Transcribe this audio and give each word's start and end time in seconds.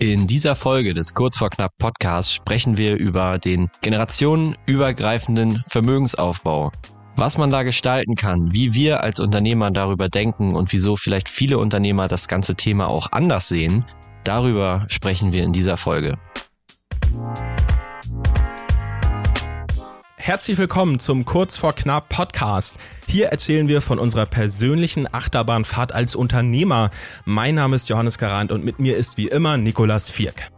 In 0.00 0.28
dieser 0.28 0.54
Folge 0.54 0.94
des 0.94 1.12
Kurz 1.12 1.38
vor 1.38 1.50
Knapp 1.50 1.72
Podcasts 1.76 2.32
sprechen 2.32 2.76
wir 2.76 2.96
über 2.96 3.36
den 3.38 3.66
generationenübergreifenden 3.80 5.64
Vermögensaufbau. 5.66 6.70
Was 7.16 7.36
man 7.36 7.50
da 7.50 7.64
gestalten 7.64 8.14
kann, 8.14 8.52
wie 8.52 8.74
wir 8.74 9.02
als 9.02 9.18
Unternehmer 9.18 9.72
darüber 9.72 10.08
denken 10.08 10.54
und 10.54 10.72
wieso 10.72 10.94
vielleicht 10.94 11.28
viele 11.28 11.58
Unternehmer 11.58 12.06
das 12.06 12.28
ganze 12.28 12.54
Thema 12.54 12.86
auch 12.86 13.10
anders 13.10 13.48
sehen, 13.48 13.86
darüber 14.22 14.86
sprechen 14.88 15.32
wir 15.32 15.42
in 15.42 15.52
dieser 15.52 15.76
Folge. 15.76 16.16
Herzlich 20.28 20.58
willkommen 20.58 21.00
zum 21.00 21.24
Kurz 21.24 21.56
vor 21.56 21.72
Knapp 21.72 22.10
Podcast. 22.10 22.76
Hier 23.08 23.28
erzählen 23.28 23.66
wir 23.66 23.80
von 23.80 23.98
unserer 23.98 24.26
persönlichen 24.26 25.08
Achterbahnfahrt 25.10 25.94
als 25.94 26.14
Unternehmer. 26.14 26.90
Mein 27.24 27.54
Name 27.54 27.74
ist 27.74 27.88
Johannes 27.88 28.18
Garant 28.18 28.52
und 28.52 28.62
mit 28.62 28.78
mir 28.78 28.98
ist 28.98 29.16
wie 29.16 29.28
immer 29.28 29.56
Nikolas 29.56 30.10
Vierk. 30.10 30.50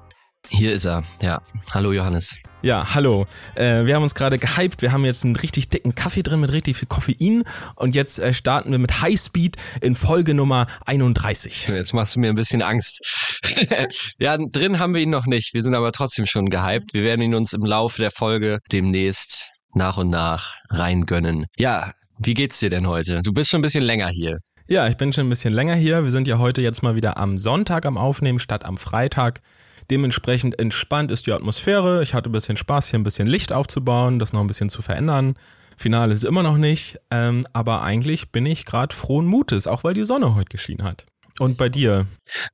Hier 0.48 0.72
ist 0.72 0.86
er, 0.86 1.04
ja. 1.22 1.40
Hallo 1.70 1.92
Johannes. 1.92 2.34
Ja, 2.62 2.96
hallo. 2.96 3.28
Äh, 3.54 3.84
wir 3.84 3.94
haben 3.94 4.02
uns 4.02 4.16
gerade 4.16 4.40
gehypt. 4.40 4.82
Wir 4.82 4.90
haben 4.90 5.04
jetzt 5.04 5.24
einen 5.24 5.36
richtig 5.36 5.68
dicken 5.68 5.94
Kaffee 5.94 6.24
drin 6.24 6.40
mit 6.40 6.52
richtig 6.52 6.76
viel 6.76 6.88
Koffein. 6.88 7.44
Und 7.76 7.94
jetzt 7.94 8.18
äh, 8.18 8.34
starten 8.34 8.72
wir 8.72 8.78
mit 8.78 9.02
Highspeed 9.02 9.56
in 9.82 9.94
Folge 9.94 10.34
Nummer 10.34 10.66
31. 10.86 11.68
Jetzt 11.68 11.92
machst 11.94 12.16
du 12.16 12.20
mir 12.20 12.30
ein 12.30 12.34
bisschen 12.34 12.62
Angst. 12.62 13.02
ja, 14.18 14.36
drin 14.36 14.80
haben 14.80 14.94
wir 14.94 15.00
ihn 15.00 15.10
noch 15.10 15.26
nicht. 15.26 15.54
Wir 15.54 15.62
sind 15.62 15.76
aber 15.76 15.92
trotzdem 15.92 16.26
schon 16.26 16.50
gehypt. 16.50 16.92
Wir 16.92 17.04
werden 17.04 17.22
ihn 17.22 17.36
uns 17.36 17.52
im 17.52 17.64
Laufe 17.64 18.02
der 18.02 18.10
Folge 18.10 18.58
demnächst 18.72 19.46
nach 19.74 19.96
und 19.96 20.10
nach 20.10 20.56
reingönnen. 20.68 21.46
Ja, 21.58 21.92
wie 22.18 22.34
geht's 22.34 22.58
dir 22.58 22.70
denn 22.70 22.86
heute? 22.86 23.22
Du 23.22 23.32
bist 23.32 23.50
schon 23.50 23.60
ein 23.60 23.62
bisschen 23.62 23.84
länger 23.84 24.08
hier. 24.08 24.38
Ja, 24.68 24.86
ich 24.88 24.96
bin 24.96 25.12
schon 25.12 25.26
ein 25.26 25.30
bisschen 25.30 25.52
länger 25.52 25.74
hier. 25.74 26.04
Wir 26.04 26.10
sind 26.10 26.28
ja 26.28 26.38
heute 26.38 26.62
jetzt 26.62 26.82
mal 26.82 26.94
wieder 26.94 27.16
am 27.16 27.38
Sonntag 27.38 27.86
am 27.86 27.96
Aufnehmen 27.96 28.38
statt 28.38 28.64
am 28.64 28.78
Freitag. 28.78 29.40
Dementsprechend 29.90 30.58
entspannt 30.58 31.10
ist 31.10 31.26
die 31.26 31.32
Atmosphäre. 31.32 32.02
Ich 32.02 32.14
hatte 32.14 32.30
ein 32.30 32.32
bisschen 32.32 32.56
Spaß, 32.56 32.90
hier 32.90 32.98
ein 33.00 33.04
bisschen 33.04 33.26
Licht 33.26 33.52
aufzubauen, 33.52 34.18
das 34.20 34.32
noch 34.32 34.40
ein 34.40 34.46
bisschen 34.46 34.70
zu 34.70 34.82
verändern. 34.82 35.34
Finale 35.76 36.12
ist 36.12 36.24
immer 36.24 36.42
noch 36.42 36.58
nicht, 36.58 36.98
ähm, 37.10 37.46
aber 37.52 37.82
eigentlich 37.82 38.30
bin 38.30 38.46
ich 38.46 38.66
gerade 38.66 38.94
frohen 38.94 39.26
Mutes, 39.26 39.66
auch 39.66 39.82
weil 39.82 39.94
die 39.94 40.04
Sonne 40.04 40.34
heute 40.34 40.50
geschienen 40.50 40.86
hat. 40.86 41.06
Und 41.38 41.56
bei 41.56 41.68
dir? 41.68 42.06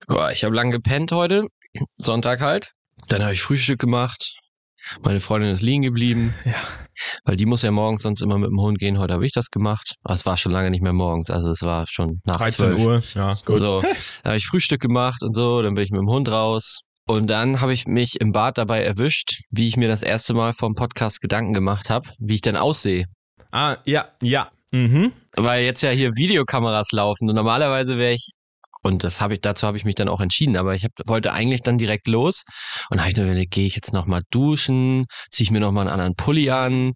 Boah, 0.07 0.31
ich 0.31 0.45
habe 0.45 0.55
lang 0.55 0.71
gepennt 0.71 1.11
heute, 1.13 1.47
Sonntag 1.97 2.41
halt. 2.41 2.73
Dann 3.09 3.23
habe 3.23 3.33
ich 3.33 3.43
Frühstück 3.43 3.81
gemacht, 3.81 4.37
meine 5.03 5.21
Freundin 5.21 5.51
ist 5.51 5.63
liegen 5.63 5.83
geblieben. 5.83 6.35
Ja. 6.45 6.55
Weil 7.25 7.37
die 7.37 7.47
muss 7.47 7.63
ja 7.63 7.71
morgens 7.71 8.03
sonst 8.03 8.23
immer 8.23 8.39
mit 8.39 8.51
dem 8.51 8.61
Hund 8.61 8.79
gehen. 8.79 8.99
Heute 8.99 9.15
habe 9.15 9.27
ich 9.27 9.33
das 9.33 9.51
gemacht. 9.51 9.97
Aber 10.03 10.15
es 10.15 10.25
war 10.25 10.37
schon 10.37 10.53
lange 10.53 10.71
nicht 10.71 10.83
mehr 10.83 10.93
morgens. 10.93 11.31
Also 11.31 11.51
es 11.51 11.63
war 11.63 11.87
schon 11.87 12.21
nach 12.25 12.37
13 12.37 12.77
12. 12.77 12.81
Uhr. 12.81 13.03
Ja, 13.15 13.31
gut. 13.45 13.59
So, 13.59 13.83
da 13.83 14.31
habe 14.31 14.37
ich 14.37 14.47
Frühstück 14.47 14.81
gemacht 14.81 15.23
und 15.23 15.35
so. 15.35 15.61
Dann 15.61 15.75
bin 15.75 15.85
ich 15.85 15.91
mit 15.91 16.01
dem 16.01 16.09
Hund 16.09 16.29
raus. 16.29 16.81
Und 17.09 17.29
dann 17.29 17.61
habe 17.61 17.73
ich 17.73 17.87
mich 17.87 18.21
im 18.21 18.33
Bad 18.33 18.59
dabei 18.59 18.83
erwischt, 18.83 19.43
wie 19.51 19.69
ich 19.69 19.77
mir 19.77 19.89
das 19.89 20.03
erste 20.03 20.35
Mal 20.35 20.53
vom 20.53 20.75
Podcast 20.75 21.21
Gedanken 21.21 21.53
gemacht 21.53 21.89
habe, 21.89 22.09
wie 22.19 22.35
ich 22.35 22.41
denn 22.41 22.57
aussehe. 22.57 23.05
Ah, 23.53 23.77
ja, 23.85 24.07
ja. 24.21 24.51
Mhm. 24.73 25.13
Weil 25.37 25.65
jetzt 25.65 25.83
ja 25.83 25.91
hier 25.91 26.17
Videokameras 26.17 26.91
laufen 26.91 27.29
und 27.29 27.37
normalerweise 27.37 27.97
wäre 27.97 28.15
ich 28.15 28.33
und 28.87 29.05
das 29.05 29.21
habe 29.21 29.35
ich, 29.35 29.41
dazu 29.41 29.67
habe 29.67 29.77
ich 29.77 29.85
mich 29.85 29.97
dann 29.97 30.09
auch 30.09 30.21
entschieden. 30.21 30.57
Aber 30.57 30.75
ich 30.75 30.85
hab, 30.85 30.93
wollte 31.07 31.33
eigentlich 31.33 31.63
dann 31.63 31.79
direkt 31.79 32.07
los. 32.07 32.45
Und 32.91 33.01
habe 33.01 33.11
ich 33.11 33.17
dann 33.17 33.27
überlegt, 33.27 33.53
gehe 33.53 33.67
ich 33.67 33.75
jetzt 33.75 33.93
nochmal 33.93 34.23
duschen, 34.31 35.07
ziehe 35.31 35.45
ich 35.45 35.51
mir 35.51 35.61
nochmal 35.61 35.83
einen 35.83 35.93
anderen 35.93 36.15
Pulli 36.15 36.51
an. 36.51 36.93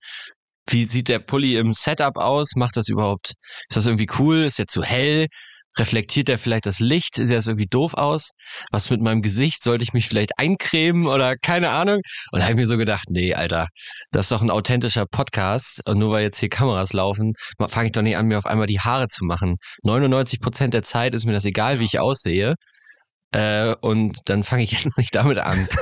Wie 0.68 0.86
sieht 0.88 1.08
der 1.08 1.18
Pulli 1.18 1.56
im 1.56 1.72
Setup 1.74 2.16
aus? 2.16 2.54
Macht 2.56 2.76
das 2.76 2.88
überhaupt, 2.88 3.34
ist 3.68 3.76
das 3.76 3.86
irgendwie 3.86 4.08
cool? 4.18 4.44
Ist 4.44 4.58
der 4.58 4.66
zu 4.66 4.82
hell? 4.84 5.26
Reflektiert 5.78 6.28
der 6.28 6.38
vielleicht 6.38 6.66
das 6.66 6.80
Licht? 6.80 7.16
Sieht 7.16 7.30
das 7.30 7.46
irgendwie 7.46 7.66
doof 7.66 7.94
aus? 7.94 8.30
Was 8.70 8.90
mit 8.90 9.00
meinem 9.00 9.22
Gesicht? 9.22 9.62
Sollte 9.62 9.84
ich 9.84 9.92
mich 9.92 10.08
vielleicht 10.08 10.38
eincremen 10.38 11.06
oder 11.06 11.36
keine 11.36 11.70
Ahnung? 11.70 12.00
Und 12.32 12.40
da 12.40 12.42
habe 12.42 12.52
ich 12.52 12.58
mir 12.58 12.66
so 12.66 12.76
gedacht, 12.76 13.08
nee, 13.10 13.34
Alter, 13.34 13.68
das 14.10 14.26
ist 14.26 14.32
doch 14.32 14.42
ein 14.42 14.50
authentischer 14.50 15.06
Podcast. 15.06 15.80
Und 15.86 15.98
nur 15.98 16.10
weil 16.12 16.22
jetzt 16.22 16.38
hier 16.38 16.48
Kameras 16.48 16.92
laufen, 16.92 17.32
fange 17.68 17.86
ich 17.86 17.92
doch 17.92 18.02
nicht 18.02 18.16
an, 18.16 18.26
mir 18.26 18.38
auf 18.38 18.46
einmal 18.46 18.66
die 18.66 18.80
Haare 18.80 19.08
zu 19.08 19.24
machen. 19.24 19.56
99 19.82 20.40
Prozent 20.40 20.74
der 20.74 20.82
Zeit 20.82 21.14
ist 21.14 21.24
mir 21.24 21.32
das 21.32 21.44
egal, 21.44 21.80
wie 21.80 21.84
ich 21.84 21.98
aussehe. 21.98 22.54
Äh, 23.32 23.76
und 23.80 24.18
dann 24.24 24.42
fange 24.42 24.64
ich 24.64 24.72
jetzt 24.84 24.98
nicht 24.98 25.14
damit 25.14 25.38
an. 25.38 25.68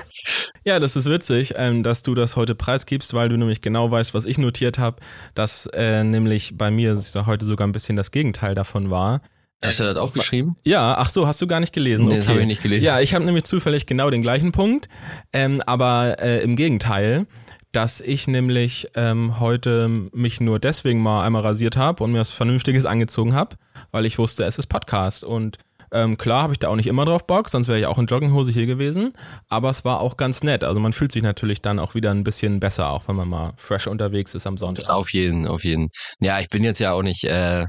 Ja, 0.65 0.79
das 0.79 0.97
ist 0.97 1.09
witzig, 1.09 1.55
ähm, 1.57 1.83
dass 1.83 2.03
du 2.03 2.15
das 2.15 2.37
heute 2.37 2.55
preisgibst, 2.55 3.15
weil 3.15 3.31
du 3.31 3.39
nämlich 3.39 3.63
genau 3.63 3.91
weißt, 3.91 4.13
was 4.13 4.27
ich 4.27 4.37
notiert 4.37 4.79
habe, 4.79 5.01
dass 5.35 5.65
äh, 5.73 6.05
nämlich 6.05 6.59
bei 6.59 6.71
mir 6.71 7.01
heute 7.25 7.47
sogar 7.47 7.67
ein 7.67 7.73
bisschen 7.73 7.97
das 7.97 8.11
Gegenteil 8.11 8.55
davon 8.55 8.91
war. 8.91 9.23
Hast 9.63 9.81
du 9.81 9.85
das 9.85 9.97
aufgeschrieben? 9.97 10.55
Ja, 10.65 10.95
ach 10.99 11.11
so, 11.11 11.27
hast 11.27 11.43
du 11.43 11.47
gar 11.49 11.59
nicht 11.59 11.73
gelesen. 11.73 12.07
Nee, 12.07 12.13
okay. 12.13 12.19
das 12.19 12.29
habe 12.29 12.41
ich 12.41 12.47
nicht 12.47 12.63
gelesen. 12.63 12.87
Ja, 12.87 13.01
ich 13.01 13.15
habe 13.15 13.25
nämlich 13.25 13.45
zufällig 13.45 13.87
genau 13.87 14.09
den 14.09 14.23
gleichen 14.23 14.53
Punkt, 14.53 14.89
ähm, 15.33 15.61
aber 15.67 16.17
äh, 16.21 16.43
im 16.43 16.55
Gegenteil, 16.55 17.27
dass 17.73 18.01
ich 18.01 18.29
nämlich 18.29 18.89
ähm, 18.95 19.41
heute 19.41 19.89
mich 20.13 20.41
nur 20.41 20.61
deswegen 20.61 21.03
mal 21.03 21.25
einmal 21.25 21.43
rasiert 21.43 21.77
habe 21.77 22.05
und 22.05 22.13
mir 22.13 22.21
was 22.21 22.31
Vernünftiges 22.31 22.87
angezogen 22.87 23.35
habe, 23.35 23.57
weil 23.91 24.07
ich 24.07 24.19
wusste, 24.19 24.45
es 24.45 24.59
ist 24.59 24.69
Podcast 24.69 25.25
und 25.25 25.59
ähm, 25.91 26.19
klar 26.19 26.43
habe 26.43 26.53
ich 26.53 26.59
da 26.59 26.69
auch 26.69 26.77
nicht 26.77 26.87
immer 26.87 27.05
drauf 27.05 27.27
Bock, 27.27 27.49
sonst 27.49 27.69
wäre 27.69 27.79
ich 27.79 27.87
auch 27.87 27.99
in 27.99 28.07
Jogginghose 28.07 28.53
hier 28.53 28.67
gewesen. 28.67 29.13
Aber 29.49 29.71
es 29.71 29.85
war 29.85 30.01
auch 30.01 30.17
ganz 30.17 30.43
nett. 30.43 30.65
Also 30.65 30.81
man 30.81 30.93
fühlt 30.93 31.13
sich 31.13 31.23
natürlich 31.23 31.63
dann 31.63 31.79
auch 31.79 31.95
wieder 31.95 32.11
ein 32.11 32.25
bisschen 32.25 32.61
besser, 32.61 32.91
auch 32.91 33.09
wenn 33.09 33.17
man 33.17 33.29
mal 33.29 33.53
fresh 33.57 33.87
unterwegs 33.87 34.35
ist 34.35 34.47
am 34.47 34.59
Sonntag. 34.59 34.91
Auf 34.91 35.13
jeden, 35.13 35.47
auf 35.47 35.65
jeden. 35.65 35.89
Ja, 36.21 36.41
ich 36.41 36.49
bin 36.49 36.63
jetzt 36.63 36.79
ja 36.79 36.93
auch 36.93 37.03
nicht 37.03 37.25
äh, 37.25 37.65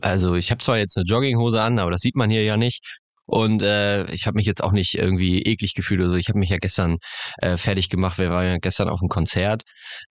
also 0.00 0.34
ich 0.34 0.50
habe 0.50 0.62
zwar 0.62 0.78
jetzt 0.78 0.96
eine 0.96 1.04
Jogginghose 1.06 1.60
an, 1.60 1.78
aber 1.78 1.90
das 1.90 2.00
sieht 2.00 2.16
man 2.16 2.30
hier 2.30 2.44
ja 2.44 2.56
nicht. 2.56 2.80
Und 3.24 3.62
äh, 3.62 4.10
ich 4.12 4.26
habe 4.26 4.36
mich 4.36 4.46
jetzt 4.46 4.62
auch 4.62 4.72
nicht 4.72 4.94
irgendwie 4.94 5.42
eklig 5.42 5.74
gefühlt 5.74 6.00
oder 6.00 6.10
so. 6.10 6.16
Ich 6.16 6.28
habe 6.28 6.38
mich 6.38 6.50
ja 6.50 6.58
gestern 6.58 6.98
äh, 7.38 7.56
fertig 7.56 7.88
gemacht. 7.88 8.18
Wir 8.18 8.30
waren 8.30 8.46
ja 8.46 8.56
gestern 8.58 8.88
auf 8.88 9.00
einem 9.00 9.08
Konzert. 9.08 9.62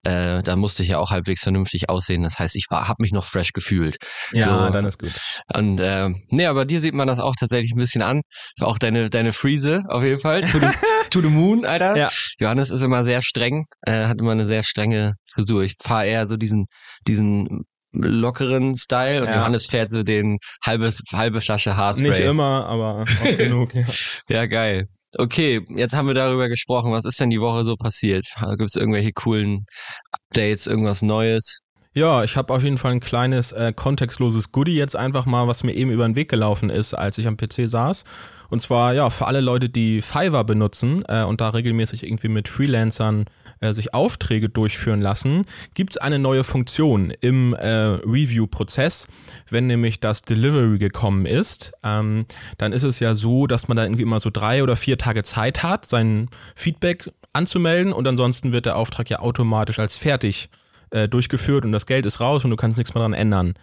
Äh, 0.04 0.42
da 0.42 0.56
musste 0.56 0.84
ich 0.84 0.90
ja 0.90 0.98
auch 0.98 1.12
halbwegs 1.12 1.44
vernünftig 1.44 1.90
aussehen. 1.90 2.24
Das 2.24 2.40
heißt, 2.40 2.56
ich 2.56 2.68
war, 2.70 2.88
habe 2.88 3.04
mich 3.04 3.12
noch 3.12 3.26
fresh 3.26 3.52
gefühlt. 3.52 3.98
Ja, 4.32 4.66
so. 4.66 4.70
dann 4.72 4.86
ist 4.86 4.98
gut. 4.98 5.12
Und 5.54 5.80
äh, 5.80 6.10
nee, 6.30 6.46
aber 6.46 6.66
dir 6.66 6.80
sieht 6.80 6.94
man 6.94 7.08
das 7.08 7.20
auch 7.20 7.36
tatsächlich 7.38 7.74
ein 7.74 7.80
bisschen 7.80 8.02
an. 8.02 8.22
Auch 8.62 8.78
deine 8.78 9.10
deine 9.10 9.34
Friese 9.34 9.84
auf 9.90 10.04
jeden 10.04 10.22
Fall. 10.22 10.42
To 10.42 10.60
the, 10.60 10.68
to 11.10 11.20
the 11.22 11.30
moon, 11.30 11.66
Alter. 11.66 11.98
Ja. 11.98 12.10
Johannes 12.40 12.72
ist 12.72 12.82
immer 12.82 13.04
sehr 13.04 13.22
streng. 13.22 13.66
Äh, 13.82 14.06
hat 14.06 14.20
immer 14.20 14.32
eine 14.32 14.48
sehr 14.48 14.64
strenge 14.64 15.16
Frisur. 15.32 15.64
Ich 15.64 15.76
fahre 15.80 16.08
eher 16.08 16.28
so 16.28 16.38
diesen 16.38 16.68
diesen 17.08 17.66
lockeren 17.92 18.76
Style 18.76 19.22
und 19.22 19.28
ja. 19.28 19.38
Johannes 19.38 19.68
fährt 19.68 19.90
so 19.90 20.04
den 20.04 20.38
halbes, 20.66 21.04
halbe 21.14 21.42
Flasche 21.42 21.76
Haarspray. 21.76 22.10
Nicht 22.10 22.20
immer, 22.20 22.66
aber 22.66 23.02
oft 23.02 23.38
genug. 23.38 23.74
Ja. 23.74 23.86
ja, 24.30 24.46
geil. 24.46 24.88
Okay, 25.18 25.62
jetzt 25.76 25.94
haben 25.94 26.08
wir 26.08 26.14
darüber 26.14 26.48
gesprochen. 26.48 26.94
Was 26.94 27.04
ist 27.04 27.20
denn 27.20 27.30
die 27.30 27.42
Woche 27.42 27.66
so 27.66 27.76
passiert? 27.76 28.26
Gibt 28.58 28.70
es 28.70 28.76
irgendwelche 28.76 29.12
coolen 29.12 29.66
Updates, 30.12 30.68
irgendwas 30.68 31.02
Neues? 31.02 31.60
Ja, 31.94 32.24
ich 32.24 32.38
habe 32.38 32.54
auf 32.54 32.64
jeden 32.64 32.78
Fall 32.78 32.94
ein 32.94 33.00
kleines 33.02 33.52
äh, 33.52 33.74
kontextloses 33.76 34.54
Goodie 34.54 34.78
jetzt 34.78 34.96
einfach 34.96 35.26
mal, 35.26 35.50
was 35.50 35.66
mir 35.66 35.74
eben 35.74 35.92
über 35.92 36.08
den 36.08 36.16
Weg 36.16 36.30
gelaufen 36.30 36.70
ist, 36.70 36.94
als 36.94 37.18
ich 37.18 37.28
am 37.28 37.36
PC 37.36 37.68
saß. 37.68 38.06
Und 38.50 38.62
zwar 38.62 38.94
ja 38.94 39.10
für 39.10 39.28
alle 39.28 39.42
Leute, 39.42 39.68
die 39.68 40.02
Fiverr 40.02 40.46
benutzen 40.46 41.04
äh, 41.10 41.24
und 41.24 41.42
da 41.42 41.50
regelmäßig 41.50 42.06
irgendwie 42.06 42.30
mit 42.30 42.48
Freelancern 42.48 43.26
äh, 43.60 43.74
sich 43.74 43.94
Aufträge 43.94 44.48
durchführen 44.48 45.02
lassen, 45.02 45.44
gibt 45.74 45.92
es 45.92 45.98
eine 45.98 46.18
neue 46.18 46.46
Funktion 46.46 47.12
im 47.20 47.54
äh, 47.56 47.68
Review-Prozess. 47.68 49.10
Wenn 49.50 49.68
nämlich 49.68 50.00
das 50.00 50.22
Delivery 50.22 50.78
gekommen 50.78 51.26
ist, 51.26 51.74
ähm, 51.84 52.26
dann 52.58 52.72
ist 52.72 52.84
es 52.84 53.02
ja 53.02 53.16
so, 53.16 53.48
dass 53.48 53.68
man 53.68 53.76
da 53.76 53.84
irgendwie 53.84 54.04
immer 54.04 54.22
so 54.22 54.30
drei 54.30 54.64
oder 54.64 54.78
vier 54.78 54.98
Tage 54.98 55.24
Zeit 55.24 55.62
hat, 55.62 55.86
sein 55.86 56.30
Feedback 56.56 57.12
anzumelden 57.34 57.92
und 57.92 58.08
ansonsten 58.08 58.54
wird 58.54 58.66
der 58.66 58.78
Auftrag 58.78 59.10
ja 59.10 59.20
automatisch 59.20 59.78
als 59.78 59.98
fertig 59.98 60.48
äh, 60.92 61.08
durchgeführt 61.08 61.66
und 61.66 61.72
das 61.72 61.86
Geld 61.86 62.06
ist 62.06 62.20
raus 62.20 62.44
und 62.44 62.52
du 62.52 62.56
kannst 62.56 62.78
nichts 62.78 62.94
mehr 62.94 63.02
dran 63.02 63.14
ändern. 63.14 63.54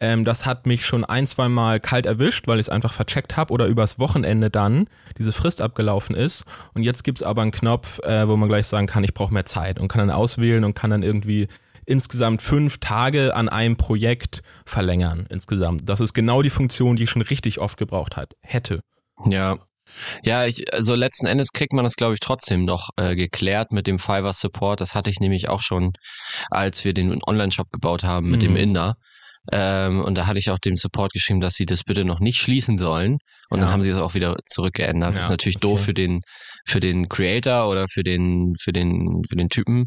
Ähm, 0.00 0.24
das 0.24 0.46
hat 0.46 0.66
mich 0.66 0.86
schon 0.86 1.04
ein, 1.04 1.26
zwei 1.26 1.48
Mal 1.48 1.80
kalt 1.80 2.06
erwischt, 2.06 2.46
weil 2.46 2.60
ich 2.60 2.66
es 2.66 2.70
einfach 2.70 2.92
vercheckt 2.92 3.36
habe 3.36 3.52
oder 3.52 3.66
übers 3.66 3.98
Wochenende 3.98 4.50
dann 4.50 4.86
diese 5.18 5.32
Frist 5.32 5.60
abgelaufen 5.60 6.14
ist. 6.14 6.44
Und 6.74 6.82
jetzt 6.82 7.02
gibt's 7.04 7.22
aber 7.22 7.42
einen 7.42 7.50
Knopf, 7.50 7.98
äh, 8.00 8.28
wo 8.28 8.36
man 8.36 8.48
gleich 8.48 8.66
sagen 8.66 8.86
kann, 8.86 9.04
ich 9.04 9.14
brauche 9.14 9.32
mehr 9.32 9.44
Zeit 9.44 9.78
und 9.78 9.88
kann 9.88 10.06
dann 10.06 10.16
auswählen 10.16 10.64
und 10.64 10.74
kann 10.74 10.90
dann 10.90 11.02
irgendwie 11.02 11.48
insgesamt 11.84 12.42
fünf 12.42 12.78
Tage 12.78 13.34
an 13.34 13.48
einem 13.48 13.76
Projekt 13.76 14.42
verlängern 14.66 15.26
insgesamt. 15.30 15.88
Das 15.88 16.00
ist 16.00 16.12
genau 16.12 16.42
die 16.42 16.50
Funktion, 16.50 16.96
die 16.96 17.04
ich 17.04 17.10
schon 17.10 17.22
richtig 17.22 17.58
oft 17.58 17.78
gebraucht 17.78 18.16
hat, 18.16 18.34
hätte. 18.42 18.80
Ja, 19.24 19.58
ja, 20.22 20.46
ich, 20.46 20.72
also 20.72 20.94
letzten 20.94 21.26
Endes 21.26 21.52
kriegt 21.52 21.72
man 21.72 21.84
das, 21.84 21.96
glaube 21.96 22.14
ich, 22.14 22.20
trotzdem 22.20 22.64
noch 22.64 22.90
äh, 22.96 23.14
geklärt 23.14 23.72
mit 23.72 23.86
dem 23.86 23.98
Fiverr 23.98 24.32
Support. 24.32 24.80
Das 24.80 24.94
hatte 24.94 25.10
ich 25.10 25.20
nämlich 25.20 25.48
auch 25.48 25.60
schon, 25.60 25.92
als 26.50 26.84
wir 26.84 26.94
den 26.94 27.22
Online-Shop 27.26 27.70
gebaut 27.72 28.04
haben 28.04 28.30
mit 28.30 28.40
mhm. 28.40 28.46
dem 28.46 28.56
Inder. 28.56 28.94
Ähm, 29.52 30.02
und 30.02 30.16
da 30.16 30.26
hatte 30.26 30.38
ich 30.38 30.50
auch 30.50 30.58
dem 30.58 30.76
Support 30.76 31.12
geschrieben, 31.12 31.40
dass 31.40 31.54
sie 31.54 31.66
das 31.66 31.84
bitte 31.84 32.04
noch 32.04 32.20
nicht 32.20 32.38
schließen 32.38 32.78
sollen 32.78 33.18
und 33.50 33.58
ja. 33.58 33.64
dann 33.64 33.72
haben 33.72 33.82
sie 33.82 33.90
es 33.90 33.98
auch 33.98 34.14
wieder 34.14 34.36
zurückgeändert. 34.48 35.10
Ja, 35.10 35.16
das 35.16 35.24
ist 35.24 35.30
natürlich 35.30 35.56
okay. 35.56 35.68
doof 35.68 35.80
für 35.80 35.94
den, 35.94 36.20
für 36.66 36.80
den 36.80 37.08
Creator 37.08 37.68
oder 37.68 37.86
für 37.88 38.02
den, 38.02 38.54
für 38.60 38.72
den, 38.72 39.22
für 39.28 39.36
den 39.36 39.48
Typen 39.48 39.86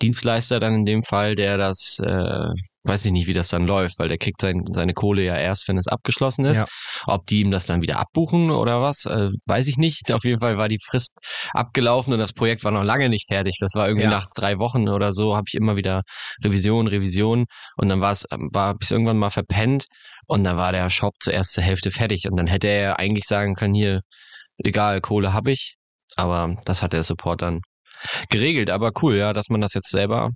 Dienstleister 0.00 0.60
dann 0.60 0.74
in 0.74 0.84
dem 0.86 1.02
Fall, 1.02 1.34
der 1.34 1.58
das, 1.58 1.98
äh, 2.02 2.48
weiß 2.84 3.04
ich 3.04 3.12
nicht, 3.12 3.26
wie 3.26 3.34
das 3.34 3.48
dann 3.48 3.66
läuft, 3.66 3.98
weil 3.98 4.08
der 4.08 4.18
kriegt 4.18 4.40
sein, 4.40 4.64
seine 4.72 4.94
Kohle 4.94 5.22
ja 5.22 5.36
erst, 5.36 5.68
wenn 5.68 5.76
es 5.76 5.88
abgeschlossen 5.88 6.46
ist. 6.46 6.56
Ja. 6.56 6.66
Ob 7.06 7.26
die 7.26 7.40
ihm 7.40 7.50
das 7.50 7.66
dann 7.66 7.82
wieder 7.82 7.98
abbuchen 7.98 8.50
oder 8.50 8.80
was, 8.80 9.04
äh, 9.04 9.28
weiß 9.46 9.68
ich 9.68 9.76
nicht. 9.76 10.10
Auf 10.10 10.24
jeden 10.24 10.40
Fall 10.40 10.56
war 10.56 10.68
die 10.68 10.80
Frist 10.84 11.18
abgelaufen 11.52 12.12
und 12.12 12.18
das 12.18 12.32
Projekt 12.32 12.64
war 12.64 12.72
noch 12.72 12.82
lange 12.82 13.08
nicht 13.08 13.28
fertig. 13.28 13.56
Das 13.60 13.74
war 13.74 13.86
irgendwie 13.86 14.04
ja. 14.04 14.10
nach 14.10 14.26
drei 14.34 14.58
Wochen 14.58 14.88
oder 14.88 15.12
so, 15.12 15.36
habe 15.36 15.44
ich 15.48 15.54
immer 15.54 15.76
wieder 15.76 16.02
Revision, 16.42 16.86
Revision 16.86 17.44
und 17.76 17.88
dann 17.88 18.00
war 18.00 18.12
es, 18.12 18.26
war 18.30 18.74
bis 18.76 18.90
irgendwann 18.90 19.18
mal 19.18 19.30
verpennt 19.30 19.84
und 20.26 20.44
dann 20.44 20.56
war 20.56 20.72
der 20.72 20.88
Shop 20.90 21.14
zuerst 21.20 21.52
zur 21.52 21.64
Hälfte 21.64 21.90
fertig 21.90 22.26
und 22.30 22.36
dann 22.36 22.46
hätte 22.46 22.68
er 22.68 22.98
eigentlich 22.98 23.24
sagen 23.24 23.54
können, 23.54 23.74
hier, 23.74 24.00
egal, 24.58 25.00
Kohle 25.00 25.32
habe 25.32 25.52
ich, 25.52 25.76
aber 26.16 26.56
das 26.64 26.82
hat 26.82 26.92
der 26.92 27.02
Support 27.02 27.42
dann 27.42 27.60
geregelt. 28.30 28.70
Aber 28.70 28.92
cool, 29.02 29.16
ja, 29.16 29.32
dass 29.32 29.48
man 29.48 29.60
das 29.60 29.74
jetzt 29.74 29.90
selber 29.90 30.30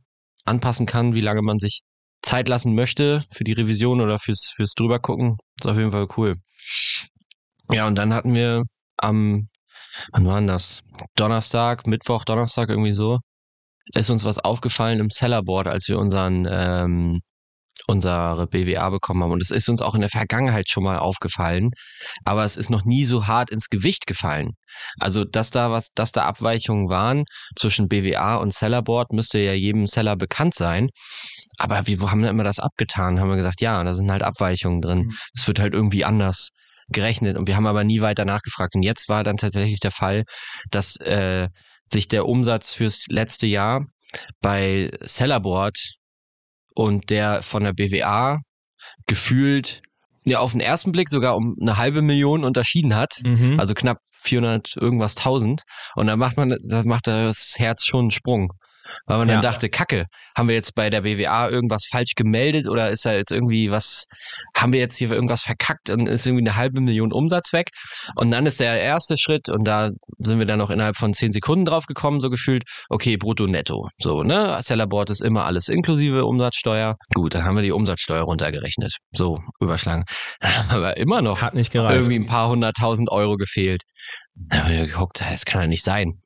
anpassen 0.44 0.86
kann, 0.86 1.14
wie 1.14 1.20
lange 1.20 1.42
man 1.42 1.58
sich 1.58 1.80
Zeit 2.22 2.48
lassen 2.48 2.74
möchte 2.74 3.22
für 3.32 3.44
die 3.44 3.52
Revision 3.52 4.00
oder 4.00 4.18
fürs, 4.18 4.52
fürs 4.54 4.72
drübergucken. 4.72 5.36
Ist 5.58 5.66
auf 5.66 5.76
jeden 5.76 5.92
Fall 5.92 6.08
cool. 6.16 6.36
Ja, 7.70 7.86
und 7.86 7.96
dann 7.96 8.12
hatten 8.12 8.34
wir 8.34 8.62
am, 8.96 9.48
wann 10.12 10.26
war 10.26 10.38
denn 10.38 10.46
das? 10.46 10.82
Donnerstag, 11.16 11.86
Mittwoch, 11.86 12.24
Donnerstag 12.24 12.68
irgendwie 12.68 12.92
so, 12.92 13.18
ist 13.94 14.10
uns 14.10 14.24
was 14.24 14.38
aufgefallen 14.38 15.00
im 15.00 15.10
Sellerboard, 15.10 15.68
als 15.68 15.88
wir 15.88 15.98
unseren 15.98 16.46
ähm, 16.50 17.20
unsere 17.86 18.46
BWA 18.46 18.90
bekommen 18.90 19.22
haben. 19.22 19.32
Und 19.32 19.42
es 19.42 19.50
ist 19.50 19.68
uns 19.68 19.82
auch 19.82 19.94
in 19.94 20.00
der 20.00 20.10
Vergangenheit 20.10 20.68
schon 20.68 20.82
mal 20.82 20.98
aufgefallen, 20.98 21.70
aber 22.24 22.44
es 22.44 22.56
ist 22.56 22.70
noch 22.70 22.84
nie 22.84 23.04
so 23.04 23.26
hart 23.26 23.50
ins 23.50 23.68
Gewicht 23.68 24.06
gefallen. 24.06 24.52
Also, 24.98 25.24
dass 25.24 25.50
da 25.50 25.70
was, 25.70 25.88
dass 25.94 26.12
da 26.12 26.24
Abweichungen 26.24 26.88
waren 26.88 27.24
zwischen 27.56 27.88
BWA 27.88 28.36
und 28.36 28.52
Sellerboard, 28.52 29.12
müsste 29.12 29.38
ja 29.38 29.52
jedem 29.52 29.86
Seller 29.86 30.16
bekannt 30.16 30.54
sein. 30.54 30.88
Aber 31.58 31.86
wir 31.86 32.10
haben 32.10 32.22
da 32.22 32.30
immer 32.30 32.44
das 32.44 32.58
abgetan, 32.58 33.20
haben 33.20 33.28
wir 33.28 33.36
gesagt, 33.36 33.60
ja, 33.60 33.82
da 33.84 33.94
sind 33.94 34.10
halt 34.10 34.22
Abweichungen 34.22 34.82
drin. 34.82 34.98
Mhm. 34.98 35.16
Es 35.34 35.46
wird 35.46 35.58
halt 35.58 35.74
irgendwie 35.74 36.04
anders 36.04 36.50
gerechnet. 36.88 37.36
Und 37.36 37.48
wir 37.48 37.56
haben 37.56 37.66
aber 37.66 37.84
nie 37.84 38.00
weiter 38.00 38.24
nachgefragt. 38.24 38.74
Und 38.74 38.82
jetzt 38.82 39.08
war 39.08 39.24
dann 39.24 39.36
tatsächlich 39.36 39.80
der 39.80 39.90
Fall, 39.90 40.24
dass 40.70 40.96
äh, 41.00 41.48
sich 41.86 42.08
der 42.08 42.26
Umsatz 42.26 42.74
fürs 42.74 43.06
letzte 43.08 43.46
Jahr 43.46 43.86
bei 44.40 44.90
Sellerboard 45.02 45.76
und 46.76 47.10
der 47.10 47.42
von 47.42 47.64
der 47.64 47.72
BWA 47.72 48.38
gefühlt 49.06 49.82
ja 50.24 50.40
auf 50.40 50.52
den 50.52 50.60
ersten 50.60 50.92
Blick 50.92 51.08
sogar 51.08 51.36
um 51.36 51.56
eine 51.60 51.78
halbe 51.78 52.02
Million 52.02 52.44
unterschieden 52.44 52.94
hat, 52.94 53.20
mhm. 53.22 53.58
also 53.58 53.74
knapp 53.74 53.98
400 54.12 54.76
irgendwas 54.76 55.14
tausend 55.14 55.62
und 55.94 56.06
dann 56.06 56.18
macht 56.18 56.36
man, 56.36 56.56
da 56.68 56.82
macht 56.84 57.06
das 57.06 57.54
Herz 57.58 57.84
schon 57.84 58.00
einen 58.00 58.10
Sprung. 58.10 58.52
Weil 59.06 59.18
man 59.18 59.28
ja. 59.28 59.34
dann 59.34 59.42
dachte, 59.42 59.68
Kacke, 59.68 60.06
haben 60.36 60.48
wir 60.48 60.54
jetzt 60.54 60.74
bei 60.74 60.90
der 60.90 61.02
BWA 61.02 61.48
irgendwas 61.48 61.86
falsch 61.90 62.14
gemeldet 62.16 62.68
oder 62.68 62.90
ist 62.90 63.04
da 63.04 63.12
jetzt 63.12 63.30
irgendwie 63.30 63.70
was, 63.70 64.06
haben 64.56 64.72
wir 64.72 64.80
jetzt 64.80 64.96
hier 64.96 65.10
irgendwas 65.10 65.42
verkackt 65.42 65.90
und 65.90 66.08
ist 66.08 66.26
irgendwie 66.26 66.48
eine 66.48 66.56
halbe 66.56 66.80
Million 66.80 67.12
Umsatz 67.12 67.52
weg? 67.52 67.68
Und 68.16 68.30
dann 68.30 68.46
ist 68.46 68.60
der 68.60 68.80
erste 68.80 69.18
Schritt 69.18 69.48
und 69.48 69.64
da 69.64 69.90
sind 70.18 70.38
wir 70.38 70.46
dann 70.46 70.58
noch 70.58 70.70
innerhalb 70.70 70.96
von 70.96 71.14
zehn 71.14 71.32
Sekunden 71.32 71.64
drauf 71.64 71.86
gekommen, 71.86 72.20
so 72.20 72.30
gefühlt, 72.30 72.64
okay, 72.88 73.16
brutto 73.16 73.46
netto. 73.46 73.88
So, 73.98 74.22
ne? 74.22 74.58
Sellerboard 74.60 75.10
ist 75.10 75.22
immer 75.22 75.44
alles 75.44 75.68
inklusive 75.68 76.24
Umsatzsteuer. 76.24 76.96
Gut, 77.14 77.34
dann 77.34 77.44
haben 77.44 77.56
wir 77.56 77.62
die 77.62 77.72
Umsatzsteuer 77.72 78.22
runtergerechnet. 78.22 78.96
So, 79.12 79.38
überschlagen. 79.60 80.04
Aber 80.70 80.96
immer 80.96 81.22
noch 81.22 81.42
Hat 81.42 81.54
nicht 81.54 81.72
gereicht. 81.72 81.94
irgendwie 81.94 82.18
ein 82.18 82.26
paar 82.26 82.48
hunderttausend 82.48 83.10
Euro 83.10 83.36
gefehlt. 83.36 83.82
Da 84.50 84.64
haben 84.64 84.70
wir 84.70 84.86
geguckt, 84.86 85.20
das 85.20 85.44
kann 85.44 85.62
ja 85.62 85.66
nicht 85.66 85.82
sein. 85.82 86.20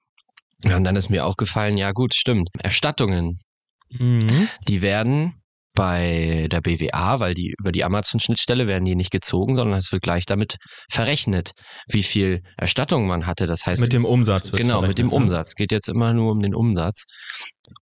Ja, 0.64 0.76
und 0.76 0.84
dann 0.84 0.96
ist 0.96 1.08
mir 1.08 1.24
aufgefallen, 1.24 1.78
ja 1.78 1.92
gut, 1.92 2.14
stimmt. 2.14 2.48
Erstattungen, 2.58 3.38
mhm. 3.90 4.48
die 4.68 4.82
werden 4.82 5.34
bei 5.74 6.48
der 6.50 6.60
BWA, 6.60 7.20
weil 7.20 7.34
die 7.34 7.54
über 7.58 7.72
die 7.72 7.84
Amazon-Schnittstelle 7.84 8.66
werden 8.66 8.84
die 8.84 8.96
nicht 8.96 9.10
gezogen, 9.10 9.56
sondern 9.56 9.78
es 9.78 9.92
wird 9.92 10.02
gleich 10.02 10.26
damit 10.26 10.56
verrechnet, 10.90 11.52
wie 11.88 12.02
viel 12.02 12.42
Erstattung 12.56 13.06
man 13.06 13.26
hatte. 13.26 13.46
Das 13.46 13.66
heißt 13.66 13.80
mit 13.80 13.92
dem 13.92 14.04
Umsatz. 14.04 14.50
Genau, 14.50 14.82
mit 14.82 14.98
dem 14.98 15.08
ne? 15.08 15.14
Umsatz. 15.14 15.54
Geht 15.54 15.72
jetzt 15.72 15.88
immer 15.88 16.12
nur 16.12 16.32
um 16.32 16.40
den 16.40 16.54
Umsatz. 16.54 17.04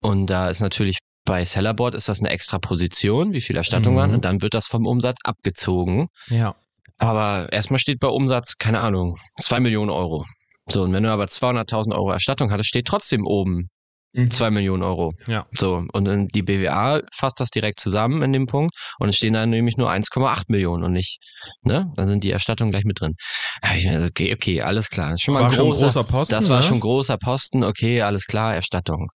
Und 0.00 0.26
da 0.26 0.48
ist 0.48 0.60
natürlich 0.60 0.98
bei 1.24 1.44
Sellerboard 1.44 1.94
ist 1.94 2.08
das 2.08 2.20
eine 2.20 2.30
extra 2.30 2.58
Position, 2.58 3.32
wie 3.32 3.40
viel 3.40 3.56
Erstattung 3.56 3.94
mhm. 3.94 3.98
waren, 3.98 4.14
und 4.14 4.24
dann 4.24 4.40
wird 4.40 4.54
das 4.54 4.66
vom 4.66 4.86
Umsatz 4.86 5.18
abgezogen. 5.24 6.08
Ja. 6.28 6.54
Aber 6.96 7.52
erstmal 7.52 7.78
steht 7.78 8.00
bei 8.00 8.08
Umsatz, 8.08 8.56
keine 8.58 8.80
Ahnung, 8.80 9.18
zwei 9.38 9.60
Millionen 9.60 9.90
Euro. 9.90 10.24
So, 10.68 10.82
und 10.82 10.92
wenn 10.92 11.02
du 11.02 11.10
aber 11.10 11.24
200.000 11.24 11.94
Euro 11.94 12.12
Erstattung 12.12 12.50
hattest, 12.50 12.68
steht 12.68 12.86
trotzdem 12.86 13.26
oben 13.26 13.68
mhm. 14.12 14.30
2 14.30 14.50
Millionen 14.50 14.82
Euro. 14.82 15.12
Ja. 15.26 15.46
So, 15.52 15.84
und 15.92 16.04
dann 16.04 16.28
die 16.28 16.42
BWA 16.42 17.00
fasst 17.12 17.40
das 17.40 17.50
direkt 17.50 17.80
zusammen 17.80 18.22
in 18.22 18.32
dem 18.32 18.46
Punkt 18.46 18.74
und 18.98 19.08
es 19.08 19.16
stehen 19.16 19.32
da 19.32 19.46
nämlich 19.46 19.76
nur 19.76 19.90
1,8 19.90 20.44
Millionen 20.48 20.84
und 20.84 20.92
nicht, 20.92 21.20
ne? 21.62 21.90
Dann 21.96 22.08
sind 22.08 22.24
die 22.24 22.30
Erstattungen 22.30 22.70
gleich 22.70 22.84
mit 22.84 23.00
drin. 23.00 23.14
Okay, 23.62 24.34
okay, 24.34 24.62
alles 24.62 24.90
klar. 24.90 25.10
Das 25.10 25.20
schon 25.20 25.34
mal 25.34 25.40
war 25.40 25.50
großer, 25.50 25.62
schon 25.62 25.70
großer 25.70 26.04
Posten. 26.04 26.34
Das 26.34 26.48
war 26.48 26.60
ne? 26.60 26.66
schon 26.66 26.80
großer 26.80 27.16
Posten, 27.18 27.64
okay, 27.64 28.02
alles 28.02 28.26
klar, 28.26 28.54
Erstattung. 28.54 29.08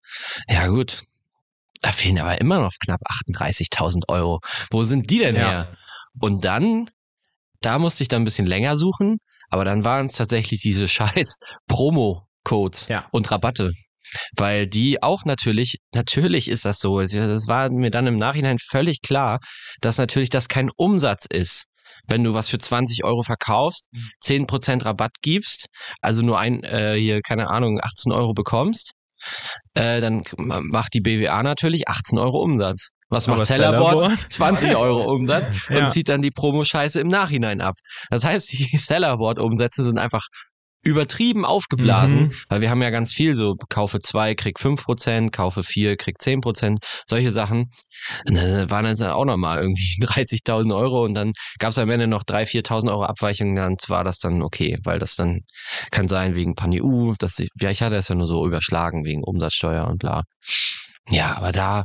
Ja, 0.49 0.69
gut. 0.69 1.03
Da 1.83 1.91
fehlen 1.91 2.19
aber 2.19 2.41
immer 2.41 2.61
noch 2.61 2.73
knapp 2.85 3.01
38.000 3.29 4.09
Euro. 4.09 4.39
Wo 4.71 4.85
sind 4.85 5.11
die 5.11 5.19
denn 5.19 5.35
ja. 5.35 5.49
her? 5.49 5.77
Und 6.21 6.45
dann, 6.45 6.89
da 7.61 7.81
musste 7.81 8.05
ich 8.05 8.09
dann 8.09 8.23
ein 8.23 8.25
bisschen 8.25 8.47
länger 8.47 8.77
suchen 8.77 9.19
aber 9.53 9.65
dann 9.65 9.85
waren 9.85 10.07
es 10.07 10.15
tatsächlich 10.15 10.61
diese 10.63 10.89
scheiß 10.89 11.39
Promo-Codes 11.69 12.89
ja. 12.89 13.07
und 13.13 13.31
Rabatte. 13.31 13.73
Weil 14.37 14.67
die 14.67 15.03
auch 15.03 15.25
natürlich, 15.25 15.79
natürlich 15.95 16.49
ist 16.49 16.65
das 16.65 16.81
so. 16.81 17.01
Das 17.01 17.47
war 17.47 17.71
mir 17.71 17.91
dann 17.91 18.07
im 18.07 18.19
Nachhinein 18.19 18.59
völlig 18.59 19.01
klar, 19.01 19.39
dass 19.81 19.97
natürlich 19.97 20.29
das 20.29 20.49
kein 20.49 20.71
Umsatz 20.77 21.27
ist 21.31 21.67
wenn 22.09 22.25
du 22.25 22.35
was 22.35 22.49
für 22.49 22.59
20 22.59 23.05
Euro 23.05 23.23
verkaufst, 23.23 23.89
10% 24.25 24.75
mhm. 24.75 24.81
Rabatt 24.81 25.13
gibst, 25.23 25.69
also 26.01 26.23
nur 26.23 26.37
ein, 26.37 26.65
äh, 26.65 26.97
hier, 26.99 27.21
keine 27.21 27.49
Ahnung, 27.49 27.79
18 27.81 28.11
Euro 28.11 28.33
bekommst, 28.33 28.95
äh, 29.75 30.01
dann 30.01 30.25
macht 30.37 30.95
die 30.95 31.01
BWA 31.01 31.43
natürlich 31.43 31.89
18 31.89 32.19
Euro 32.19 32.43
Umsatz. 32.43 32.91
Was 33.13 33.27
macht 33.27 33.45
Sellerboard? 33.45 34.03
Sellerboard? 34.03 34.31
20 34.33 34.77
Euro 34.77 35.13
Umsatz 35.13 35.45
ja. 35.69 35.85
und 35.85 35.91
zieht 35.91 36.09
dann 36.09 36.23
die 36.23 36.31
Promo-Scheiße 36.31 36.99
im 36.99 37.09
Nachhinein 37.09 37.61
ab. 37.61 37.77
Das 38.09 38.25
heißt, 38.25 38.51
die 38.53 38.65
Sellerboard-Umsätze 38.77 39.85
sind 39.85 39.99
einfach 39.99 40.27
übertrieben 40.85 41.45
aufgeblasen, 41.45 42.23
mhm. 42.23 42.35
weil 42.49 42.61
wir 42.63 42.71
haben 42.71 42.81
ja 42.81 42.89
ganz 42.89 43.13
viel 43.13 43.35
so, 43.35 43.55
kaufe 43.69 44.01
zwei, 44.01 44.35
krieg 44.35 44.59
fünf 44.59 44.83
Prozent, 44.83 45.31
kaufe 45.31 45.63
vier, 45.63 45.97
krieg 45.97 46.21
zehn 46.21 46.41
Prozent, 46.41 46.81
solche 47.07 47.31
Sachen. 47.31 47.67
Und 48.27 48.35
dann 48.35 48.71
waren 48.71 48.85
dann 48.85 49.11
auch 49.11 49.27
nochmal 49.27 49.59
irgendwie 49.59 49.99
30.000 50.03 50.75
Euro 50.75 51.05
und 51.05 51.13
dann 51.13 51.33
gab 51.59 51.71
es 51.71 51.79
am 51.79 51.91
Ende 51.91 52.07
noch 52.07 52.25
3.000, 52.25 52.67
4.000 52.67 52.89
Euro 52.89 53.05
Abweichungen, 53.05 53.57
dann 53.57 53.77
war 53.89 54.05
das 54.05 54.21
dann 54.21 54.41
okay, 54.41 54.79
weil 54.85 54.99
das 54.99 55.17
dann 55.17 55.41
kann 55.91 56.09
sein 56.09 56.35
wegen 56.35 56.55
PANIU, 56.55 57.15
das, 57.19 57.45
ja, 57.61 57.71
ich 57.71 57.83
hatte 57.83 57.97
es 57.97 58.09
ja 58.09 58.15
nur 58.15 58.27
so 58.27 58.47
überschlagen 58.47 59.05
wegen 59.05 59.23
Umsatzsteuer 59.23 59.87
und 59.87 59.99
bla. 59.99 60.23
Ja, 61.11 61.37
aber 61.37 61.53
da 61.53 61.85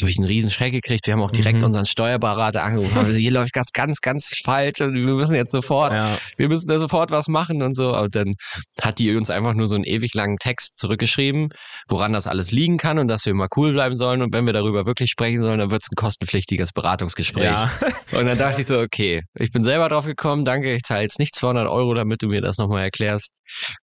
habe 0.00 0.10
ich 0.10 0.18
einen 0.18 0.26
riesen 0.26 0.50
Schreck 0.50 0.72
gekriegt. 0.72 1.06
Wir 1.06 1.14
haben 1.14 1.22
auch 1.22 1.30
direkt 1.30 1.58
mhm. 1.58 1.64
unseren 1.64 1.86
Steuerberater 1.86 2.62
angerufen. 2.62 2.98
Also 2.98 3.12
hier 3.14 3.30
läuft 3.30 3.52
ganz, 3.52 3.72
ganz, 3.72 4.00
ganz 4.00 4.30
falsch 4.44 4.80
und 4.80 4.94
wir 4.94 5.14
müssen 5.14 5.34
jetzt 5.34 5.50
sofort, 5.50 5.92
ja. 5.92 6.16
wir 6.36 6.48
müssen 6.48 6.68
da 6.68 6.78
sofort 6.78 7.10
was 7.10 7.28
machen 7.28 7.62
und 7.62 7.74
so. 7.74 7.96
Und 7.96 8.14
dann 8.14 8.34
hat 8.80 8.98
die 8.98 9.14
uns 9.14 9.30
einfach 9.30 9.54
nur 9.54 9.68
so 9.68 9.74
einen 9.74 9.84
ewig 9.84 10.14
langen 10.14 10.38
Text 10.38 10.78
zurückgeschrieben, 10.78 11.50
woran 11.88 12.12
das 12.12 12.26
alles 12.26 12.52
liegen 12.52 12.78
kann 12.78 12.98
und 12.98 13.08
dass 13.08 13.26
wir 13.26 13.34
mal 13.34 13.48
cool 13.56 13.72
bleiben 13.72 13.94
sollen. 13.94 14.22
Und 14.22 14.32
wenn 14.34 14.46
wir 14.46 14.52
darüber 14.52 14.86
wirklich 14.86 15.10
sprechen 15.10 15.42
sollen, 15.42 15.58
dann 15.58 15.70
wird 15.70 15.82
es 15.82 15.92
ein 15.92 15.96
kostenpflichtiges 15.96 16.72
Beratungsgespräch. 16.72 17.44
Ja. 17.44 17.70
und 18.12 18.26
dann 18.26 18.38
dachte 18.38 18.60
ich 18.60 18.66
so, 18.66 18.78
okay, 18.78 19.22
ich 19.34 19.50
bin 19.50 19.64
selber 19.64 19.88
drauf 19.88 20.04
gekommen, 20.06 20.44
danke, 20.44 20.74
ich 20.74 20.82
zahle 20.82 21.02
jetzt 21.02 21.18
nicht 21.18 21.34
200 21.34 21.68
Euro, 21.68 21.94
damit 21.94 22.22
du 22.22 22.28
mir 22.28 22.40
das 22.40 22.58
nochmal 22.58 22.82
erklärst. 22.84 23.32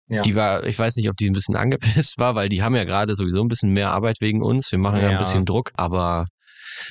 Ja. 0.08 0.22
Die 0.22 0.36
war, 0.36 0.64
ich 0.64 0.78
weiß 0.78 0.96
nicht, 0.96 1.08
ob 1.08 1.16
die 1.16 1.28
ein 1.28 1.32
bisschen 1.32 1.56
angepisst 1.56 2.18
war, 2.18 2.34
weil 2.34 2.48
die 2.48 2.62
haben 2.62 2.76
ja 2.76 2.84
gerade 2.84 3.14
sowieso 3.14 3.42
ein 3.42 3.48
bisschen 3.48 3.72
mehr 3.72 3.90
Arbeit 3.90 4.20
wegen 4.20 4.42
uns. 4.42 4.70
Wir 4.70 4.78
machen 4.78 5.00
ja, 5.00 5.04
ja 5.04 5.10
ein 5.10 5.18
bisschen 5.18 5.44
Druck, 5.44 5.72
aber 5.74 6.26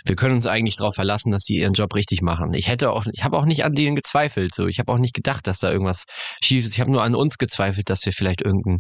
wir 0.05 0.15
können 0.15 0.36
uns 0.36 0.48
eigentlich 0.48 0.77
darauf 0.77 0.95
verlassen, 0.95 1.31
dass 1.31 1.43
die 1.43 1.57
ihren 1.57 1.74
Job 1.74 1.93
richtig 1.95 2.22
machen. 2.22 2.53
Ich 2.53 2.67
hätte 2.67 2.91
auch, 2.91 3.05
ich 3.12 3.24
habe 3.24 3.38
auch 3.38 3.45
nicht 3.45 3.63
an 3.63 3.74
denen 3.74 3.95
gezweifelt. 3.95 4.53
So, 4.53 4.67
ich 4.67 4.79
habe 4.79 4.91
auch 4.91 4.98
nicht 4.98 5.13
gedacht, 5.13 5.48
dass 5.48 5.60
da 5.60 5.72
irgendwas 5.72 6.05
schief 6.43 6.65
ist. 6.65 6.74
Ich 6.74 6.79
habe 6.79 6.91
nur 6.91 7.03
an 7.03 7.15
uns 7.15 7.38
gezweifelt, 7.38 7.89
dass 7.89 8.05
wir 8.05 8.13
vielleicht 8.13 8.41
irgendeinen 8.41 8.79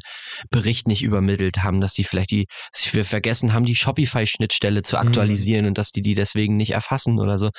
Bericht 0.49 0.87
nicht 0.87 1.03
übermittelt 1.03 1.63
haben, 1.63 1.81
dass 1.81 1.93
die 1.93 2.03
vielleicht 2.03 2.31
die, 2.31 2.45
dass 2.73 2.93
wir 2.93 3.05
vergessen 3.05 3.53
haben, 3.53 3.65
die 3.65 3.75
Shopify-Schnittstelle 3.75 4.81
zu 4.81 4.95
mhm. 4.95 5.07
aktualisieren 5.07 5.63
mhm. 5.63 5.69
und 5.69 5.77
dass 5.77 5.89
die 5.89 6.01
die 6.01 6.13
deswegen 6.15 6.57
nicht 6.57 6.71
erfassen 6.71 7.19
oder 7.19 7.37
so. 7.37 7.49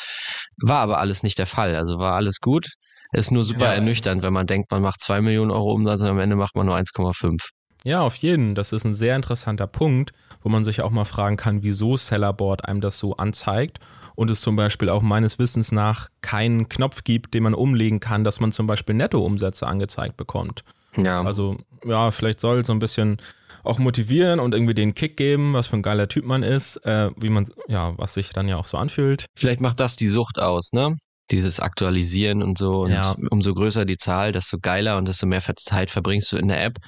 War 0.63 0.81
aber 0.81 0.99
alles 0.99 1.23
nicht 1.23 1.39
der 1.39 1.47
Fall. 1.47 1.77
Also 1.77 1.99
war 1.99 2.15
alles 2.15 2.41
gut. 2.41 2.67
Ist 3.13 3.31
nur 3.31 3.45
super 3.45 3.67
ja. 3.67 3.75
ernüchternd, 3.75 4.23
wenn 4.23 4.33
man 4.33 4.47
denkt, 4.47 4.71
man 4.71 4.83
macht 4.83 5.01
zwei 5.01 5.21
Millionen 5.21 5.51
Euro 5.51 5.73
Umsatz 5.73 6.01
und 6.01 6.09
am 6.09 6.19
Ende 6.19 6.37
macht 6.37 6.57
man 6.57 6.67
nur 6.67 6.77
1,5. 6.77 7.41
Ja, 7.85 8.01
auf 8.01 8.17
jeden. 8.17 8.57
Das 8.57 8.73
ist 8.73 8.85
ein 8.85 8.95
sehr 8.95 9.15
interessanter 9.15 9.69
Punkt, 9.69 10.13
wo 10.43 10.49
man 10.49 10.65
sich 10.65 10.81
auch 10.81 10.91
mal 10.91 11.05
fragen 11.05 11.37
kann, 11.37 11.63
wieso 11.63 11.97
Sellerboard 11.97 12.65
einem 12.65 12.81
das 12.81 12.99
so 12.99 13.17
anzeigt 13.17 13.79
und 14.17 14.29
es 14.29 14.41
zum 14.41 14.57
Beispiel 14.57 14.89
auch 14.89 15.03
meines 15.03 15.39
Wissens 15.39 15.71
nach 15.71 16.09
keinen 16.21 16.69
Knopf 16.69 17.05
gibt, 17.05 17.33
den 17.33 17.45
man 17.45 17.55
umlegen 17.55 18.01
kann, 18.01 18.25
dass 18.25 18.41
man 18.41 18.51
zum 18.51 18.67
Beispiel 18.67 18.97
Nettoumsätze 18.97 19.69
angezeigt 19.69 20.17
bekommt. 20.17 20.65
Ja. 20.97 21.23
Also, 21.23 21.59
ja, 21.85 22.11
vielleicht 22.11 22.41
soll 22.41 22.65
so 22.65 22.73
ein 22.73 22.81
bisschen 22.81 23.19
auch 23.63 23.79
motivieren 23.79 24.41
und 24.41 24.55
irgendwie 24.55 24.75
den 24.75 24.95
Kick 24.95 25.17
geben, 25.17 25.53
was 25.53 25.69
für 25.69 25.77
ein 25.77 25.83
geiler 25.83 26.09
Typ 26.09 26.25
man 26.25 26.43
ist, 26.43 26.85
äh, 26.87 27.11
wie 27.17 27.31
man, 27.31 27.47
ja, 27.69 27.97
was 27.99 28.15
sich 28.15 28.31
dann 28.31 28.49
ja 28.49 28.57
auch 28.57 28.67
so 28.67 28.79
anfühlt. 28.79 29.27
Vielleicht 29.35 29.61
macht 29.61 29.79
das 29.79 29.95
die 29.97 30.09
Sucht 30.09 30.39
aus, 30.39 30.73
ne? 30.73 30.97
Dieses 31.31 31.61
Aktualisieren 31.61 32.43
und 32.43 32.59
so. 32.59 32.83
Und 32.83 32.93
ja. 32.93 33.17
umso 33.31 33.55
größer 33.55 33.85
die 33.85 33.97
Zahl, 33.97 34.33
desto 34.33 34.59
geiler 34.61 34.97
und 34.97 35.09
desto 35.09 35.27
mehr 35.27 35.43
Zeit 35.57 35.91
verbringst 35.91 36.31
du 36.33 36.37
in 36.37 36.49
der 36.49 36.63
App. 36.63 36.79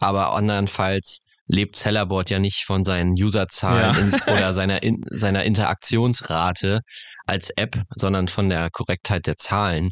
Aber 0.00 0.34
andernfalls 0.34 1.20
lebt 1.50 1.76
Sellerboard 1.76 2.30
ja 2.30 2.38
nicht 2.38 2.64
von 2.64 2.84
seinen 2.84 3.12
Userzahlen 3.12 4.10
ja. 4.10 4.32
oder 4.32 4.54
seiner, 4.54 4.82
in, 4.82 5.02
seiner 5.10 5.44
Interaktionsrate 5.44 6.80
als 7.26 7.50
App, 7.50 7.82
sondern 7.90 8.28
von 8.28 8.48
der 8.48 8.70
Korrektheit 8.70 9.26
der 9.26 9.36
Zahlen. 9.36 9.90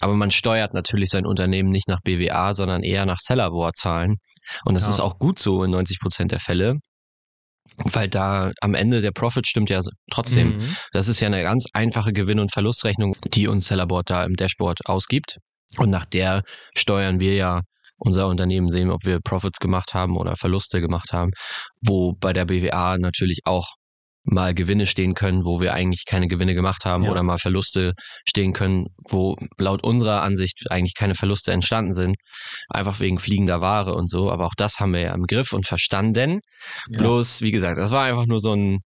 Aber 0.00 0.14
man 0.14 0.30
steuert 0.30 0.74
natürlich 0.74 1.10
sein 1.10 1.26
Unternehmen 1.26 1.70
nicht 1.70 1.88
nach 1.88 2.00
BWA, 2.02 2.54
sondern 2.54 2.82
eher 2.82 3.06
nach 3.06 3.18
Sellerboard-Zahlen. 3.18 4.16
Und 4.64 4.74
das 4.74 4.84
ja. 4.84 4.90
ist 4.90 5.00
auch 5.00 5.18
gut 5.18 5.38
so 5.38 5.64
in 5.64 5.70
90 5.70 6.00
Prozent 6.00 6.32
der 6.32 6.40
Fälle. 6.40 6.76
Weil 7.76 8.08
da 8.08 8.52
am 8.60 8.74
Ende 8.74 9.00
der 9.00 9.12
Profit 9.12 9.46
stimmt 9.46 9.70
ja 9.70 9.80
trotzdem. 10.10 10.56
Mhm. 10.56 10.76
Das 10.92 11.08
ist 11.08 11.20
ja 11.20 11.28
eine 11.28 11.42
ganz 11.42 11.66
einfache 11.72 12.12
Gewinn- 12.12 12.40
und 12.40 12.52
Verlustrechnung, 12.52 13.14
die 13.32 13.48
uns 13.48 13.66
Sellerboard 13.66 14.10
da 14.10 14.24
im 14.24 14.34
Dashboard 14.34 14.86
ausgibt. 14.86 15.38
Und 15.76 15.90
nach 15.90 16.04
der 16.04 16.42
steuern 16.76 17.20
wir 17.20 17.34
ja 17.34 17.60
unser 17.98 18.26
Unternehmen 18.26 18.70
sehen, 18.70 18.90
ob 18.90 19.04
wir 19.04 19.20
Profits 19.20 19.58
gemacht 19.58 19.94
haben 19.94 20.16
oder 20.16 20.34
Verluste 20.36 20.80
gemacht 20.80 21.12
haben, 21.12 21.30
wo 21.80 22.14
bei 22.14 22.32
der 22.32 22.46
BWA 22.46 22.96
natürlich 22.98 23.40
auch 23.44 23.74
mal 24.24 24.54
Gewinne 24.54 24.86
stehen 24.86 25.14
können, 25.14 25.44
wo 25.44 25.60
wir 25.60 25.72
eigentlich 25.72 26.04
keine 26.06 26.28
Gewinne 26.28 26.54
gemacht 26.54 26.84
haben 26.84 27.04
ja. 27.04 27.10
oder 27.10 27.22
mal 27.22 27.38
Verluste 27.38 27.94
stehen 28.28 28.52
können, 28.52 28.86
wo 29.08 29.36
laut 29.58 29.82
unserer 29.82 30.22
Ansicht 30.22 30.64
eigentlich 30.70 30.94
keine 30.94 31.14
Verluste 31.14 31.52
entstanden 31.52 31.92
sind, 31.92 32.16
einfach 32.68 33.00
wegen 33.00 33.18
fliegender 33.18 33.60
Ware 33.60 33.94
und 33.94 34.08
so. 34.08 34.30
Aber 34.30 34.46
auch 34.46 34.54
das 34.56 34.78
haben 34.78 34.92
wir 34.92 35.00
ja 35.00 35.14
im 35.14 35.24
Griff 35.26 35.52
und 35.52 35.66
verstanden. 35.66 36.40
Ja. 36.90 36.98
Bloß, 36.98 37.40
wie 37.42 37.52
gesagt, 37.52 37.78
das 37.78 37.90
war 37.90 38.04
einfach 38.04 38.26
nur 38.26 38.40
so 38.40 38.54
ein 38.54 38.78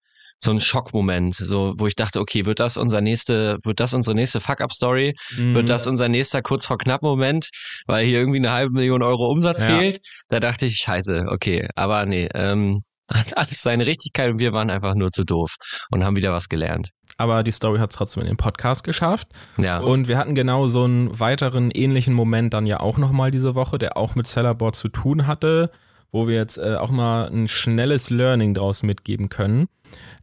so 0.43 0.51
ein 0.51 0.59
Schockmoment, 0.59 1.35
so 1.35 1.73
wo 1.77 1.87
ich 1.87 1.95
dachte, 1.95 2.19
okay, 2.19 2.45
wird 2.45 2.59
das 2.59 2.75
unser 2.75 2.99
nächste, 2.99 3.57
wird 3.63 3.79
das 3.79 3.93
unsere 3.93 4.13
nächste 4.13 4.41
Fuck-up-Story? 4.41 5.13
Mhm. 5.37 5.55
Wird 5.55 5.69
das 5.69 5.87
unser 5.87 6.09
nächster 6.09 6.41
kurz 6.41 6.65
vor 6.65 6.77
knapp 6.77 7.01
Moment, 7.01 7.49
weil 7.87 8.05
hier 8.05 8.19
irgendwie 8.19 8.39
eine 8.39 8.51
halbe 8.51 8.73
Million 8.73 9.01
Euro 9.01 9.31
Umsatz 9.31 9.61
ja. 9.61 9.67
fehlt? 9.67 10.01
Da 10.27 10.41
dachte 10.41 10.65
ich, 10.65 10.77
scheiße, 10.77 11.23
okay, 11.27 11.67
aber 11.75 12.05
nee, 12.05 12.27
ähm, 12.33 12.81
hat 13.09 13.37
alles 13.37 13.61
seine 13.61 13.85
Richtigkeit 13.85 14.31
und 14.31 14.39
wir 14.39 14.53
waren 14.53 14.69
einfach 14.69 14.95
nur 14.95 15.11
zu 15.11 15.23
doof 15.23 15.55
und 15.91 16.03
haben 16.03 16.15
wieder 16.15 16.31
was 16.31 16.49
gelernt. 16.49 16.89
Aber 17.17 17.43
die 17.43 17.51
Story 17.51 17.79
hat 17.79 17.91
es 17.91 17.95
trotzdem 17.95 18.21
in 18.21 18.27
den 18.27 18.37
Podcast 18.37 18.83
geschafft. 18.83 19.27
Ja. 19.57 19.79
Und 19.79 20.07
wir 20.07 20.17
hatten 20.17 20.33
genau 20.33 20.67
so 20.67 20.83
einen 20.83 21.19
weiteren 21.19 21.69
ähnlichen 21.69 22.13
Moment 22.13 22.53
dann 22.53 22.65
ja 22.65 22.79
auch 22.79 22.97
nochmal 22.97 23.29
diese 23.29 23.53
Woche, 23.53 23.77
der 23.77 23.97
auch 23.97 24.15
mit 24.15 24.27
Sellerboard 24.27 24.75
zu 24.75 24.89
tun 24.89 25.27
hatte 25.27 25.69
wo 26.13 26.27
wir 26.27 26.35
jetzt 26.35 26.57
äh, 26.57 26.75
auch 26.75 26.91
mal 26.91 27.27
ein 27.27 27.49
schnelles 27.49 28.09
Learning 28.09 28.53
draus 28.53 28.83
mitgeben 28.83 29.27
können. 29.27 29.67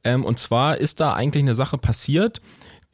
Ähm, 0.05 0.25
und 0.25 0.39
zwar 0.39 0.79
ist 0.79 1.01
da 1.01 1.13
eigentlich 1.13 1.43
eine 1.43 1.57
Sache 1.57 1.77
passiert, 1.77 2.41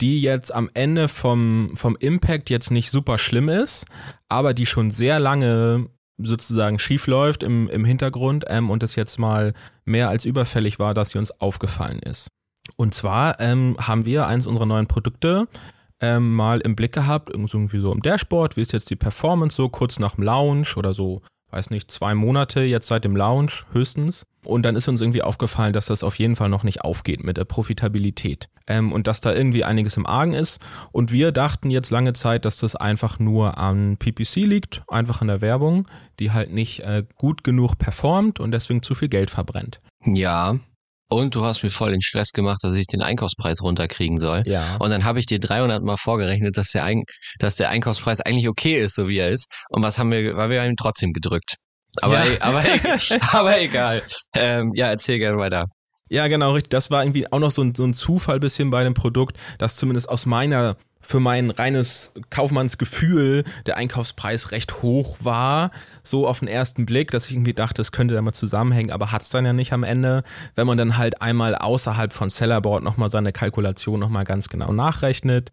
die 0.00 0.20
jetzt 0.20 0.52
am 0.52 0.70
Ende 0.74 1.08
vom, 1.08 1.72
vom 1.74 1.96
Impact 2.00 2.50
jetzt 2.50 2.70
nicht 2.70 2.90
super 2.90 3.18
schlimm 3.18 3.48
ist, 3.48 3.86
aber 4.28 4.54
die 4.54 4.66
schon 4.66 4.90
sehr 4.90 5.18
lange 5.18 5.88
sozusagen 6.18 6.78
schief 6.78 7.06
läuft 7.06 7.42
im, 7.42 7.68
im 7.68 7.84
Hintergrund 7.84 8.44
ähm, 8.48 8.70
und 8.70 8.82
es 8.82 8.96
jetzt 8.96 9.18
mal 9.18 9.52
mehr 9.84 10.08
als 10.08 10.24
überfällig 10.24 10.78
war, 10.78 10.94
dass 10.94 11.10
sie 11.10 11.18
uns 11.18 11.30
aufgefallen 11.40 11.98
ist. 12.00 12.28
Und 12.76 12.94
zwar 12.94 13.40
ähm, 13.40 13.76
haben 13.80 14.06
wir 14.06 14.26
eins 14.26 14.46
unserer 14.46 14.66
neuen 14.66 14.86
Produkte 14.86 15.48
ähm, 16.00 16.34
mal 16.34 16.60
im 16.60 16.76
Blick 16.76 16.92
gehabt, 16.92 17.30
irgendwie 17.30 17.78
so 17.78 17.92
im 17.92 18.02
Dashboard, 18.02 18.56
wie 18.56 18.62
ist 18.62 18.72
jetzt 18.72 18.90
die 18.90 18.96
Performance 18.96 19.56
so 19.56 19.68
kurz 19.68 19.98
nach 19.98 20.16
dem 20.16 20.24
Launch 20.24 20.76
oder 20.76 20.92
so 20.92 21.22
weiß 21.50 21.70
nicht, 21.70 21.90
zwei 21.90 22.14
Monate 22.14 22.62
jetzt 22.62 22.88
seit 22.88 23.04
dem 23.04 23.16
Launch 23.16 23.64
höchstens. 23.72 24.26
Und 24.44 24.62
dann 24.62 24.76
ist 24.76 24.88
uns 24.88 25.00
irgendwie 25.00 25.22
aufgefallen, 25.22 25.72
dass 25.72 25.86
das 25.86 26.04
auf 26.04 26.18
jeden 26.18 26.36
Fall 26.36 26.48
noch 26.48 26.62
nicht 26.62 26.82
aufgeht 26.82 27.24
mit 27.24 27.36
der 27.36 27.44
Profitabilität. 27.44 28.48
Ähm, 28.66 28.92
und 28.92 29.06
dass 29.06 29.20
da 29.20 29.32
irgendwie 29.32 29.64
einiges 29.64 29.96
im 29.96 30.06
Argen 30.06 30.34
ist. 30.34 30.60
Und 30.92 31.12
wir 31.12 31.32
dachten 31.32 31.70
jetzt 31.70 31.90
lange 31.90 32.12
Zeit, 32.12 32.44
dass 32.44 32.58
das 32.58 32.76
einfach 32.76 33.18
nur 33.18 33.58
an 33.58 33.96
PPC 33.96 34.36
liegt, 34.36 34.82
einfach 34.88 35.20
an 35.20 35.28
der 35.28 35.40
Werbung, 35.40 35.88
die 36.20 36.32
halt 36.32 36.52
nicht 36.52 36.80
äh, 36.80 37.04
gut 37.16 37.44
genug 37.44 37.78
performt 37.78 38.40
und 38.40 38.50
deswegen 38.52 38.82
zu 38.82 38.94
viel 38.94 39.08
Geld 39.08 39.30
verbrennt. 39.30 39.78
Ja, 40.04 40.58
und 41.08 41.34
du 41.34 41.44
hast 41.44 41.62
mir 41.62 41.70
voll 41.70 41.92
den 41.92 42.02
Stress 42.02 42.32
gemacht, 42.32 42.58
dass 42.62 42.74
ich 42.74 42.86
den 42.86 43.02
Einkaufspreis 43.02 43.62
runterkriegen 43.62 44.18
soll. 44.18 44.42
Ja. 44.46 44.76
Und 44.80 44.90
dann 44.90 45.04
habe 45.04 45.20
ich 45.20 45.26
dir 45.26 45.38
300 45.38 45.82
Mal 45.82 45.96
vorgerechnet, 45.96 46.56
dass 46.56 46.70
der, 46.70 46.84
Ein 46.84 47.02
dass 47.38 47.56
der 47.56 47.70
Einkaufspreis 47.70 48.20
eigentlich 48.20 48.48
okay 48.48 48.82
ist, 48.82 48.96
so 48.96 49.08
wie 49.08 49.18
er 49.18 49.30
ist. 49.30 49.46
Und 49.68 49.82
was 49.82 49.98
haben 49.98 50.10
wir, 50.10 50.36
weil 50.36 50.50
wir 50.50 50.60
haben 50.60 50.70
ihn 50.70 50.76
trotzdem 50.76 51.12
gedrückt. 51.12 51.56
Aber, 52.02 52.24
ja. 52.24 52.40
aber, 52.40 52.62
aber 53.32 53.60
egal. 53.60 54.02
Ähm, 54.34 54.72
ja, 54.74 54.88
erzähl 54.88 55.18
gerne 55.18 55.38
weiter. 55.38 55.64
Ja, 56.08 56.28
genau, 56.28 56.52
richtig. 56.52 56.70
Das 56.70 56.90
war 56.90 57.02
irgendwie 57.02 57.30
auch 57.32 57.38
noch 57.38 57.50
so 57.50 57.62
ein, 57.62 57.74
so 57.74 57.84
ein 57.84 57.94
Zufall 57.94 58.38
bisschen 58.38 58.70
bei 58.70 58.84
dem 58.84 58.94
Produkt, 58.94 59.38
dass 59.58 59.76
zumindest 59.76 60.08
aus 60.08 60.26
meiner 60.26 60.76
für 61.06 61.20
mein 61.20 61.50
reines 61.50 62.12
Kaufmannsgefühl 62.30 63.44
der 63.66 63.76
Einkaufspreis 63.76 64.50
recht 64.50 64.82
hoch 64.82 65.16
war, 65.20 65.70
so 66.02 66.26
auf 66.26 66.40
den 66.40 66.48
ersten 66.48 66.84
Blick, 66.84 67.12
dass 67.12 67.26
ich 67.26 67.32
irgendwie 67.32 67.54
dachte, 67.54 67.80
es 67.80 67.92
könnte 67.92 68.14
da 68.14 68.22
mal 68.22 68.32
zusammenhängen, 68.32 68.90
aber 68.90 69.12
hat's 69.12 69.30
dann 69.30 69.46
ja 69.46 69.52
nicht 69.52 69.72
am 69.72 69.84
Ende. 69.84 70.24
Wenn 70.56 70.66
man 70.66 70.76
dann 70.76 70.98
halt 70.98 71.22
einmal 71.22 71.54
außerhalb 71.54 72.12
von 72.12 72.28
Sellerboard 72.28 72.82
nochmal 72.82 73.08
seine 73.08 73.32
Kalkulation 73.32 74.00
nochmal 74.00 74.24
ganz 74.24 74.48
genau 74.48 74.72
nachrechnet, 74.72 75.52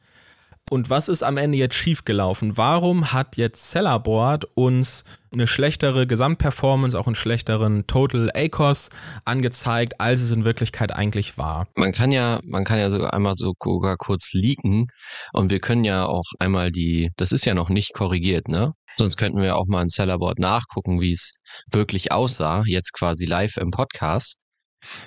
und 0.73 0.89
was 0.89 1.07
ist 1.07 1.21
am 1.21 1.37
Ende 1.37 1.55
jetzt 1.59 1.75
schiefgelaufen? 1.75 2.57
Warum 2.57 3.13
hat 3.13 3.37
jetzt 3.37 3.69
Sellerboard 3.69 4.45
uns 4.55 5.03
eine 5.31 5.45
schlechtere 5.45 6.07
Gesamtperformance, 6.07 6.97
auch 6.97 7.05
einen 7.05 7.15
schlechteren 7.15 7.85
Total 7.85 8.31
ACOS 8.33 8.89
angezeigt, 9.23 10.01
als 10.01 10.21
es 10.21 10.31
in 10.31 10.45
Wirklichkeit 10.45 10.91
eigentlich 10.91 11.37
war? 11.37 11.67
Man 11.75 11.91
kann 11.91 12.11
ja, 12.11 12.39
man 12.43 12.63
kann 12.63 12.79
ja 12.79 12.89
sogar 12.89 13.13
einmal 13.13 13.35
sogar 13.35 13.97
kurz 13.97 14.33
leaken 14.33 14.87
und 15.31 15.51
wir 15.51 15.59
können 15.59 15.83
ja 15.83 16.07
auch 16.07 16.25
einmal 16.39 16.71
die, 16.71 17.11
das 17.17 17.31
ist 17.31 17.45
ja 17.45 17.53
noch 17.53 17.69
nicht 17.69 17.93
korrigiert, 17.93 18.47
ne? 18.47 18.71
Sonst 18.97 19.17
könnten 19.17 19.43
wir 19.43 19.55
auch 19.57 19.67
mal 19.67 19.83
in 19.83 19.89
Sellerboard 19.89 20.39
nachgucken, 20.39 21.01
wie 21.01 21.11
es 21.11 21.33
wirklich 21.71 22.11
aussah, 22.11 22.63
jetzt 22.65 22.93
quasi 22.93 23.25
live 23.25 23.57
im 23.57 23.69
Podcast 23.69 24.37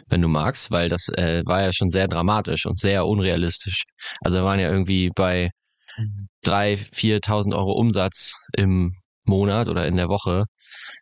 wenn 0.09 0.23
du 0.23 0.28
magst, 0.28 0.71
weil 0.71 0.88
das 0.88 1.09
äh, 1.09 1.42
war 1.45 1.62
ja 1.62 1.73
schon 1.73 1.90
sehr 1.90 2.09
dramatisch 2.09 2.66
und 2.66 2.78
sehr 2.78 3.06
unrealistisch. 3.06 3.85
Also 4.21 4.38
wir 4.38 4.45
waren 4.45 4.61
ja 4.61 4.71
irgendwie 4.71 5.11
bei 5.14 5.50
mhm. 5.97 6.28
drei, 6.42 6.76
viertausend 6.76 7.54
Euro 7.54 7.73
Umsatz 7.73 8.35
im 8.56 8.92
Monat 9.25 9.68
oder 9.68 9.87
in 9.87 9.97
der 9.97 10.09
Woche, 10.09 10.45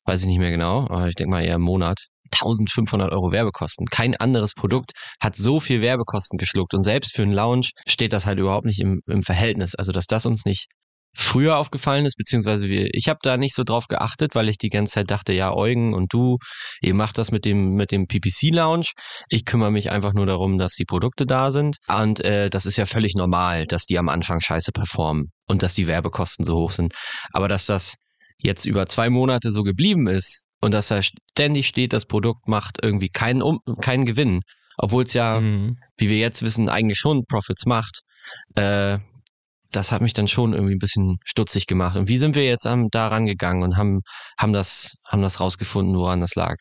weiß 0.04 0.22
ich 0.22 0.26
nicht 0.26 0.38
mehr 0.38 0.50
genau, 0.50 0.86
aber 0.88 1.08
ich 1.08 1.14
denke 1.14 1.30
mal 1.30 1.44
eher 1.44 1.56
im 1.56 1.62
Monat. 1.62 1.98
1500 2.32 3.12
Euro 3.12 3.30
Werbekosten. 3.30 3.86
Kein 3.86 4.16
anderes 4.16 4.54
Produkt 4.54 4.90
hat 5.20 5.36
so 5.36 5.60
viel 5.60 5.80
Werbekosten 5.80 6.36
geschluckt 6.36 6.74
und 6.74 6.82
selbst 6.82 7.14
für 7.14 7.22
einen 7.22 7.32
Lounge 7.32 7.68
steht 7.86 8.12
das 8.12 8.26
halt 8.26 8.40
überhaupt 8.40 8.64
nicht 8.64 8.80
im, 8.80 9.00
im 9.06 9.22
Verhältnis. 9.22 9.76
Also 9.76 9.92
dass 9.92 10.06
das 10.06 10.26
uns 10.26 10.44
nicht 10.44 10.66
früher 11.14 11.58
aufgefallen 11.58 12.06
ist, 12.06 12.16
beziehungsweise 12.16 12.68
wir, 12.68 12.88
ich 12.92 13.08
habe 13.08 13.20
da 13.22 13.36
nicht 13.36 13.54
so 13.54 13.64
drauf 13.64 13.86
geachtet, 13.86 14.34
weil 14.34 14.48
ich 14.48 14.58
die 14.58 14.68
ganze 14.68 14.94
Zeit 14.94 15.10
dachte, 15.10 15.32
ja, 15.32 15.54
Eugen 15.54 15.94
und 15.94 16.12
du, 16.12 16.38
ihr 16.80 16.94
macht 16.94 17.18
das 17.18 17.30
mit 17.30 17.44
dem, 17.44 17.74
mit 17.74 17.92
dem 17.92 18.06
PPC-Lounge. 18.06 18.90
Ich 19.28 19.44
kümmere 19.44 19.70
mich 19.70 19.90
einfach 19.90 20.12
nur 20.12 20.26
darum, 20.26 20.58
dass 20.58 20.74
die 20.74 20.84
Produkte 20.84 21.26
da 21.26 21.50
sind. 21.50 21.76
Und 21.88 22.20
äh, 22.20 22.50
das 22.50 22.66
ist 22.66 22.76
ja 22.76 22.86
völlig 22.86 23.14
normal, 23.14 23.66
dass 23.66 23.84
die 23.84 23.98
am 23.98 24.08
Anfang 24.08 24.40
scheiße 24.40 24.72
performen 24.72 25.26
und 25.46 25.62
dass 25.62 25.74
die 25.74 25.86
Werbekosten 25.86 26.44
so 26.44 26.56
hoch 26.56 26.72
sind. 26.72 26.94
Aber 27.32 27.48
dass 27.48 27.66
das 27.66 27.96
jetzt 28.42 28.64
über 28.64 28.86
zwei 28.86 29.10
Monate 29.10 29.50
so 29.50 29.62
geblieben 29.62 30.06
ist 30.06 30.44
und 30.60 30.74
dass 30.74 30.88
da 30.88 31.00
ständig 31.02 31.68
steht, 31.68 31.92
das 31.92 32.06
Produkt 32.06 32.48
macht 32.48 32.78
irgendwie 32.82 33.08
keinen, 33.08 33.42
um 33.42 33.60
keinen 33.80 34.06
Gewinn, 34.06 34.40
obwohl 34.76 35.04
es 35.04 35.14
ja, 35.14 35.40
mhm. 35.40 35.78
wie 35.96 36.08
wir 36.08 36.18
jetzt 36.18 36.42
wissen, 36.42 36.68
eigentlich 36.68 36.98
schon 36.98 37.24
Profits 37.28 37.66
macht, 37.66 38.00
äh, 38.56 38.98
das 39.76 39.92
hat 39.92 40.02
mich 40.02 40.14
dann 40.14 40.28
schon 40.28 40.52
irgendwie 40.52 40.74
ein 40.74 40.78
bisschen 40.78 41.18
stutzig 41.24 41.66
gemacht. 41.66 41.96
Und 41.96 42.08
wie 42.08 42.18
sind 42.18 42.34
wir 42.34 42.44
jetzt 42.44 42.64
da 42.66 43.08
rangegangen 43.08 43.62
und 43.62 43.76
haben, 43.76 44.00
haben 44.38 44.52
das, 44.52 44.96
haben 45.06 45.22
das 45.22 45.40
rausgefunden, 45.40 45.96
woran 45.96 46.20
das 46.20 46.34
lag? 46.34 46.56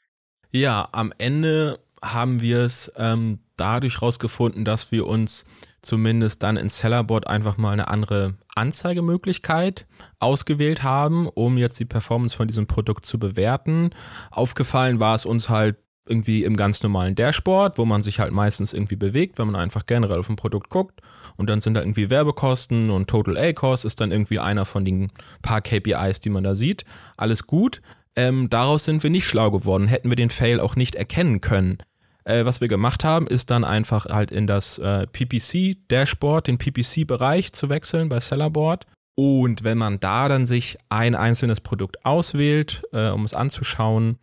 Ja, 0.51 0.87
am 0.91 1.13
Ende 1.17 1.79
haben 2.03 2.41
wir 2.41 2.59
es 2.59 2.91
ähm, 2.97 3.39
dadurch 3.55 4.01
rausgefunden, 4.01 4.65
dass 4.65 4.91
wir 4.91 5.07
uns 5.07 5.45
zumindest 5.81 6.43
dann 6.43 6.57
in 6.57 6.69
Sellerboard 6.69 7.27
einfach 7.27 7.57
mal 7.57 7.71
eine 7.71 7.87
andere 7.87 8.35
Anzeigemöglichkeit 8.55 9.85
ausgewählt 10.19 10.83
haben, 10.83 11.27
um 11.27 11.57
jetzt 11.57 11.79
die 11.79 11.85
Performance 11.85 12.35
von 12.35 12.47
diesem 12.47 12.67
Produkt 12.67 13.05
zu 13.05 13.19
bewerten. 13.19 13.91
Aufgefallen 14.31 14.99
war 14.99 15.15
es 15.15 15.25
uns 15.25 15.49
halt 15.49 15.77
irgendwie 16.07 16.43
im 16.43 16.57
ganz 16.57 16.83
normalen 16.83 17.15
Dashboard, 17.15 17.77
wo 17.77 17.85
man 17.85 18.01
sich 18.01 18.19
halt 18.19 18.31
meistens 18.31 18.73
irgendwie 18.73 18.95
bewegt, 18.95 19.37
wenn 19.37 19.47
man 19.47 19.55
einfach 19.55 19.85
generell 19.85 20.19
auf 20.19 20.29
ein 20.29 20.35
Produkt 20.35 20.69
guckt. 20.69 21.01
Und 21.37 21.49
dann 21.49 21.59
sind 21.59 21.75
da 21.75 21.81
irgendwie 21.81 22.09
Werbekosten 22.09 22.89
und 22.89 23.09
Total 23.09 23.37
A-Cost 23.37 23.85
ist 23.85 24.01
dann 24.01 24.11
irgendwie 24.11 24.39
einer 24.39 24.65
von 24.65 24.85
den 24.85 25.11
paar 25.41 25.61
KPIs, 25.61 26.19
die 26.19 26.29
man 26.29 26.43
da 26.43 26.55
sieht. 26.55 26.83
Alles 27.17 27.47
gut. 27.47 27.81
Ähm, 28.15 28.49
daraus 28.49 28.85
sind 28.85 29.01
wir 29.01 29.09
nicht 29.09 29.25
schlau 29.25 29.49
geworden, 29.49 29.87
hätten 29.87 30.09
wir 30.09 30.15
den 30.15 30.29
Fail 30.29 30.59
auch 30.59 30.75
nicht 30.75 30.95
erkennen 30.95 31.41
können. 31.41 31.77
Äh, 32.25 32.45
was 32.45 32.61
wir 32.61 32.67
gemacht 32.67 33.03
haben, 33.03 33.27
ist 33.27 33.49
dann 33.49 33.63
einfach 33.63 34.05
halt 34.05 34.31
in 34.31 34.47
das 34.47 34.77
äh, 34.77 35.07
PPC-Dashboard, 35.07 36.47
den 36.47 36.57
PPC-Bereich 36.57 37.53
zu 37.53 37.69
wechseln 37.69 38.09
bei 38.09 38.19
Sellerboard. 38.19 38.85
Und 39.15 39.63
wenn 39.63 39.77
man 39.77 39.99
da 39.99 40.27
dann 40.27 40.45
sich 40.45 40.77
ein 40.89 41.15
einzelnes 41.15 41.61
Produkt 41.61 42.05
auswählt, 42.05 42.83
äh, 42.93 43.09
um 43.09 43.25
es 43.25 43.33
anzuschauen, 43.33 44.17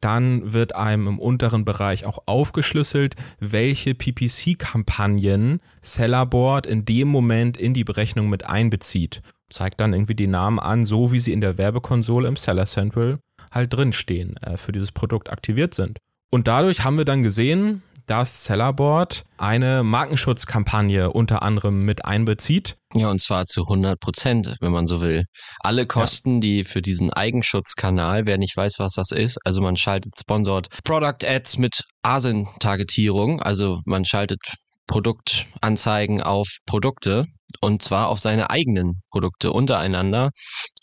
dann 0.00 0.52
wird 0.52 0.74
einem 0.74 1.06
im 1.06 1.18
unteren 1.18 1.64
Bereich 1.64 2.04
auch 2.04 2.18
aufgeschlüsselt, 2.26 3.14
welche 3.40 3.94
PPC-Kampagnen 3.94 5.60
Sellerboard 5.80 6.66
in 6.66 6.84
dem 6.84 7.08
Moment 7.08 7.56
in 7.56 7.74
die 7.74 7.84
Berechnung 7.84 8.28
mit 8.28 8.46
einbezieht. 8.46 9.22
Zeigt 9.50 9.80
dann 9.80 9.92
irgendwie 9.92 10.14
die 10.14 10.26
Namen 10.26 10.58
an, 10.58 10.86
so 10.86 11.12
wie 11.12 11.20
sie 11.20 11.32
in 11.32 11.40
der 11.40 11.58
Werbekonsole 11.58 12.26
im 12.26 12.36
Seller 12.36 12.66
Central 12.66 13.18
halt 13.50 13.74
drinstehen, 13.74 14.36
äh, 14.38 14.56
für 14.56 14.72
dieses 14.72 14.92
Produkt 14.92 15.30
aktiviert 15.30 15.74
sind. 15.74 15.98
Und 16.30 16.48
dadurch 16.48 16.82
haben 16.84 16.96
wir 16.96 17.04
dann 17.04 17.22
gesehen, 17.22 17.82
dass 18.12 18.44
Sellerboard 18.44 19.22
eine 19.38 19.82
Markenschutzkampagne 19.82 21.10
unter 21.10 21.42
anderem 21.42 21.86
mit 21.86 22.04
einbezieht. 22.04 22.76
Ja, 22.92 23.08
und 23.08 23.22
zwar 23.22 23.46
zu 23.46 23.62
100 23.62 23.98
Prozent, 23.98 24.54
wenn 24.60 24.70
man 24.70 24.86
so 24.86 25.00
will. 25.00 25.24
Alle 25.60 25.86
Kosten, 25.86 26.34
ja. 26.34 26.40
die 26.40 26.64
für 26.64 26.82
diesen 26.82 27.10
Eigenschutzkanal, 27.10 28.26
wer 28.26 28.36
nicht 28.36 28.54
weiß, 28.54 28.74
was 28.76 28.92
das 28.92 29.12
ist, 29.12 29.38
also 29.46 29.62
man 29.62 29.78
schaltet 29.78 30.12
sponsort 30.20 30.68
Product 30.84 31.24
Ads 31.26 31.56
mit 31.56 31.84
ASIN-Targetierung, 32.02 33.40
also 33.40 33.80
man 33.86 34.04
schaltet 34.04 34.40
Produktanzeigen 34.86 36.22
auf 36.22 36.48
Produkte 36.66 37.24
und 37.62 37.80
zwar 37.80 38.08
auf 38.08 38.18
seine 38.18 38.50
eigenen 38.50 39.00
Produkte 39.10 39.52
untereinander, 39.52 40.32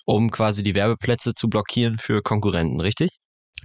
um 0.07 0.31
quasi 0.31 0.63
die 0.63 0.73
Werbeplätze 0.73 1.35
zu 1.35 1.47
blockieren 1.47 1.99
für 1.99 2.23
Konkurrenten, 2.23 2.81
richtig? 2.81 3.11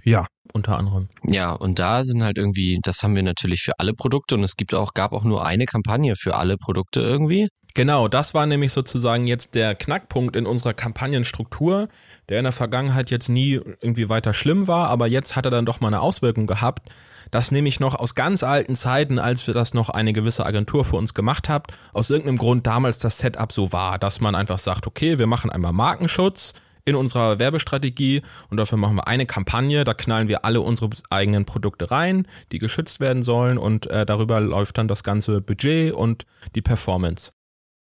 Ja, 0.05 0.27
unter 0.53 0.77
anderem. 0.77 1.09
Ja, 1.23 1.51
und 1.51 1.79
da 1.79 2.03
sind 2.03 2.23
halt 2.23 2.37
irgendwie, 2.37 2.79
das 2.83 3.01
haben 3.01 3.15
wir 3.15 3.23
natürlich 3.23 3.61
für 3.61 3.79
alle 3.79 3.93
Produkte 3.93 4.35
und 4.35 4.43
es 4.43 4.55
gibt 4.55 4.73
auch, 4.73 4.93
gab 4.93 5.13
auch 5.13 5.23
nur 5.23 5.45
eine 5.45 5.65
Kampagne 5.65 6.15
für 6.15 6.35
alle 6.35 6.57
Produkte 6.57 7.01
irgendwie. 7.01 7.49
Genau, 7.73 8.07
das 8.07 8.33
war 8.33 8.45
nämlich 8.45 8.71
sozusagen 8.71 9.27
jetzt 9.27 9.53
der 9.55 9.75
Knackpunkt 9.75 10.37
in 10.37 10.45
unserer 10.45 10.73
Kampagnenstruktur, 10.73 11.89
der 12.29 12.37
in 12.37 12.45
der 12.45 12.53
Vergangenheit 12.53 13.11
jetzt 13.11 13.27
nie 13.27 13.55
irgendwie 13.81 14.07
weiter 14.07 14.31
schlimm 14.31 14.67
war, 14.69 14.87
aber 14.87 15.07
jetzt 15.07 15.35
hat 15.35 15.43
er 15.45 15.51
dann 15.51 15.65
doch 15.65 15.81
mal 15.81 15.87
eine 15.87 15.99
Auswirkung 15.99 16.47
gehabt. 16.47 16.87
Das 17.31 17.51
nehme 17.51 17.67
ich 17.67 17.81
noch 17.81 17.95
aus 17.95 18.15
ganz 18.15 18.43
alten 18.43 18.77
Zeiten, 18.77 19.19
als 19.19 19.45
wir 19.47 19.53
das 19.53 19.73
noch 19.73 19.89
eine 19.89 20.13
gewisse 20.13 20.45
Agentur 20.45 20.85
für 20.85 20.95
uns 20.95 21.13
gemacht 21.13 21.49
habt, 21.49 21.71
aus 21.91 22.11
irgendeinem 22.11 22.37
Grund 22.37 22.65
damals 22.65 22.99
das 22.99 23.17
Setup 23.17 23.51
so 23.51 23.73
war, 23.73 23.99
dass 23.99 24.21
man 24.21 24.35
einfach 24.35 24.59
sagt, 24.59 24.87
okay, 24.87 25.19
wir 25.19 25.27
machen 25.27 25.49
einmal 25.49 25.73
Markenschutz, 25.73 26.53
in 26.85 26.95
unserer 26.95 27.39
Werbestrategie 27.39 28.21
und 28.49 28.57
dafür 28.57 28.77
machen 28.77 28.95
wir 28.95 29.07
eine 29.07 29.25
Kampagne, 29.25 29.83
da 29.83 29.93
knallen 29.93 30.27
wir 30.27 30.45
alle 30.45 30.61
unsere 30.61 30.89
eigenen 31.09 31.45
Produkte 31.45 31.89
rein, 31.91 32.27
die 32.51 32.59
geschützt 32.59 32.99
werden 32.99 33.23
sollen 33.23 33.57
und 33.57 33.87
äh, 33.87 34.05
darüber 34.05 34.39
läuft 34.39 34.77
dann 34.77 34.87
das 34.87 35.03
ganze 35.03 35.41
Budget 35.41 35.93
und 35.93 36.25
die 36.53 36.61
Performance. 36.61 37.31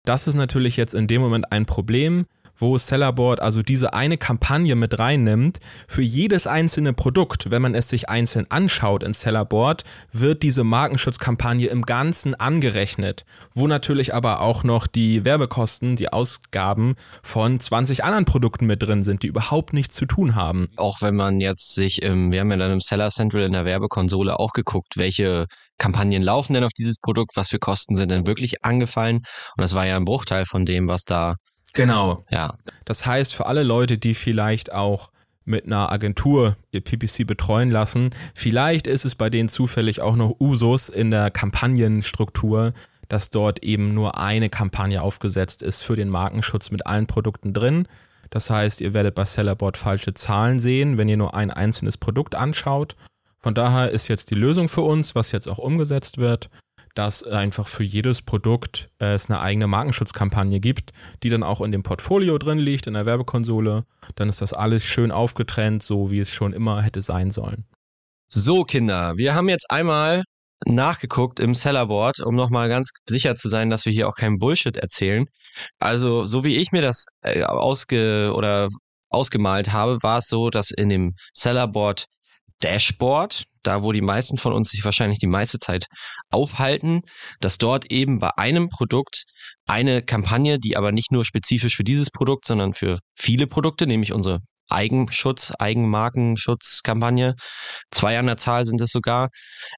Das 0.04 0.26
ist 0.26 0.34
natürlich 0.34 0.76
jetzt 0.76 0.94
in 0.94 1.06
dem 1.06 1.20
Moment 1.20 1.52
ein 1.52 1.66
Problem, 1.66 2.26
wo 2.56 2.78
Sellerboard 2.78 3.40
also 3.40 3.62
diese 3.62 3.94
eine 3.94 4.16
Kampagne 4.16 4.74
mit 4.76 4.98
reinnimmt. 4.98 5.58
Für 5.88 6.02
jedes 6.02 6.46
einzelne 6.46 6.92
Produkt, 6.92 7.50
wenn 7.50 7.62
man 7.62 7.74
es 7.74 7.88
sich 7.88 8.08
einzeln 8.08 8.46
anschaut 8.50 9.02
in 9.02 9.12
Sellerboard, 9.12 9.84
wird 10.12 10.42
diese 10.42 10.64
Markenschutzkampagne 10.64 11.68
im 11.68 11.82
Ganzen 11.82 12.34
angerechnet, 12.34 13.24
wo 13.52 13.66
natürlich 13.66 14.14
aber 14.14 14.40
auch 14.40 14.64
noch 14.64 14.86
die 14.86 15.24
Werbekosten, 15.24 15.96
die 15.96 16.12
Ausgaben 16.12 16.94
von 17.22 17.60
20 17.60 18.04
anderen 18.04 18.24
Produkten 18.24 18.66
mit 18.66 18.82
drin 18.82 19.02
sind, 19.02 19.22
die 19.22 19.28
überhaupt 19.28 19.72
nichts 19.72 19.96
zu 19.96 20.06
tun 20.06 20.34
haben. 20.34 20.68
Auch 20.76 21.02
wenn 21.02 21.16
man 21.16 21.40
jetzt 21.40 21.74
sich, 21.74 22.02
im, 22.02 22.32
wir 22.32 22.40
haben 22.40 22.50
ja 22.50 22.56
dann 22.56 22.72
im 22.72 22.80
Seller 22.80 23.10
Central 23.10 23.42
in 23.42 23.52
der 23.52 23.64
Werbekonsole 23.64 24.38
auch 24.38 24.52
geguckt, 24.52 24.96
welche 24.96 25.46
Kampagnen 25.78 26.22
laufen 26.22 26.54
denn 26.54 26.64
auf 26.64 26.72
dieses 26.72 26.98
Produkt, 26.98 27.32
was 27.34 27.48
für 27.48 27.58
Kosten 27.58 27.96
sind 27.96 28.10
denn 28.10 28.26
wirklich 28.26 28.64
angefallen. 28.64 29.16
Und 29.16 29.62
das 29.62 29.74
war 29.74 29.86
ja 29.86 29.96
ein 29.96 30.04
Bruchteil 30.04 30.44
von 30.46 30.64
dem, 30.64 30.88
was 30.88 31.04
da 31.04 31.34
Genau. 31.74 32.24
Ja. 32.30 32.54
Das 32.84 33.06
heißt, 33.06 33.34
für 33.34 33.46
alle 33.46 33.62
Leute, 33.62 33.98
die 33.98 34.14
vielleicht 34.14 34.72
auch 34.72 35.10
mit 35.44 35.66
einer 35.66 35.90
Agentur 35.90 36.56
ihr 36.70 36.80
PPC 36.80 37.26
betreuen 37.26 37.70
lassen, 37.70 38.10
vielleicht 38.34 38.86
ist 38.86 39.04
es 39.04 39.14
bei 39.14 39.30
denen 39.30 39.48
zufällig 39.48 40.00
auch 40.00 40.16
noch 40.16 40.36
Usus 40.40 40.88
in 40.88 41.10
der 41.10 41.30
Kampagnenstruktur, 41.30 42.72
dass 43.08 43.30
dort 43.30 43.62
eben 43.62 43.94
nur 43.94 44.18
eine 44.18 44.48
Kampagne 44.48 45.02
aufgesetzt 45.02 45.62
ist 45.62 45.82
für 45.82 45.96
den 45.96 46.08
Markenschutz 46.08 46.70
mit 46.70 46.86
allen 46.86 47.06
Produkten 47.06 47.52
drin. 47.52 47.86
Das 48.30 48.48
heißt, 48.48 48.80
ihr 48.80 48.94
werdet 48.94 49.14
bei 49.14 49.26
Sellerboard 49.26 49.76
falsche 49.76 50.14
Zahlen 50.14 50.58
sehen, 50.58 50.96
wenn 50.96 51.08
ihr 51.08 51.18
nur 51.18 51.34
ein 51.34 51.50
einzelnes 51.50 51.98
Produkt 51.98 52.34
anschaut. 52.34 52.96
Von 53.38 53.54
daher 53.54 53.90
ist 53.90 54.08
jetzt 54.08 54.30
die 54.30 54.36
Lösung 54.36 54.68
für 54.68 54.82
uns, 54.82 55.14
was 55.14 55.32
jetzt 55.32 55.48
auch 55.48 55.58
umgesetzt 55.58 56.16
wird, 56.16 56.48
dass 56.94 57.22
einfach 57.22 57.68
für 57.68 57.84
jedes 57.84 58.22
Produkt 58.22 58.90
äh, 59.00 59.14
es 59.14 59.30
eine 59.30 59.40
eigene 59.40 59.66
Markenschutzkampagne 59.66 60.60
gibt, 60.60 60.92
die 61.22 61.30
dann 61.30 61.42
auch 61.42 61.60
in 61.60 61.72
dem 61.72 61.82
Portfolio 61.82 62.38
drin 62.38 62.58
liegt, 62.58 62.86
in 62.86 62.94
der 62.94 63.06
Werbekonsole. 63.06 63.84
Dann 64.14 64.28
ist 64.28 64.42
das 64.42 64.52
alles 64.52 64.84
schön 64.84 65.10
aufgetrennt, 65.10 65.82
so 65.82 66.10
wie 66.10 66.20
es 66.20 66.32
schon 66.32 66.52
immer 66.52 66.82
hätte 66.82 67.02
sein 67.02 67.30
sollen. 67.30 67.64
So, 68.28 68.64
Kinder, 68.64 69.16
wir 69.16 69.34
haben 69.34 69.48
jetzt 69.48 69.70
einmal 69.70 70.24
nachgeguckt 70.66 71.40
im 71.40 71.54
Sellerboard, 71.54 72.20
um 72.20 72.34
nochmal 72.34 72.68
ganz 72.68 72.90
sicher 73.08 73.34
zu 73.34 73.48
sein, 73.48 73.70
dass 73.70 73.84
wir 73.84 73.92
hier 73.92 74.08
auch 74.08 74.14
keinen 74.14 74.38
Bullshit 74.38 74.76
erzählen. 74.76 75.26
Also, 75.78 76.24
so 76.24 76.44
wie 76.44 76.56
ich 76.56 76.72
mir 76.72 76.82
das 76.82 77.06
äh, 77.22 77.42
ausge 77.42 78.32
oder 78.34 78.68
ausgemalt 79.10 79.72
habe, 79.72 79.98
war 80.02 80.18
es 80.18 80.28
so, 80.28 80.50
dass 80.50 80.70
in 80.70 80.88
dem 80.88 81.14
Sellerboard 81.34 82.06
Dashboard, 82.62 83.44
da 83.62 83.82
wo 83.82 83.92
die 83.92 84.00
meisten 84.00 84.38
von 84.38 84.52
uns 84.52 84.70
sich 84.70 84.84
wahrscheinlich 84.84 85.18
die 85.18 85.26
meiste 85.26 85.58
Zeit 85.58 85.86
aufhalten, 86.30 87.02
dass 87.40 87.58
dort 87.58 87.90
eben 87.90 88.18
bei 88.18 88.30
einem 88.36 88.68
Produkt 88.68 89.24
eine 89.66 90.02
Kampagne, 90.02 90.58
die 90.58 90.76
aber 90.76 90.92
nicht 90.92 91.12
nur 91.12 91.24
spezifisch 91.24 91.76
für 91.76 91.84
dieses 91.84 92.10
Produkt, 92.10 92.46
sondern 92.46 92.74
für 92.74 92.98
viele 93.14 93.46
Produkte, 93.46 93.86
nämlich 93.86 94.12
unsere 94.12 94.40
Eigenschutz, 94.72 95.52
Eigenmarkenschutzkampagne, 95.58 97.34
zwei 97.90 98.18
an 98.18 98.26
der 98.26 98.36
Zahl 98.36 98.64
sind 98.64 98.80
es 98.80 98.90
sogar, 98.90 99.28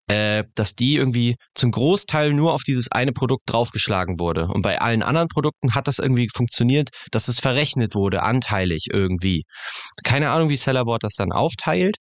äh, 0.09 0.45
dass 0.55 0.75
die 0.75 0.97
irgendwie 0.97 1.37
zum 1.55 1.71
Großteil 1.71 2.33
nur 2.33 2.53
auf 2.53 2.63
dieses 2.63 2.91
eine 2.91 3.13
Produkt 3.13 3.43
draufgeschlagen 3.47 4.19
wurde. 4.19 4.47
Und 4.47 4.63
bei 4.63 4.81
allen 4.81 5.03
anderen 5.03 5.29
Produkten 5.29 5.75
hat 5.75 5.89
das 5.89 5.99
irgendwie 5.99 6.29
funktioniert, 6.35 6.91
dass 7.11 7.29
es 7.29 7.41
verrechnet 7.41 7.95
wurde, 7.95 8.23
anteilig 8.23 8.87
irgendwie. 8.93 9.45
Keine 10.05 10.31
Ahnung, 10.31 10.49
wie 10.49 10.57
Sellerboard 10.57 11.03
das 11.03 11.15
dann 11.15 11.33
aufteilt. 11.33 11.97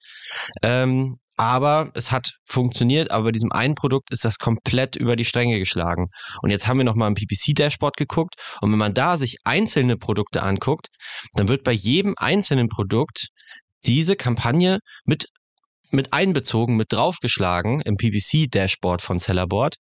Ähm, 0.63 1.19
aber 1.37 1.91
es 1.95 2.13
hat 2.13 2.35
funktioniert, 2.45 3.11
aber 3.11 3.25
bei 3.25 3.33
diesem 3.33 3.53
einen 3.53 3.75
Produkt 3.75 4.13
ist 4.13 4.25
das 4.25 4.39
komplett 4.39 4.97
über 4.97 5.17
die 5.17 5.25
Stränge 5.25 5.59
geschlagen. 5.59 6.09
Und 6.43 6.51
jetzt 6.51 6.67
haben 6.67 6.79
wir 6.79 6.85
nochmal 6.85 7.09
im 7.09 7.15
PPC-Dashboard 7.15 7.97
geguckt 7.97 8.35
und 8.61 8.71
wenn 8.71 8.79
man 8.79 8.95
da 8.95 9.17
sich 9.17 9.37
einzelne 9.45 9.97
Produkte 9.97 10.43
anguckt, 10.43 10.89
dann 11.35 11.49
wird 11.49 11.65
bei 11.65 11.73
jedem 11.73 12.15
einzelnen 12.17 12.69
Produkt 12.69 13.29
diese 13.85 14.17
Kampagne 14.17 14.79
mit 15.05 15.27
mit 15.91 16.13
einbezogen, 16.15 16.77
mit 16.77 16.91
draufgeschlagen 16.91 17.83
im 17.83 17.97
PPC-Dashboard 17.97 19.03
von 19.03 19.19
Sellerboard, 19.19 19.77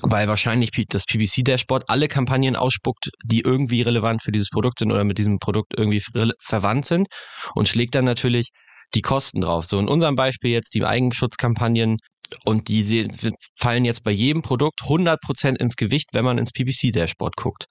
weil 0.00 0.26
wahrscheinlich 0.26 0.70
das 0.88 1.04
PPC-Dashboard 1.04 1.84
alle 1.88 2.08
Kampagnen 2.08 2.56
ausspuckt, 2.56 3.10
die 3.24 3.42
irgendwie 3.42 3.82
relevant 3.82 4.22
für 4.22 4.32
dieses 4.32 4.48
Produkt 4.50 4.80
sind 4.80 4.90
oder 4.90 5.04
mit 5.04 5.18
diesem 5.18 5.38
Produkt 5.38 5.74
irgendwie 5.76 6.02
verwandt 6.40 6.86
sind 6.86 7.06
und 7.54 7.68
schlägt 7.68 7.94
dann 7.94 8.04
natürlich 8.04 8.48
die 8.94 9.02
Kosten 9.02 9.40
drauf. 9.40 9.66
So 9.66 9.78
in 9.78 9.88
unserem 9.88 10.16
Beispiel 10.16 10.50
jetzt 10.50 10.74
die 10.74 10.84
Eigenschutzkampagnen 10.84 11.98
und 12.44 12.68
die 12.68 13.08
fallen 13.56 13.84
jetzt 13.84 14.04
bei 14.04 14.10
jedem 14.10 14.42
Produkt 14.42 14.80
100% 14.82 15.56
ins 15.56 15.76
Gewicht, 15.76 16.08
wenn 16.12 16.24
man 16.24 16.38
ins 16.38 16.52
PPC-Dashboard 16.52 17.36
guckt. 17.36 17.66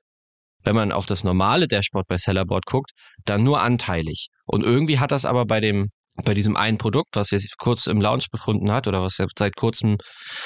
Wenn 0.64 0.76
man 0.76 0.92
auf 0.92 1.08
das 1.08 1.24
normale 1.24 1.68
Dashboard 1.68 2.08
bei 2.08 2.18
Sellerboard 2.18 2.66
guckt, 2.66 2.92
dann 3.26 3.44
nur 3.44 3.62
anteilig. 3.62 4.28
Und 4.46 4.64
irgendwie 4.64 5.00
hat 5.00 5.12
das 5.12 5.26
aber 5.26 5.46
bei 5.46 5.60
dem 5.60 5.90
bei 6.24 6.34
diesem 6.34 6.58
einen 6.58 6.78
Produkt, 6.78 7.16
was 7.16 7.32
jetzt 7.32 7.58
kurz 7.58 7.88
im 7.88 8.02
Launch 8.02 8.28
befunden 8.32 8.72
hat 8.72 8.88
oder 8.88 9.02
was 9.02 9.18
seit 9.38 9.56
kurzem 9.56 9.98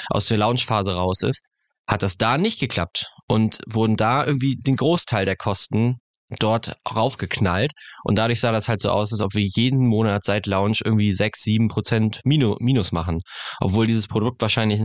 aus 0.09 0.27
der 0.27 0.37
Launchphase 0.37 0.93
raus 0.93 1.21
ist, 1.23 1.41
hat 1.87 2.03
das 2.03 2.17
da 2.17 2.37
nicht 2.37 2.59
geklappt 2.59 3.07
und 3.27 3.59
wurden 3.67 3.95
da 3.95 4.25
irgendwie 4.25 4.55
den 4.55 4.75
Großteil 4.75 5.25
der 5.25 5.35
Kosten 5.35 5.97
dort 6.39 6.75
raufgeknallt. 6.93 7.71
Und 8.03 8.17
dadurch 8.17 8.39
sah 8.39 8.51
das 8.51 8.67
halt 8.67 8.81
so 8.81 8.89
aus, 8.89 9.11
als 9.11 9.21
ob 9.21 9.35
wir 9.35 9.45
jeden 9.45 9.87
Monat 9.87 10.23
seit 10.23 10.47
Launch 10.47 10.81
irgendwie 10.83 11.11
6, 11.11 11.41
7 11.41 11.67
Prozent 11.67 12.21
Minus 12.23 12.91
machen. 12.91 13.21
Obwohl 13.59 13.87
dieses 13.87 14.07
Produkt 14.07 14.41
wahrscheinlich, 14.41 14.81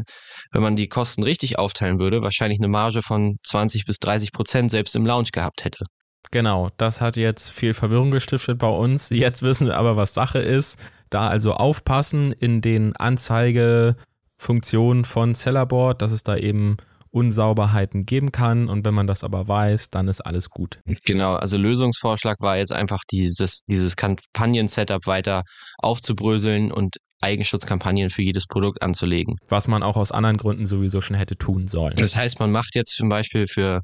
wenn 0.53 0.63
man 0.63 0.77
die 0.77 0.89
Kosten 0.89 1.23
richtig 1.23 1.59
aufteilen 1.59 1.99
würde, 1.99 2.23
wahrscheinlich 2.23 2.61
eine 2.61 2.69
Marge 2.69 3.03
von 3.03 3.37
20 3.45 3.85
bis 3.85 3.99
30 3.99 4.33
Prozent 4.33 4.71
selbst 4.71 4.97
im 4.97 5.07
Launch 5.07 5.33
gehabt 5.33 5.65
hätte. 5.65 5.85
Genau, 6.33 6.69
das 6.77 7.01
hat 7.01 7.17
jetzt 7.17 7.51
viel 7.51 7.75
Verwirrung 7.75 8.13
gestiftet 8.13 8.59
bei 8.59 8.69
uns. 8.69 9.11
Jetzt 9.11 9.43
wissen 9.43 9.67
wir 9.67 9.77
aber, 9.77 9.97
was 9.97 10.15
Sache 10.15 10.39
ist. 10.39 10.79
Da 11.09 11.29
also 11.29 11.55
aufpassen 11.55 12.31
in 12.31 12.61
den 12.61 12.95
Anzeigefunktionen 12.95 15.05
von 15.05 15.35
Sellerboard, 15.35 16.03
dass 16.03 16.13
es 16.13 16.23
da 16.23 16.37
eben 16.37 16.77
Unsauberheiten 17.11 18.07
geben 18.07 18.33
kann. 18.33 18.69
Und 18.69 18.85
wenn 18.85 18.95
man 18.95 19.07
das 19.07 19.25
aber 19.25 19.49
weiß, 19.49 19.91
dann 19.91 20.09
ist 20.09 20.21
alles 20.21 20.49
gut. 20.49 20.81
Genau, 21.05 21.35
also 21.35 21.57
Lösungsvorschlag 21.57 22.41
war 22.41 22.59
jetzt 22.59 22.73
einfach 22.73 23.01
dieses, 23.11 23.63
dieses 23.69 23.97
Kampagnen-Setup 23.97 25.07
weiter 25.07 25.43
aufzubröseln 25.79 26.73
und 26.73 26.97
Eigenschutzkampagnen 27.21 28.11
für 28.11 28.23
jedes 28.23 28.47
Produkt 28.47 28.83
anzulegen. 28.83 29.37
Was 29.49 29.69
man 29.69 29.83
auch 29.83 29.97
aus 29.97 30.13
anderen 30.13 30.37
Gründen 30.37 30.67
sowieso 30.67 31.01
schon 31.01 31.17
hätte 31.17 31.37
tun 31.37 31.69
sollen. 31.69 31.97
Das 31.97 32.17
heißt, 32.17 32.41
man 32.41 32.51
macht 32.51 32.75
jetzt 32.75 32.95
zum 32.95 33.09
Beispiel 33.09 33.47
für, 33.47 33.83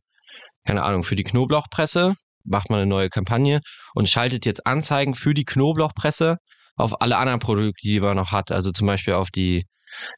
keine 0.65 0.83
Ahnung, 0.85 1.05
für 1.05 1.17
die 1.17 1.23
Knoblauchpresse, 1.23 2.15
macht 2.45 2.71
man 2.71 2.81
eine 2.81 2.89
neue 2.89 3.11
Kampagne 3.11 3.61
und 3.95 4.09
schaltet 4.09 4.47
jetzt 4.47 4.67
Anzeigen 4.67 5.15
für 5.15 5.35
die 5.35 5.45
Knoblauchpresse 5.45 6.37
auf 6.77 7.01
alle 7.01 7.17
anderen 7.17 7.41
Produkte, 7.41 7.73
die 7.83 8.01
man 8.01 8.17
noch 8.17 8.33
hat. 8.33 8.53
Also 8.53 8.71
zum 8.71 8.87
Beispiel 8.87 9.15
auf 9.15 9.31
die 9.31 9.65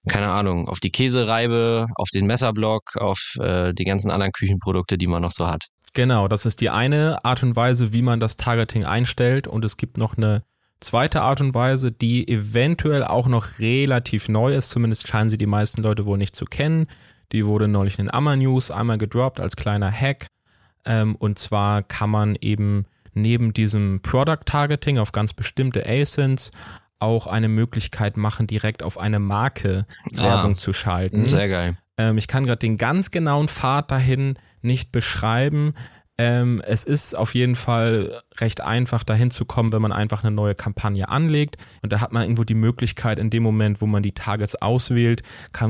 keine 0.08 0.28
Ahnung, 0.28 0.68
auf 0.68 0.80
die 0.80 0.90
Käsereibe, 0.90 1.86
auf 1.94 2.08
den 2.12 2.26
Messerblock, 2.26 2.96
auf 2.96 3.34
äh, 3.40 3.72
die 3.74 3.84
ganzen 3.84 4.10
anderen 4.10 4.32
Küchenprodukte, 4.32 4.98
die 4.98 5.06
man 5.06 5.22
noch 5.22 5.32
so 5.32 5.46
hat. 5.46 5.66
Genau, 5.94 6.28
das 6.28 6.46
ist 6.46 6.60
die 6.60 6.70
eine 6.70 7.24
Art 7.24 7.42
und 7.42 7.56
Weise, 7.56 7.92
wie 7.92 8.02
man 8.02 8.20
das 8.20 8.36
Targeting 8.36 8.84
einstellt. 8.84 9.46
Und 9.46 9.64
es 9.64 9.76
gibt 9.76 9.96
noch 9.96 10.16
eine 10.16 10.42
zweite 10.80 11.22
Art 11.22 11.40
und 11.40 11.54
Weise, 11.54 11.90
die 11.90 12.28
eventuell 12.28 13.04
auch 13.04 13.26
noch 13.26 13.58
relativ 13.58 14.28
neu 14.28 14.54
ist. 14.54 14.70
Zumindest 14.70 15.08
scheinen 15.08 15.30
sie 15.30 15.38
die 15.38 15.46
meisten 15.46 15.82
Leute 15.82 16.06
wohl 16.06 16.18
nicht 16.18 16.36
zu 16.36 16.44
kennen. 16.44 16.86
Die 17.32 17.46
wurde 17.46 17.68
neulich 17.68 17.98
in 17.98 18.12
Amma 18.12 18.36
News 18.36 18.70
einmal 18.70 18.98
gedroppt 18.98 19.40
als 19.40 19.56
kleiner 19.56 19.90
Hack. 19.90 20.28
Ähm, 20.84 21.16
und 21.16 21.38
zwar 21.38 21.82
kann 21.82 22.10
man 22.10 22.36
eben 22.40 22.86
neben 23.14 23.52
diesem 23.52 24.00
Product 24.02 24.44
Targeting 24.44 24.98
auf 24.98 25.12
ganz 25.12 25.32
bestimmte 25.32 25.84
ASINs 25.86 26.50
auch 26.98 27.26
eine 27.26 27.48
Möglichkeit 27.48 28.16
machen, 28.16 28.46
direkt 28.46 28.82
auf 28.82 28.98
eine 28.98 29.18
Marke 29.18 29.87
ah, 30.16 30.22
Werbung 30.22 30.56
zu 30.56 30.72
schalten. 30.72 31.26
Sehr 31.26 31.48
geil. 31.48 31.76
Ähm, 31.96 32.18
ich 32.18 32.28
kann 32.28 32.44
gerade 32.44 32.58
den 32.58 32.76
ganz 32.76 33.11
genauen 33.11 33.48
Pfad 33.48 33.90
dahin 33.90 34.38
nicht 34.62 34.92
beschreiben. 34.92 35.74
Ähm, 36.20 36.61
es 36.66 36.83
ist 36.83 37.16
auf 37.16 37.35
jeden 37.35 37.54
Fall 37.54 38.20
recht 38.38 38.61
einfach, 38.61 39.04
dahin 39.04 39.31
zu 39.31 39.44
kommen, 39.44 39.72
wenn 39.72 39.81
man 39.81 39.92
einfach 39.92 40.24
eine 40.24 40.35
neue 40.35 40.57
Kampagne 40.57 41.09
anlegt. 41.09 41.57
Und 41.83 41.92
da 41.92 42.00
hat 42.00 42.12
man 42.12 42.22
irgendwo 42.22 42.42
die 42.42 42.54
Möglichkeit, 42.54 43.20
in 43.20 43.31
dem 43.31 43.44
Moment, 43.44 43.81
wo 43.81 43.87
man 43.87 44.02
die 44.02 44.12
Targets 44.12 44.57
auswählt, 44.57 45.22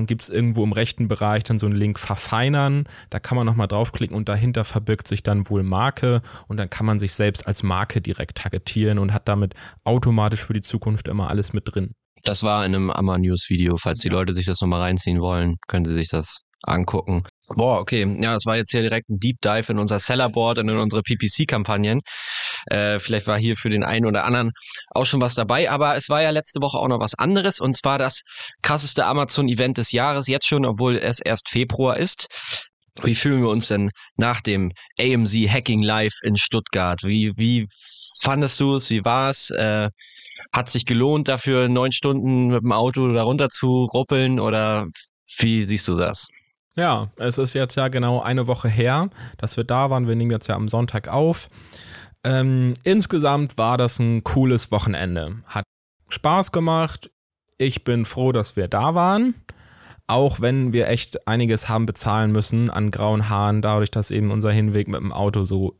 gibt 0.06 0.22
es 0.22 0.30
irgendwo 0.30 0.64
im 0.64 0.72
rechten 0.72 1.06
Bereich 1.06 1.44
dann 1.44 1.58
so 1.58 1.66
einen 1.66 1.76
Link 1.76 1.98
verfeinern. 1.98 2.84
Da 3.10 3.20
kann 3.20 3.36
man 3.36 3.46
nochmal 3.46 3.68
draufklicken 3.68 4.16
und 4.16 4.30
dahinter 4.30 4.64
verbirgt 4.64 5.06
sich 5.06 5.22
dann 5.22 5.50
wohl 5.50 5.62
Marke. 5.62 6.22
Und 6.48 6.56
dann 6.56 6.70
kann 6.70 6.86
man 6.86 6.98
sich 6.98 7.12
selbst 7.12 7.46
als 7.46 7.62
Marke 7.62 8.00
direkt 8.00 8.38
targetieren 8.38 8.98
und 8.98 9.12
hat 9.12 9.28
damit 9.28 9.52
automatisch 9.84 10.42
für 10.42 10.54
die 10.54 10.62
Zukunft 10.62 11.08
immer 11.08 11.28
alles 11.28 11.52
mit 11.52 11.64
drin. 11.66 11.92
Das 12.22 12.42
war 12.42 12.64
in 12.64 12.74
einem 12.74 12.90
Amma 12.90 13.18
News 13.18 13.50
Video. 13.50 13.76
Falls 13.76 13.98
die 13.98 14.08
Leute 14.08 14.32
sich 14.32 14.46
das 14.46 14.60
nochmal 14.62 14.80
reinziehen 14.80 15.20
wollen, 15.20 15.56
können 15.66 15.84
sie 15.84 15.94
sich 15.94 16.08
das 16.08 16.40
angucken. 16.62 17.22
Boah, 17.56 17.80
okay. 17.80 18.06
Ja, 18.20 18.34
das 18.34 18.44
war 18.44 18.56
jetzt 18.56 18.72
hier 18.72 18.82
direkt 18.82 19.08
ein 19.08 19.18
Deep 19.18 19.40
Dive 19.40 19.72
in 19.72 19.78
unser 19.78 19.98
Sellerboard 19.98 20.58
und 20.58 20.68
in 20.68 20.76
unsere 20.76 21.02
PPC-Kampagnen. 21.02 22.00
Äh, 22.66 22.98
vielleicht 22.98 23.26
war 23.26 23.38
hier 23.38 23.56
für 23.56 23.70
den 23.70 23.84
einen 23.84 24.06
oder 24.06 24.24
anderen 24.24 24.50
auch 24.90 25.06
schon 25.06 25.22
was 25.22 25.34
dabei, 25.34 25.70
aber 25.70 25.96
es 25.96 26.10
war 26.10 26.20
ja 26.20 26.30
letzte 26.30 26.60
Woche 26.60 26.78
auch 26.78 26.88
noch 26.88 27.00
was 27.00 27.14
anderes 27.14 27.58
und 27.58 27.74
zwar 27.74 27.98
das 27.98 28.20
krasseste 28.62 29.06
Amazon-Event 29.06 29.78
des 29.78 29.92
Jahres, 29.92 30.26
jetzt 30.26 30.46
schon, 30.46 30.66
obwohl 30.66 30.96
es 30.96 31.20
erst 31.20 31.48
Februar 31.48 31.96
ist. 31.96 32.26
Wie 33.02 33.14
fühlen 33.14 33.40
wir 33.40 33.48
uns 33.48 33.68
denn 33.68 33.90
nach 34.16 34.40
dem 34.40 34.72
AMZ 35.00 35.32
Hacking 35.48 35.82
Live 35.82 36.14
in 36.22 36.36
Stuttgart? 36.36 37.02
Wie, 37.04 37.32
wie 37.36 37.66
fandest 38.20 38.60
du 38.60 38.74
es? 38.74 38.90
Wie 38.90 39.04
war 39.04 39.30
es? 39.30 39.50
Äh, 39.50 39.88
hat 40.52 40.70
sich 40.70 40.84
gelohnt, 40.84 41.28
dafür 41.28 41.68
neun 41.68 41.92
Stunden 41.92 42.48
mit 42.48 42.62
dem 42.62 42.72
Auto 42.72 43.12
darunter 43.12 43.48
zu 43.48 43.84
ruppeln 43.84 44.40
oder 44.40 44.86
wie 45.38 45.64
siehst 45.64 45.88
du 45.88 45.94
das? 45.94 46.28
Ja, 46.78 47.08
es 47.16 47.38
ist 47.38 47.54
jetzt 47.54 47.74
ja 47.74 47.88
genau 47.88 48.22
eine 48.22 48.46
Woche 48.46 48.68
her, 48.68 49.10
dass 49.36 49.56
wir 49.56 49.64
da 49.64 49.90
waren. 49.90 50.06
Wir 50.06 50.14
nehmen 50.14 50.30
jetzt 50.30 50.46
ja 50.46 50.54
am 50.54 50.68
Sonntag 50.68 51.08
auf. 51.08 51.48
Ähm, 52.22 52.74
insgesamt 52.84 53.58
war 53.58 53.76
das 53.76 53.98
ein 53.98 54.22
cooles 54.22 54.70
Wochenende. 54.70 55.42
Hat 55.46 55.64
Spaß 56.08 56.52
gemacht. 56.52 57.10
Ich 57.58 57.82
bin 57.82 58.04
froh, 58.04 58.30
dass 58.30 58.54
wir 58.54 58.68
da 58.68 58.94
waren. 58.94 59.34
Auch 60.06 60.40
wenn 60.40 60.72
wir 60.72 60.86
echt 60.86 61.26
einiges 61.26 61.68
haben 61.68 61.84
bezahlen 61.84 62.30
müssen 62.30 62.70
an 62.70 62.92
grauen 62.92 63.28
Haaren, 63.28 63.60
dadurch, 63.60 63.90
dass 63.90 64.12
eben 64.12 64.30
unser 64.30 64.52
Hinweg 64.52 64.86
mit 64.86 65.00
dem 65.00 65.12
Auto 65.12 65.42
so 65.42 65.74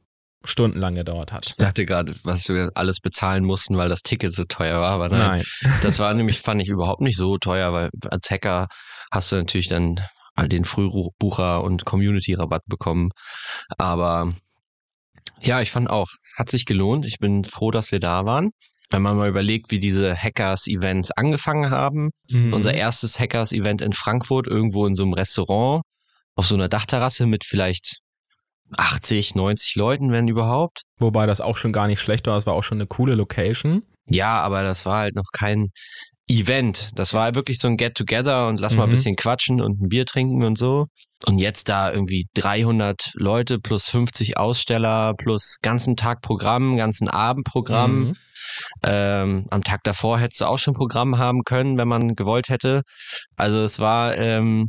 stundenlang 0.44 0.96
gedauert 0.96 1.32
hat. 1.32 1.46
Ich 1.46 1.54
dachte 1.54 1.86
gerade, 1.86 2.14
was 2.24 2.48
wir 2.48 2.72
alles 2.74 2.98
bezahlen 2.98 3.44
mussten, 3.44 3.76
weil 3.76 3.88
das 3.88 4.02
Ticket 4.02 4.32
so 4.32 4.44
teuer 4.44 4.80
war, 4.80 4.90
aber 4.90 5.08
nein. 5.10 5.44
nein. 5.62 5.72
Das 5.82 6.00
war 6.00 6.12
nämlich, 6.12 6.40
fand 6.40 6.60
ich 6.60 6.68
überhaupt 6.68 7.00
nicht 7.00 7.16
so 7.16 7.38
teuer, 7.38 7.72
weil 7.72 7.90
als 8.10 8.28
Hacker 8.30 8.66
hast 9.12 9.30
du 9.30 9.36
natürlich 9.36 9.68
dann 9.68 10.00
den 10.46 10.64
Frühbucher 10.64 11.64
und 11.64 11.84
Community-Rabatt 11.84 12.62
bekommen. 12.66 13.10
Aber 13.76 14.32
ja, 15.40 15.60
ich 15.60 15.70
fand 15.70 15.90
auch, 15.90 16.08
hat 16.36 16.50
sich 16.50 16.66
gelohnt. 16.66 17.06
Ich 17.06 17.18
bin 17.18 17.44
froh, 17.44 17.70
dass 17.70 17.92
wir 17.92 18.00
da 18.00 18.24
waren. 18.26 18.50
Wenn 18.90 19.02
man 19.02 19.16
mal 19.16 19.28
überlegt, 19.28 19.70
wie 19.70 19.78
diese 19.78 20.16
Hackers-Events 20.16 21.10
angefangen 21.12 21.70
haben. 21.70 22.10
Mhm. 22.28 22.54
Unser 22.54 22.74
erstes 22.74 23.20
Hackers-Event 23.20 23.82
in 23.82 23.92
Frankfurt, 23.92 24.46
irgendwo 24.46 24.86
in 24.86 24.94
so 24.94 25.02
einem 25.02 25.12
Restaurant, 25.12 25.82
auf 26.36 26.46
so 26.46 26.54
einer 26.54 26.68
Dachterrasse 26.68 27.26
mit 27.26 27.44
vielleicht 27.44 27.98
80, 28.76 29.34
90 29.34 29.76
Leuten, 29.76 30.12
wenn 30.12 30.28
überhaupt. 30.28 30.82
Wobei 30.98 31.26
das 31.26 31.40
auch 31.40 31.56
schon 31.56 31.72
gar 31.72 31.86
nicht 31.86 32.00
schlecht 32.00 32.26
war, 32.26 32.36
es 32.36 32.46
war 32.46 32.54
auch 32.54 32.62
schon 32.62 32.78
eine 32.78 32.86
coole 32.86 33.14
Location. 33.14 33.82
Ja, 34.06 34.40
aber 34.40 34.62
das 34.62 34.86
war 34.86 35.00
halt 35.00 35.14
noch 35.14 35.30
kein 35.32 35.68
Event. 36.28 36.90
Das 36.94 37.14
war 37.14 37.34
wirklich 37.34 37.58
so 37.58 37.68
ein 37.68 37.76
Get-Together 37.76 38.48
und 38.48 38.60
lass 38.60 38.72
mhm. 38.72 38.78
mal 38.78 38.84
ein 38.84 38.90
mhm. 38.90 38.94
bisschen 38.94 39.16
quatschen 39.16 39.60
und 39.60 39.80
ein 39.80 39.88
Bier 39.88 40.04
trinken 40.04 40.44
und 40.44 40.58
so. 40.58 40.86
Und 41.26 41.38
jetzt 41.38 41.68
da 41.68 41.90
irgendwie 41.90 42.26
300 42.34 43.12
Leute 43.14 43.58
plus 43.58 43.88
50 43.88 44.36
Aussteller 44.36 45.14
plus 45.16 45.58
ganzen 45.62 45.96
Tag 45.96 46.20
Programm, 46.22 46.76
ganzen 46.76 47.08
Abend 47.08 47.44
Programm. 47.44 48.00
Mhm. 48.00 48.16
Ähm, 48.84 49.46
am 49.50 49.62
Tag 49.62 49.80
davor 49.84 50.18
hättest 50.18 50.40
du 50.40 50.46
auch 50.46 50.58
schon 50.58 50.74
Programm 50.74 51.18
haben 51.18 51.42
können, 51.44 51.76
wenn 51.76 51.88
man 51.88 52.14
gewollt 52.14 52.48
hätte. 52.48 52.82
Also 53.36 53.62
es 53.62 53.78
war 53.78 54.16
ähm, 54.16 54.68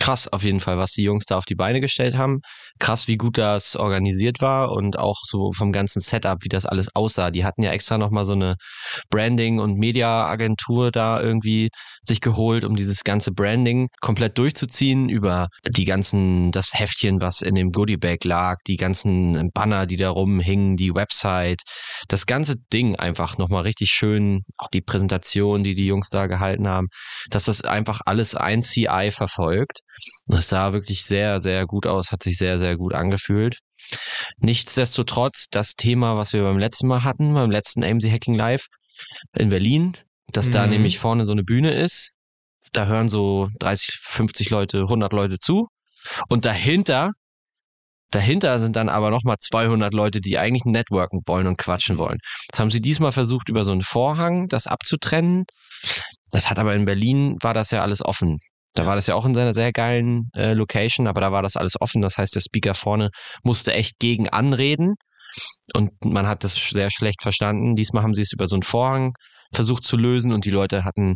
krass 0.00 0.28
auf 0.28 0.42
jeden 0.42 0.60
Fall, 0.60 0.78
was 0.78 0.92
die 0.92 1.02
Jungs 1.02 1.24
da 1.24 1.38
auf 1.38 1.44
die 1.44 1.54
Beine 1.54 1.80
gestellt 1.80 2.16
haben. 2.16 2.40
Krass, 2.78 3.08
wie 3.08 3.16
gut 3.16 3.38
das 3.38 3.76
organisiert 3.76 4.40
war 4.40 4.72
und 4.72 4.98
auch 4.98 5.20
so 5.24 5.52
vom 5.52 5.72
ganzen 5.72 6.00
Setup, 6.00 6.38
wie 6.42 6.48
das 6.48 6.66
alles 6.66 6.94
aussah. 6.94 7.30
Die 7.30 7.44
hatten 7.44 7.62
ja 7.62 7.70
extra 7.72 7.98
nochmal 7.98 8.24
so 8.24 8.32
eine 8.32 8.56
Branding- 9.10 9.60
und 9.60 9.78
Media-Agentur 9.78 10.90
da 10.90 11.20
irgendwie 11.20 11.70
sich 12.06 12.20
geholt, 12.20 12.64
um 12.64 12.76
dieses 12.76 13.04
ganze 13.04 13.32
Branding 13.32 13.88
komplett 14.00 14.38
durchzuziehen 14.38 15.08
über 15.08 15.48
die 15.66 15.84
ganzen, 15.84 16.52
das 16.52 16.72
Heftchen, 16.74 17.20
was 17.20 17.42
in 17.42 17.54
dem 17.54 17.70
Goodie-Bag 17.70 18.24
lag, 18.24 18.56
die 18.66 18.76
ganzen 18.76 19.50
Banner, 19.52 19.86
die 19.86 19.96
da 19.96 20.10
rumhingen, 20.10 20.76
die 20.76 20.94
Website, 20.94 21.62
das 22.08 22.26
ganze 22.26 22.56
Ding 22.72 22.96
einfach 22.96 23.38
nochmal 23.38 23.62
richtig 23.62 23.90
schön, 23.90 24.40
auch 24.58 24.68
die 24.68 24.82
Präsentation, 24.82 25.64
die 25.64 25.74
die 25.74 25.86
Jungs 25.86 26.08
da 26.08 26.26
gehalten 26.26 26.68
haben, 26.68 26.88
dass 27.30 27.46
das 27.46 27.62
einfach 27.62 28.00
alles 28.06 28.34
ein 28.34 28.62
CI 28.62 29.10
verfolgt. 29.10 29.80
Das 30.26 30.48
sah 30.48 30.72
wirklich 30.72 31.04
sehr, 31.04 31.40
sehr 31.40 31.66
gut 31.66 31.86
aus, 31.86 32.12
hat 32.12 32.22
sich 32.22 32.36
sehr, 32.36 32.58
sehr 32.58 32.65
gut 32.74 32.94
angefühlt. 32.94 33.58
Nichtsdestotrotz, 34.38 35.46
das 35.50 35.74
Thema, 35.74 36.16
was 36.16 36.32
wir 36.32 36.42
beim 36.42 36.58
letzten 36.58 36.88
Mal 36.88 37.04
hatten, 37.04 37.34
beim 37.34 37.50
letzten 37.50 37.84
AMC 37.84 38.10
Hacking 38.10 38.34
Live 38.34 38.66
in 39.36 39.50
Berlin, 39.50 39.96
dass 40.32 40.48
mhm. 40.48 40.52
da 40.52 40.66
nämlich 40.66 40.98
vorne 40.98 41.24
so 41.24 41.32
eine 41.32 41.44
Bühne 41.44 41.74
ist. 41.74 42.14
Da 42.72 42.86
hören 42.86 43.08
so 43.08 43.48
30, 43.60 43.98
50 44.02 44.50
Leute, 44.50 44.80
100 44.80 45.12
Leute 45.12 45.38
zu. 45.38 45.68
Und 46.28 46.44
dahinter, 46.44 47.12
dahinter 48.10 48.58
sind 48.58 48.76
dann 48.76 48.88
aber 48.88 49.10
nochmal 49.10 49.36
200 49.38 49.94
Leute, 49.94 50.20
die 50.20 50.38
eigentlich 50.38 50.64
networken 50.64 51.20
wollen 51.26 51.46
und 51.46 51.58
quatschen 51.58 51.98
wollen. 51.98 52.18
Das 52.50 52.60
haben 52.60 52.70
sie 52.70 52.80
diesmal 52.80 53.12
versucht, 53.12 53.48
über 53.48 53.64
so 53.64 53.72
einen 53.72 53.82
Vorhang 53.82 54.46
das 54.48 54.66
abzutrennen. 54.66 55.44
Das 56.30 56.50
hat 56.50 56.58
aber 56.58 56.74
in 56.74 56.84
Berlin, 56.84 57.36
war 57.40 57.54
das 57.54 57.70
ja 57.70 57.82
alles 57.82 58.04
offen. 58.04 58.38
Da 58.76 58.86
war 58.86 58.94
das 58.94 59.06
ja 59.06 59.14
auch 59.14 59.24
in 59.24 59.34
seiner 59.34 59.54
sehr 59.54 59.72
geilen 59.72 60.30
äh, 60.36 60.52
Location, 60.52 61.06
aber 61.06 61.20
da 61.20 61.32
war 61.32 61.42
das 61.42 61.56
alles 61.56 61.80
offen. 61.80 62.02
Das 62.02 62.18
heißt, 62.18 62.34
der 62.34 62.40
Speaker 62.40 62.74
vorne 62.74 63.10
musste 63.42 63.72
echt 63.72 63.98
gegen 63.98 64.28
anreden 64.28 64.94
und 65.74 65.92
man 66.04 66.26
hat 66.26 66.44
das 66.44 66.54
sehr 66.54 66.90
schlecht 66.90 67.22
verstanden. 67.22 67.76
Diesmal 67.76 68.02
haben 68.02 68.14
sie 68.14 68.22
es 68.22 68.32
über 68.32 68.46
so 68.46 68.56
einen 68.56 68.62
Vorhang 68.62 69.12
versucht 69.52 69.84
zu 69.84 69.96
lösen 69.96 70.32
und 70.32 70.44
die 70.44 70.50
Leute 70.50 70.84
hatten, 70.84 71.14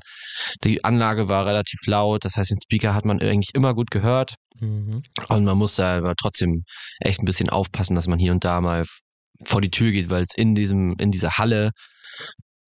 die 0.65 0.85
Anlage 0.85 1.29
war 1.29 1.47
relativ 1.47 1.81
laut, 1.87 2.25
das 2.25 2.37
heißt, 2.37 2.51
den 2.51 2.61
Speaker 2.63 2.95
hat 2.95 3.05
man 3.05 3.21
eigentlich 3.21 3.51
immer 3.55 3.75
gut 3.75 3.91
gehört 3.91 4.35
mhm. 4.61 5.03
und 5.29 5.45
man 5.45 5.59
musste 5.59 5.85
aber 5.85 6.15
trotzdem 6.17 6.63
echt 7.01 7.21
ein 7.21 7.25
bisschen 7.25 7.51
aufpassen, 7.51 7.97
dass 7.97 8.07
man 8.07 8.19
hier 8.19 8.33
und 8.33 8.45
da 8.45 8.61
mal 8.61 8.85
vor 9.45 9.61
die 9.61 9.71
Tür 9.71 9.91
geht, 9.91 10.11
weil 10.11 10.23
es 10.23 10.35
in 10.37 10.55
diesem, 10.55 10.95
in 10.99 11.11
dieser 11.11 11.39
Halle 11.39 11.71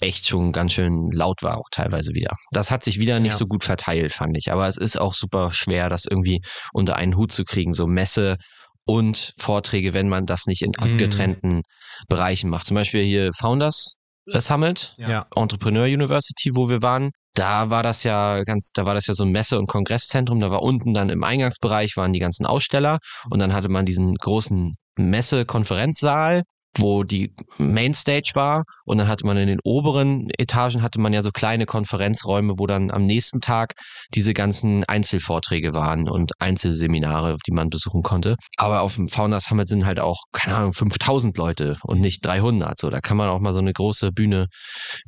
echt 0.03 0.27
schon 0.27 0.53
ganz 0.53 0.73
schön 0.73 1.11
laut 1.11 1.43
war 1.43 1.59
auch 1.59 1.69
teilweise 1.71 2.13
wieder. 2.13 2.35
Das 2.51 2.71
hat 2.71 2.85
sich 2.85 2.99
wieder 2.99 3.21
nicht 3.21 3.33
ja. 3.33 3.39
so 3.39 3.47
gut 3.47 3.65
verteilt, 3.65 4.13
fand 4.13 4.37
ich. 4.37 4.53
Aber 4.53 4.67
es 4.67 4.77
ist 4.77 5.01
auch 5.01 5.15
super 5.15 5.53
schwer, 5.53 5.89
das 5.89 6.05
irgendwie 6.05 6.41
unter 6.73 6.97
einen 6.97 7.17
Hut 7.17 7.33
zu 7.33 7.45
kriegen. 7.45 7.73
So 7.73 7.87
Messe 7.87 8.37
und 8.85 9.33
Vorträge, 9.39 9.95
wenn 9.95 10.09
man 10.09 10.27
das 10.27 10.47
nicht 10.47 10.63
in 10.63 10.77
abgetrennten 10.77 11.57
mhm. 11.57 11.63
Bereichen 12.09 12.51
macht. 12.51 12.67
Zum 12.67 12.75
Beispiel 12.75 13.05
hier 13.05 13.31
Founders 13.39 13.97
Summit, 14.27 14.95
ja. 14.99 15.27
Entrepreneur 15.35 15.87
University, 15.87 16.55
wo 16.55 16.69
wir 16.69 16.83
waren. 16.83 17.11
Da 17.35 17.71
war 17.71 17.83
das 17.83 18.05
ja 18.05 18.43
ganz, 18.43 18.71
da 18.73 18.85
war 18.85 18.95
das 18.95 19.07
ja 19.07 19.15
so 19.15 19.25
ein 19.25 19.31
Messe- 19.31 19.59
und 19.59 19.67
Kongresszentrum. 19.67 20.39
Da 20.39 20.51
war 20.51 20.63
unten 20.63 20.95
dann 20.95 21.09
im 21.09 21.25
Eingangsbereich 21.25 21.97
waren 21.97 22.13
die 22.13 22.19
ganzen 22.19 22.47
Aussteller 22.47 22.99
und 23.31 23.39
dann 23.39 23.53
hatte 23.53 23.69
man 23.69 23.87
diesen 23.87 24.15
großen 24.15 24.75
Messe-Konferenzsaal 24.97 26.43
wo 26.79 27.05
die 27.05 27.35
Mainstage 27.59 28.33
war 28.35 28.65
und 28.85 28.99
dann 28.99 29.09
hatte 29.09 29.27
man 29.27 29.37
in 29.37 29.49
den 29.49 29.61
oberen 29.65 30.31
Etagen 30.39 30.83
hatte 30.83 31.01
man 31.01 31.13
ja 31.13 31.23
so 31.23 31.31
kleine 31.31 31.67
Konferenzräume, 31.67 32.55
wo 32.59 32.67
dann 32.67 32.91
am 32.91 33.05
nächsten 33.05 33.41
Tag 33.41 33.75
diese 34.15 34.33
ganzen 34.33 34.85
Einzelvorträge 34.85 35.75
waren 35.75 36.09
und 36.09 36.33
Einzelseminare, 36.39 37.37
die 37.47 37.53
man 37.53 37.69
besuchen 37.69 38.03
konnte. 38.03 38.37
Aber 38.57 38.81
auf 38.81 38.97
dem 38.97 39.09
Founders 39.09 39.45
Summit 39.45 39.69
sind 39.69 39.85
halt 39.85 40.01
auch, 40.01 40.23
keine 40.33 40.57
Ahnung, 40.57 40.73
5000 40.73 41.37
Leute 41.37 41.77
und 41.83 42.01
nicht 42.01 42.25
300. 42.25 42.79
So, 42.79 42.91
da 42.91 43.01
kann 43.01 43.17
man 43.17 43.29
auch 43.29 43.41
mal 43.41 43.53
so 43.53 43.61
eine 43.61 43.73
große 43.73 44.11
Bühne 44.13 44.47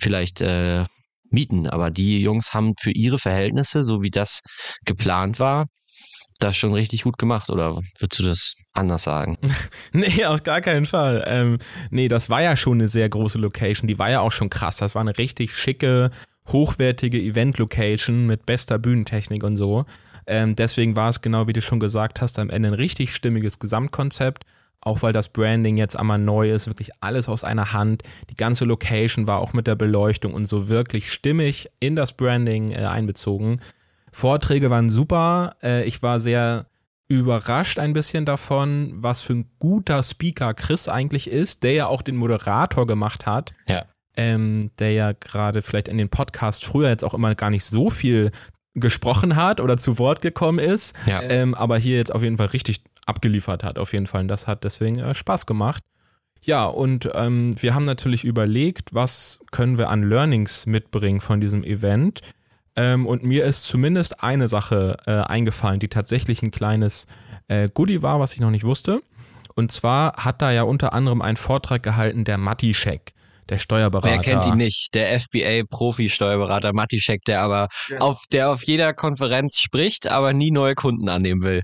vielleicht 0.01 0.41
äh, 0.41 0.85
mieten. 1.31 1.67
Aber 1.67 1.91
die 1.91 2.21
Jungs 2.21 2.53
haben 2.55 2.75
für 2.81 2.93
ihre 2.93 3.19
Verhältnisse, 3.19 3.83
so 3.83 4.03
wie 4.03 4.11
das 4.11 4.41
geplant 4.85 5.41
war, 5.41 5.67
das 6.41 6.57
schon 6.57 6.75
richtig 6.75 7.05
gut 7.05 7.19
gemacht 7.19 7.51
oder 7.51 7.81
würdest 7.99 8.19
du 8.19 8.25
das 8.25 8.57
anders 8.73 9.05
sagen? 9.05 9.39
nee, 9.93 10.25
auf 10.25 10.43
gar 10.43 10.61
keinen 10.61 10.87
Fall. 10.87 11.25
Ähm, 11.27 11.59
nee, 11.91 12.09
das 12.09 12.31
war 12.31 12.43
ja 12.43 12.57
schon 12.57 12.79
eine 12.79 12.89
sehr 12.89 13.09
große 13.09 13.39
Location. 13.39 13.89
Die 13.89 13.99
war 13.99 14.11
ja 14.11 14.21
auch 14.21 14.33
schon 14.33 14.51
krass. 14.51 14.79
Das 14.79 14.95
war 14.95 15.03
eine 15.03 15.17
richtig 15.17 15.57
schicke, 15.57 16.11
hochwertige 16.49 17.19
Event-Location 17.19 18.27
mit 18.27 18.47
bester 18.47 18.79
Bühnentechnik 18.79 19.43
und 19.43 19.57
so. 19.57 19.85
Ähm, 20.27 20.57
deswegen 20.57 20.97
war 20.97 21.09
es 21.09 21.21
genau 21.21 21.47
wie 21.47 21.53
du 21.53 21.63
schon 21.63 21.81
gesagt 21.81 22.21
hast, 22.21 22.39
am 22.39 22.51
Ende 22.51 22.69
ein 22.69 22.75
richtig 22.75 23.15
stimmiges 23.15 23.59
Gesamtkonzept. 23.59 24.45
Auch 24.81 25.03
weil 25.03 25.15
das 25.15 25.31
Branding 25.31 25.79
jetzt 25.79 25.99
einmal 25.99 26.19
neu 26.19 26.53
ist, 26.53 26.67
wirklich 26.67 26.91
alles 27.01 27.27
aus 27.29 27.43
einer 27.43 27.73
Hand. 27.73 28.03
Die 28.29 28.35
ganze 28.35 28.67
Location 28.67 29.27
war 29.27 29.39
auch 29.39 29.55
mit 29.55 29.67
der 29.67 29.77
Beleuchtung 29.77 30.35
und 30.35 30.45
so 30.45 30.69
wirklich 30.69 31.11
stimmig 31.11 31.71
in 31.81 31.97
das 31.97 32.13
Branding 32.13 32.71
äh, 32.71 32.85
einbezogen. 32.85 33.61
Vorträge 34.15 34.71
waren 34.71 34.89
super. 34.91 35.57
Äh, 35.63 35.85
ich 35.85 36.03
war 36.03 36.21
sehr 36.21 36.67
überrascht 37.09 37.79
ein 37.79 37.93
bisschen 37.93 38.25
davon, 38.25 38.93
was 38.97 39.23
für 39.23 39.35
ein 39.35 39.51
guter 39.59 40.03
Speaker 40.03 40.55
Chris 40.55 40.89
eigentlich 40.89 41.29
ist, 41.29 41.63
der 41.65 41.73
ja 41.73 41.87
auch 41.87 42.01
den 42.01 42.17
Moderator 42.17 42.87
gemacht 42.87 43.27
hat. 43.27 43.53
Ja. 43.67 43.85
Ähm, 44.17 44.71
der 44.79 44.93
ja 44.93 45.13
gerade 45.13 45.61
vielleicht 45.61 45.89
in 45.89 45.99
den 45.99 46.09
Podcast 46.09 46.65
früher 46.65 46.89
jetzt 46.89 47.03
auch 47.03 47.15
immer 47.15 47.35
gar 47.35 47.51
nicht 47.51 47.65
so 47.65 47.91
viel 47.91 48.31
gesprochen 48.75 49.35
hat 49.35 49.61
oder 49.61 49.77
zu 49.77 49.99
Wort 49.99 50.21
gekommen 50.21 50.61
ist, 50.61 50.95
ja. 51.07 51.21
ähm, 51.23 51.55
aber 51.55 51.79
hier 51.79 51.97
jetzt 51.97 52.15
auf 52.15 52.23
jeden 52.23 52.37
Fall 52.37 52.47
richtig 52.47 52.85
abgeliefert 53.07 53.65
hat, 53.65 53.77
auf 53.77 53.93
jeden 53.93 54.07
Fall. 54.07 54.23
Und 54.23 54.29
das 54.29 54.47
hat 54.47 54.63
deswegen 54.63 55.01
äh, 55.01 55.15
Spaß 55.15 55.47
gemacht. 55.47 55.83
Ja, 56.43 56.67
und 56.67 57.11
ähm, 57.15 57.61
wir 57.61 57.75
haben 57.75 57.87
natürlich 57.87 58.23
überlegt, 58.23 58.95
was 58.95 59.41
können 59.51 59.79
wir 59.79 59.89
an 59.89 60.03
Learnings 60.09 60.67
mitbringen 60.67 61.21
von 61.21 61.41
diesem 61.41 61.65
Event. 61.65 62.21
Ähm, 62.77 63.07
und 63.07 63.23
mir 63.23 63.45
ist 63.45 63.65
zumindest 63.65 64.23
eine 64.23 64.49
Sache 64.49 64.97
äh, 65.07 65.13
eingefallen, 65.13 65.79
die 65.79 65.89
tatsächlich 65.89 66.43
ein 66.43 66.51
kleines 66.51 67.07
äh, 67.49 67.69
Goodie 67.73 68.03
war, 68.03 68.21
was 68.21 68.33
ich 68.33 68.41
noch 68.41 68.51
nicht 68.51 68.65
wusste. 68.65 69.01
Und 69.55 69.71
zwar 69.71 70.15
hat 70.25 70.43
da 70.43 70.51
ja 70.51 70.65
unter 70.65 70.93
anderem 70.93 71.23
einen 71.23 71.37
Vortrag 71.37 71.83
gehalten 71.83 72.25
der 72.25 72.39
Matischek 72.39 73.14
der 73.49 73.59
Steuerberater. 73.59 74.15
Wer 74.15 74.23
kennt 74.23 74.47
ihn 74.47 74.57
nicht? 74.57 74.95
Der 74.95 75.19
FBA-Profi-Steuerberater 75.21 76.73
Matischek, 76.73 77.21
der 77.27 77.43
aber 77.43 77.69
ja. 77.89 77.99
auf, 77.99 78.23
der 78.33 78.51
auf 78.51 78.65
jeder 78.65 78.93
Konferenz 78.93 79.59
spricht, 79.59 80.07
aber 80.07 80.33
nie 80.33 80.51
neue 80.51 80.75
Kunden 80.75 81.09
annehmen 81.09 81.43
will. 81.43 81.63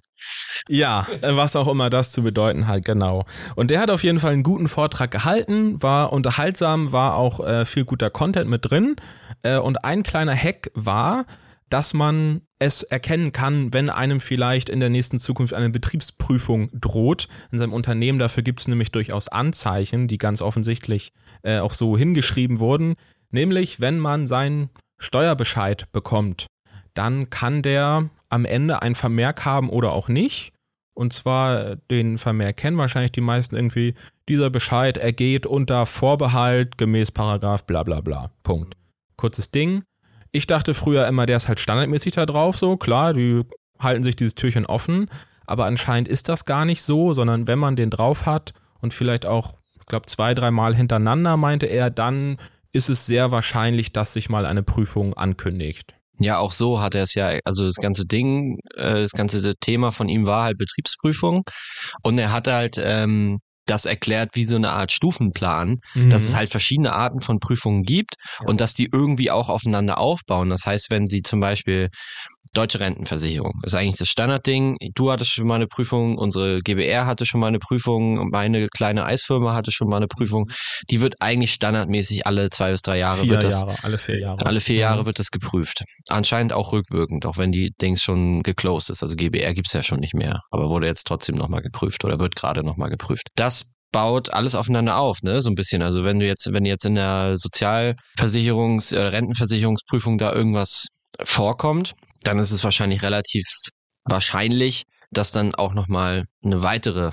Ja, 0.68 1.06
was 1.22 1.56
auch 1.56 1.68
immer 1.68 1.90
das 1.90 2.12
zu 2.12 2.22
bedeuten 2.22 2.66
hat, 2.68 2.84
genau. 2.84 3.24
Und 3.56 3.70
der 3.70 3.80
hat 3.80 3.90
auf 3.90 4.02
jeden 4.02 4.20
Fall 4.20 4.32
einen 4.32 4.42
guten 4.42 4.68
Vortrag 4.68 5.10
gehalten, 5.10 5.82
war 5.82 6.12
unterhaltsam, 6.12 6.92
war 6.92 7.16
auch 7.16 7.40
äh, 7.40 7.64
viel 7.64 7.84
guter 7.84 8.10
Content 8.10 8.48
mit 8.48 8.70
drin. 8.70 8.96
Äh, 9.42 9.58
und 9.58 9.84
ein 9.84 10.02
kleiner 10.02 10.36
Hack 10.36 10.70
war, 10.74 11.24
dass 11.70 11.94
man 11.94 12.42
es 12.58 12.82
erkennen 12.82 13.32
kann, 13.32 13.72
wenn 13.72 13.88
einem 13.88 14.20
vielleicht 14.20 14.68
in 14.68 14.80
der 14.80 14.90
nächsten 14.90 15.18
Zukunft 15.18 15.54
eine 15.54 15.70
Betriebsprüfung 15.70 16.68
droht 16.72 17.28
in 17.50 17.58
seinem 17.58 17.72
Unternehmen. 17.72 18.18
Dafür 18.18 18.42
gibt 18.42 18.60
es 18.60 18.68
nämlich 18.68 18.90
durchaus 18.90 19.28
Anzeichen, 19.28 20.08
die 20.08 20.18
ganz 20.18 20.42
offensichtlich 20.42 21.12
äh, 21.42 21.60
auch 21.60 21.72
so 21.72 21.96
hingeschrieben 21.96 22.58
wurden. 22.58 22.94
Nämlich, 23.30 23.80
wenn 23.80 23.98
man 23.98 24.26
seinen 24.26 24.70
Steuerbescheid 24.98 25.90
bekommt, 25.92 26.46
dann 26.94 27.30
kann 27.30 27.62
der 27.62 28.10
am 28.28 28.44
Ende 28.44 28.82
ein 28.82 28.94
Vermerk 28.94 29.44
haben 29.44 29.70
oder 29.70 29.92
auch 29.92 30.08
nicht. 30.08 30.52
Und 30.92 31.12
zwar 31.12 31.76
den 31.76 32.18
Vermerk 32.18 32.58
kennen 32.58 32.76
wahrscheinlich 32.76 33.12
die 33.12 33.20
meisten 33.20 33.56
irgendwie. 33.56 33.94
Dieser 34.28 34.50
Bescheid 34.50 34.98
ergeht 34.98 35.46
unter 35.46 35.86
Vorbehalt 35.86 36.76
gemäß 36.76 37.12
Paragraph 37.12 37.64
bla 37.64 37.84
bla 37.84 38.00
bla. 38.00 38.30
Punkt. 38.42 38.76
Kurzes 39.16 39.50
Ding. 39.50 39.82
Ich 40.32 40.46
dachte 40.46 40.74
früher 40.74 41.06
immer, 41.06 41.26
der 41.26 41.36
ist 41.36 41.48
halt 41.48 41.60
standardmäßig 41.60 42.14
da 42.14 42.26
drauf, 42.26 42.56
so 42.56 42.76
klar, 42.76 43.12
die 43.12 43.42
halten 43.78 44.02
sich 44.02 44.16
dieses 44.16 44.34
Türchen 44.34 44.66
offen, 44.66 45.08
aber 45.46 45.64
anscheinend 45.64 46.08
ist 46.08 46.28
das 46.28 46.44
gar 46.44 46.64
nicht 46.64 46.82
so, 46.82 47.12
sondern 47.12 47.48
wenn 47.48 47.58
man 47.58 47.76
den 47.76 47.90
drauf 47.90 48.26
hat 48.26 48.52
und 48.80 48.94
vielleicht 48.94 49.26
auch, 49.26 49.58
ich 49.78 49.86
glaube, 49.86 50.06
zwei, 50.06 50.34
dreimal 50.34 50.74
hintereinander, 50.76 51.36
meinte 51.36 51.66
er, 51.66 51.90
dann 51.90 52.36
ist 52.72 52.88
es 52.88 53.06
sehr 53.06 53.32
wahrscheinlich, 53.32 53.92
dass 53.92 54.12
sich 54.12 54.28
mal 54.28 54.46
eine 54.46 54.62
Prüfung 54.62 55.14
ankündigt. 55.14 55.94
Ja, 56.20 56.38
auch 56.38 56.52
so 56.52 56.80
hat 56.80 56.94
er 56.94 57.02
es 57.02 57.14
ja, 57.14 57.38
also 57.44 57.64
das 57.64 57.76
ganze 57.76 58.06
Ding, 58.06 58.58
äh, 58.76 59.00
das 59.00 59.12
ganze 59.12 59.56
Thema 59.56 59.90
von 59.90 60.08
ihm 60.08 60.26
war 60.26 60.44
halt 60.44 60.58
Betriebsprüfung 60.58 61.42
und 62.02 62.18
er 62.18 62.30
hat 62.30 62.46
halt 62.46 62.76
ähm, 62.78 63.40
das 63.70 63.86
erklärt 63.86 64.30
wie 64.34 64.44
so 64.44 64.56
eine 64.56 64.72
Art 64.72 64.92
Stufenplan, 64.92 65.78
mhm. 65.94 66.10
dass 66.10 66.24
es 66.24 66.32
mhm. 66.32 66.36
halt 66.36 66.50
verschiedene 66.50 66.92
Arten 66.92 67.20
von 67.20 67.38
Prüfungen 67.38 67.84
gibt 67.84 68.16
ja. 68.40 68.46
und 68.46 68.60
dass 68.60 68.74
die 68.74 68.88
irgendwie 68.92 69.30
auch 69.30 69.48
aufeinander 69.48 69.98
aufbauen. 69.98 70.50
Das 70.50 70.66
heißt, 70.66 70.90
wenn 70.90 71.06
sie 71.06 71.22
zum 71.22 71.40
Beispiel 71.40 71.90
deutsche 72.52 72.80
Rentenversicherung 72.80 73.52
ist 73.62 73.74
eigentlich 73.74 73.98
das 73.98 74.08
Standardding. 74.08 74.76
Du 74.94 75.10
hattest 75.10 75.32
schon 75.32 75.46
mal 75.46 75.56
eine 75.56 75.66
Prüfung, 75.66 76.18
unsere 76.18 76.60
GBR 76.60 77.06
hatte 77.06 77.24
schon 77.24 77.40
mal 77.40 77.46
eine 77.46 77.58
Prüfung, 77.58 78.30
meine 78.30 78.68
kleine 78.68 79.04
Eisfirma 79.04 79.54
hatte 79.54 79.70
schon 79.70 79.88
mal 79.88 79.98
eine 79.98 80.08
Prüfung. 80.08 80.50
Die 80.90 81.00
wird 81.00 81.14
eigentlich 81.20 81.52
standardmäßig 81.52 82.26
alle 82.26 82.50
zwei 82.50 82.72
bis 82.72 82.82
drei 82.82 82.98
Jahre 82.98 83.22
vier 83.22 83.30
wird 83.30 83.44
das, 83.44 83.52
Jahre, 83.60 83.76
alle 83.82 83.98
vier 83.98 84.18
Jahre. 84.18 84.46
Alle 84.46 84.60
vier 84.60 84.76
Jahre 84.76 85.02
mhm. 85.02 85.06
wird 85.06 85.18
das 85.18 85.30
geprüft. 85.30 85.84
Anscheinend 86.08 86.52
auch 86.52 86.72
rückwirkend, 86.72 87.24
auch 87.26 87.38
wenn 87.38 87.52
die 87.52 87.72
Dings 87.80 88.02
schon 88.02 88.42
geclosed 88.42 88.90
ist. 88.90 89.02
Also 89.02 89.14
GBR 89.14 89.54
gibt's 89.54 89.72
ja 89.72 89.82
schon 89.82 90.00
nicht 90.00 90.14
mehr, 90.14 90.40
aber 90.50 90.68
wurde 90.68 90.86
jetzt 90.86 91.06
trotzdem 91.06 91.36
nochmal 91.36 91.62
geprüft 91.62 92.04
oder 92.04 92.18
wird 92.18 92.34
gerade 92.34 92.64
nochmal 92.64 92.90
geprüft. 92.90 93.28
Das 93.36 93.72
baut 93.92 94.32
alles 94.32 94.54
aufeinander 94.54 94.98
auf, 94.98 95.22
ne? 95.22 95.40
So 95.42 95.50
ein 95.50 95.54
bisschen. 95.54 95.82
Also 95.82 96.04
wenn 96.04 96.18
du 96.20 96.26
jetzt, 96.26 96.52
wenn 96.52 96.64
jetzt 96.64 96.84
in 96.84 96.94
der 96.94 97.34
Sozialversicherungs-, 97.36 98.94
äh, 98.94 99.00
Rentenversicherungsprüfung 99.00 100.18
da 100.18 100.32
irgendwas 100.32 100.86
vorkommt, 101.24 101.94
dann 102.22 102.38
ist 102.38 102.50
es 102.50 102.64
wahrscheinlich 102.64 103.02
relativ 103.02 103.44
wahrscheinlich, 104.04 104.84
dass 105.10 105.32
dann 105.32 105.54
auch 105.54 105.74
nochmal 105.74 106.24
eine 106.44 106.62
weitere 106.62 107.12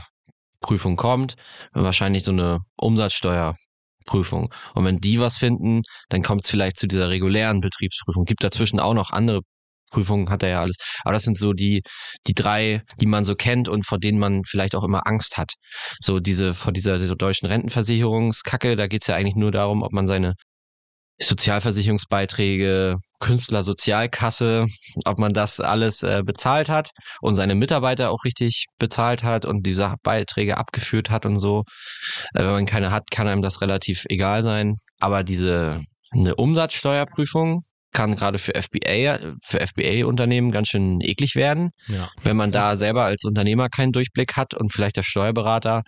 Prüfung 0.61 0.95
kommt. 0.95 1.35
Wahrscheinlich 1.73 2.23
so 2.23 2.31
eine 2.31 2.59
Umsatzsteuerprüfung. 2.77 4.53
Und 4.73 4.85
wenn 4.85 4.99
die 4.99 5.19
was 5.19 5.37
finden, 5.37 5.81
dann 6.09 6.23
kommt 6.23 6.43
es 6.43 6.49
vielleicht 6.49 6.77
zu 6.77 6.87
dieser 6.87 7.09
regulären 7.09 7.61
Betriebsprüfung. 7.61 8.25
Gibt 8.25 8.43
dazwischen 8.43 8.79
auch 8.79 8.93
noch 8.93 9.11
andere 9.11 9.41
Prüfungen 9.89 10.29
hat 10.29 10.43
er 10.43 10.49
ja 10.49 10.61
alles. 10.61 10.75
Aber 11.03 11.13
das 11.13 11.23
sind 11.23 11.37
so 11.37 11.53
die, 11.53 11.81
die 12.27 12.33
drei, 12.33 12.81
die 12.99 13.05
man 13.05 13.23
so 13.23 13.35
kennt 13.35 13.69
und 13.69 13.85
vor 13.85 13.99
denen 13.99 14.19
man 14.19 14.43
vielleicht 14.45 14.75
auch 14.75 14.83
immer 14.83 15.07
Angst 15.07 15.37
hat. 15.37 15.53
So 15.99 16.19
diese, 16.19 16.53
vor 16.53 16.73
dieser 16.73 17.15
deutschen 17.15 17.47
Rentenversicherungskacke, 17.47 18.75
da 18.75 18.87
geht's 18.87 19.07
ja 19.07 19.15
eigentlich 19.15 19.35
nur 19.35 19.51
darum, 19.51 19.83
ob 19.83 19.93
man 19.93 20.07
seine 20.07 20.33
Sozialversicherungsbeiträge, 21.19 22.97
Künstlersozialkasse, 23.19 24.65
ob 25.05 25.17
man 25.17 25.33
das 25.33 25.59
alles 25.59 26.03
äh, 26.03 26.21
bezahlt 26.23 26.69
hat 26.69 26.91
und 27.21 27.33
seine 27.33 27.55
Mitarbeiter 27.55 28.11
auch 28.11 28.23
richtig 28.23 28.65
bezahlt 28.77 29.23
hat 29.23 29.45
und 29.45 29.65
diese 29.65 29.95
Beiträge 30.03 30.57
abgeführt 30.57 31.09
hat 31.09 31.25
und 31.25 31.39
so. 31.39 31.63
Äh, 32.33 32.43
wenn 32.43 32.51
man 32.51 32.65
keine 32.65 32.91
hat, 32.91 33.09
kann 33.09 33.27
einem 33.27 33.41
das 33.41 33.61
relativ 33.61 34.05
egal 34.09 34.43
sein. 34.43 34.75
Aber 34.99 35.23
diese 35.23 35.81
eine 36.11 36.35
Umsatzsteuerprüfung, 36.35 37.61
kann 37.93 38.15
gerade 38.15 38.37
für 38.37 38.53
FBA, 38.53 39.33
für 39.43 39.65
FBA-Unternehmen 39.65 40.51
ganz 40.51 40.67
schön 40.67 40.99
eklig 41.01 41.35
werden, 41.35 41.71
ja. 41.87 42.09
wenn 42.21 42.37
man 42.37 42.51
da 42.51 42.75
selber 42.75 43.05
als 43.05 43.23
Unternehmer 43.23 43.69
keinen 43.69 43.91
Durchblick 43.91 44.35
hat 44.35 44.53
und 44.53 44.71
vielleicht 44.71 44.97
der 44.97 45.03
Steuerberater 45.03 45.81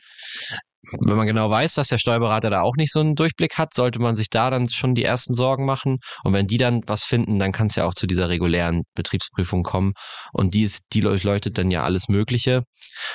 wenn 1.05 1.17
man 1.17 1.27
genau 1.27 1.49
weiß, 1.49 1.73
dass 1.75 1.89
der 1.89 1.97
Steuerberater 1.97 2.49
da 2.49 2.61
auch 2.61 2.75
nicht 2.77 2.91
so 2.91 2.99
einen 3.01 3.15
Durchblick 3.15 3.57
hat, 3.57 3.73
sollte 3.73 3.99
man 3.99 4.15
sich 4.15 4.29
da 4.29 4.49
dann 4.49 4.67
schon 4.69 4.95
die 4.95 5.03
ersten 5.03 5.33
Sorgen 5.33 5.65
machen. 5.65 5.97
Und 6.23 6.33
wenn 6.33 6.47
die 6.47 6.57
dann 6.57 6.81
was 6.87 7.03
finden, 7.03 7.37
dann 7.37 7.51
kann 7.51 7.67
es 7.67 7.75
ja 7.75 7.85
auch 7.85 7.93
zu 7.93 8.07
dieser 8.07 8.29
regulären 8.29 8.83
Betriebsprüfung 8.95 9.63
kommen. 9.63 9.93
Und 10.31 10.53
die 10.53 10.63
ist, 10.63 10.85
die 10.93 11.01
leuchtet 11.01 11.57
dann 11.57 11.69
ja 11.69 11.83
alles 11.83 12.07
Mögliche. 12.07 12.63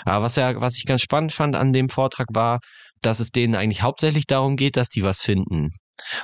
Aber 0.04 0.24
was 0.24 0.36
ja, 0.36 0.60
was 0.60 0.76
ich 0.76 0.84
ganz 0.84 1.00
spannend 1.00 1.32
fand 1.32 1.56
an 1.56 1.72
dem 1.72 1.88
Vortrag 1.88 2.28
war, 2.32 2.60
dass 3.00 3.20
es 3.20 3.30
denen 3.30 3.54
eigentlich 3.54 3.82
hauptsächlich 3.82 4.24
darum 4.26 4.56
geht, 4.56 4.76
dass 4.76 4.88
die 4.88 5.02
was 5.02 5.20
finden. 5.20 5.70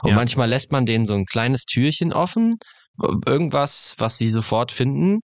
Und 0.03 0.11
ja. 0.11 0.16
manchmal 0.16 0.48
lässt 0.48 0.72
man 0.72 0.87
denen 0.87 1.07
so 1.07 1.14
ein 1.14 1.24
kleines 1.24 1.64
Türchen 1.64 2.12
offen, 2.12 2.57
irgendwas, 3.26 3.94
was 3.98 4.18
sie 4.18 4.29
sofort 4.29 4.72
finden. 4.72 5.20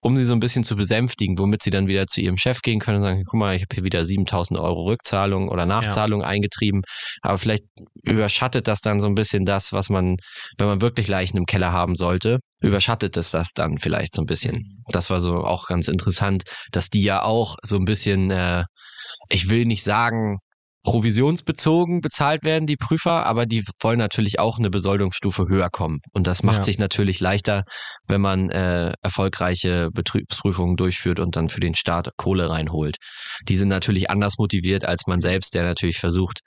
Um 0.00 0.16
sie 0.16 0.24
so 0.24 0.32
ein 0.32 0.40
bisschen 0.40 0.64
zu 0.64 0.76
besänftigen, 0.76 1.38
womit 1.38 1.62
sie 1.62 1.70
dann 1.70 1.88
wieder 1.88 2.06
zu 2.06 2.20
ihrem 2.20 2.36
Chef 2.36 2.62
gehen 2.62 2.80
können 2.80 2.98
und 2.98 3.02
sagen, 3.02 3.24
guck 3.24 3.38
mal, 3.38 3.56
ich 3.56 3.62
habe 3.62 3.74
hier 3.74 3.84
wieder 3.84 4.04
7000 4.04 4.58
Euro 4.58 4.84
Rückzahlung 4.84 5.48
oder 5.48 5.66
Nachzahlung 5.66 6.20
ja. 6.20 6.26
eingetrieben. 6.26 6.82
Aber 7.22 7.38
vielleicht 7.38 7.64
überschattet 8.02 8.68
das 8.68 8.80
dann 8.80 9.00
so 9.00 9.06
ein 9.06 9.14
bisschen 9.14 9.44
das, 9.44 9.72
was 9.72 9.88
man, 9.88 10.16
wenn 10.58 10.66
man 10.66 10.80
wirklich 10.80 11.08
Leichen 11.08 11.36
im 11.36 11.46
Keller 11.46 11.72
haben 11.72 11.96
sollte, 11.96 12.38
überschattet 12.60 13.16
es 13.16 13.30
das 13.30 13.52
dann 13.52 13.78
vielleicht 13.78 14.14
so 14.14 14.22
ein 14.22 14.26
bisschen. 14.26 14.56
Mhm. 14.56 14.82
Das 14.90 15.10
war 15.10 15.20
so 15.20 15.44
auch 15.44 15.66
ganz 15.66 15.88
interessant, 15.88 16.42
dass 16.72 16.88
die 16.88 17.02
ja 17.02 17.22
auch 17.22 17.56
so 17.62 17.76
ein 17.76 17.84
bisschen, 17.84 18.30
äh, 18.30 18.64
ich 19.28 19.48
will 19.48 19.64
nicht 19.64 19.84
sagen, 19.84 20.38
provisionsbezogen 20.84 22.00
bezahlt 22.00 22.44
werden, 22.44 22.66
die 22.66 22.76
Prüfer, 22.76 23.26
aber 23.26 23.46
die 23.46 23.64
wollen 23.82 23.98
natürlich 23.98 24.38
auch 24.38 24.58
eine 24.58 24.70
Besoldungsstufe 24.70 25.46
höher 25.48 25.70
kommen. 25.70 26.00
Und 26.12 26.26
das 26.26 26.42
macht 26.42 26.58
ja. 26.58 26.62
sich 26.64 26.78
natürlich 26.78 27.20
leichter, 27.20 27.64
wenn 28.06 28.20
man 28.20 28.50
äh, 28.50 28.92
erfolgreiche 29.02 29.90
Betriebsprüfungen 29.92 30.76
durchführt 30.76 31.20
und 31.20 31.36
dann 31.36 31.48
für 31.48 31.60
den 31.60 31.74
Staat 31.74 32.10
Kohle 32.16 32.48
reinholt. 32.48 32.96
Die 33.48 33.56
sind 33.56 33.68
natürlich 33.68 34.10
anders 34.10 34.38
motiviert 34.38 34.84
als 34.84 35.06
man 35.06 35.20
selbst, 35.20 35.54
der 35.54 35.64
natürlich 35.64 35.98
versucht, 35.98 36.40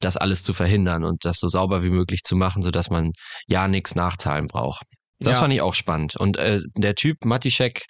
das 0.00 0.16
alles 0.16 0.42
zu 0.42 0.52
verhindern 0.52 1.04
und 1.04 1.24
das 1.24 1.38
so 1.38 1.48
sauber 1.48 1.82
wie 1.82 1.90
möglich 1.90 2.22
zu 2.22 2.36
machen, 2.36 2.62
sodass 2.62 2.90
man 2.90 3.12
ja 3.46 3.68
nichts 3.68 3.94
nachzahlen 3.94 4.46
braucht. 4.46 4.84
Das 5.18 5.36
ja. 5.36 5.42
fand 5.42 5.54
ich 5.54 5.62
auch 5.62 5.74
spannend. 5.74 6.16
Und 6.16 6.36
äh, 6.36 6.60
der 6.76 6.94
Typ, 6.94 7.24
Matischek, 7.24 7.84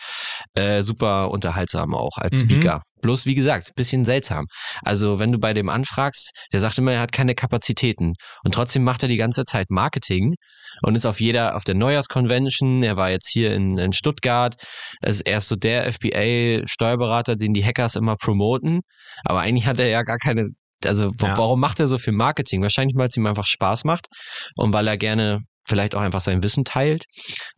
äh, 0.54 0.82
super 0.82 1.30
unterhaltsam 1.30 1.94
auch 1.94 2.16
als 2.18 2.42
mhm. 2.42 2.48
Speaker. 2.48 2.82
Bloß, 3.02 3.26
wie 3.26 3.34
gesagt, 3.34 3.74
bisschen 3.74 4.04
seltsam. 4.04 4.46
Also, 4.82 5.18
wenn 5.18 5.32
du 5.32 5.38
bei 5.38 5.52
dem 5.52 5.68
anfragst, 5.68 6.30
der 6.52 6.60
sagt 6.60 6.78
immer, 6.78 6.92
er 6.92 7.00
hat 7.00 7.12
keine 7.12 7.34
Kapazitäten. 7.34 8.14
Und 8.44 8.54
trotzdem 8.54 8.84
macht 8.84 9.02
er 9.02 9.08
die 9.08 9.16
ganze 9.16 9.44
Zeit 9.44 9.70
Marketing 9.70 10.34
und 10.82 10.94
ist 10.94 11.06
auf 11.06 11.20
jeder, 11.20 11.56
auf 11.56 11.64
der 11.64 11.74
Neujahrsconvention. 11.74 12.82
Er 12.82 12.96
war 12.96 13.10
jetzt 13.10 13.28
hier 13.30 13.52
in, 13.54 13.76
in 13.78 13.92
Stuttgart. 13.92 14.54
Er 15.02 15.10
ist 15.10 15.22
erst 15.22 15.48
so 15.48 15.56
der 15.56 15.92
FBA-Steuerberater, 15.92 17.36
den 17.36 17.54
die 17.54 17.64
Hackers 17.64 17.96
immer 17.96 18.16
promoten. 18.16 18.80
Aber 19.24 19.40
eigentlich 19.40 19.66
hat 19.66 19.80
er 19.80 19.88
ja 19.88 20.02
gar 20.02 20.18
keine 20.18 20.46
also 20.84 21.10
ja. 21.20 21.38
warum 21.38 21.58
macht 21.58 21.80
er 21.80 21.88
so 21.88 21.96
viel 21.96 22.12
Marketing? 22.12 22.62
Wahrscheinlich, 22.62 22.96
weil 22.96 23.08
es 23.08 23.16
ihm 23.16 23.26
einfach 23.26 23.46
Spaß 23.46 23.84
macht 23.84 24.08
und 24.56 24.74
weil 24.74 24.86
er 24.86 24.98
gerne 24.98 25.40
vielleicht 25.66 25.94
auch 25.94 26.00
einfach 26.00 26.20
sein 26.20 26.42
Wissen 26.42 26.64
teilt. 26.64 27.04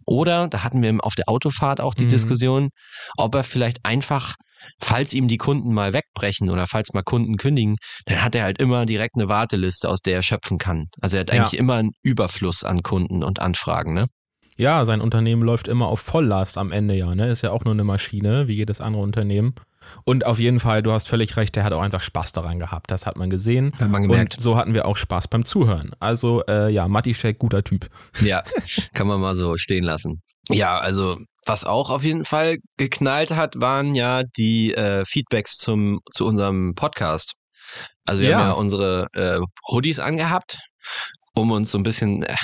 Oder, 0.06 0.48
da 0.48 0.64
hatten 0.64 0.82
wir 0.82 0.96
auf 1.04 1.14
der 1.14 1.28
Autofahrt 1.28 1.80
auch 1.80 1.94
die 1.94 2.04
mhm. 2.04 2.10
Diskussion, 2.10 2.68
ob 3.16 3.34
er 3.34 3.44
vielleicht 3.44 3.84
einfach, 3.84 4.34
falls 4.80 5.12
ihm 5.14 5.28
die 5.28 5.38
Kunden 5.38 5.72
mal 5.72 5.92
wegbrechen 5.92 6.50
oder 6.50 6.66
falls 6.66 6.92
mal 6.92 7.02
Kunden 7.02 7.36
kündigen, 7.36 7.76
dann 8.06 8.22
hat 8.22 8.34
er 8.34 8.44
halt 8.44 8.60
immer 8.60 8.86
direkt 8.86 9.16
eine 9.16 9.28
Warteliste, 9.28 9.88
aus 9.88 10.00
der 10.00 10.16
er 10.16 10.22
schöpfen 10.22 10.58
kann. 10.58 10.86
Also 11.00 11.16
er 11.16 11.20
hat 11.20 11.30
eigentlich 11.30 11.52
ja. 11.52 11.58
immer 11.58 11.74
einen 11.74 11.92
Überfluss 12.02 12.64
an 12.64 12.82
Kunden 12.82 13.22
und 13.22 13.40
Anfragen, 13.40 13.94
ne? 13.94 14.06
Ja, 14.60 14.84
sein 14.84 15.00
Unternehmen 15.00 15.42
läuft 15.42 15.68
immer 15.68 15.86
auf 15.86 16.00
Volllast 16.00 16.58
am 16.58 16.72
Ende 16.72 16.94
ja, 16.94 17.14
ne? 17.14 17.28
Ist 17.28 17.42
ja 17.42 17.52
auch 17.52 17.64
nur 17.64 17.74
eine 17.74 17.84
Maschine, 17.84 18.48
wie 18.48 18.56
jedes 18.56 18.80
andere 18.80 19.02
Unternehmen. 19.02 19.54
Und 20.04 20.26
auf 20.26 20.38
jeden 20.38 20.60
Fall, 20.60 20.82
du 20.82 20.92
hast 20.92 21.08
völlig 21.08 21.36
recht, 21.36 21.56
der 21.56 21.64
hat 21.64 21.72
auch 21.72 21.82
einfach 21.82 22.00
Spaß 22.00 22.32
daran 22.32 22.58
gehabt. 22.58 22.90
Das 22.90 23.06
hat 23.06 23.16
man 23.16 23.30
gesehen. 23.30 23.72
Hat 23.78 23.90
man 23.90 24.02
gemerkt. 24.02 24.36
Und 24.36 24.42
so 24.42 24.56
hatten 24.56 24.74
wir 24.74 24.86
auch 24.86 24.96
Spaß 24.96 25.28
beim 25.28 25.44
Zuhören. 25.44 25.92
Also 26.00 26.42
äh, 26.48 26.70
ja, 26.70 26.88
Matischek, 26.88 27.38
guter 27.38 27.64
Typ. 27.64 27.88
Ja, 28.20 28.42
kann 28.94 29.06
man 29.06 29.20
mal 29.20 29.36
so 29.36 29.56
stehen 29.56 29.84
lassen. 29.84 30.22
Ja, 30.48 30.78
also 30.78 31.18
was 31.46 31.64
auch 31.64 31.90
auf 31.90 32.04
jeden 32.04 32.24
Fall 32.24 32.56
geknallt 32.76 33.30
hat, 33.30 33.54
waren 33.60 33.94
ja 33.94 34.22
die 34.36 34.74
äh, 34.74 35.04
Feedbacks 35.04 35.56
zum, 35.56 36.00
zu 36.12 36.26
unserem 36.26 36.74
Podcast. 36.74 37.32
Also 38.04 38.22
wir 38.22 38.30
ja. 38.30 38.38
haben 38.38 38.46
ja 38.46 38.52
unsere 38.52 39.06
äh, 39.14 39.40
Hoodies 39.70 39.98
angehabt, 39.98 40.58
um 41.34 41.50
uns 41.50 41.70
so 41.70 41.78
ein 41.78 41.82
bisschen 41.82 42.22
äh, 42.22 42.34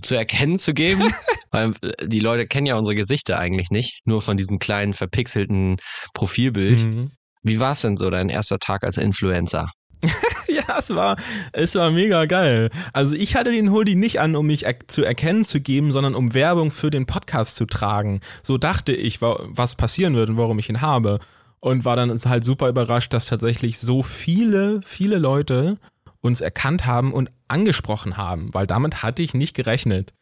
zu 0.00 0.14
erkennen 0.14 0.58
zu 0.58 0.74
geben. 0.74 1.02
weil 1.52 1.72
äh, 1.82 2.08
die 2.08 2.20
Leute 2.20 2.46
kennen 2.46 2.66
ja 2.66 2.76
unsere 2.76 2.96
Gesichter 2.96 3.38
eigentlich 3.38 3.70
nicht, 3.70 4.06
nur 4.06 4.22
von 4.22 4.36
diesem 4.36 4.58
kleinen 4.58 4.94
verpixelten 4.94 5.76
Profilbild. 6.14 6.84
Mhm. 6.84 7.10
Wie 7.42 7.60
war 7.60 7.72
es 7.72 7.82
denn 7.82 7.96
so 7.96 8.10
dein 8.10 8.28
erster 8.28 8.58
Tag 8.58 8.84
als 8.84 8.96
Influencer? 8.96 9.70
ja, 10.48 10.78
es 10.78 10.94
war, 10.94 11.16
es 11.52 11.74
war 11.76 11.90
mega 11.90 12.24
geil. 12.24 12.70
Also 12.92 13.14
ich 13.14 13.36
hatte 13.36 13.52
den 13.52 13.70
Hoodie 13.70 13.94
nicht 13.94 14.20
an, 14.20 14.34
um 14.34 14.46
mich 14.46 14.66
er 14.66 14.76
zu 14.88 15.04
erkennen 15.04 15.44
zu 15.44 15.60
geben, 15.60 15.92
sondern 15.92 16.14
um 16.14 16.34
Werbung 16.34 16.70
für 16.72 16.90
den 16.90 17.06
Podcast 17.06 17.56
zu 17.56 17.66
tragen. 17.66 18.20
So 18.42 18.58
dachte 18.58 18.92
ich, 18.92 19.20
was 19.22 19.76
passieren 19.76 20.14
wird 20.14 20.30
und 20.30 20.38
warum 20.38 20.58
ich 20.58 20.68
ihn 20.68 20.80
habe. 20.80 21.20
Und 21.60 21.84
war 21.84 21.94
dann 21.94 22.10
halt 22.10 22.42
super 22.42 22.68
überrascht, 22.68 23.12
dass 23.12 23.26
tatsächlich 23.26 23.78
so 23.78 24.02
viele, 24.02 24.80
viele 24.84 25.18
Leute 25.18 25.78
uns 26.22 26.40
erkannt 26.40 26.86
haben 26.86 27.12
und 27.12 27.30
angesprochen 27.48 28.16
haben, 28.16 28.54
weil 28.54 28.66
damit 28.66 29.02
hatte 29.02 29.22
ich 29.22 29.34
nicht 29.34 29.54
gerechnet. 29.54 30.14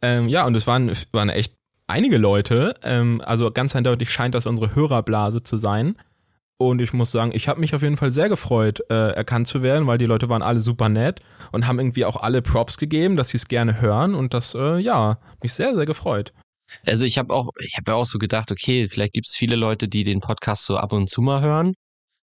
Ähm, 0.00 0.28
ja, 0.28 0.46
und 0.46 0.56
es 0.56 0.66
waren, 0.66 0.90
waren 1.12 1.28
echt 1.28 1.54
einige 1.86 2.16
Leute. 2.16 2.74
Ähm, 2.82 3.20
also 3.24 3.50
ganz 3.50 3.76
eindeutig 3.76 4.10
scheint 4.10 4.34
das 4.34 4.46
unsere 4.46 4.74
Hörerblase 4.74 5.42
zu 5.42 5.56
sein. 5.56 5.96
Und 6.60 6.80
ich 6.80 6.92
muss 6.92 7.12
sagen, 7.12 7.30
ich 7.34 7.46
habe 7.46 7.60
mich 7.60 7.74
auf 7.74 7.82
jeden 7.82 7.96
Fall 7.96 8.10
sehr 8.10 8.28
gefreut, 8.28 8.80
äh, 8.90 9.10
erkannt 9.12 9.46
zu 9.46 9.62
werden, 9.62 9.86
weil 9.86 9.98
die 9.98 10.06
Leute 10.06 10.28
waren 10.28 10.42
alle 10.42 10.60
super 10.60 10.88
nett 10.88 11.20
und 11.52 11.68
haben 11.68 11.78
irgendwie 11.78 12.04
auch 12.04 12.16
alle 12.16 12.42
Props 12.42 12.78
gegeben, 12.78 13.16
dass 13.16 13.28
sie 13.28 13.36
es 13.36 13.46
gerne 13.46 13.80
hören. 13.80 14.14
Und 14.14 14.34
das, 14.34 14.54
äh, 14.54 14.78
ja, 14.78 15.18
mich 15.42 15.52
sehr, 15.52 15.74
sehr 15.74 15.86
gefreut. 15.86 16.32
Also 16.84 17.04
ich 17.04 17.16
habe 17.16 17.32
auch, 17.32 17.50
ich 17.60 17.76
habe 17.76 17.92
ja 17.92 17.94
auch 17.96 18.04
so 18.04 18.18
gedacht, 18.18 18.50
okay, 18.50 18.88
vielleicht 18.88 19.12
gibt 19.12 19.28
es 19.28 19.36
viele 19.36 19.56
Leute, 19.56 19.88
die 19.88 20.04
den 20.04 20.20
Podcast 20.20 20.66
so 20.66 20.76
ab 20.76 20.92
und 20.92 21.08
zu 21.08 21.22
mal 21.22 21.40
hören 21.40 21.74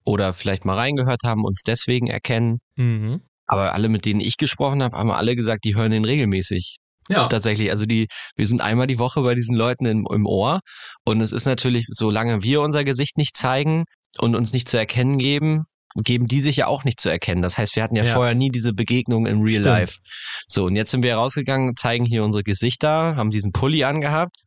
oder 0.08 0.32
vielleicht 0.32 0.64
mal 0.64 0.76
reingehört 0.76 1.24
haben, 1.26 1.44
uns 1.44 1.64
deswegen 1.68 2.08
erkennen. 2.08 2.60
Mhm. 2.78 3.22
Aber 3.46 3.74
alle, 3.74 3.90
mit 3.90 4.06
denen 4.06 4.22
ich 4.22 4.38
gesprochen 4.38 4.82
habe, 4.82 4.98
haben 4.98 5.12
alle 5.12 5.36
gesagt, 5.36 5.66
die 5.66 5.76
hören 5.76 5.92
den 5.92 6.06
regelmäßig. 6.06 6.78
Ja. 7.10 7.28
Tatsächlich. 7.28 7.70
Also 7.70 7.86
die, 7.86 8.08
wir 8.38 8.46
sind 8.46 8.62
einmal 8.62 8.88
die 8.88 9.00
Woche 9.00 9.22
bei 9.22 9.36
diesen 9.36 9.56
Leuten 9.56 9.86
im, 9.86 10.08
im 10.10 10.26
Ohr. 10.26 10.62
Und 11.06 11.20
es 11.20 11.34
ist 11.34 11.46
natürlich, 11.46 11.86
solange 11.90 12.42
wir 12.42 12.62
unser 12.62 12.86
Gesicht 12.86 13.18
nicht 13.18 13.36
zeigen 13.36 13.84
und 14.18 14.36
uns 14.36 14.54
nicht 14.54 14.70
zu 14.70 14.78
erkennen 14.78 15.18
geben, 15.18 15.66
geben 15.96 16.28
die 16.28 16.42
sich 16.42 16.58
ja 16.58 16.68
auch 16.68 16.86
nicht 16.86 17.02
zu 17.02 17.10
erkennen. 17.10 17.42
Das 17.42 17.58
heißt, 17.58 17.76
wir 17.76 17.84
hatten 17.84 17.96
ja, 17.96 18.04
ja. 18.04 18.14
vorher 18.14 18.36
nie 18.36 18.50
diese 18.50 18.74
Begegnung 18.74 19.26
in 19.26 19.42
Real 19.42 19.50
Stimmt. 19.50 19.66
Life. 19.66 19.98
So, 20.48 20.66
und 20.66 20.76
jetzt 20.76 20.92
sind 20.92 21.04
wir 21.04 21.16
rausgegangen, 21.16 21.76
zeigen 21.76 22.06
hier 22.06 22.24
unsere 22.24 22.44
Gesichter, 22.44 23.16
haben 23.16 23.32
diesen 23.32 23.52
Pulli 23.52 23.84
angehabt 23.84 24.38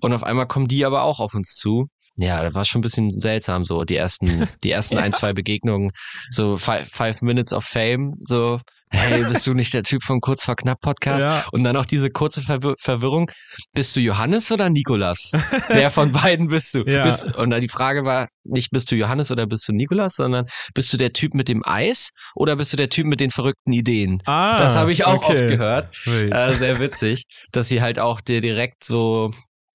und 0.00 0.12
auf 0.12 0.22
einmal 0.22 0.46
kommen 0.46 0.68
die 0.68 0.84
aber 0.84 1.02
auch 1.02 1.18
auf 1.18 1.34
uns 1.34 1.54
zu 1.54 1.86
ja, 2.18 2.42
das 2.42 2.54
war 2.54 2.64
schon 2.64 2.80
ein 2.80 2.82
bisschen 2.82 3.20
seltsam, 3.20 3.64
so 3.64 3.84
die 3.84 3.96
ersten, 3.96 4.48
die 4.64 4.72
ersten 4.72 4.96
ja. 4.96 5.02
ein, 5.02 5.12
zwei 5.12 5.32
Begegnungen, 5.32 5.92
so 6.30 6.56
five, 6.56 6.88
five 6.90 7.22
Minutes 7.22 7.52
of 7.52 7.64
Fame, 7.64 8.14
so, 8.24 8.60
hey, 8.90 9.24
bist 9.24 9.46
du 9.46 9.54
nicht 9.54 9.72
der 9.72 9.84
Typ 9.84 10.02
vom 10.02 10.20
Kurz 10.20 10.44
vor 10.44 10.56
Knapp 10.56 10.80
Podcast? 10.80 11.24
Ja. 11.24 11.46
Und 11.52 11.62
dann 11.62 11.76
auch 11.76 11.86
diese 11.86 12.10
kurze 12.10 12.42
Verwir 12.42 12.74
Verwirrung, 12.80 13.30
bist 13.72 13.94
du 13.94 14.00
Johannes 14.00 14.50
oder 14.50 14.68
Nikolas? 14.68 15.30
Wer 15.68 15.92
von 15.92 16.10
beiden 16.10 16.48
bist 16.48 16.74
du? 16.74 16.82
Ja. 16.84 17.04
Bist, 17.04 17.36
und 17.36 17.50
dann 17.50 17.60
die 17.60 17.68
Frage 17.68 18.04
war 18.04 18.26
nicht, 18.42 18.70
bist 18.70 18.90
du 18.90 18.96
Johannes 18.96 19.30
oder 19.30 19.46
bist 19.46 19.68
du 19.68 19.72
Nikolas, 19.72 20.14
sondern 20.16 20.46
bist 20.74 20.92
du 20.92 20.96
der 20.96 21.12
Typ 21.12 21.34
mit 21.34 21.46
dem 21.46 21.62
Eis 21.64 22.10
oder 22.34 22.56
bist 22.56 22.72
du 22.72 22.76
der 22.76 22.88
Typ 22.88 23.06
mit 23.06 23.20
den 23.20 23.30
verrückten 23.30 23.72
Ideen? 23.72 24.20
Ah, 24.24 24.58
das 24.58 24.74
habe 24.74 24.90
ich 24.90 25.06
auch 25.06 25.22
okay. 25.22 25.42
oft 25.42 25.48
gehört. 25.48 25.90
Äh, 26.06 26.52
sehr 26.54 26.80
witzig, 26.80 27.26
dass 27.52 27.68
sie 27.68 27.80
halt 27.80 28.00
auch 28.00 28.20
dir 28.20 28.40
direkt 28.40 28.82
so, 28.82 29.30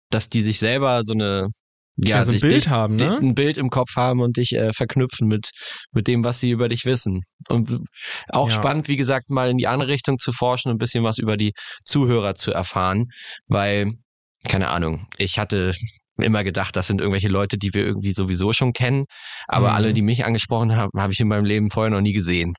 dass 0.10 0.28
die 0.28 0.42
sich 0.42 0.60
selber 0.60 1.04
so 1.04 1.14
eine 1.14 1.48
ja, 1.98 2.18
also 2.18 2.32
ein 2.32 2.40
Bild 2.40 2.54
dich, 2.54 2.70
haben, 2.70 2.96
ne? 2.96 3.18
Ein 3.18 3.36
Bild 3.36 3.58
im 3.58 3.70
Kopf 3.70 3.96
haben 3.96 4.22
und 4.22 4.38
dich 4.38 4.54
äh, 4.54 4.74
verknüpfen 4.74 5.28
mit, 5.28 5.52
mit 5.92 6.08
dem, 6.08 6.24
was 6.24 6.40
sie 6.40 6.52
über 6.52 6.68
dich 6.68 6.86
wissen. 6.86 7.22
Und 7.50 7.84
auch 8.30 8.50
ja. 8.50 8.56
spannend, 8.56 8.88
wie 8.88 8.96
gesagt, 8.96 9.30
mal 9.30 9.50
in 9.50 9.58
die 9.58 9.68
andere 9.68 9.90
Richtung 9.90 10.18
zu 10.18 10.32
forschen 10.32 10.70
und 10.70 10.76
ein 10.76 10.80
bisschen 10.80 11.04
was 11.04 11.20
über 11.20 11.38
die 11.38 11.54
Zuhörer 11.86 12.34
zu 12.34 12.52
erfahren, 12.52 13.06
weil, 13.48 13.92
keine 14.48 14.70
Ahnung, 14.70 15.08
ich 15.18 15.38
hatte 15.38 15.74
immer 16.18 16.44
gedacht, 16.44 16.76
das 16.76 16.88
sind 16.88 17.02
irgendwelche 17.02 17.28
Leute, 17.28 17.58
die 17.58 17.74
wir 17.74 17.84
irgendwie 17.86 18.14
sowieso 18.14 18.54
schon 18.54 18.74
kennen. 18.74 19.06
Aber 19.48 19.70
mhm. 19.70 19.76
alle, 19.76 19.94
die 19.94 20.02
mich 20.02 20.26
angesprochen 20.26 20.76
haben, 20.76 20.92
habe 20.98 21.14
ich 21.14 21.20
in 21.20 21.28
meinem 21.28 21.46
Leben 21.46 21.72
vorher 21.72 21.90
noch 21.90 22.02
nie 22.02 22.14
gesehen. 22.14 22.54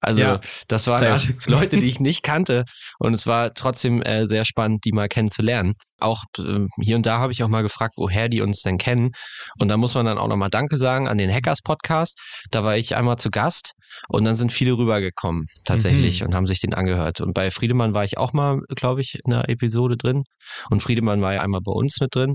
Also 0.00 0.20
ja, 0.20 0.40
das 0.68 0.88
waren 0.88 1.04
alles 1.04 1.46
Leute, 1.46 1.76
die 1.76 1.88
ich 1.88 2.00
nicht 2.00 2.22
kannte. 2.22 2.64
Und 2.98 3.14
es 3.14 3.26
war 3.26 3.54
trotzdem 3.54 4.02
äh, 4.02 4.26
sehr 4.26 4.44
spannend, 4.44 4.84
die 4.84 4.92
mal 4.92 5.08
kennenzulernen. 5.08 5.74
Auch 5.98 6.24
äh, 6.38 6.66
hier 6.80 6.96
und 6.96 7.06
da 7.06 7.18
habe 7.18 7.32
ich 7.32 7.42
auch 7.42 7.48
mal 7.48 7.62
gefragt, 7.62 7.94
woher 7.96 8.28
die 8.28 8.40
uns 8.40 8.62
denn 8.62 8.78
kennen. 8.78 9.10
Und 9.58 9.68
da 9.68 9.76
muss 9.76 9.94
man 9.94 10.06
dann 10.06 10.18
auch 10.18 10.28
nochmal 10.28 10.50
Danke 10.50 10.76
sagen 10.76 11.08
an 11.08 11.18
den 11.18 11.32
Hackers 11.32 11.62
Podcast. 11.62 12.18
Da 12.50 12.64
war 12.64 12.76
ich 12.76 12.96
einmal 12.96 13.16
zu 13.16 13.30
Gast 13.30 13.72
und 14.08 14.24
dann 14.24 14.36
sind 14.36 14.52
viele 14.52 14.72
rübergekommen 14.72 15.46
tatsächlich 15.64 16.20
mhm. 16.20 16.28
und 16.28 16.34
haben 16.34 16.46
sich 16.46 16.60
den 16.60 16.74
angehört. 16.74 17.20
Und 17.20 17.34
bei 17.34 17.50
Friedemann 17.50 17.94
war 17.94 18.04
ich 18.04 18.18
auch 18.18 18.32
mal, 18.32 18.60
glaube 18.74 19.00
ich, 19.00 19.18
in 19.24 19.32
einer 19.32 19.48
Episode 19.48 19.96
drin. 19.96 20.24
Und 20.70 20.82
Friedemann 20.82 21.22
war 21.22 21.34
ja 21.34 21.40
einmal 21.42 21.60
bei 21.64 21.72
uns 21.72 22.00
mit 22.00 22.14
drin. 22.14 22.34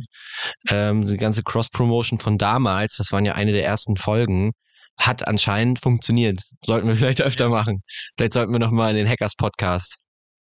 Ähm, 0.70 1.08
die 1.08 1.18
ganze 1.18 1.44
Cross-Promotion 1.44 2.20
von 2.20 2.38
damals, 2.38 2.98
das 2.98 3.12
waren 3.12 3.26
ja 3.26 3.34
eine 3.34 3.52
der 3.52 3.66
ersten 3.66 3.98
Folgen, 3.98 4.52
hat 4.98 5.28
anscheinend 5.28 5.80
funktioniert. 5.80 6.42
Sollten 6.66 6.88
wir 6.88 6.96
vielleicht 6.96 7.22
öfter 7.22 7.50
machen. 7.50 7.82
Vielleicht 8.16 8.34
sollten 8.34 8.52
wir 8.52 8.60
nochmal 8.60 8.92
in 8.92 8.98
den 8.98 9.10
Hackers 9.10 9.36
Podcast. 9.36 9.98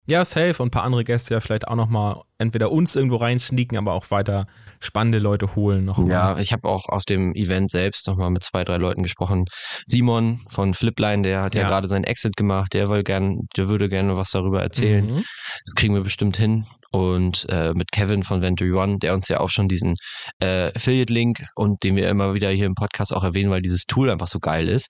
Ja, 0.08 0.24
safe 0.24 0.62
und 0.62 0.68
ein 0.68 0.72
paar 0.72 0.84
andere 0.84 1.04
Gäste 1.04 1.34
ja 1.34 1.40
vielleicht 1.40 1.68
auch 1.68 1.76
nochmal 1.76 2.22
entweder 2.38 2.72
uns 2.72 2.96
irgendwo 2.96 3.16
reinsneaken, 3.16 3.78
aber 3.78 3.94
auch 3.94 4.12
weiter 4.12 4.46
spannende 4.80 5.20
Leute 5.20 5.56
holen. 5.56 5.86
Noch 5.86 6.06
ja, 6.08 6.38
ich 6.38 6.54
habe 6.54 6.68
auch 6.70 6.90
auf 6.90 7.04
dem 7.06 7.34
Event 7.34 7.72
selbst 7.72 8.08
nochmal 8.08 8.30
mit 8.30 8.44
zwei, 8.44 8.64
drei 8.64 8.78
Leuten 8.78 9.04
gesprochen. 9.04 9.46
Simon 9.86 10.40
von 10.50 10.74
Flipline, 10.74 11.24
der 11.24 11.42
hat 11.42 11.56
ja, 11.56 11.64
ja 11.64 11.68
gerade 11.68 11.88
seinen 11.88 12.04
Exit 12.04 12.36
gemacht, 12.36 12.74
der 12.74 12.90
will 12.90 13.04
gern, 13.04 13.48
der 13.58 13.68
würde 13.68 13.90
gerne 13.90 14.16
was 14.16 14.30
darüber 14.32 14.62
erzählen. 14.62 15.06
Mhm. 15.06 15.24
Das 15.66 15.76
kriegen 15.76 15.96
wir 15.96 16.04
bestimmt 16.04 16.38
hin 16.38 16.66
und 16.96 17.46
äh, 17.50 17.74
mit 17.74 17.92
Kevin 17.92 18.24
von 18.24 18.42
Venture 18.42 18.82
One, 18.82 19.00
der 19.00 19.14
uns 19.14 19.28
ja 19.28 19.42
auch 19.42 19.50
schon 19.50 19.68
diesen 19.68 19.96
äh, 20.40 20.72
Affiliate-Link 20.74 21.44
und 21.56 21.84
den 21.84 21.98
wir 21.98 22.10
immer 22.10 22.36
wieder 22.36 22.50
hier 22.52 22.66
im 22.68 22.74
Podcast 22.74 23.14
auch 23.14 23.26
erwähnen, 23.26 23.50
weil 23.50 23.62
dieses 23.62 23.84
Tool 23.84 24.10
einfach 24.10 24.30
so 24.30 24.40
geil 24.40 24.70
ist, 24.70 24.88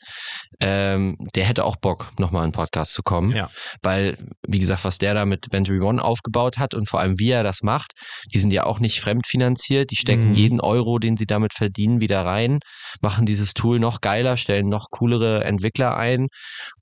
ähm, 0.61 1.15
der 1.34 1.45
hätte 1.45 1.63
auch 1.63 1.77
Bock, 1.77 2.11
nochmal 2.19 2.45
in 2.45 2.51
den 2.51 2.55
Podcast 2.55 2.93
zu 2.93 3.01
kommen. 3.01 3.32
Ja. 3.32 3.49
Weil, 3.82 4.19
wie 4.47 4.59
gesagt, 4.59 4.86
was 4.86 4.99
der 4.99 5.15
da 5.15 5.25
mit 5.25 5.47
Venture 5.51 5.84
One 5.84 5.99
aufgebaut 5.99 6.59
hat 6.59 6.75
und 6.75 6.88
vor 6.88 6.99
allem 6.99 7.17
wie 7.17 7.32
er 7.32 7.43
das 7.43 7.63
macht, 7.63 7.93
die 8.32 8.39
sind 8.39 8.53
ja 8.53 8.65
auch 8.65 8.80
nicht 8.80 9.01
fremdfinanziert, 9.01 9.89
die 9.89 9.95
stecken 9.95 10.30
mhm. 10.30 10.36
jeden 10.36 10.61
Euro, 10.61 10.99
den 10.99 11.17
sie 11.17 11.25
damit 11.25 11.53
verdienen, 11.55 12.01
wieder 12.01 12.23
rein, 12.23 12.59
machen 13.01 13.25
dieses 13.25 13.55
Tool 13.55 13.80
noch 13.80 13.99
geiler, 14.01 14.38
stellen 14.38 14.69
noch 14.69 14.91
coolere 14.91 15.43
Entwickler 15.43 15.97
ein 15.97 16.27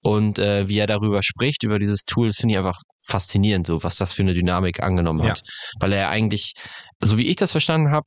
und 0.02 0.38
äh, 0.38 0.68
wie 0.68 0.80
er 0.80 0.88
darüber 0.88 1.24
spricht, 1.24 1.64
über 1.64 1.80
dieses 1.80 2.02
Tool, 2.02 2.32
finde 2.34 2.56
ich 2.56 2.58
einfach 2.58 2.82
faszinierend, 3.06 3.68
so 3.68 3.84
was 3.84 3.98
das 3.98 4.14
für 4.14 4.22
eine 4.22 4.34
Dynamik 4.34 4.82
angenommen 4.82 5.13
hat. 5.22 5.40
Ja. 5.40 5.44
Weil 5.80 5.94
er 5.94 6.10
eigentlich, 6.10 6.54
so 7.02 7.18
wie 7.18 7.28
ich 7.28 7.36
das 7.36 7.52
verstanden 7.52 7.92
habe, 7.92 8.06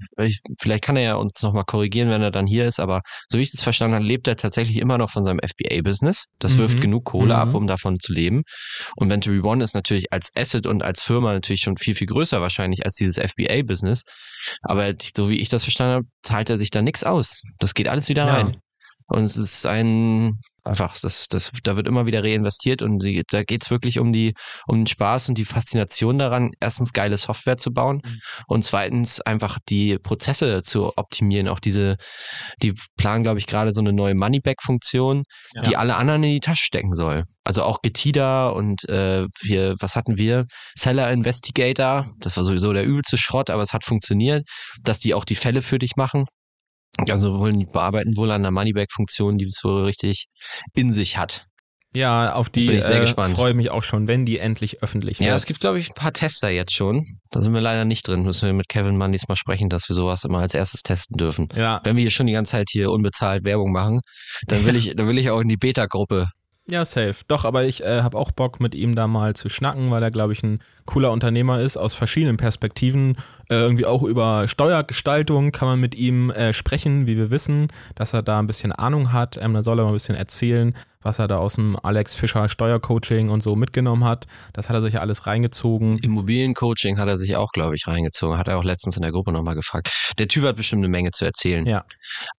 vielleicht 0.59 0.83
kann 0.83 0.97
er 0.97 1.03
ja 1.03 1.15
uns 1.15 1.41
nochmal 1.43 1.65
korrigieren, 1.65 2.11
wenn 2.11 2.23
er 2.23 2.31
dann 2.31 2.47
hier 2.47 2.67
ist, 2.67 2.81
aber 2.81 3.03
so 3.29 3.39
wie 3.39 3.43
ich 3.43 3.53
das 3.53 3.63
verstanden 3.63 3.95
habe, 3.95 4.05
lebt 4.05 4.27
er 4.27 4.37
tatsächlich 4.37 4.79
immer 4.79 4.99
noch 4.99 5.11
von 5.11 5.25
seinem 5.25 5.39
FBA-Business. 5.39 6.27
Das 6.39 6.55
mhm. 6.55 6.59
wirft 6.59 6.81
genug 6.81 7.05
Kohle 7.05 7.35
mhm. 7.35 7.41
ab, 7.41 7.55
um 7.55 7.67
davon 7.67 7.99
zu 8.01 8.13
leben. 8.13 8.43
Und 8.97 9.11
Venture 9.11 9.45
One 9.45 9.63
ist 9.63 9.75
natürlich 9.75 10.13
als 10.13 10.31
Asset 10.35 10.67
und 10.67 10.83
als 10.83 11.03
Firma 11.03 11.33
natürlich 11.33 11.61
schon 11.61 11.77
viel, 11.77 11.95
viel 11.95 12.07
größer 12.07 12.41
wahrscheinlich 12.41 12.85
als 12.85 12.95
dieses 12.95 13.19
FBA-Business. 13.19 14.03
Aber 14.63 14.93
so 15.17 15.31
wie 15.31 15.41
ich 15.41 15.49
das 15.49 15.65
verstanden 15.65 15.95
habe, 15.95 16.07
zahlt 16.23 16.51
er 16.51 16.59
sich 16.59 16.71
da 16.71 16.83
nichts 16.83 17.05
aus. 17.05 17.43
Das 17.59 17.75
geht 17.75 17.89
alles 17.89 18.09
wieder 18.09 18.27
ja. 18.27 18.35
rein. 18.35 18.57
Und 19.09 19.25
es 19.25 19.37
ist 19.37 19.67
ein, 19.67 20.35
einfach, 20.65 20.99
das, 21.01 21.29
das, 21.29 21.51
da 21.63 21.77
wird 21.77 21.87
immer 21.87 22.07
wieder 22.07 22.25
reinvestiert 22.25 22.83
und 22.83 23.03
die, 23.03 23.23
da 23.31 23.45
geht's 23.45 23.71
wirklich 23.71 23.99
um 23.99 24.13
die, 24.13 24.35
um 24.67 24.81
den 24.81 24.87
Spaß 24.87 25.29
und 25.29 25.39
die 25.39 25.45
Faszination 25.45 26.19
daran, 26.19 26.51
erstens 26.61 26.93
geile 26.93 27.17
Software 27.17 27.57
zu 27.57 27.73
bauen 27.73 28.01
mhm. 28.05 28.21
und 28.49 28.65
zweitens 28.65 29.21
einfach 29.21 29.59
die 29.69 29.99
Prozesse 29.99 30.63
zu 30.63 30.97
optimieren. 30.97 31.49
Auch 31.49 31.61
diese, 31.61 31.97
die 32.63 32.75
planen, 32.97 33.23
glaube 33.23 33.39
ich, 33.39 33.47
gerade 33.47 33.73
so 33.73 33.81
eine 33.81 33.93
neue 33.93 34.15
Moneyback-Funktion, 34.15 35.23
ja. 35.55 35.63
die 35.63 35.77
alle 35.77 35.97
anderen 35.97 36.25
in 36.25 36.31
die 36.31 36.41
Tasche 36.41 36.65
stecken 36.65 36.93
soll. 36.93 37.23
Also 37.45 37.63
auch 37.63 37.81
Getida 37.83 38.49
und 38.49 38.89
äh, 38.89 39.27
wir, 39.41 39.77
was 39.81 39.95
hatten 39.95 40.17
wir? 40.17 40.47
Seller 40.75 41.11
Investigator, 41.13 42.07
das 42.19 42.37
war 42.37 42.45
sowieso 42.45 42.73
der 42.73 42.85
übelste 42.85 43.19
Schrott, 43.19 43.51
aber 43.51 43.63
es 43.63 43.73
hat 43.73 43.85
funktioniert, 43.85 44.45
dass 44.83 44.99
die 44.99 45.15
auch 45.15 45.25
die 45.25 45.37
Fälle 45.37 45.63
für 45.63 45.79
dich 45.79 45.97
machen. 45.97 46.27
Also 47.09 47.39
wollen 47.39 47.67
bearbeiten 47.67 48.17
wohl 48.17 48.31
an 48.31 48.43
der 48.43 48.51
Moneyback-Funktion, 48.51 49.39
die 49.39 49.47
es 49.47 49.63
wohl 49.63 49.85
richtig 49.85 50.27
in 50.75 50.93
sich 50.93 51.19
hat. 51.19 51.47
Ja, 51.97 52.35
auf 52.35 52.51
die 52.51 52.67
Bin 52.67 52.77
ich 52.77 52.85
sehr 52.85 52.99
äh, 52.99 53.01
gespannt. 53.01 53.35
freue 53.35 53.51
ich 53.51 53.57
mich 53.57 53.71
auch 53.71 53.83
schon, 53.83 54.07
wenn 54.07 54.27
die 54.27 54.39
endlich 54.39 54.83
öffentlich 54.83 55.19
wird. 55.19 55.29
Ja, 55.29 55.35
es 55.35 55.47
gibt, 55.47 55.61
glaube 55.61 55.79
ich, 55.79 55.89
ein 55.89 55.95
paar 55.95 56.13
Tester 56.13 56.51
jetzt 56.51 56.75
schon. 56.75 57.07
Da 57.31 57.41
sind 57.41 57.55
wir 57.55 57.63
leider 57.63 57.87
nicht 57.87 58.07
drin. 58.07 58.23
Müssen 58.23 58.47
wir 58.47 58.53
mit 58.53 58.69
Kevin 58.69 58.99
Mann 58.99 59.13
diesmal 59.13 59.37
sprechen, 59.37 59.71
dass 59.71 59.89
wir 59.89 59.95
sowas 59.95 60.25
immer 60.25 60.41
als 60.41 60.53
erstes 60.53 60.83
testen 60.83 61.17
dürfen. 61.17 61.49
Ja. 61.55 61.81
Wenn 61.85 61.97
wir 61.97 62.03
hier 62.03 62.11
schon 62.11 62.27
die 62.27 62.35
ganze 62.35 62.53
Zeit 62.53 62.69
hier 62.71 62.91
unbezahlt 62.91 63.45
Werbung 63.45 63.73
machen, 63.73 64.01
dann 64.47 64.67
will 64.67 64.77
ich, 64.77 64.95
dann 64.95 65.07
will 65.09 65.17
ich 65.17 65.31
auch 65.31 65.41
in 65.41 65.49
die 65.49 65.57
Beta-Gruppe 65.57 66.29
ja, 66.69 66.85
safe. 66.85 67.15
Doch, 67.29 67.45
aber 67.45 67.65
ich 67.65 67.85
äh, 67.85 68.03
habe 68.03 68.19
auch 68.19 68.33
Bock, 68.33 68.59
mit 68.59 68.75
ihm 68.75 68.97
da 68.97 69.07
mal 69.07 69.35
zu 69.35 69.49
schnacken, 69.49 69.91
weil 69.93 70.03
er, 70.03 70.11
glaube 70.11 70.33
ich, 70.33 70.43
ein 70.43 70.59
cooler 70.85 71.13
Unternehmer 71.13 71.61
ist, 71.61 71.77
aus 71.77 71.95
verschiedenen 71.95 72.37
Perspektiven. 72.37 73.17
Äh, 73.49 73.55
irgendwie 73.55 73.87
auch 73.87 74.03
über 74.03 74.49
Steuergestaltung 74.49 75.53
kann 75.53 75.69
man 75.69 75.81
mit 75.81 75.95
ihm 75.95 76.31
äh, 76.31 76.53
sprechen, 76.53 77.07
wie 77.07 77.17
wir 77.17 77.31
wissen, 77.31 77.69
dass 77.95 78.15
er 78.15 78.23
da 78.23 78.41
ein 78.41 78.49
bisschen 78.49 78.73
Ahnung 78.73 79.13
hat. 79.13 79.39
Ähm, 79.41 79.55
da 79.55 79.63
soll 79.63 79.79
er 79.79 79.85
mal 79.85 79.91
ein 79.91 79.95
bisschen 79.95 80.17
erzählen, 80.17 80.77
was 81.03 81.21
er 81.21 81.29
da 81.29 81.39
aus 81.39 81.55
dem 81.55 81.79
Alex 81.81 82.17
Fischer 82.17 82.49
Steuercoaching 82.49 83.29
und 83.29 83.45
so 83.45 83.55
mitgenommen 83.55 84.03
hat. 84.03 84.27
Das 84.53 84.69
hat 84.69 84.75
er 84.75 84.83
sich 84.83 84.95
ja 84.95 85.01
alles 85.01 85.29
reingezogen. 85.29 85.99
Immobiliencoaching 85.99 86.99
hat 86.99 87.07
er 87.07 87.17
sich 87.17 87.37
auch, 87.37 87.53
glaube 87.53 87.77
ich, 87.77 87.87
reingezogen. 87.87 88.39
Hat 88.39 88.49
er 88.49 88.59
auch 88.59 88.65
letztens 88.65 88.97
in 88.97 89.03
der 89.03 89.13
Gruppe 89.13 89.31
nochmal 89.31 89.55
gefragt. 89.55 90.15
Der 90.19 90.27
Typ 90.27 90.43
hat 90.43 90.57
bestimmt 90.57 90.81
eine 90.81 90.89
Menge 90.89 91.13
zu 91.13 91.25
erzählen. 91.25 91.65
Ja. 91.65 91.85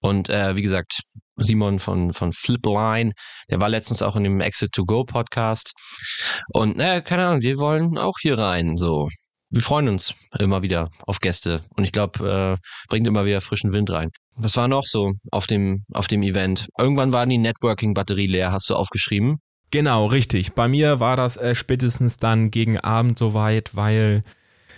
Und 0.01 0.29
äh, 0.29 0.57
wie 0.57 0.63
gesagt, 0.63 0.99
Simon 1.37 1.79
von, 1.79 2.13
von 2.13 2.33
Flipline, 2.33 3.13
der 3.49 3.61
war 3.61 3.69
letztens 3.69 4.01
auch 4.01 4.15
in 4.15 4.23
dem 4.23 4.41
Exit 4.41 4.71
to 4.71 4.85
Go 4.85 5.03
Podcast. 5.03 5.73
Und 6.53 6.77
naja, 6.77 7.01
keine 7.01 7.27
Ahnung, 7.27 7.41
wir 7.41 7.57
wollen 7.57 7.97
auch 7.97 8.15
hier 8.21 8.37
rein, 8.37 8.77
so. 8.77 9.07
Wir 9.49 9.61
freuen 9.61 9.87
uns 9.87 10.13
immer 10.39 10.61
wieder 10.61 10.89
auf 11.05 11.19
Gäste 11.19 11.61
und 11.77 11.85
ich 11.85 11.93
glaube, 11.93 12.57
äh, 12.59 12.67
bringt 12.89 13.07
immer 13.07 13.25
wieder 13.25 13.39
frischen 13.39 13.71
Wind 13.71 13.89
rein. 13.89 14.09
Was 14.35 14.57
war 14.57 14.67
noch 14.67 14.83
so 14.85 15.13
auf 15.31 15.47
dem, 15.47 15.83
auf 15.93 16.07
dem 16.07 16.21
Event? 16.21 16.67
Irgendwann 16.77 17.13
war 17.13 17.25
die 17.25 17.37
Networking-Batterie 17.37 18.27
leer, 18.27 18.51
hast 18.51 18.69
du 18.69 18.75
aufgeschrieben? 18.75 19.37
Genau, 19.71 20.05
richtig. 20.05 20.53
Bei 20.53 20.67
mir 20.67 20.99
war 20.99 21.15
das 21.15 21.37
äh, 21.37 21.55
spätestens 21.55 22.17
dann 22.17 22.51
gegen 22.51 22.77
Abend 22.79 23.17
soweit, 23.17 23.75
weil 23.75 24.23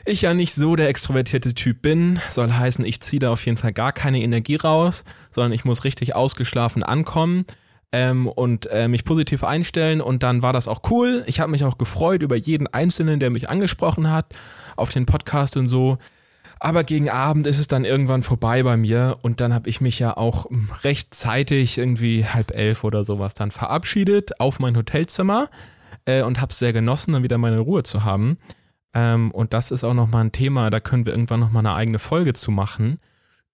ich 0.10 0.24
ja 0.24 0.34
nicht 0.34 0.53
so 0.53 0.76
der 0.76 0.89
extrovertierte 0.89 1.53
Typ 1.53 1.82
bin, 1.82 2.20
soll 2.30 2.51
heißen, 2.51 2.86
ich 2.86 3.01
ziehe 3.01 3.20
da 3.20 3.32
auf 3.32 3.45
jeden 3.45 3.57
Fall 3.57 3.74
gar 3.74 3.93
keine 3.93 4.22
Energie 4.22 4.55
raus, 4.55 5.03
sondern 5.32 5.53
ich 5.53 5.66
muss 5.66 5.84
richtig 5.84 6.16
ausgeschlafen 6.16 6.84
ankommen 6.84 7.45
ähm, 7.91 8.28
und 8.28 8.68
äh, 8.68 8.88
mich 8.88 9.05
positiv 9.05 9.43
einstellen 9.43 10.01
und 10.01 10.24
dann 10.24 10.41
war 10.41 10.53
das 10.53 10.68
auch 10.68 10.82
cool. 10.89 11.24
Ich 11.28 11.39
habe 11.39 11.51
mich 11.51 11.64
auch 11.64 11.78
gefreut 11.78 12.22
über 12.22 12.36
jeden 12.36 12.68
Einzelnen, 12.68 13.20
der 13.20 13.30
mich 13.30 13.49
angesprochen 13.49 14.12
hat 14.12 14.34
auf 14.76 14.89
den 14.91 15.05
Podcast 15.05 15.57
und 15.57 15.68
so. 15.68 15.97
Aber 16.60 16.84
gegen 16.84 17.10
Abend 17.10 17.47
ist 17.47 17.57
es 17.57 17.68
dann 17.68 17.86
irgendwann 17.86 18.22
vorbei 18.22 18.64
bei 18.64 18.76
mir 18.76 19.18
und 19.22 19.39
dann 19.39 19.53
habe 19.53 19.70
ich 19.70 19.80
mich 19.80 19.97
ja 19.97 20.18
auch 20.18 20.47
rechtzeitig, 20.84 21.78
irgendwie 21.78 22.26
halb 22.26 22.51
elf 22.51 22.84
oder 22.84 23.03
sowas, 23.03 23.34
dann 23.34 23.51
verabschiedet 23.51 24.39
auf 24.41 24.60
mein 24.60 24.76
Hotelzimmer 24.76 25.49
äh, 26.05 26.22
und 26.22 26.41
habe 26.41 26.51
es 26.51 26.60
sehr 26.60 26.74
genossen, 26.74 27.14
dann 27.14 27.24
wieder 27.24 27.38
meine 27.38 27.60
Ruhe 27.60 27.84
zu 27.84 28.03
haben. 28.03 28.38
Ähm, 28.93 29.31
und 29.31 29.53
das 29.53 29.71
ist 29.71 29.83
auch 29.83 29.93
nochmal 29.93 30.25
ein 30.25 30.31
Thema, 30.31 30.69
da 30.69 30.79
können 30.79 31.05
wir 31.05 31.13
irgendwann 31.13 31.39
nochmal 31.39 31.65
eine 31.65 31.75
eigene 31.75 31.99
Folge 31.99 32.33
zu 32.33 32.51
machen, 32.51 32.99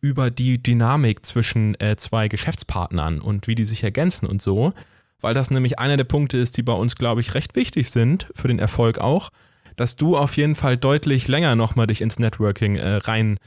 über 0.02 0.30
die 0.30 0.62
Dynamik 0.62 1.26
zwischen 1.26 1.80
äh, 1.80 1.96
zwei 1.98 2.28
Geschäftspartnern 2.28 3.20
und 3.20 3.48
wie 3.48 3.56
die 3.56 3.66
sich 3.66 3.84
ergänzen 3.84 4.28
und 4.28 4.42
so. 4.42 4.74
Weil 5.22 5.34
das 5.34 5.50
nämlich 5.50 5.80
einer 5.80 5.98
der 5.98 6.04
Punkte 6.04 6.38
ist, 6.38 6.58
die 6.58 6.64
bei 6.64 6.74
uns, 6.74 6.96
glaube 6.96 7.22
ich, 7.22 7.34
recht 7.34 7.56
wichtig 7.56 7.90
sind, 7.90 8.28
für 8.36 8.48
den 8.48 8.60
Erfolg 8.60 9.00
auch, 9.00 9.30
dass 9.76 9.96
du 9.96 10.16
auf 10.18 10.38
jeden 10.38 10.56
Fall 10.56 10.78
deutlich 10.78 11.28
länger 11.28 11.56
nochmal 11.56 11.88
dich 11.88 12.02
ins 12.02 12.20
Networking 12.20 12.76
äh, 12.76 12.96
rein, 12.98 13.40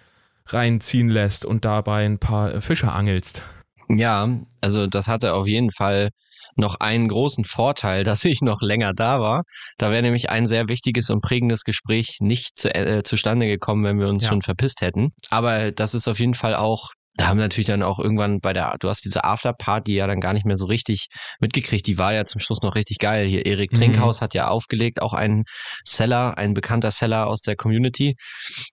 reinziehen 0.47 1.09
lässt 1.09 1.45
und 1.45 1.65
dabei 1.65 2.05
ein 2.05 2.19
paar 2.19 2.61
Fische 2.61 2.93
angelst. 2.93 3.43
Ja, 3.89 4.29
also 4.61 4.87
das 4.87 5.09
hatte 5.09 5.35
auf 5.35 5.47
jeden 5.47 5.71
Fall 5.71 6.11
noch 6.59 6.77
einen 6.81 7.09
großen 7.09 7.45
Vorteil, 7.45 8.05
dass 8.05 8.25
ich 8.25 8.41
noch 8.43 8.61
länger 8.61 8.93
da 8.95 9.21
war. 9.21 9.43
Da 9.79 9.91
wäre 9.91 10.03
nämlich 10.03 10.31
ein 10.31 10.47
sehr 10.47 10.69
wichtiges 10.69 11.11
und 11.11 11.21
prägendes 11.21 11.65
Gespräch 11.65 12.19
nicht 12.21 12.59
zu, 12.59 12.75
äh, 12.75 13.03
zustande 13.03 13.47
gekommen, 13.47 13.85
wenn 13.85 13.99
wir 13.99 14.09
uns 14.09 14.25
ja. 14.25 14.31
schon 14.31 14.43
verpisst 14.43 14.81
hätten. 14.81 15.11
Aber 15.31 15.73
das 15.73 15.95
ist 15.95 16.09
auf 16.09 16.19
jeden 16.19 16.35
Fall 16.35 16.55
auch 16.55 16.91
da 17.19 17.27
haben 17.27 17.37
wir 17.37 17.43
natürlich 17.43 17.67
dann 17.67 17.83
auch 17.83 17.99
irgendwann 17.99 18.39
bei 18.39 18.53
der, 18.53 18.77
du 18.79 18.89
hast 18.89 19.05
diese 19.05 19.25
Afterparty 19.25 19.93
ja 19.93 20.07
dann 20.07 20.21
gar 20.21 20.35
nicht 20.35 20.47
mehr 20.47 20.57
so 20.57 20.67
richtig 20.67 21.09
mitgekriegt. 21.41 21.85
Die 21.89 21.99
war 21.99 22.15
ja 22.15 22.25
zum 22.25 22.41
Schluss 22.41 22.63
noch 22.63 22.77
richtig 22.77 22.99
geil. 22.99 23.27
Hier 23.27 23.45
Erik 23.45 23.73
mhm. 23.73 23.77
Trinkhaus 23.77 24.23
hat 24.23 24.35
ja 24.35 24.47
aufgelegt, 24.47 25.03
auch 25.03 25.15
ein 25.15 25.43
Seller, 25.85 26.39
ein 26.39 26.55
bekannter 26.55 26.93
Seller 26.93 27.27
aus 27.27 27.41
der 27.41 27.57
Community. 27.57 28.15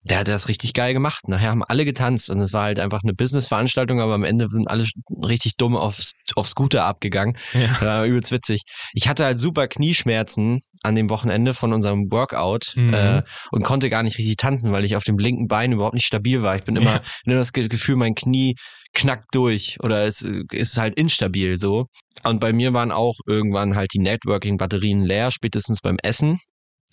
Der 0.03 0.19
hat 0.19 0.27
das 0.27 0.47
richtig 0.47 0.73
geil 0.73 0.93
gemacht. 0.93 1.27
Nachher 1.27 1.49
haben 1.49 1.63
alle 1.63 1.85
getanzt 1.85 2.29
und 2.29 2.39
es 2.39 2.53
war 2.53 2.65
halt 2.65 2.79
einfach 2.79 3.01
eine 3.03 3.13
Business-Veranstaltung, 3.13 3.99
aber 3.99 4.13
am 4.13 4.23
Ende 4.23 4.47
sind 4.47 4.67
alle 4.67 4.85
richtig 5.23 5.57
dumm 5.57 5.75
aufs, 5.75 6.13
aufs 6.35 6.51
Scooter 6.51 6.85
abgegangen. 6.85 7.35
Ja. 7.53 7.81
War 7.81 8.05
übelst 8.05 8.31
witzig. 8.31 8.61
Ich 8.93 9.07
hatte 9.07 9.25
halt 9.25 9.39
super 9.39 9.67
Knieschmerzen 9.67 10.61
an 10.83 10.95
dem 10.95 11.09
Wochenende 11.09 11.55
von 11.55 11.73
unserem 11.73 12.11
Workout 12.11 12.73
mhm. 12.75 12.93
äh, 12.93 13.23
und 13.49 13.63
konnte 13.63 13.89
gar 13.89 14.03
nicht 14.03 14.19
richtig 14.19 14.37
tanzen, 14.37 14.71
weil 14.71 14.85
ich 14.85 14.95
auf 14.95 15.03
dem 15.03 15.17
linken 15.17 15.47
Bein 15.47 15.71
überhaupt 15.71 15.95
nicht 15.95 16.05
stabil 16.05 16.43
war. 16.43 16.55
Ich 16.55 16.63
bin 16.63 16.75
immer, 16.75 16.95
ja. 16.97 17.01
immer 17.25 17.35
das 17.37 17.53
Gefühl, 17.53 17.95
mein 17.95 18.13
Knie 18.13 18.34
Knie 18.35 18.55
knackt 18.93 19.33
durch 19.33 19.77
oder 19.81 20.03
es 20.03 20.21
ist 20.21 20.77
halt 20.77 20.97
instabil 20.97 21.57
so. 21.57 21.87
Und 22.23 22.39
bei 22.39 22.53
mir 22.53 22.73
waren 22.73 22.91
auch 22.91 23.15
irgendwann 23.25 23.75
halt 23.75 23.93
die 23.93 23.99
Networking-Batterien 23.99 25.01
leer, 25.01 25.31
spätestens 25.31 25.81
beim 25.81 25.97
Essen. 26.01 26.39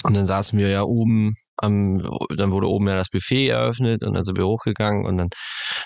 Und 0.03 0.15
dann 0.15 0.27
saßen 0.27 0.59
wir 0.59 0.69
ja 0.69 0.83
oben 0.83 1.35
am, 1.57 1.99
dann 2.37 2.51
wurde 2.51 2.69
oben 2.69 2.89
ja 2.89 2.97
das 2.97 3.09
Buffet 3.09 3.49
eröffnet 3.49 4.03
und 4.05 4.15
dann 4.15 4.25
sind 4.25 4.39
wir 4.39 4.47
hochgegangen 4.47 5.07
und 5.07 5.19
dann 5.19 5.29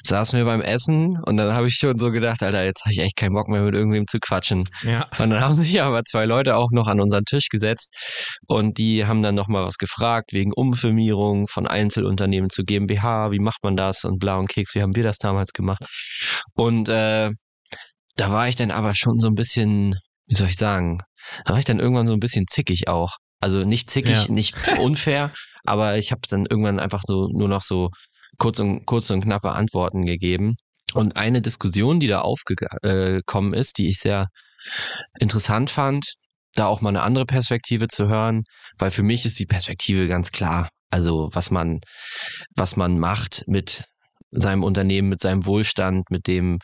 saßen 0.05 0.39
wir 0.39 0.45
beim 0.45 0.61
Essen 0.61 1.19
und 1.25 1.37
dann 1.37 1.55
habe 1.55 1.69
ich 1.69 1.75
schon 1.75 1.99
so 1.99 2.11
gedacht, 2.11 2.43
Alter, 2.43 2.65
jetzt 2.65 2.85
habe 2.85 2.93
ich 2.93 3.01
echt 3.01 3.17
keinen 3.17 3.35
Bock 3.35 3.49
mehr 3.49 3.63
mit 3.63 3.75
irgendwem 3.75 4.07
zu 4.07 4.19
quatschen. 4.21 4.65
Ja. 4.83 5.09
Und 5.19 5.31
dann 5.31 5.41
haben 5.41 5.53
sich 5.55 5.81
aber 5.83 6.05
zwei 6.05 6.25
Leute 6.25 6.57
auch 6.57 6.71
noch 6.71 6.87
an 6.87 7.01
unseren 7.01 7.25
Tisch 7.25 7.49
gesetzt 7.49 7.95
und 8.47 8.79
die 8.79 9.07
haben 9.07 9.23
dann 9.23 9.35
nochmal 9.35 9.65
was 9.65 9.77
gefragt 9.77 10.33
wegen 10.33 10.53
Umfirmierung 10.53 11.49
von 11.49 11.67
Einzelunternehmen 11.67 12.51
zu 12.51 12.63
GmbH, 12.63 13.31
wie 13.31 13.41
macht 13.41 13.63
man 13.63 13.77
das 13.77 14.05
und 14.05 14.19
bla 14.19 14.39
und 14.39 14.49
Keks, 14.49 14.75
wie 14.75 14.83
haben 14.83 14.95
wir 14.95 15.05
das 15.05 15.19
damals 15.19 15.53
gemacht? 15.53 15.83
Und 16.55 16.89
äh, 16.89 17.31
da 18.17 18.31
war 18.31 18.49
ich 18.49 18.57
dann 18.57 18.71
aber 18.71 18.95
schon 18.95 19.19
so 19.19 19.29
ein 19.29 19.35
bisschen, 19.35 19.95
wie 20.27 20.35
soll 20.35 20.49
ich 20.49 20.57
sagen, 20.57 21.01
da 21.45 21.53
war 21.53 21.59
ich 21.59 21.65
dann 21.65 21.81
irgendwann 21.81 22.07
so 22.07 22.13
ein 22.13 22.21
bisschen 22.21 22.47
zickig 22.49 22.89
auch. 22.89 23.17
Also 23.41 23.65
nicht 23.65 23.91
zickig, 23.91 24.27
ja. 24.27 24.33
nicht 24.33 24.55
unfair, 24.79 25.31
aber 25.65 25.99
ich 25.99 26.11
habe 26.11 26.23
dann 26.29 26.47
irgendwann 26.47 26.81
einfach 26.81 27.03
so 27.07 27.29
nur 27.29 27.49
noch 27.49 27.63
so 27.63 27.91
kurz 28.39 28.61
und, 28.61 28.87
kurz 28.87 29.11
und 29.11 29.23
knappe 29.23 29.53
Antworten 29.53 30.07
gegeben. 30.07 30.57
Und 30.95 31.17
eine 31.17 31.43
Diskussion, 31.43 32.01
die 32.01 32.07
da 32.07 32.21
aufgekommen 32.21 33.55
ist, 33.55 33.79
die 33.79 33.91
ich 33.91 33.99
sehr 33.99 34.29
interessant 35.19 35.71
fand, 35.71 36.15
da 36.55 36.67
auch 36.67 36.81
mal 36.81 36.91
eine 36.91 37.03
andere 37.03 37.27
Perspektive 37.27 37.89
zu 37.89 38.09
hören, 38.09 38.45
weil 38.79 38.91
für 38.91 39.03
mich 39.03 39.27
ist 39.27 39.39
die 39.39 39.47
Perspektive 39.47 40.09
ganz 40.09 40.33
klar. 40.33 40.69
Also 40.91 41.29
was 41.33 41.51
man, 41.51 41.81
was 42.55 42.77
man 42.77 42.99
macht 42.99 43.45
mit 43.47 43.85
seinem 44.43 44.63
Unternehmen, 44.63 45.09
mit 45.09 45.21
seinem 45.21 45.47
Wohlstand, 45.47 46.11
mit 46.11 46.27
dem 46.27 46.59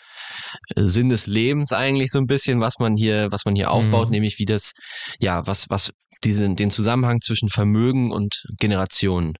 äh, 0.74 0.82
Sinn 0.82 1.08
des 1.08 1.26
Lebens 1.26 1.72
eigentlich 1.72 2.10
so 2.10 2.18
ein 2.18 2.26
bisschen, 2.26 2.60
was 2.60 2.78
man 2.78 2.94
hier, 2.94 3.28
was 3.30 3.44
man 3.44 3.54
hier 3.54 3.70
aufbaut, 3.70 4.06
mhm. 4.08 4.12
nämlich 4.12 4.38
wie 4.38 4.44
das, 4.44 4.72
ja, 5.20 5.46
was, 5.46 5.70
was 5.70 5.92
diesen, 6.24 6.56
den 6.56 6.70
Zusammenhang 6.70 7.20
zwischen 7.20 7.48
Vermögen 7.48 8.12
und 8.12 8.44
Generationen. 8.58 9.34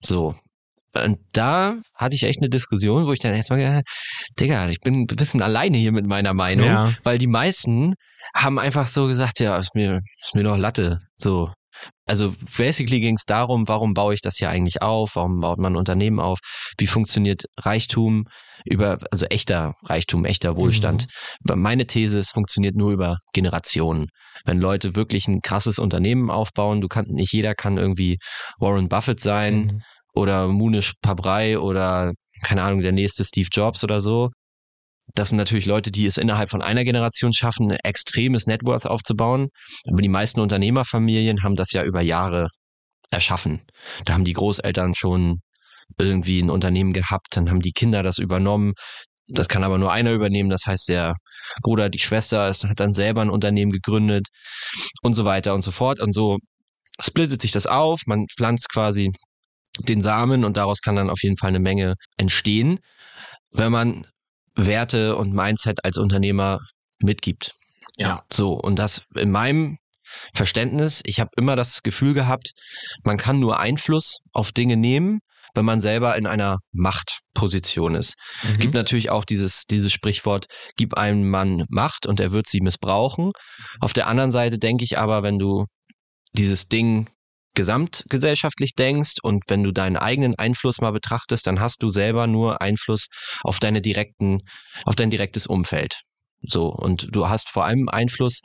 So. 0.00 0.34
Und 0.94 1.18
da 1.32 1.76
hatte 1.94 2.14
ich 2.14 2.24
echt 2.24 2.40
eine 2.40 2.50
Diskussion, 2.50 3.06
wo 3.06 3.12
ich 3.14 3.18
dann 3.20 3.32
erstmal 3.32 3.60
gedacht, 3.60 3.84
Digga, 4.38 4.68
ich 4.68 4.80
bin 4.80 5.02
ein 5.02 5.06
bisschen 5.06 5.40
alleine 5.40 5.78
hier 5.78 5.92
mit 5.92 6.06
meiner 6.06 6.34
Meinung, 6.34 6.66
ja. 6.66 6.92
weil 7.02 7.18
die 7.18 7.26
meisten 7.26 7.94
haben 8.36 8.58
einfach 8.58 8.86
so 8.86 9.06
gesagt, 9.06 9.40
ja, 9.40 9.56
ist 9.56 9.74
mir, 9.74 10.00
ist 10.22 10.34
mir 10.34 10.42
doch 10.42 10.56
Latte. 10.56 10.98
So, 11.16 11.50
also 12.06 12.34
basically 12.56 13.00
ging 13.00 13.14
es 13.14 13.24
darum, 13.24 13.68
warum 13.68 13.94
baue 13.94 14.14
ich 14.14 14.20
das 14.20 14.36
hier 14.36 14.50
eigentlich 14.50 14.82
auf? 14.82 15.12
Warum 15.14 15.40
baut 15.40 15.58
man 15.58 15.74
ein 15.74 15.76
Unternehmen 15.76 16.20
auf? 16.20 16.38
Wie 16.78 16.86
funktioniert 16.86 17.44
Reichtum 17.60 18.24
über, 18.64 18.98
also 19.10 19.26
echter 19.26 19.74
Reichtum, 19.84 20.24
echter 20.24 20.56
Wohlstand? 20.56 21.06
Mhm. 21.48 21.60
Meine 21.60 21.86
These, 21.86 22.18
es 22.18 22.30
funktioniert 22.30 22.74
nur 22.74 22.92
über 22.92 23.18
Generationen. 23.32 24.08
Wenn 24.44 24.58
Leute 24.58 24.96
wirklich 24.96 25.28
ein 25.28 25.40
krasses 25.40 25.78
Unternehmen 25.78 26.30
aufbauen, 26.30 26.80
du 26.80 26.88
kannst, 26.88 27.10
nicht 27.12 27.32
jeder 27.32 27.54
kann 27.54 27.78
irgendwie 27.78 28.18
Warren 28.58 28.88
Buffett 28.88 29.20
sein 29.20 29.56
mhm. 29.56 29.82
oder 30.14 30.48
Munish 30.48 30.94
Pabrai 31.00 31.58
oder 31.58 32.12
keine 32.42 32.62
Ahnung, 32.62 32.82
der 32.82 32.92
nächste 32.92 33.24
Steve 33.24 33.48
Jobs 33.52 33.84
oder 33.84 34.00
so. 34.00 34.30
Das 35.14 35.28
sind 35.28 35.38
natürlich 35.38 35.66
Leute, 35.66 35.90
die 35.90 36.06
es 36.06 36.16
innerhalb 36.16 36.50
von 36.50 36.62
einer 36.62 36.84
Generation 36.84 37.32
schaffen, 37.32 37.72
ein 37.72 37.78
extremes 37.82 38.46
Networth 38.46 38.86
aufzubauen. 38.86 39.48
Aber 39.90 40.00
die 40.00 40.08
meisten 40.08 40.40
Unternehmerfamilien 40.40 41.42
haben 41.42 41.56
das 41.56 41.72
ja 41.72 41.82
über 41.84 42.00
Jahre 42.00 42.48
erschaffen. 43.10 43.62
Da 44.04 44.14
haben 44.14 44.24
die 44.24 44.32
Großeltern 44.32 44.94
schon 44.94 45.40
irgendwie 45.98 46.40
ein 46.40 46.50
Unternehmen 46.50 46.92
gehabt, 46.92 47.36
dann 47.36 47.50
haben 47.50 47.60
die 47.60 47.72
Kinder 47.72 48.02
das 48.02 48.18
übernommen. 48.18 48.72
Das 49.28 49.48
kann 49.48 49.64
aber 49.64 49.78
nur 49.78 49.92
einer 49.92 50.12
übernehmen. 50.12 50.50
Das 50.50 50.66
heißt, 50.66 50.88
der 50.88 51.14
Bruder, 51.62 51.88
die 51.88 51.98
Schwester 51.98 52.48
ist, 52.48 52.64
hat 52.64 52.80
dann 52.80 52.92
selber 52.92 53.22
ein 53.22 53.30
Unternehmen 53.30 53.70
gegründet 53.70 54.28
und 55.02 55.14
so 55.14 55.24
weiter 55.24 55.54
und 55.54 55.62
so 55.62 55.70
fort. 55.70 56.00
Und 56.00 56.12
so 56.12 56.38
splittet 57.00 57.40
sich 57.40 57.52
das 57.52 57.66
auf. 57.66 58.02
Man 58.06 58.26
pflanzt 58.34 58.68
quasi 58.70 59.12
den 59.78 60.02
Samen 60.02 60.44
und 60.44 60.56
daraus 60.56 60.80
kann 60.80 60.96
dann 60.96 61.10
auf 61.10 61.22
jeden 61.22 61.36
Fall 61.36 61.48
eine 61.48 61.60
Menge 61.60 61.94
entstehen. 62.16 62.78
Wenn 63.52 63.72
man 63.72 64.06
Werte 64.54 65.16
und 65.16 65.32
Mindset 65.32 65.84
als 65.84 65.98
Unternehmer 65.98 66.60
mitgibt. 67.00 67.52
Ja. 67.96 68.24
So, 68.32 68.54
und 68.54 68.78
das 68.78 69.02
in 69.14 69.30
meinem 69.30 69.78
Verständnis, 70.34 71.00
ich 71.04 71.20
habe 71.20 71.30
immer 71.36 71.56
das 71.56 71.82
Gefühl 71.82 72.14
gehabt, 72.14 72.52
man 73.04 73.16
kann 73.16 73.40
nur 73.40 73.58
Einfluss 73.58 74.18
auf 74.32 74.52
Dinge 74.52 74.76
nehmen, 74.76 75.20
wenn 75.54 75.64
man 75.64 75.80
selber 75.80 76.16
in 76.16 76.26
einer 76.26 76.58
Machtposition 76.72 77.94
ist. 77.94 78.14
Mhm. 78.42 78.58
Gibt 78.58 78.74
natürlich 78.74 79.10
auch 79.10 79.24
dieses, 79.24 79.64
dieses 79.64 79.92
Sprichwort, 79.92 80.46
gib 80.76 80.94
einem 80.94 81.28
Mann 81.28 81.64
Macht 81.68 82.06
und 82.06 82.20
er 82.20 82.32
wird 82.32 82.48
sie 82.48 82.60
missbrauchen. 82.60 83.30
Auf 83.80 83.92
der 83.92 84.06
anderen 84.06 84.30
Seite 84.30 84.58
denke 84.58 84.84
ich 84.84 84.98
aber, 84.98 85.22
wenn 85.22 85.38
du 85.38 85.66
dieses 86.32 86.68
Ding 86.68 87.08
gesamtgesellschaftlich 87.54 88.74
denkst 88.74 89.14
und 89.22 89.44
wenn 89.48 89.62
du 89.62 89.72
deinen 89.72 89.96
eigenen 89.96 90.34
Einfluss 90.36 90.80
mal 90.80 90.92
betrachtest, 90.92 91.46
dann 91.46 91.60
hast 91.60 91.82
du 91.82 91.88
selber 91.88 92.26
nur 92.26 92.60
Einfluss 92.62 93.06
auf 93.42 93.60
deine 93.60 93.80
direkten, 93.80 94.38
auf 94.84 94.94
dein 94.94 95.10
direktes 95.10 95.46
Umfeld. 95.46 96.00
So, 96.44 96.66
und 96.66 97.08
du 97.12 97.28
hast 97.28 97.48
vor 97.50 97.64
allem 97.64 97.88
Einfluss 97.88 98.40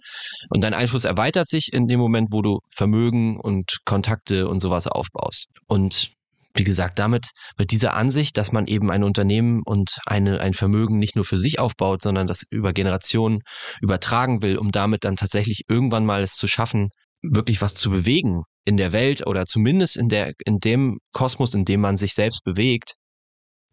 und 0.49 0.62
dein 0.62 0.76
Einfluss 0.76 1.05
erweitert 1.05 1.49
sich 1.49 1.74
in 1.74 1.88
dem 1.88 1.99
Moment, 1.99 2.28
wo 2.32 2.41
du 2.41 2.60
Vermögen 2.70 3.39
und 3.39 3.78
Kontakte 3.86 4.47
und 4.47 4.60
sowas 4.60 4.88
aufbaust. 4.88 5.47
Und 5.66 6.12
wie 6.53 6.64
gesagt, 6.64 6.99
damit, 6.99 7.30
mit 7.58 7.72
dieser 7.72 7.93
Ansicht, 7.93 8.38
dass 8.38 8.51
man 8.51 8.68
eben 8.68 8.91
ein 8.91 9.03
Unternehmen 9.03 9.62
und 9.66 9.97
eine, 10.05 10.41
ein 10.41 10.53
Vermögen 10.53 10.97
nicht 10.97 11.16
nur 11.16 11.26
für 11.26 11.38
sich 11.38 11.60
aufbaut, 11.60 12.01
sondern 12.01 12.28
das 12.28 12.43
über 12.49 12.74
Generationen 12.74 13.39
übertragen 13.82 14.41
will, 14.41 14.58
um 14.58 14.72
damit 14.72 15.03
dann 15.03 15.16
tatsächlich 15.16 15.62
irgendwann 15.68 16.05
mal 16.05 16.24
es 16.24 16.34
zu 16.34 16.47
schaffen, 16.47 16.89
wirklich 17.32 17.61
was 17.61 17.75
zu 17.75 17.89
bewegen 17.89 18.43
in 18.65 18.78
der 18.78 18.91
Welt 18.91 19.25
oder 19.25 19.45
zumindest 19.45 19.97
in 19.97 20.09
der, 20.09 20.34
in 20.45 20.59
dem 20.59 20.99
Kosmos, 21.13 21.53
in 21.53 21.65
dem 21.65 21.82
man 21.82 21.97
sich 21.97 22.13
selbst 22.13 22.43
bewegt, 22.43 22.95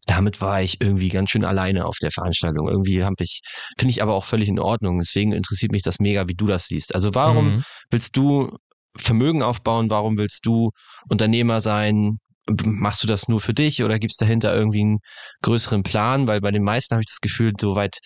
damit 0.07 0.41
war 0.41 0.63
ich 0.63 0.81
irgendwie 0.81 1.09
ganz 1.09 1.31
schön 1.31 1.45
alleine 1.45 1.87
auf 1.87 1.97
der 2.01 2.11
Veranstaltung. 2.11 2.69
Irgendwie 2.69 3.05
habe 3.05 3.17
ich, 3.21 3.41
finde 3.79 3.91
ich 3.91 4.03
aber 4.03 4.15
auch 4.15 4.25
völlig 4.25 4.49
in 4.49 4.59
Ordnung. 4.59 4.99
Deswegen 4.99 5.33
interessiert 5.33 5.73
mich 5.73 5.83
das 5.83 5.99
mega, 5.99 6.29
wie 6.29 6.35
du 6.35 6.47
das 6.47 6.67
siehst. 6.67 6.95
Also 6.95 7.15
warum 7.15 7.57
mhm. 7.57 7.65
willst 7.91 8.17
du 8.17 8.57
Vermögen 8.97 9.43
aufbauen? 9.43 9.91
Warum 9.91 10.19
willst 10.19 10.47
du 10.47 10.71
Unternehmer 11.09 11.61
sein? 11.61 12.19
Machst 12.65 13.03
du 13.03 13.07
das 13.07 13.29
nur 13.29 13.41
für 13.41 13.55
dich 13.55 13.83
oder 13.83 13.99
gibt 13.99 14.13
es 14.13 14.19
dahinter 14.19 14.55
irgendwie 14.55 14.83
einen 14.83 14.99
größeren 15.43 15.83
Plan? 15.83 16.27
Weil 16.27 16.41
bei 16.41 16.51
den 16.51 16.63
meisten 16.63 16.95
habe 16.95 17.03
ich 17.03 17.11
das 17.11 17.21
Gefühl, 17.21 17.53
so 17.59 17.75
weit 17.75 17.99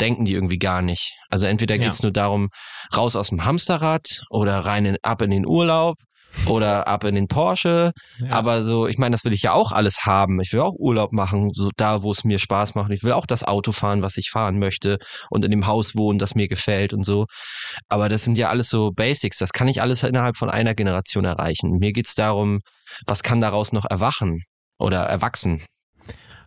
denken 0.00 0.24
die 0.24 0.34
irgendwie 0.34 0.58
gar 0.58 0.82
nicht. 0.82 1.14
Also 1.30 1.46
entweder 1.46 1.78
geht 1.78 1.92
es 1.92 2.00
ja. 2.00 2.06
nur 2.06 2.12
darum, 2.12 2.48
raus 2.96 3.16
aus 3.16 3.28
dem 3.28 3.44
Hamsterrad 3.44 4.22
oder 4.30 4.58
rein 4.60 4.84
in, 4.84 4.96
ab 5.02 5.22
in 5.22 5.30
den 5.30 5.46
Urlaub 5.46 5.96
oder 6.46 6.86
ab 6.86 7.04
in 7.04 7.14
den 7.14 7.28
Porsche. 7.28 7.92
Ja. 8.18 8.30
Aber 8.30 8.62
so, 8.62 8.86
ich 8.86 8.98
meine, 8.98 9.14
das 9.14 9.24
will 9.24 9.32
ich 9.32 9.42
ja 9.42 9.52
auch 9.52 9.72
alles 9.72 10.04
haben. 10.04 10.40
Ich 10.40 10.52
will 10.52 10.60
auch 10.60 10.74
Urlaub 10.76 11.12
machen, 11.12 11.50
so 11.52 11.70
da, 11.76 12.02
wo 12.02 12.12
es 12.12 12.24
mir 12.24 12.38
Spaß 12.38 12.74
macht. 12.74 12.90
Ich 12.92 13.02
will 13.02 13.12
auch 13.12 13.26
das 13.26 13.42
Auto 13.42 13.72
fahren, 13.72 14.02
was 14.02 14.16
ich 14.16 14.30
fahren 14.30 14.58
möchte 14.58 14.98
und 15.30 15.44
in 15.44 15.50
dem 15.50 15.66
Haus 15.66 15.96
wohnen, 15.96 16.18
das 16.18 16.34
mir 16.34 16.48
gefällt 16.48 16.92
und 16.92 17.04
so. 17.04 17.26
Aber 17.88 18.08
das 18.08 18.24
sind 18.24 18.38
ja 18.38 18.48
alles 18.48 18.68
so 18.68 18.90
Basics. 18.90 19.38
Das 19.38 19.52
kann 19.52 19.68
ich 19.68 19.80
alles 19.80 20.02
innerhalb 20.02 20.36
von 20.36 20.50
einer 20.50 20.74
Generation 20.74 21.24
erreichen. 21.24 21.78
Mir 21.78 21.92
geht's 21.92 22.14
darum, 22.14 22.60
was 23.06 23.22
kann 23.22 23.40
daraus 23.40 23.72
noch 23.72 23.84
erwachen 23.88 24.42
oder 24.78 25.02
erwachsen? 25.02 25.62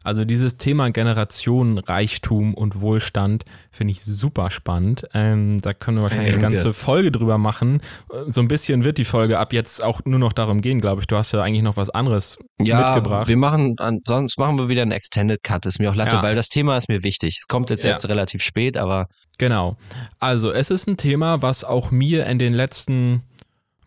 Also 0.03 0.25
dieses 0.25 0.57
Thema 0.57 0.91
Generation, 0.91 1.77
Reichtum 1.77 2.53
und 2.53 2.81
Wohlstand 2.81 3.43
finde 3.71 3.91
ich 3.91 4.03
super 4.03 4.49
spannend. 4.49 5.07
Ähm, 5.13 5.61
da 5.61 5.73
können 5.73 5.97
wir 5.97 6.03
wahrscheinlich 6.03 6.33
eine 6.33 6.41
ganze 6.41 6.73
Folge 6.73 7.11
drüber 7.11 7.37
machen. 7.37 7.81
So 8.27 8.41
ein 8.41 8.47
bisschen 8.47 8.83
wird 8.83 8.97
die 8.97 9.05
Folge 9.05 9.39
ab 9.39 9.53
jetzt 9.53 9.83
auch 9.83 10.01
nur 10.05 10.19
noch 10.19 10.33
darum 10.33 10.61
gehen, 10.61 10.81
glaube 10.81 11.01
ich. 11.01 11.07
Du 11.07 11.15
hast 11.15 11.31
ja 11.31 11.41
eigentlich 11.41 11.63
noch 11.63 11.77
was 11.77 11.89
anderes 11.89 12.37
ja, 12.61 12.93
mitgebracht. 12.93 13.27
Wir 13.27 13.37
machen, 13.37 13.75
sonst 14.05 14.37
machen 14.39 14.57
wir 14.57 14.69
wieder 14.69 14.83
einen 14.83 14.91
Extended 14.91 15.43
Cut. 15.43 15.65
Das 15.65 15.75
ist 15.75 15.79
mir 15.79 15.91
auch 15.91 15.95
Latte, 15.95 16.17
ja. 16.17 16.23
weil 16.23 16.35
das 16.35 16.49
Thema 16.49 16.77
ist 16.77 16.89
mir 16.89 17.03
wichtig. 17.03 17.37
Es 17.41 17.47
kommt 17.47 17.69
jetzt 17.69 17.83
ja. 17.83 17.89
erst 17.89 18.07
relativ 18.07 18.41
spät, 18.41 18.77
aber. 18.77 19.07
Genau. 19.37 19.77
Also 20.19 20.51
es 20.51 20.69
ist 20.69 20.87
ein 20.87 20.97
Thema, 20.97 21.41
was 21.41 21.63
auch 21.63 21.91
mir 21.91 22.25
in 22.25 22.39
den 22.39 22.53
letzten 22.53 23.23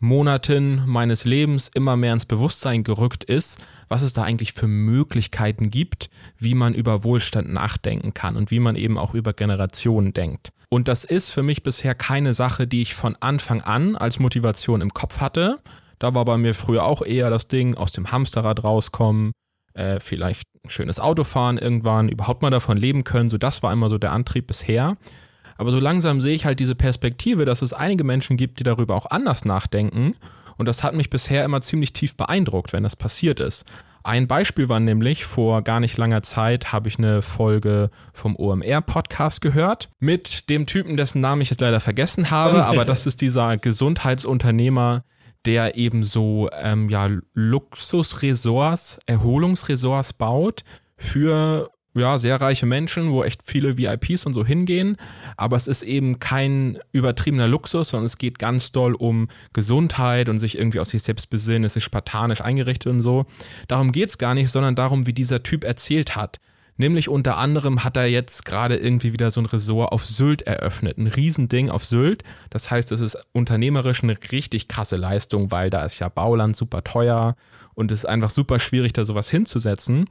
Monaten 0.03 0.82
meines 0.84 1.24
Lebens 1.24 1.70
immer 1.72 1.96
mehr 1.96 2.12
ins 2.12 2.26
Bewusstsein 2.26 2.82
gerückt 2.82 3.22
ist, 3.22 3.64
was 3.86 4.03
es 4.03 4.12
da 4.12 4.24
eigentlich 4.24 4.53
für 4.53 4.66
Möglichkeiten 4.66 5.70
gibt, 5.70 6.11
wie 6.36 6.57
man 6.57 6.74
über 6.74 7.05
Wohlstand 7.05 7.53
nachdenken 7.53 8.12
kann 8.12 8.36
und 8.36 8.50
wie 8.50 8.59
man 8.59 8.74
eben 8.74 8.98
auch 8.98 9.14
über 9.14 9.32
Generationen 9.32 10.12
denkt. 10.12 10.50
Und 10.68 10.88
das 10.88 11.05
ist 11.05 11.30
für 11.30 11.44
mich 11.44 11.62
bisher 11.62 11.94
keine 11.94 12.34
Sache, 12.34 12.66
die 12.66 12.82
ich 12.82 12.94
von 12.94 13.14
Anfang 13.20 13.61
an 13.61 13.94
als 13.94 14.18
Motivation 14.18 14.80
im 14.80 14.92
Kopf 14.92 15.20
hatte. 15.20 15.61
Da 16.00 16.14
war 16.16 16.24
bei 16.24 16.36
mir 16.36 16.55
früher 16.55 16.82
auch 16.82 17.03
eher 17.03 17.30
das 17.30 17.46
Ding, 17.46 17.76
aus 17.76 17.92
dem 17.92 18.11
Hamsterrad 18.11 18.64
rauskommen, 18.64 19.30
äh, 19.74 20.00
vielleicht 20.00 20.48
ein 20.64 20.70
schönes 20.70 20.98
Auto 20.98 21.22
fahren 21.22 21.59
irgendwann, 21.59 22.09
überhaupt 22.09 22.42
mal 22.42 22.50
davon 22.50 22.76
leben 22.76 23.05
können. 23.05 23.28
So 23.28 23.38
das 23.38 23.62
war 23.62 23.72
immer 23.72 23.88
so 23.88 23.98
der 23.98 24.11
Antrieb 24.11 24.48
bisher. 24.48 24.96
Aber 25.62 25.70
so 25.70 25.78
langsam 25.78 26.20
sehe 26.20 26.34
ich 26.34 26.44
halt 26.44 26.58
diese 26.58 26.74
Perspektive, 26.74 27.44
dass 27.44 27.62
es 27.62 27.72
einige 27.72 28.02
Menschen 28.02 28.36
gibt, 28.36 28.58
die 28.58 28.64
darüber 28.64 28.96
auch 28.96 29.06
anders 29.06 29.44
nachdenken. 29.44 30.16
Und 30.56 30.66
das 30.66 30.82
hat 30.82 30.92
mich 30.92 31.08
bisher 31.08 31.44
immer 31.44 31.60
ziemlich 31.60 31.92
tief 31.92 32.16
beeindruckt, 32.16 32.72
wenn 32.72 32.82
das 32.82 32.96
passiert 32.96 33.38
ist. 33.38 33.64
Ein 34.02 34.26
Beispiel 34.26 34.68
war 34.68 34.80
nämlich, 34.80 35.24
vor 35.24 35.62
gar 35.62 35.78
nicht 35.78 35.96
langer 35.98 36.24
Zeit 36.24 36.72
habe 36.72 36.88
ich 36.88 36.98
eine 36.98 37.22
Folge 37.22 37.90
vom 38.12 38.34
OMR-Podcast 38.34 39.40
gehört 39.40 39.88
mit 40.00 40.50
dem 40.50 40.66
Typen, 40.66 40.96
dessen 40.96 41.20
Namen 41.20 41.42
ich 41.42 41.50
jetzt 41.50 41.60
leider 41.60 41.78
vergessen 41.78 42.32
habe, 42.32 42.66
aber 42.66 42.84
das 42.84 43.06
ist 43.06 43.20
dieser 43.20 43.56
Gesundheitsunternehmer, 43.56 45.04
der 45.46 45.76
eben 45.76 46.02
so 46.02 46.50
ähm, 46.60 46.88
ja, 46.88 47.08
Luxusresorts, 47.34 48.98
Erholungsresorts 49.06 50.14
baut 50.14 50.64
für 50.96 51.70
ja, 51.95 52.18
sehr 52.18 52.40
reiche 52.40 52.66
Menschen, 52.66 53.11
wo 53.11 53.22
echt 53.22 53.43
viele 53.45 53.76
VIPs 53.76 54.24
und 54.24 54.32
so 54.32 54.45
hingehen. 54.45 54.97
Aber 55.36 55.57
es 55.57 55.66
ist 55.66 55.82
eben 55.82 56.18
kein 56.18 56.78
übertriebener 56.93 57.47
Luxus, 57.49 57.90
sondern 57.90 58.07
es 58.07 58.18
geht 58.18 58.38
ganz 58.38 58.72
doll 58.72 58.95
um 58.95 59.28
Gesundheit 59.53 60.28
und 60.28 60.38
sich 60.38 60.57
irgendwie 60.57 60.80
aus 60.80 60.90
sich 60.90 61.03
selbst 61.03 61.28
besinnen. 61.28 61.64
Es 61.64 61.76
ist 61.76 61.84
spartanisch 61.84 62.40
eingerichtet 62.40 62.90
und 62.90 63.03
so. 63.03 63.26
Darum 63.68 63.93
geht's 63.93 64.18
gar 64.18 64.34
nicht, 64.34 64.51
sondern 64.51 64.74
darum, 64.74 65.07
wie 65.07 65.12
dieser 65.12 65.43
Typ 65.43 65.64
erzählt 65.64 66.16
hat. 66.16 66.40
Nämlich 66.76 67.08
unter 67.08 67.36
anderem 67.36 67.84
hat 67.84 67.96
er 67.96 68.06
jetzt 68.06 68.44
gerade 68.44 68.76
irgendwie 68.76 69.12
wieder 69.12 69.30
so 69.30 69.40
ein 69.40 69.46
Ressort 69.46 69.92
auf 69.92 70.06
Sylt 70.06 70.42
eröffnet. 70.42 70.98
Ein 70.98 71.06
Riesending 71.06 71.70
auf 71.70 71.84
Sylt. 71.84 72.22
Das 72.50 72.70
heißt, 72.70 72.92
es 72.92 73.00
ist 73.00 73.18
unternehmerisch 73.32 74.02
eine 74.02 74.16
richtig 74.32 74.68
krasse 74.68 74.96
Leistung, 74.96 75.50
weil 75.50 75.70
da 75.70 75.84
ist 75.84 75.98
ja 75.98 76.08
Bauland 76.08 76.56
super 76.56 76.82
teuer 76.82 77.36
und 77.74 77.92
es 77.92 78.00
ist 78.00 78.06
einfach 78.06 78.30
super 78.30 78.58
schwierig, 78.58 78.92
da 78.92 79.04
sowas 79.04 79.30
hinzusetzen. 79.30 80.06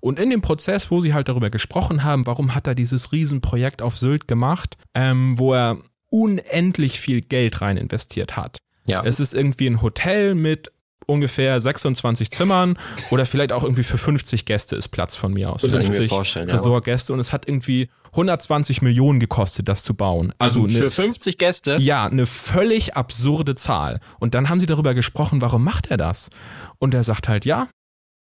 Und 0.00 0.18
in 0.18 0.30
dem 0.30 0.40
Prozess, 0.40 0.90
wo 0.90 1.00
sie 1.00 1.14
halt 1.14 1.28
darüber 1.28 1.50
gesprochen 1.50 2.04
haben, 2.04 2.26
warum 2.26 2.54
hat 2.54 2.66
er 2.66 2.74
dieses 2.74 3.12
Riesenprojekt 3.12 3.82
auf 3.82 3.96
Sylt 3.96 4.28
gemacht, 4.28 4.76
ähm, 4.94 5.38
wo 5.38 5.54
er 5.54 5.78
unendlich 6.10 7.00
viel 7.00 7.20
Geld 7.20 7.60
rein 7.60 7.76
investiert 7.76 8.36
hat. 8.36 8.58
Ja. 8.86 9.00
Es 9.00 9.20
ist 9.20 9.32
irgendwie 9.32 9.68
ein 9.68 9.80
Hotel 9.80 10.34
mit 10.34 10.72
ungefähr 11.10 11.60
26 11.60 12.30
Zimmern 12.30 12.78
oder 13.10 13.26
vielleicht 13.26 13.52
auch 13.52 13.64
irgendwie 13.64 13.82
für 13.82 13.98
50 13.98 14.44
Gäste 14.44 14.76
ist 14.76 14.88
Platz 14.88 15.16
von 15.16 15.32
mir 15.32 15.52
aus. 15.52 15.60
50 15.60 16.10
Ressortgäste 16.36 17.12
und 17.12 17.20
es 17.20 17.32
hat 17.32 17.46
irgendwie 17.48 17.88
120 18.12 18.82
Millionen 18.82 19.20
gekostet, 19.20 19.68
das 19.68 19.82
zu 19.82 19.94
bauen. 19.94 20.32
Also, 20.38 20.62
also 20.62 20.72
für 20.72 20.82
eine, 20.82 20.90
50 20.90 21.38
Gäste? 21.38 21.76
Ja, 21.78 22.06
eine 22.06 22.26
völlig 22.26 22.96
absurde 22.96 23.54
Zahl. 23.54 24.00
Und 24.18 24.34
dann 24.34 24.48
haben 24.48 24.60
sie 24.60 24.66
darüber 24.66 24.94
gesprochen, 24.94 25.40
warum 25.42 25.62
macht 25.64 25.88
er 25.88 25.96
das? 25.96 26.30
Und 26.78 26.94
er 26.94 27.04
sagt 27.04 27.28
halt, 27.28 27.44
ja, 27.44 27.68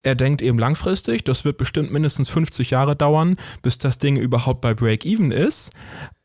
er 0.06 0.14
denkt 0.14 0.44
eben 0.44 0.60
langfristig, 0.60 1.24
das 1.24 1.46
wird 1.46 1.58
bestimmt 1.58 1.92
mindestens 1.92 2.30
50 2.30 2.70
Jahre 2.70 2.96
dauern, 2.96 3.38
bis 3.64 3.80
das 3.80 3.98
Ding 3.98 4.18
überhaupt 4.18 4.62
bei 4.62 4.76
Break-Even 4.76 5.32
ist. 5.32 5.72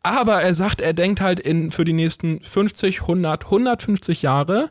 Aber 0.02 0.42
er 0.42 0.54
sagt, 0.54 0.82
er 0.82 0.92
denkt 0.92 1.22
halt 1.22 1.40
in, 1.40 1.70
für 1.70 1.84
die 1.84 1.94
nächsten 1.94 2.42
50, 2.42 3.00
100, 3.00 3.46
150 3.46 4.20
Jahre, 4.20 4.68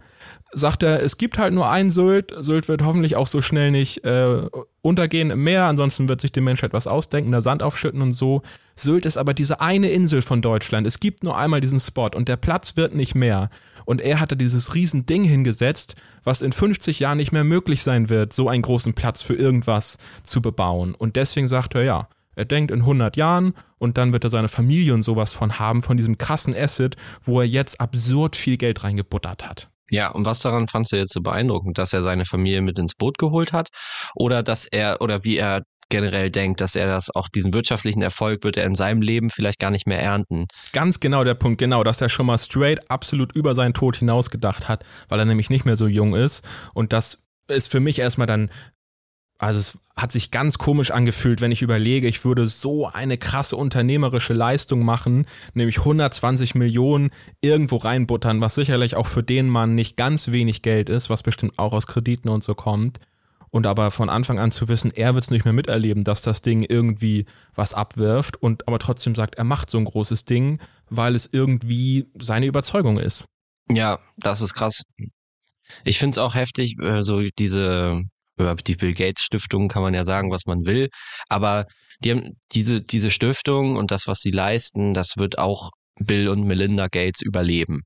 sagt 0.51 0.83
er, 0.83 1.03
es 1.03 1.17
gibt 1.17 1.37
halt 1.37 1.53
nur 1.53 1.69
ein 1.69 1.89
Sylt. 1.89 2.33
Sylt 2.37 2.67
wird 2.67 2.83
hoffentlich 2.83 3.15
auch 3.15 3.27
so 3.27 3.41
schnell 3.41 3.71
nicht 3.71 4.03
äh, 4.03 4.47
untergehen 4.81 5.29
im 5.29 5.43
Meer, 5.43 5.65
ansonsten 5.65 6.09
wird 6.09 6.21
sich 6.21 6.31
die 6.31 6.41
Menschheit 6.41 6.73
was 6.73 6.87
ausdenken, 6.87 7.31
da 7.31 7.41
Sand 7.41 7.61
aufschütten 7.61 8.01
und 8.01 8.13
so. 8.13 8.41
Sylt 8.75 9.05
ist 9.05 9.17
aber 9.17 9.33
diese 9.33 9.61
eine 9.61 9.89
Insel 9.89 10.21
von 10.21 10.41
Deutschland. 10.41 10.87
Es 10.87 10.99
gibt 10.99 11.23
nur 11.23 11.37
einmal 11.37 11.61
diesen 11.61 11.79
Spot 11.79 12.09
und 12.15 12.27
der 12.27 12.37
Platz 12.37 12.77
wird 12.77 12.95
nicht 12.95 13.15
mehr. 13.15 13.49
Und 13.85 14.01
er 14.01 14.19
hatte 14.19 14.37
dieses 14.37 14.73
riesen 14.73 15.05
Ding 15.05 15.23
hingesetzt, 15.23 15.95
was 16.23 16.41
in 16.41 16.51
50 16.51 16.99
Jahren 16.99 17.17
nicht 17.17 17.31
mehr 17.31 17.43
möglich 17.43 17.83
sein 17.83 18.09
wird, 18.09 18.33
so 18.33 18.49
einen 18.49 18.63
großen 18.63 18.93
Platz 18.93 19.21
für 19.21 19.35
irgendwas 19.35 19.97
zu 20.23 20.41
bebauen. 20.41 20.95
Und 20.95 21.15
deswegen 21.15 21.47
sagt 21.47 21.75
er, 21.75 21.83
ja, 21.83 22.07
er 22.35 22.45
denkt 22.45 22.71
in 22.71 22.79
100 22.79 23.17
Jahren 23.17 23.53
und 23.79 23.97
dann 23.97 24.13
wird 24.13 24.23
er 24.23 24.29
seine 24.29 24.47
Familie 24.47 24.93
und 24.93 25.03
sowas 25.03 25.33
von 25.33 25.59
haben, 25.59 25.83
von 25.83 25.97
diesem 25.97 26.17
krassen 26.17 26.55
Asset, 26.55 26.95
wo 27.21 27.41
er 27.41 27.47
jetzt 27.47 27.81
absurd 27.81 28.35
viel 28.37 28.55
Geld 28.55 28.83
reingebuttert 28.83 29.45
hat. 29.47 29.69
Ja, 29.89 30.09
und 30.09 30.25
was 30.25 30.39
daran 30.39 30.67
fandst 30.67 30.91
du 30.91 30.97
jetzt 30.97 31.13
so 31.13 31.21
beeindruckend, 31.21 31.77
dass 31.77 31.93
er 31.93 32.03
seine 32.03 32.25
Familie 32.25 32.61
mit 32.61 32.77
ins 32.79 32.95
Boot 32.95 33.17
geholt 33.17 33.53
hat? 33.53 33.69
Oder 34.15 34.43
dass 34.43 34.65
er 34.65 35.01
oder 35.01 35.23
wie 35.23 35.37
er 35.37 35.63
generell 35.89 36.29
denkt, 36.29 36.61
dass 36.61 36.75
er 36.75 36.87
das 36.87 37.09
auch 37.13 37.27
diesen 37.27 37.53
wirtschaftlichen 37.53 38.01
Erfolg 38.01 38.43
wird 38.43 38.57
er 38.57 38.65
in 38.65 38.75
seinem 38.75 39.01
Leben 39.01 39.29
vielleicht 39.31 39.59
gar 39.59 39.71
nicht 39.71 39.87
mehr 39.87 40.01
ernten. 40.01 40.45
Ganz 40.71 40.99
genau 40.99 41.23
der 41.23 41.33
Punkt, 41.33 41.59
genau, 41.59 41.83
dass 41.83 41.99
er 41.99 42.09
schon 42.09 42.27
mal 42.27 42.37
straight 42.37 42.89
absolut 42.91 43.35
über 43.35 43.55
seinen 43.55 43.73
Tod 43.73 43.97
hinaus 43.97 44.29
gedacht 44.29 44.67
hat, 44.67 44.85
weil 45.09 45.19
er 45.19 45.25
nämlich 45.25 45.49
nicht 45.49 45.65
mehr 45.65 45.75
so 45.75 45.87
jung 45.87 46.15
ist. 46.15 46.47
Und 46.73 46.93
das 46.93 47.23
ist 47.47 47.71
für 47.71 47.79
mich 47.79 47.99
erstmal 47.99 48.27
dann 48.27 48.51
also 49.39 49.57
es 49.57 49.79
hat 49.95 50.11
sich 50.11 50.31
ganz 50.31 50.57
komisch 50.57 50.91
angefühlt, 50.91 51.39
wenn 51.39 51.53
ich 51.53 51.61
überlege, 51.61 52.07
ich 52.07 52.25
würde 52.25 52.45
so 52.47 52.87
eine 52.87 53.17
krasse 53.17 53.55
unternehmerische 53.55 54.33
Leistung 54.33 54.83
machen, 54.83 55.25
nämlich 55.53 55.79
120 55.79 56.55
Millionen 56.55 57.09
irgendwo 57.39 57.77
reinbuttern, 57.77 58.41
was 58.41 58.55
sicherlich 58.55 58.97
auch 58.97 59.07
für 59.07 59.23
den 59.23 59.47
Mann 59.47 59.75
nicht 59.75 59.95
ganz 59.95 60.31
wenig 60.31 60.61
Geld 60.61 60.89
ist, 60.89 61.09
was 61.09 61.23
bestimmt 61.23 61.57
auch 61.57 61.71
aus 61.71 61.87
Krediten 61.87 62.27
und 62.27 62.43
so 62.43 62.53
kommt. 62.53 62.99
Und 63.49 63.65
aber 63.65 63.91
von 63.91 64.09
Anfang 64.09 64.39
an 64.39 64.51
zu 64.51 64.67
wissen, 64.67 64.91
er 64.91 65.15
wird 65.15 65.23
es 65.23 65.31
nicht 65.31 65.45
mehr 65.45 65.53
miterleben, 65.53 66.03
dass 66.03 66.21
das 66.21 66.41
Ding 66.41 66.63
irgendwie 66.63 67.25
was 67.55 67.73
abwirft 67.73 68.41
und 68.43 68.67
aber 68.67 68.77
trotzdem 68.77 69.15
sagt, 69.15 69.35
er 69.35 69.45
macht 69.45 69.69
so 69.71 69.77
ein 69.77 69.85
großes 69.85 70.25
Ding, 70.25 70.59
weil 70.89 71.15
es 71.15 71.29
irgendwie 71.31 72.11
seine 72.19 72.45
Überzeugung 72.45 72.99
ist. 72.99 73.25
Ja, 73.71 73.99
das 74.17 74.41
ist 74.41 74.53
krass. 74.53 74.81
Ich 75.85 75.97
finde 75.97 76.11
es 76.11 76.17
auch 76.17 76.35
heftig, 76.35 76.77
äh, 76.79 77.03
so 77.03 77.21
diese 77.39 78.03
über 78.39 78.55
die 78.55 78.75
Bill 78.75 78.93
Gates 78.93 79.23
Stiftung 79.23 79.67
kann 79.67 79.83
man 79.83 79.93
ja 79.93 80.03
sagen, 80.03 80.31
was 80.31 80.45
man 80.45 80.65
will. 80.65 80.89
Aber 81.27 81.65
die 82.03 82.11
haben 82.11 82.37
diese, 82.53 82.81
diese 82.81 83.11
Stiftung 83.11 83.75
und 83.75 83.91
das, 83.91 84.07
was 84.07 84.19
sie 84.19 84.31
leisten, 84.31 84.93
das 84.93 85.17
wird 85.17 85.37
auch 85.37 85.71
Bill 85.99 86.29
und 86.29 86.43
Melinda 86.43 86.87
Gates 86.87 87.21
überleben. 87.21 87.81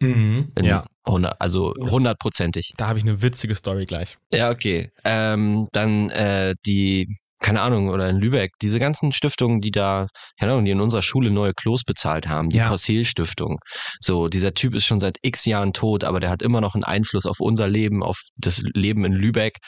Mhm, 0.00 0.52
ja. 0.60 0.84
100, 1.04 1.40
also 1.40 1.74
hundertprozentig. 1.76 2.72
Da 2.76 2.86
habe 2.86 2.98
ich 2.98 3.04
eine 3.04 3.20
witzige 3.20 3.54
Story 3.54 3.84
gleich. 3.84 4.16
Ja, 4.32 4.50
okay. 4.50 4.90
Ähm, 5.04 5.66
dann 5.72 6.10
äh, 6.10 6.54
die 6.64 7.06
keine 7.40 7.60
Ahnung, 7.60 7.88
oder 7.88 8.08
in 8.08 8.16
Lübeck, 8.16 8.52
diese 8.60 8.78
ganzen 8.78 9.12
Stiftungen, 9.12 9.60
die 9.60 9.70
da, 9.70 10.08
keine 10.38 10.52
Ahnung, 10.52 10.64
die 10.64 10.72
in 10.72 10.80
unserer 10.80 11.02
Schule 11.02 11.30
neue 11.30 11.54
Klos 11.54 11.84
bezahlt 11.84 12.28
haben, 12.28 12.50
die 12.50 12.56
ja. 12.56 12.68
Possil-Stiftung. 12.68 13.58
So, 14.00 14.28
dieser 14.28 14.54
Typ 14.54 14.74
ist 14.74 14.84
schon 14.84 14.98
seit 14.98 15.18
x 15.22 15.44
Jahren 15.44 15.72
tot, 15.72 16.02
aber 16.04 16.18
der 16.20 16.30
hat 16.30 16.42
immer 16.42 16.60
noch 16.60 16.74
einen 16.74 16.84
Einfluss 16.84 17.26
auf 17.26 17.40
unser 17.40 17.68
Leben, 17.68 18.02
auf 18.02 18.20
das 18.36 18.60
Leben 18.74 19.04
in 19.04 19.12
Lübeck. 19.12 19.58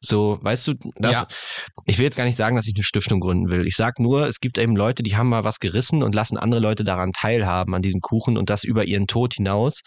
So, 0.00 0.38
weißt 0.42 0.68
du, 0.68 0.74
das, 0.96 1.20
ja. 1.20 1.28
ich 1.86 1.98
will 1.98 2.04
jetzt 2.04 2.16
gar 2.16 2.24
nicht 2.24 2.36
sagen, 2.36 2.56
dass 2.56 2.66
ich 2.66 2.74
eine 2.74 2.84
Stiftung 2.84 3.20
gründen 3.20 3.50
will. 3.50 3.66
Ich 3.66 3.76
sag 3.76 4.00
nur, 4.00 4.26
es 4.26 4.40
gibt 4.40 4.58
eben 4.58 4.74
Leute, 4.74 5.02
die 5.02 5.16
haben 5.16 5.28
mal 5.28 5.44
was 5.44 5.60
gerissen 5.60 6.02
und 6.02 6.14
lassen 6.14 6.36
andere 6.36 6.60
Leute 6.60 6.82
daran 6.82 7.12
teilhaben, 7.12 7.74
an 7.74 7.82
diesem 7.82 8.00
Kuchen 8.00 8.36
und 8.36 8.50
das 8.50 8.64
über 8.64 8.84
ihren 8.84 9.06
Tod 9.06 9.34
hinaus 9.34 9.80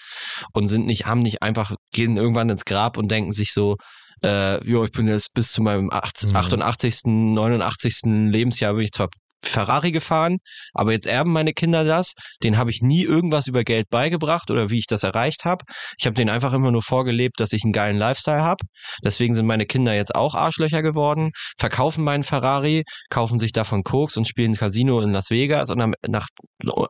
und 0.53 0.67
sind 0.67 0.85
nicht, 0.85 1.05
haben 1.05 1.21
nicht 1.21 1.41
einfach, 1.41 1.75
gehen 1.91 2.15
irgendwann 2.15 2.49
ins 2.49 2.65
Grab 2.65 2.97
und 2.97 3.11
denken 3.11 3.33
sich 3.33 3.51
so, 3.51 3.75
äh, 4.23 4.63
jo, 4.67 4.83
ich 4.85 4.91
bin 4.91 5.07
jetzt 5.07 5.33
bis 5.33 5.51
zu 5.51 5.61
meinem 5.61 5.89
80, 5.91 6.31
mhm. 6.31 6.35
88., 6.35 7.01
89. 7.05 8.01
Lebensjahr 8.31 8.73
bin 8.73 8.83
ich 8.83 8.91
zwar 8.91 9.09
Ferrari 9.43 9.91
gefahren, 9.91 10.37
aber 10.73 10.93
jetzt 10.93 11.07
erben 11.07 11.31
meine 11.31 11.53
Kinder 11.53 11.83
das. 11.83 12.13
Den 12.43 12.57
habe 12.57 12.71
ich 12.71 12.81
nie 12.81 13.03
irgendwas 13.03 13.47
über 13.47 13.63
Geld 13.63 13.89
beigebracht 13.89 14.49
oder 14.49 14.69
wie 14.69 14.79
ich 14.79 14.87
das 14.87 15.03
erreicht 15.03 15.45
habe. 15.45 15.65
Ich 15.99 16.05
habe 16.05 16.15
denen 16.15 16.29
einfach 16.29 16.53
immer 16.53 16.71
nur 16.71 16.81
vorgelebt, 16.81 17.39
dass 17.39 17.53
ich 17.53 17.63
einen 17.63 17.73
geilen 17.73 17.97
Lifestyle 17.97 18.41
habe. 18.41 18.65
Deswegen 19.03 19.35
sind 19.35 19.45
meine 19.45 19.65
Kinder 19.65 19.93
jetzt 19.93 20.15
auch 20.15 20.35
Arschlöcher 20.35 20.81
geworden, 20.81 21.31
verkaufen 21.59 22.03
meinen 22.03 22.23
Ferrari, 22.23 22.83
kaufen 23.09 23.37
sich 23.37 23.51
davon 23.51 23.83
Koks 23.83 24.17
und 24.17 24.27
spielen 24.27 24.55
Casino 24.55 25.01
in 25.01 25.11
Las 25.11 25.29
Vegas 25.29 25.69
und 25.69 25.95
nach 26.07 26.27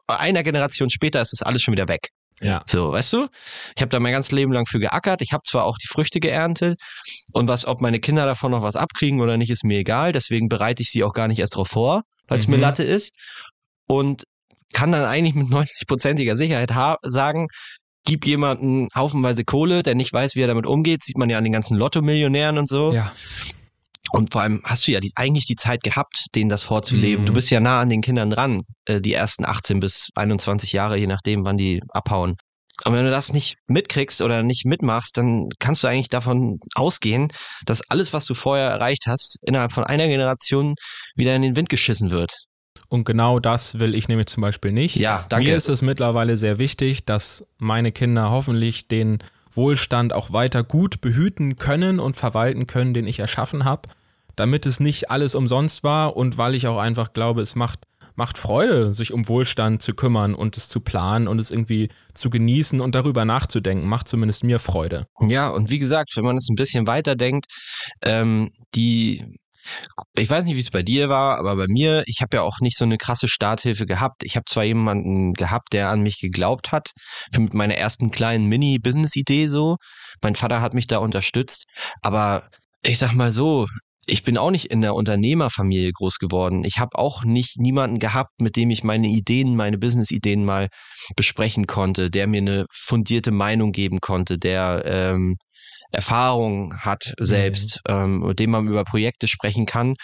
einer 0.08 0.44
Generation 0.44 0.90
später 0.90 1.22
ist 1.22 1.34
das 1.34 1.42
alles 1.42 1.62
schon 1.62 1.74
wieder 1.74 1.88
weg. 1.88 2.10
Ja. 2.42 2.62
So, 2.66 2.92
weißt 2.92 3.14
du? 3.14 3.28
Ich 3.76 3.82
habe 3.82 3.90
da 3.90 4.00
mein 4.00 4.14
ganzes 4.14 4.32
Leben 4.32 4.52
lang 4.52 4.66
für 4.66 4.80
geackert. 4.80 5.22
Ich 5.22 5.32
habe 5.34 5.44
zwar 5.46 5.66
auch 5.66 5.78
die 5.78 5.88
Früchte 5.88 6.20
geerntet 6.20 6.80
und 7.32 7.48
was, 7.48 7.66
ob 7.66 7.82
meine 7.82 8.00
Kinder 8.00 8.26
davon 8.26 8.52
noch 8.52 8.64
was 8.64 8.76
abkriegen 8.76 9.22
oder 9.22 9.38
nicht, 9.38 9.50
ist 9.50 9.64
mir 9.64 9.80
egal. 9.80 10.12
Deswegen 10.12 10.50
bereite 10.50 10.82
ich 10.82 10.90
sie 10.90 11.04
auch 11.04 11.14
gar 11.14 11.28
nicht 11.28 11.40
erst 11.40 11.56
drauf 11.56 11.70
vor, 11.70 12.04
weil 12.28 12.38
es 12.38 12.48
mhm. 12.48 12.56
mir 12.56 12.62
Latte 12.62 12.84
ist. 12.84 13.12
Und 13.88 14.24
kann 14.74 14.92
dann 14.92 15.06
eigentlich 15.06 15.36
mit 15.36 15.48
90-prozentiger 15.48 16.36
Sicherheit 16.36 16.72
sagen, 17.04 17.48
gib 18.06 18.26
jemanden 18.26 18.88
haufenweise 18.96 19.46
Kohle, 19.46 19.84
der 19.84 19.96
nicht 19.96 20.12
weiß, 20.12 20.36
wie 20.36 20.42
er 20.42 20.48
damit 20.48 20.66
umgeht. 20.66 21.04
Sieht 21.04 21.18
man 21.18 21.30
ja 21.30 21.38
an 21.38 21.44
den 21.44 21.54
ganzen 21.54 21.78
Lotto-Millionären 21.78 22.58
und 22.58 22.68
so. 22.68 22.94
Ja. 22.94 23.12
Und 24.12 24.34
vor 24.34 24.42
allem 24.42 24.62
hast 24.64 24.88
du 24.88 24.92
ja 24.92 25.00
die, 25.00 25.12
eigentlich 25.16 25.46
die 25.46 25.56
Zeit 25.56 25.82
gehabt, 25.84 26.28
denen 26.36 26.50
das 26.50 26.64
vorzuleben. 26.64 27.24
Mhm. 27.24 27.28
Du 27.28 27.34
bist 27.34 27.50
ja 27.50 27.60
nah 27.60 27.80
an 27.80 27.90
den 27.90 28.02
Kindern 28.02 28.30
dran, 28.30 28.64
äh, 28.86 29.02
die 29.02 29.14
ersten 29.14 29.46
18 29.46 29.80
bis 29.80 30.10
21 30.16 30.74
Jahre, 30.74 30.98
je 30.98 31.08
nachdem, 31.08 31.46
wann 31.46 31.58
die 31.58 31.82
abhauen. 31.90 32.36
Und 32.86 32.94
wenn 32.94 33.06
du 33.06 33.12
das 33.12 33.34
nicht 33.34 33.56
mitkriegst 33.68 34.22
oder 34.22 34.44
nicht 34.44 34.66
mitmachst, 34.66 35.18
dann 35.18 35.48
kannst 35.60 35.84
du 35.84 35.88
eigentlich 35.88 36.10
davon 36.10 36.60
ausgehen, 36.76 37.30
dass 37.66 37.90
alles, 37.90 38.14
was 38.14 38.26
du 38.26 38.34
vorher 38.34 38.70
erreicht 38.70 39.04
hast, 39.08 39.38
innerhalb 39.44 39.72
von 39.72 39.84
einer 39.84 40.08
Generation 40.08 40.76
wieder 41.16 41.36
in 41.36 41.44
den 41.44 41.56
Wind 41.56 41.70
geschissen 41.70 42.10
wird. 42.10 42.36
Und 42.90 43.06
genau 43.06 43.40
das 43.40 43.80
will 43.80 43.96
ich 43.96 44.08
nämlich 44.08 44.28
zum 44.28 44.42
Beispiel 44.42 44.72
nicht. 44.72 44.96
Ja, 44.98 45.26
danke. 45.30 45.48
Mir 45.48 45.56
ist 45.56 45.70
es 45.70 45.82
mittlerweile 45.82 46.36
sehr 46.36 46.58
wichtig, 46.58 47.06
dass 47.06 47.48
meine 47.58 47.92
Kinder 47.92 48.30
hoffentlich 48.30 48.88
den 48.88 49.20
Wohlstand 49.56 50.14
auch 50.14 50.34
weiter 50.34 50.64
gut 50.64 51.02
behüten 51.02 51.58
können 51.58 52.00
und 52.00 52.16
verwalten 52.16 52.68
können, 52.68 52.94
den 52.94 53.08
ich 53.08 53.20
erschaffen 53.20 53.66
habe 53.66 53.90
damit 54.36 54.66
es 54.66 54.80
nicht 54.80 55.12
alles 55.12 55.36
umsonst 55.36 55.84
war 55.84 56.16
und 56.16 56.38
weil 56.38 56.56
ich 56.56 56.68
auch 56.68 56.78
einfach 56.78 57.14
glaube, 57.14 57.42
es 57.42 57.56
macht, 57.56 57.82
macht 58.16 58.38
Freude, 58.38 58.94
sich 58.94 59.14
um 59.14 59.28
Wohlstand 59.28 59.82
zu 59.82 59.94
kümmern 59.94 60.36
und 60.36 60.58
es 60.58 60.70
zu 60.70 60.80
planen 60.80 61.28
und 61.28 61.40
es 61.40 61.52
irgendwie 61.52 61.90
zu 62.14 62.30
genießen 62.30 62.82
und 62.82 62.96
darüber 62.96 63.26
nachzudenken, 63.26 63.88
macht 63.88 64.08
zumindest 64.08 64.44
mir 64.44 64.60
Freude. 64.60 65.08
Ja, 65.22 65.50
und 65.50 65.70
wie 65.70 65.80
gesagt, 65.80 66.12
wenn 66.16 66.26
man 66.26 66.38
es 66.38 66.50
ein 66.50 66.56
bisschen 66.56 66.88
weiter 66.88 67.16
denkt, 67.16 67.46
ähm, 68.04 68.52
die 68.76 69.24
ich 70.16 70.30
weiß 70.30 70.44
nicht, 70.44 70.56
wie 70.56 70.62
es 70.62 70.72
bei 70.72 70.84
dir 70.84 71.10
war, 71.10 71.38
aber 71.38 71.56
bei 71.56 71.66
mir, 71.68 72.04
ich 72.08 72.22
habe 72.22 72.38
ja 72.38 72.44
auch 72.44 72.60
nicht 72.60 72.78
so 72.78 72.86
eine 72.86 72.98
krasse 72.98 73.28
Starthilfe 73.28 73.86
gehabt. 73.86 74.24
Ich 74.24 74.36
habe 74.36 74.46
zwar 74.48 74.64
jemanden 74.64 75.34
gehabt, 75.34 75.74
der 75.74 75.90
an 75.90 76.02
mich 76.02 76.20
geglaubt 76.20 76.72
hat, 76.72 76.92
mit 77.38 77.54
meiner 77.54 77.76
ersten 77.76 78.12
kleinen 78.12 78.48
Mini-Business-Idee 78.48 79.48
so. 79.48 79.78
Mein 80.22 80.36
Vater 80.36 80.62
hat 80.62 80.74
mich 80.74 80.88
da 80.88 80.98
unterstützt, 80.98 81.66
aber 82.02 82.50
ich 82.84 82.98
sag 82.98 83.14
mal 83.14 83.32
so, 83.32 83.68
ich 84.06 84.24
bin 84.24 84.38
auch 84.38 84.52
nicht 84.52 84.66
in 84.66 84.82
der 84.82 84.96
Unternehmerfamilie 84.96 85.92
groß 85.94 86.18
geworden. 86.20 86.66
Ich 86.66 86.78
habe 86.78 86.98
auch 86.98 87.24
nicht 87.24 87.58
niemanden 87.58 88.00
gehabt, 88.00 88.32
mit 88.42 88.58
dem 88.58 88.70
ich 88.70 88.84
meine 88.84 89.08
Ideen, 89.08 89.56
meine 89.56 89.78
Business-Ideen 89.78 90.44
mal 90.44 90.68
besprechen 91.16 91.68
konnte, 91.68 92.10
der 92.10 92.28
mir 92.28 92.42
eine 92.42 92.66
fundierte 92.70 93.32
Meinung 93.32 93.72
geben 93.72 94.00
konnte, 94.02 94.38
der 94.38 94.84
ähm, 94.86 95.38
Erfahrung 95.94 96.76
hat 96.78 97.14
selbst, 97.20 97.80
mhm. 97.88 97.94
ähm, 97.94 98.20
mit 98.20 98.40
dem 98.40 98.50
man 98.50 98.68
über 98.68 98.84
Projekte 98.84 99.28
sprechen 99.28 99.66
kann 99.66 99.96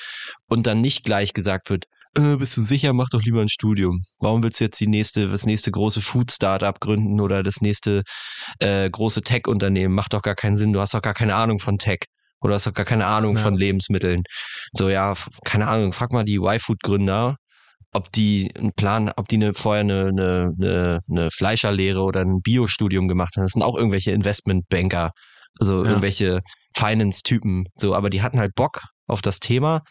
und 0.48 0.68
dann 0.68 0.82
nicht 0.82 1.04
gleich 1.04 1.34
gesagt 1.34 1.70
wird, 1.70 1.86
äh, 2.16 2.38
bist 2.38 2.58
du 2.58 2.62
sicher, 2.62 2.94
mach 2.94 3.10
doch 3.10 3.22
lieber 3.22 3.42
ein 3.42 3.50
Studium. 3.50 4.02
Warum 4.20 4.44
willst 4.44 4.60
du 4.60 4.66
jetzt 4.66 4.80
die 4.80 4.88
nächste, 4.88 5.30
das 5.30 5.46
nächste 5.46 5.72
große 5.72 6.02
Food-Startup 6.02 6.80
gründen 6.80 7.20
oder 7.20 7.44
das 7.44 7.62
nächste 7.62 8.04
äh, 8.60 8.90
große 8.90 9.22
Tech-Unternehmen? 9.22 9.94
Macht 9.94 10.14
doch 10.14 10.22
gar 10.22 10.36
keinen 10.36 10.58
Sinn, 10.58 10.74
du 10.74 10.80
hast 10.80 10.94
doch 10.94 11.02
gar 11.02 11.14
keine 11.14 11.36
Ahnung 11.36 11.60
von 11.60 11.78
Tech. 11.78 12.00
Oder 12.42 12.56
hast 12.56 12.68
doch 12.68 12.74
gar 12.74 12.86
keine 12.86 13.06
Ahnung 13.06 13.36
ja. 13.36 13.42
von 13.42 13.56
Lebensmitteln. 13.56 14.24
So, 14.72 14.90
ja, 14.90 15.14
keine 15.44 15.68
Ahnung, 15.68 15.92
frag 15.92 16.14
mal 16.14 16.24
die 16.24 16.38
Y-Food-Gründer, 16.38 17.36
ob 17.92 18.12
die 18.12 18.52
einen 18.58 18.72
Plan, 18.72 19.12
ob 19.16 19.28
die 19.28 19.36
eine, 19.36 19.54
vorher 19.54 19.82
eine, 19.82 20.08
eine, 20.08 20.54
eine, 20.58 21.00
eine 21.10 21.32
Fleischerlehre 21.32 22.02
oder 22.02 22.22
ein 22.22 22.42
Biostudium 22.42 23.08
gemacht 23.08 23.36
haben. 23.36 23.44
Das 23.44 23.52
sind 23.52 23.64
auch 23.64 23.76
irgendwelche 23.76 24.12
Investmentbanker, 24.12 25.12
also 25.60 25.84
ja. 25.84 25.90
irgendwelche 25.90 26.42
Finance-Typen. 26.76 27.66
So, 27.76 27.96
aber 27.96 28.10
die 28.10 28.22
hatten 28.22 28.40
halt 28.40 28.56
Bock 28.56 28.82
auf 29.08 29.22
das 29.22 29.40
Thema. 29.40 29.82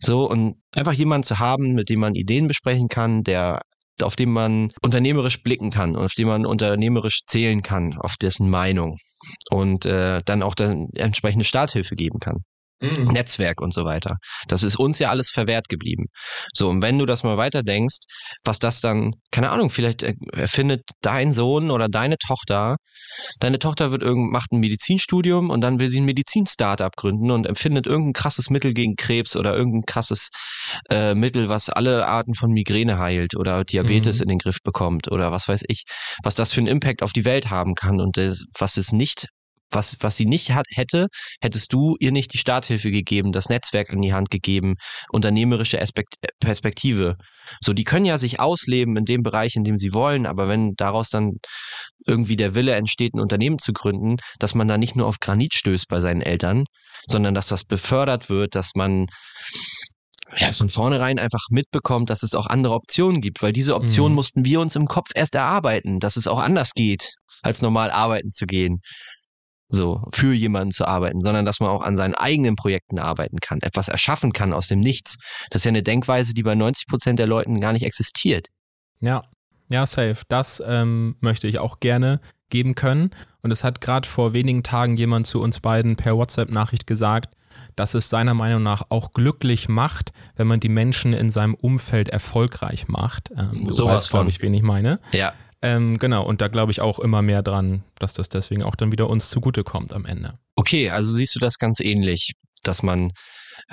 So, 0.00 0.28
und 0.28 0.56
einfach 0.74 0.92
jemanden 0.92 1.24
zu 1.24 1.38
haben, 1.38 1.74
mit 1.74 1.88
dem 1.88 2.00
man 2.00 2.14
Ideen 2.14 2.48
besprechen 2.48 2.88
kann, 2.88 3.22
der 3.22 3.60
auf 4.02 4.16
dem 4.16 4.32
man 4.32 4.70
unternehmerisch 4.82 5.42
blicken 5.42 5.70
kann 5.70 5.96
und 5.96 6.04
auf 6.04 6.12
dem 6.12 6.28
man 6.28 6.44
unternehmerisch 6.44 7.22
zählen 7.26 7.62
kann, 7.62 7.96
auf 7.98 8.16
dessen 8.16 8.50
Meinung 8.50 8.98
und 9.50 9.86
äh, 9.86 10.22
dann 10.24 10.42
auch 10.42 10.54
dann 10.54 10.88
entsprechende 10.94 11.44
Starthilfe 11.44 11.96
geben 11.96 12.18
kann. 12.18 12.42
Mhm. 12.80 13.04
Netzwerk 13.06 13.60
und 13.62 13.72
so 13.72 13.84
weiter. 13.84 14.16
Das 14.48 14.62
ist 14.62 14.76
uns 14.76 14.98
ja 14.98 15.08
alles 15.08 15.30
verwehrt 15.30 15.68
geblieben. 15.68 16.06
So, 16.52 16.68
und 16.68 16.82
wenn 16.82 16.98
du 16.98 17.06
das 17.06 17.22
mal 17.22 17.38
weiterdenkst, 17.38 17.98
was 18.44 18.58
das 18.58 18.80
dann, 18.80 19.12
keine 19.30 19.50
Ahnung, 19.50 19.70
vielleicht 19.70 20.02
erfindet 20.02 20.82
dein 21.00 21.32
Sohn 21.32 21.70
oder 21.70 21.88
deine 21.88 22.16
Tochter, 22.18 22.76
deine 23.40 23.58
Tochter 23.58 23.92
wird 23.92 24.02
irgend, 24.02 24.30
macht 24.30 24.52
ein 24.52 24.60
Medizinstudium 24.60 25.48
und 25.48 25.62
dann 25.62 25.78
will 25.78 25.88
sie 25.88 26.00
ein 26.00 26.04
Medizin-Startup 26.04 26.94
gründen 26.94 27.30
und 27.30 27.46
empfindet 27.46 27.86
irgendein 27.86 28.12
krasses 28.12 28.50
Mittel 28.50 28.74
gegen 28.74 28.96
Krebs 28.96 29.36
oder 29.36 29.56
irgendein 29.56 29.86
krasses 29.86 30.28
äh, 30.90 31.14
Mittel, 31.14 31.48
was 31.48 31.70
alle 31.70 32.06
Arten 32.06 32.34
von 32.34 32.50
Migräne 32.50 32.98
heilt 32.98 33.36
oder 33.36 33.64
Diabetes 33.64 34.18
mhm. 34.18 34.22
in 34.22 34.28
den 34.28 34.38
Griff 34.38 34.58
bekommt 34.62 35.10
oder 35.10 35.32
was 35.32 35.48
weiß 35.48 35.62
ich, 35.68 35.84
was 36.22 36.34
das 36.34 36.52
für 36.52 36.60
einen 36.60 36.66
Impact 36.66 37.02
auf 37.02 37.12
die 37.12 37.24
Welt 37.24 37.50
haben 37.50 37.74
kann 37.74 38.00
und 38.00 38.18
das, 38.18 38.44
was 38.58 38.76
es 38.76 38.92
nicht 38.92 39.28
was, 39.70 39.96
was 40.00 40.16
sie 40.16 40.26
nicht 40.26 40.52
hat, 40.52 40.66
hätte, 40.70 41.08
hättest 41.40 41.72
du 41.72 41.96
ihr 41.98 42.12
nicht 42.12 42.32
die 42.32 42.38
Starthilfe 42.38 42.90
gegeben, 42.90 43.32
das 43.32 43.48
Netzwerk 43.48 43.92
in 43.92 44.02
die 44.02 44.12
Hand 44.12 44.30
gegeben, 44.30 44.74
unternehmerische 45.10 45.80
Aspekt, 45.80 46.14
Perspektive. 46.40 47.16
So, 47.60 47.72
die 47.72 47.84
können 47.84 48.06
ja 48.06 48.18
sich 48.18 48.40
ausleben 48.40 48.96
in 48.96 49.04
dem 49.04 49.22
Bereich, 49.22 49.56
in 49.56 49.64
dem 49.64 49.78
sie 49.78 49.92
wollen, 49.92 50.26
aber 50.26 50.48
wenn 50.48 50.74
daraus 50.76 51.10
dann 51.10 51.32
irgendwie 52.06 52.36
der 52.36 52.54
Wille 52.54 52.74
entsteht, 52.74 53.14
ein 53.14 53.20
Unternehmen 53.20 53.58
zu 53.58 53.72
gründen, 53.72 54.16
dass 54.38 54.54
man 54.54 54.68
da 54.68 54.78
nicht 54.78 54.96
nur 54.96 55.06
auf 55.06 55.18
Granit 55.20 55.54
stößt 55.54 55.88
bei 55.88 56.00
seinen 56.00 56.22
Eltern, 56.22 56.64
sondern 57.06 57.34
dass 57.34 57.48
das 57.48 57.64
befördert 57.64 58.28
wird, 58.28 58.54
dass 58.54 58.72
man 58.74 59.06
ja, 60.38 60.50
von 60.50 60.68
vornherein 60.68 61.20
einfach 61.20 61.44
mitbekommt, 61.50 62.10
dass 62.10 62.24
es 62.24 62.34
auch 62.34 62.46
andere 62.46 62.74
Optionen 62.74 63.20
gibt, 63.20 63.42
weil 63.42 63.52
diese 63.52 63.76
Optionen 63.76 64.12
mhm. 64.12 64.16
mussten 64.16 64.44
wir 64.44 64.60
uns 64.60 64.74
im 64.74 64.86
Kopf 64.86 65.10
erst 65.14 65.36
erarbeiten, 65.36 66.00
dass 66.00 66.16
es 66.16 66.26
auch 66.26 66.40
anders 66.40 66.72
geht, 66.72 67.12
als 67.42 67.62
normal 67.62 67.92
arbeiten 67.92 68.30
zu 68.30 68.46
gehen 68.46 68.78
so 69.68 70.02
für 70.12 70.32
jemanden 70.32 70.72
zu 70.72 70.86
arbeiten, 70.86 71.20
sondern 71.20 71.44
dass 71.44 71.60
man 71.60 71.70
auch 71.70 71.82
an 71.82 71.96
seinen 71.96 72.14
eigenen 72.14 72.56
Projekten 72.56 72.98
arbeiten 72.98 73.38
kann, 73.40 73.60
etwas 73.62 73.88
erschaffen 73.88 74.32
kann 74.32 74.52
aus 74.52 74.68
dem 74.68 74.80
Nichts. 74.80 75.16
Das 75.50 75.60
ist 75.60 75.64
ja 75.64 75.70
eine 75.70 75.82
Denkweise, 75.82 76.34
die 76.34 76.42
bei 76.42 76.54
90 76.54 76.86
Prozent 76.86 77.18
der 77.18 77.26
Leuten 77.26 77.60
gar 77.60 77.72
nicht 77.72 77.84
existiert. 77.84 78.48
Ja, 79.00 79.22
ja, 79.68 79.84
safe. 79.84 80.18
Das 80.28 80.62
ähm, 80.64 81.16
möchte 81.20 81.48
ich 81.48 81.58
auch 81.58 81.80
gerne 81.80 82.20
geben 82.50 82.74
können. 82.74 83.10
Und 83.42 83.50
es 83.50 83.64
hat 83.64 83.80
gerade 83.80 84.08
vor 84.08 84.32
wenigen 84.32 84.62
Tagen 84.62 84.96
jemand 84.96 85.26
zu 85.26 85.40
uns 85.40 85.60
beiden 85.60 85.96
per 85.96 86.16
WhatsApp-Nachricht 86.16 86.86
gesagt, 86.86 87.34
dass 87.74 87.94
es 87.94 88.10
seiner 88.10 88.34
Meinung 88.34 88.62
nach 88.62 88.84
auch 88.90 89.12
glücklich 89.12 89.68
macht, 89.68 90.12
wenn 90.36 90.46
man 90.46 90.60
die 90.60 90.68
Menschen 90.68 91.12
in 91.12 91.30
seinem 91.30 91.54
Umfeld 91.54 92.08
erfolgreich 92.08 92.88
macht. 92.88 93.30
Ähm, 93.36 93.66
so 93.70 93.86
weißt, 93.86 94.10
glaube 94.10 94.28
ich, 94.28 94.42
wen 94.42 94.54
ich 94.54 94.62
meine. 94.62 95.00
Ja. 95.12 95.32
Ähm, 95.66 95.98
genau, 95.98 96.24
und 96.24 96.40
da 96.40 96.46
glaube 96.46 96.70
ich 96.70 96.80
auch 96.80 97.00
immer 97.00 97.22
mehr 97.22 97.42
dran, 97.42 97.82
dass 97.98 98.14
das 98.14 98.28
deswegen 98.28 98.62
auch 98.62 98.76
dann 98.76 98.92
wieder 98.92 99.10
uns 99.10 99.30
zugutekommt 99.30 99.92
am 99.92 100.04
Ende. 100.06 100.38
Okay, 100.54 100.90
also 100.90 101.10
siehst 101.10 101.34
du 101.34 101.40
das 101.40 101.58
ganz 101.58 101.80
ähnlich, 101.80 102.34
dass 102.62 102.84
man 102.84 103.10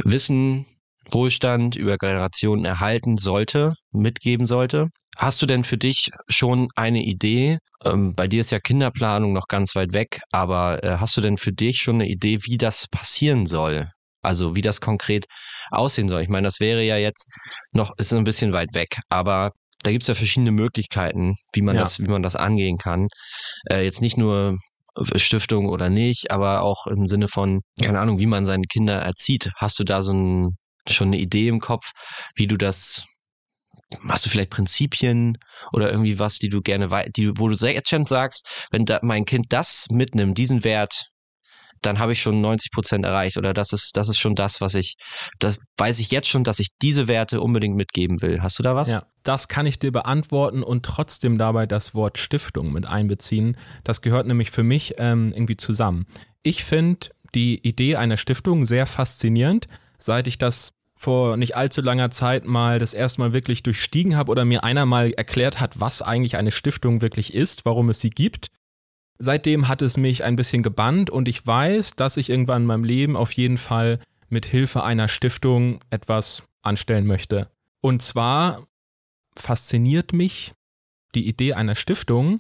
Wissen, 0.04 0.66
Wohlstand 1.12 1.76
über 1.76 1.98
Generationen 1.98 2.66
erhalten 2.66 3.18
sollte, 3.18 3.76
mitgeben 3.92 4.48
sollte. 4.48 4.88
Hast 5.18 5.40
du 5.44 5.46
denn 5.46 5.64
für 5.64 5.78
dich 5.78 6.10
schon 6.28 6.68
eine 6.76 7.04
Idee? 7.04 7.60
Ähm, 7.86 8.16
bei 8.16 8.28
dir 8.28 8.40
ist 8.40 8.52
ja 8.52 8.60
Kinderplanung 8.60 9.32
noch 9.32 9.48
ganz 9.48 9.76
weit 9.76 9.94
weg, 9.94 10.22
aber 10.32 10.84
äh, 10.84 10.98
hast 10.98 11.16
du 11.16 11.22
denn 11.22 11.38
für 11.38 11.54
dich 11.54 11.78
schon 11.78 11.96
eine 11.98 12.08
Idee, 12.10 12.40
wie 12.46 12.58
das 12.58 12.88
passieren 12.88 13.46
soll? 13.46 13.92
Also 14.24 14.56
wie 14.56 14.62
das 14.62 14.82
konkret 14.82 15.26
aussehen 15.70 16.10
soll. 16.10 16.24
Ich 16.24 16.30
meine, 16.30 16.48
das 16.48 16.60
wäre 16.60 16.82
ja 16.82 16.98
jetzt 16.98 17.28
noch, 17.72 17.92
ist 17.98 18.14
ein 18.14 18.24
bisschen 18.24 18.52
weit 18.52 18.74
weg, 18.74 19.00
aber 19.10 19.52
da 19.84 19.92
gibt 19.92 20.04
es 20.04 20.08
ja 20.08 20.16
verschiedene 20.16 20.52
Möglichkeiten, 20.52 21.36
wie 21.54 21.62
man 21.62 21.76
ja. 21.76 21.82
das, 21.82 22.00
wie 22.00 22.08
man 22.08 22.24
das 22.24 22.36
angehen 22.36 22.78
kann. 22.78 23.08
Äh, 23.70 23.84
jetzt 23.84 24.02
nicht 24.02 24.18
nur 24.18 24.58
Stiftung 25.16 25.68
oder 25.68 25.90
nicht, 25.90 26.32
aber 26.32 26.62
auch 26.62 26.88
im 26.88 27.08
Sinne 27.08 27.28
von, 27.28 27.62
keine 27.82 28.00
Ahnung, 28.00 28.20
wie 28.20 28.28
man 28.28 28.46
seine 28.46 28.66
Kinder 28.68 29.00
erzieht. 29.00 29.52
Hast 29.58 29.80
du 29.80 29.84
da 29.84 30.02
so 30.02 30.14
ein, 30.14 30.52
schon 30.88 31.08
eine 31.08 31.18
Idee 31.18 31.48
im 31.48 31.60
Kopf, 31.60 31.92
wie 32.36 32.48
du 32.48 32.58
das 32.58 33.06
Hast 34.08 34.26
du 34.26 34.30
vielleicht 34.30 34.50
Prinzipien 34.50 35.38
oder 35.72 35.92
irgendwie 35.92 36.18
was, 36.18 36.40
die 36.40 36.50
du 36.50 36.62
gerne, 36.62 36.90
die, 37.16 37.32
wo 37.38 37.48
du 37.48 37.56
jetzt 37.68 37.90
schon 37.90 38.06
sagst, 38.06 38.66
wenn 38.72 38.86
da 38.86 39.00
mein 39.04 39.26
Kind 39.26 39.48
das 39.50 39.86
mitnimmt, 39.92 40.38
diesen 40.38 40.64
Wert, 40.64 41.10
dann 41.86 42.00
habe 42.00 42.14
ich 42.14 42.22
schon 42.22 42.42
90 42.42 42.72
Prozent 42.72 43.06
erreicht 43.06 43.38
oder 43.38 43.54
das 43.54 43.74
ist, 43.74 43.96
das 43.96 44.10
ist 44.10 44.18
schon 44.18 44.36
das, 44.36 44.62
was 44.62 44.76
ich, 44.76 44.96
das 45.40 45.60
weiß 45.78 46.00
ich 46.00 46.12
jetzt 46.12 46.28
schon, 46.28 46.44
dass 46.44 46.60
ich 46.60 46.70
diese 46.82 47.08
Werte 47.08 47.42
unbedingt 47.42 47.76
mitgeben 47.76 48.22
will. 48.22 48.42
Hast 48.42 48.60
du 48.60 48.64
da 48.64 48.76
was? 48.76 48.92
Ja, 48.92 49.06
das 49.24 49.48
kann 49.48 49.66
ich 49.66 49.80
dir 49.80 49.92
beantworten 49.92 50.64
und 50.64 50.86
trotzdem 50.86 51.38
dabei 51.38 51.66
das 51.66 51.94
Wort 51.94 52.18
Stiftung 52.18 52.72
mit 52.72 52.86
einbeziehen. 52.86 53.58
Das 53.84 54.02
gehört 54.02 54.28
nämlich 54.28 54.52
für 54.52 54.64
mich 54.64 54.96
ähm, 54.98 55.32
irgendwie 55.34 55.58
zusammen. 55.58 56.06
Ich 56.42 56.64
finde 56.64 57.10
die 57.36 57.66
Idee 57.68 57.96
einer 57.96 58.18
Stiftung 58.18 58.66
sehr 58.66 58.86
faszinierend, 58.86 59.68
seit 59.98 60.28
ich 60.28 60.38
das 60.38 60.74
vor 60.96 61.38
nicht 61.38 61.56
allzu 61.56 61.82
langer 61.82 62.12
Zeit 62.12 62.46
mal 62.46 62.80
das 62.80 62.94
erste 62.94 63.22
Mal 63.22 63.34
wirklich 63.34 63.64
durchstiegen 63.64 64.16
habe 64.16 64.32
oder 64.32 64.46
mir 64.46 64.64
einer 64.64 64.86
mal 64.86 65.12
erklärt 65.12 65.60
hat, 65.60 65.80
was 65.80 66.02
eigentlich 66.02 66.38
eine 66.38 66.52
Stiftung 66.52 67.02
wirklich 67.02 67.34
ist, 67.34 67.66
warum 67.66 67.90
es 67.90 68.00
sie 68.00 68.12
gibt 68.12 68.50
Seitdem 69.20 69.68
hat 69.68 69.82
es 69.82 69.98
mich 69.98 70.24
ein 70.24 70.36
bisschen 70.36 70.64
gebannt 70.64 71.10
und 71.10 71.28
ich 71.28 71.46
weiß, 71.46 71.96
dass 71.96 72.18
ich 72.18 72.30
irgendwann 72.30 72.64
in 72.64 72.68
meinem 72.68 72.84
Leben 72.84 73.16
auf 73.16 73.32
jeden 73.32 73.58
Fall 73.58 74.00
mit 74.30 74.46
Hilfe 74.46 74.84
einer 74.84 75.08
Stiftung 75.08 75.80
etwas 75.90 76.44
anstellen 76.62 77.06
möchte. 77.06 77.50
Und 77.82 78.02
zwar 78.02 78.66
fasziniert 79.36 80.14
mich 80.14 80.54
die 81.16 81.28
Idee 81.28 81.54
einer 81.54 81.76
Stiftung, 81.76 82.40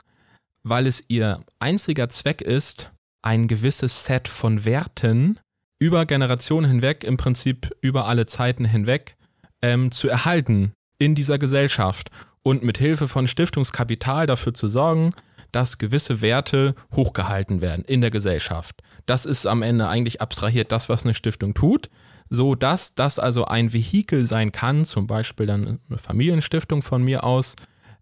weil 0.64 0.88
es 0.88 1.04
ihr 1.08 1.44
einziger 1.60 2.10
Zweck 2.10 2.42
ist, 2.42 2.90
ein 3.22 3.48
gewisses 3.48 4.06
Set 4.06 4.28
von 4.28 4.66
Werten 4.66 5.40
über 5.80 6.06
Generationen 6.06 6.70
hinweg, 6.70 7.04
im 7.04 7.18
Prinzip 7.18 7.76
über 7.82 8.08
alle 8.08 8.26
Zeiten 8.26 8.66
hinweg, 8.66 9.16
ähm, 9.62 9.92
zu 9.92 10.08
erhalten 10.08 10.74
in 10.98 11.16
dieser 11.16 11.38
Gesellschaft 11.38 12.10
und 12.42 12.64
mit 12.64 12.78
Hilfe 12.78 13.08
von 13.08 13.28
Stiftungskapital 13.28 14.28
dafür 14.28 14.54
zu 14.54 14.68
sorgen, 14.68 15.12
dass 15.54 15.78
gewisse 15.78 16.22
Werte 16.22 16.76
hochgehalten 16.94 17.62
werden 17.62 17.86
in 17.86 18.02
der 18.02 18.12
Gesellschaft. 18.12 18.82
Das 19.06 19.26
ist 19.26 19.46
am 19.46 19.62
Ende 19.62 19.88
eigentlich 19.88 20.22
abstrahiert 20.22 20.72
das, 20.72 20.90
was 20.90 21.04
eine 21.04 21.14
Stiftung 21.14 21.54
tut, 21.54 21.90
so 22.30 22.56
dass 22.56 22.96
das 22.96 23.20
also 23.20 23.46
ein 23.46 23.72
Vehikel 23.72 24.26
sein 24.26 24.52
kann, 24.52 24.86
zum 24.86 25.08
Beispiel 25.08 25.46
dann 25.46 25.80
eine 25.90 25.98
Familienstiftung 25.98 26.82
von 26.82 27.04
mir 27.04 27.24
aus, 27.24 27.56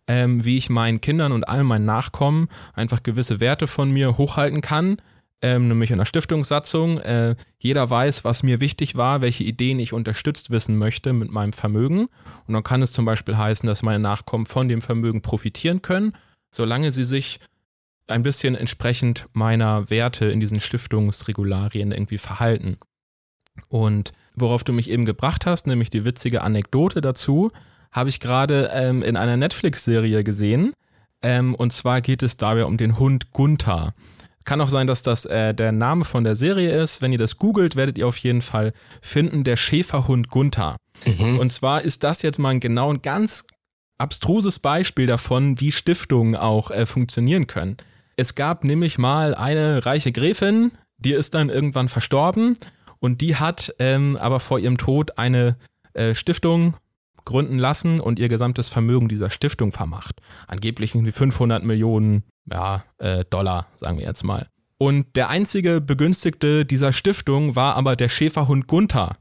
ähm, 0.08 0.44
wie 0.46 0.58
ich 0.58 0.70
meinen 0.70 1.02
Kindern 1.02 1.32
und 1.32 1.48
all 1.48 1.64
meinen 1.64 1.86
Nachkommen 1.86 2.48
einfach 2.74 3.04
gewisse 3.04 3.40
Werte 3.40 3.68
von 3.68 3.92
mir 3.92 4.18
hochhalten 4.18 4.62
kann, 4.62 4.98
ähm, 5.42 5.68
nämlich 5.68 5.92
in 5.92 5.98
der 5.98 6.06
Stiftungssatzung. 6.06 7.00
Äh, 7.00 7.36
jeder 7.58 7.90
weiß, 7.90 8.24
was 8.24 8.44
mir 8.44 8.62
wichtig 8.62 8.96
war, 8.96 9.22
welche 9.22 9.44
Ideen 9.44 9.80
ich 9.80 9.94
unterstützt 9.94 10.52
wissen 10.52 10.78
möchte 10.78 11.14
mit 11.14 11.32
meinem 11.32 11.54
Vermögen. 11.54 12.08
Und 12.48 12.54
dann 12.54 12.64
kann 12.64 12.82
es 12.82 12.92
zum 12.92 13.06
Beispiel 13.06 13.38
heißen, 13.38 13.68
dass 13.68 13.84
meine 13.84 14.00
Nachkommen 14.00 14.46
von 14.46 14.68
dem 14.68 14.82
Vermögen 14.82 15.22
profitieren 15.22 15.82
können 15.82 16.14
solange 16.52 16.92
sie 16.92 17.04
sich 17.04 17.40
ein 18.08 18.24
bisschen 18.24 18.56
entsprechend 18.56 19.26
meiner 19.34 19.90
Werte 19.90 20.26
in 20.26 20.40
diesen 20.40 20.60
Stiftungsregularien 20.60 21.92
irgendwie 21.92 22.18
verhalten. 22.18 22.78
Und 23.70 24.12
worauf 24.36 24.64
du 24.64 24.74
mich 24.74 24.90
eben 24.90 25.06
gebracht 25.06 25.46
hast, 25.46 25.68
nämlich 25.68 25.90
die 25.90 26.06
witzige 26.06 26.42
Anekdote 26.42 27.02
dazu, 27.02 27.52
habe 27.92 28.10
ich 28.10 28.20
gerade 28.20 28.70
ähm, 28.74 29.04
in 29.04 29.18
einer 29.18 29.38
Netflix-Serie 29.38 30.24
gesehen. 30.24 30.74
Ähm, 31.22 31.56
und 31.56 31.74
zwar 31.74 32.02
geht 32.02 32.24
es 32.24 32.38
dabei 32.38 32.66
um 32.66 32.78
den 32.78 32.98
Hund 32.98 33.32
Gunther. 33.32 33.94
Kann 34.44 34.62
auch 34.62 34.70
sein, 34.70 34.88
dass 34.88 35.04
das 35.04 35.26
äh, 35.26 35.54
der 35.54 35.72
Name 35.72 36.04
von 36.04 36.24
der 36.24 36.36
Serie 36.36 36.82
ist. 36.82 37.02
Wenn 37.02 37.12
ihr 37.12 37.18
das 37.18 37.38
googelt, 37.38 37.76
werdet 37.76 37.98
ihr 37.98 38.08
auf 38.08 38.18
jeden 38.18 38.42
Fall 38.42 38.74
finden, 39.02 39.44
der 39.44 39.56
Schäferhund 39.56 40.30
Gunther. 40.30 40.78
Mhm. 41.06 41.38
Und 41.38 41.50
zwar 41.50 41.82
ist 41.82 42.04
das 42.04 42.22
jetzt 42.24 42.40
mal 42.40 42.50
ein 42.50 42.60
genau 42.60 42.92
ein 42.92 43.02
ganz 43.02 43.46
abstruses 44.02 44.60
Beispiel 44.60 45.06
davon, 45.06 45.60
wie 45.60 45.72
Stiftungen 45.72 46.36
auch 46.36 46.72
äh, 46.72 46.86
funktionieren 46.86 47.48
können. 47.48 47.78
Es 48.18 48.36
gab 48.36 48.64
nämlich 48.64 48.98
mal 48.98 49.34
eine 49.36 49.86
reiche 49.86 50.12
Gräfin, 50.12 50.72
die 50.98 51.14
ist 51.14 51.34
dann 51.34 51.50
irgendwann 51.50 51.90
verstorben 51.90 52.58
und 53.00 53.22
die 53.22 53.36
hat 53.38 53.74
ähm, 53.80 54.18
aber 54.20 54.40
vor 54.40 54.60
ihrem 54.60 54.78
Tod 54.78 55.18
eine 55.18 55.58
äh, 55.94 56.14
Stiftung 56.14 56.76
gründen 57.26 57.60
lassen 57.60 58.00
und 58.00 58.20
ihr 58.20 58.30
gesamtes 58.30 58.70
Vermögen 58.70 59.08
dieser 59.08 59.30
Stiftung 59.30 59.72
vermacht. 59.72 60.22
Angeblich 60.48 60.96
irgendwie 60.96 61.12
500 61.12 61.64
Millionen 61.64 62.24
ja, 62.50 62.84
äh, 62.98 63.24
Dollar, 63.30 63.68
sagen 63.78 63.98
wir 63.98 64.06
jetzt 64.06 64.24
mal. 64.24 64.48
Und 64.78 65.16
der 65.16 65.30
einzige 65.30 65.80
Begünstigte 65.80 66.66
dieser 66.66 66.92
Stiftung 66.92 67.56
war 67.56 67.76
aber 67.76 67.96
der 67.96 68.10
Schäferhund 68.10 68.68
Gunther. 68.68 69.16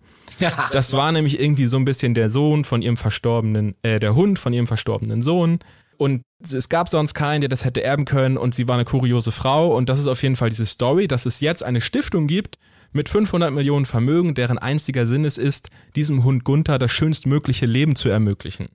Das 0.73 0.93
war 0.93 1.13
nämlich 1.13 1.41
irgendwie 1.41 1.67
so 1.67 1.77
ein 1.77 1.85
bisschen 1.85 2.15
der 2.15 2.29
Sohn 2.29 2.65
von 2.65 2.83
ihrem 2.83 2.97
verstorbenen, 2.97 3.75
äh, 3.83 4.01
der 4.01 4.15
Hund 4.15 4.39
von 4.39 4.53
ihrem 4.53 4.67
verstorbenen 4.67 5.23
Sohn. 5.23 5.59
Und 5.97 6.23
es 6.43 6.71
gab 6.71 6.89
sonst 6.89 7.13
keinen, 7.13 7.43
der 7.43 7.49
das 7.51 7.65
hätte 7.65 7.83
erben 7.83 8.07
können 8.07 8.39
und 8.39 8.55
sie 8.55 8.67
war 8.67 8.77
eine 8.77 8.87
kuriose 8.87 9.33
Frau. 9.33 9.77
Und 9.77 9.89
das 9.89 9.99
ist 9.99 10.07
auf 10.07 10.23
jeden 10.23 10.37
Fall 10.37 10.49
diese 10.49 10.67
Story, 10.67 11.07
dass 11.07 11.27
es 11.27 11.41
jetzt 11.41 11.63
eine 11.63 11.81
Stiftung 11.81 12.27
gibt 12.27 12.59
mit 12.93 13.09
500 13.09 13.53
Millionen 13.53 13.85
Vermögen, 13.85 14.35
deren 14.35 14.59
einziger 14.59 15.07
Sinn 15.07 15.25
es 15.25 15.39
ist, 15.39 15.69
diesem 15.97 16.25
Hund 16.25 16.45
Gunther 16.45 16.79
das 16.79 16.91
schönstmögliche 16.91 17.67
Leben 17.67 17.97
zu 17.97 18.09
ermöglichen. 18.09 18.69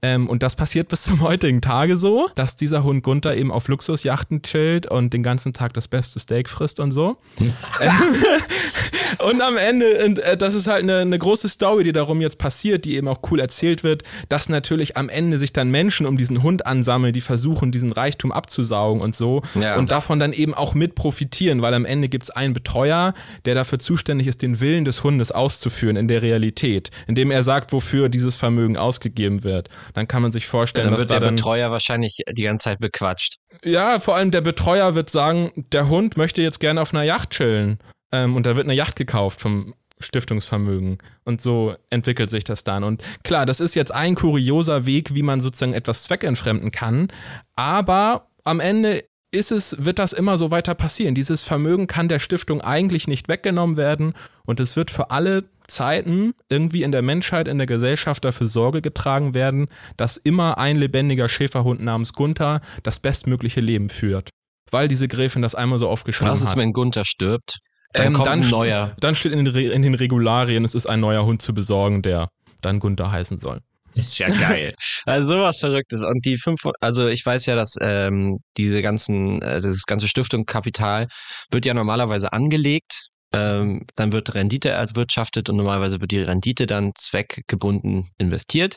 Ähm, 0.00 0.28
und 0.28 0.44
das 0.44 0.54
passiert 0.54 0.88
bis 0.88 1.02
zum 1.02 1.20
heutigen 1.22 1.60
Tage 1.60 1.96
so, 1.96 2.28
dass 2.36 2.54
dieser 2.54 2.84
Hund 2.84 3.02
Gunther 3.02 3.36
eben 3.36 3.50
auf 3.50 3.66
Luxusjachten 3.68 4.42
chillt 4.42 4.86
und 4.86 5.12
den 5.12 5.22
ganzen 5.22 5.52
Tag 5.52 5.72
das 5.74 5.88
beste 5.88 6.20
Steak 6.20 6.48
frisst 6.48 6.78
und 6.78 6.92
so. 6.92 7.16
Hm. 7.38 7.52
und 9.28 9.42
am 9.42 9.56
Ende, 9.56 10.04
und, 10.04 10.20
äh, 10.20 10.36
das 10.36 10.54
ist 10.54 10.68
halt 10.68 10.84
eine, 10.84 10.98
eine 10.98 11.18
große 11.18 11.48
Story, 11.48 11.82
die 11.82 11.92
darum 11.92 12.20
jetzt 12.20 12.38
passiert, 12.38 12.84
die 12.84 12.96
eben 12.96 13.08
auch 13.08 13.18
cool 13.30 13.40
erzählt 13.40 13.82
wird, 13.82 14.04
dass 14.28 14.48
natürlich 14.48 14.96
am 14.96 15.08
Ende 15.08 15.38
sich 15.38 15.52
dann 15.52 15.70
Menschen 15.70 16.06
um 16.06 16.16
diesen 16.16 16.44
Hund 16.44 16.64
ansammeln, 16.64 17.12
die 17.12 17.20
versuchen, 17.20 17.72
diesen 17.72 17.90
Reichtum 17.90 18.30
abzusaugen 18.30 19.02
und 19.02 19.16
so. 19.16 19.42
Ja. 19.60 19.76
Und 19.76 19.90
davon 19.90 20.20
dann 20.20 20.32
eben 20.32 20.54
auch 20.54 20.74
mit 20.74 20.94
profitieren, 20.94 21.60
weil 21.60 21.74
am 21.74 21.84
Ende 21.84 22.08
gibt 22.08 22.24
es 22.24 22.30
einen 22.30 22.54
Betreuer, 22.54 23.14
der 23.46 23.56
dafür 23.56 23.80
zuständig 23.80 24.28
ist, 24.28 24.42
den 24.42 24.60
Willen 24.60 24.84
des 24.84 25.02
Hundes 25.02 25.32
auszuführen 25.32 25.96
in 25.96 26.06
der 26.06 26.22
Realität, 26.22 26.92
indem 27.08 27.32
er 27.32 27.42
sagt, 27.42 27.72
wofür 27.72 28.08
dieses 28.08 28.36
Vermögen 28.36 28.76
ausgegeben 28.76 29.42
wird 29.42 29.68
dann 29.94 30.08
kann 30.08 30.22
man 30.22 30.32
sich 30.32 30.46
vorstellen, 30.46 30.86
ja, 30.86 30.90
dann 30.90 30.98
wird 30.98 31.10
dass 31.10 31.20
der 31.20 31.20
da 31.20 31.30
Betreuer 31.30 31.70
wahrscheinlich 31.70 32.22
die 32.30 32.42
ganze 32.42 32.64
Zeit 32.64 32.80
bequatscht. 32.80 33.38
Ja, 33.64 34.00
vor 34.00 34.16
allem 34.16 34.30
der 34.30 34.40
Betreuer 34.40 34.94
wird 34.94 35.10
sagen, 35.10 35.52
der 35.72 35.88
Hund 35.88 36.16
möchte 36.16 36.42
jetzt 36.42 36.60
gerne 36.60 36.80
auf 36.80 36.92
einer 36.92 37.04
Yacht 37.04 37.30
chillen. 37.30 37.78
Ähm, 38.12 38.36
und 38.36 38.46
da 38.46 38.56
wird 38.56 38.66
eine 38.66 38.74
Yacht 38.74 38.96
gekauft 38.96 39.40
vom 39.40 39.74
Stiftungsvermögen. 40.00 40.98
Und 41.24 41.40
so 41.40 41.74
entwickelt 41.90 42.30
sich 42.30 42.44
das 42.44 42.64
dann. 42.64 42.84
Und 42.84 43.02
klar, 43.24 43.46
das 43.46 43.60
ist 43.60 43.74
jetzt 43.74 43.92
ein 43.92 44.14
kurioser 44.14 44.86
Weg, 44.86 45.14
wie 45.14 45.22
man 45.22 45.40
sozusagen 45.40 45.74
etwas 45.74 46.04
zweckentfremden 46.04 46.70
kann. 46.70 47.08
Aber 47.56 48.28
am 48.44 48.60
Ende 48.60 49.04
ist 49.30 49.52
es, 49.52 49.84
wird 49.84 49.98
das 49.98 50.12
immer 50.12 50.38
so 50.38 50.50
weiter 50.50 50.74
passieren. 50.74 51.14
Dieses 51.14 51.44
Vermögen 51.44 51.86
kann 51.86 52.08
der 52.08 52.18
Stiftung 52.18 52.60
eigentlich 52.60 53.08
nicht 53.08 53.28
weggenommen 53.28 53.76
werden 53.76 54.14
und 54.46 54.58
es 54.58 54.76
wird 54.76 54.90
für 54.90 55.10
alle 55.10 55.44
Zeiten 55.68 56.34
irgendwie 56.48 56.82
in 56.82 56.92
der 56.92 57.02
Menschheit, 57.02 57.46
in 57.46 57.58
der 57.58 57.66
Gesellschaft 57.66 58.24
dafür 58.24 58.46
Sorge 58.46 58.82
getragen 58.82 59.34
werden, 59.34 59.68
dass 59.96 60.16
immer 60.16 60.58
ein 60.58 60.76
lebendiger 60.76 61.28
Schäferhund 61.28 61.80
namens 61.82 62.12
Gunther 62.12 62.60
das 62.82 63.00
bestmögliche 63.00 63.60
Leben 63.60 63.88
führt. 63.88 64.30
Weil 64.70 64.88
diese 64.88 65.08
Gräfin 65.08 65.42
das 65.42 65.54
einmal 65.54 65.78
so 65.78 65.88
aufgeschrieben 65.88 66.30
hat. 66.30 66.40
Was 66.40 66.42
ist, 66.42 66.56
wenn 66.56 66.72
Gunther 66.72 67.04
stirbt? 67.04 67.58
Dann 67.92 68.08
ähm, 68.08 68.12
kommt 68.14 68.26
dann, 68.26 68.42
ein 68.42 68.50
neuer. 68.50 68.94
Dann 69.00 69.14
steht 69.14 69.32
in, 69.32 69.46
in 69.46 69.82
den 69.82 69.94
Regularien, 69.94 70.64
es 70.64 70.74
ist 70.74 70.86
ein 70.86 71.00
neuer 71.00 71.24
Hund 71.24 71.40
zu 71.40 71.54
besorgen, 71.54 72.02
der 72.02 72.28
dann 72.60 72.80
Gunther 72.80 73.10
heißen 73.10 73.38
soll. 73.38 73.60
Das 73.94 74.08
ist 74.08 74.18
ja 74.18 74.28
geil. 74.28 74.74
also 75.06 75.34
sowas 75.34 75.58
Verrücktes. 75.60 76.02
Und 76.02 76.24
die 76.24 76.36
fünf, 76.36 76.60
also 76.80 77.08
ich 77.08 77.24
weiß 77.24 77.46
ja, 77.46 77.56
dass 77.56 77.76
ähm, 77.80 78.38
diese 78.56 78.82
ganzen, 78.82 79.40
äh, 79.40 79.60
das 79.60 79.84
ganze 79.86 80.08
Stiftungskapital 80.08 81.06
wird 81.50 81.64
ja 81.64 81.72
normalerweise 81.72 82.32
angelegt 82.32 83.08
ähm, 83.32 83.82
dann 83.96 84.12
wird 84.12 84.34
Rendite 84.34 84.70
erwirtschaftet 84.70 85.50
und 85.50 85.56
normalerweise 85.56 86.00
wird 86.00 86.12
die 86.12 86.20
Rendite 86.22 86.66
dann 86.66 86.92
zweckgebunden 86.94 88.10
investiert. 88.18 88.76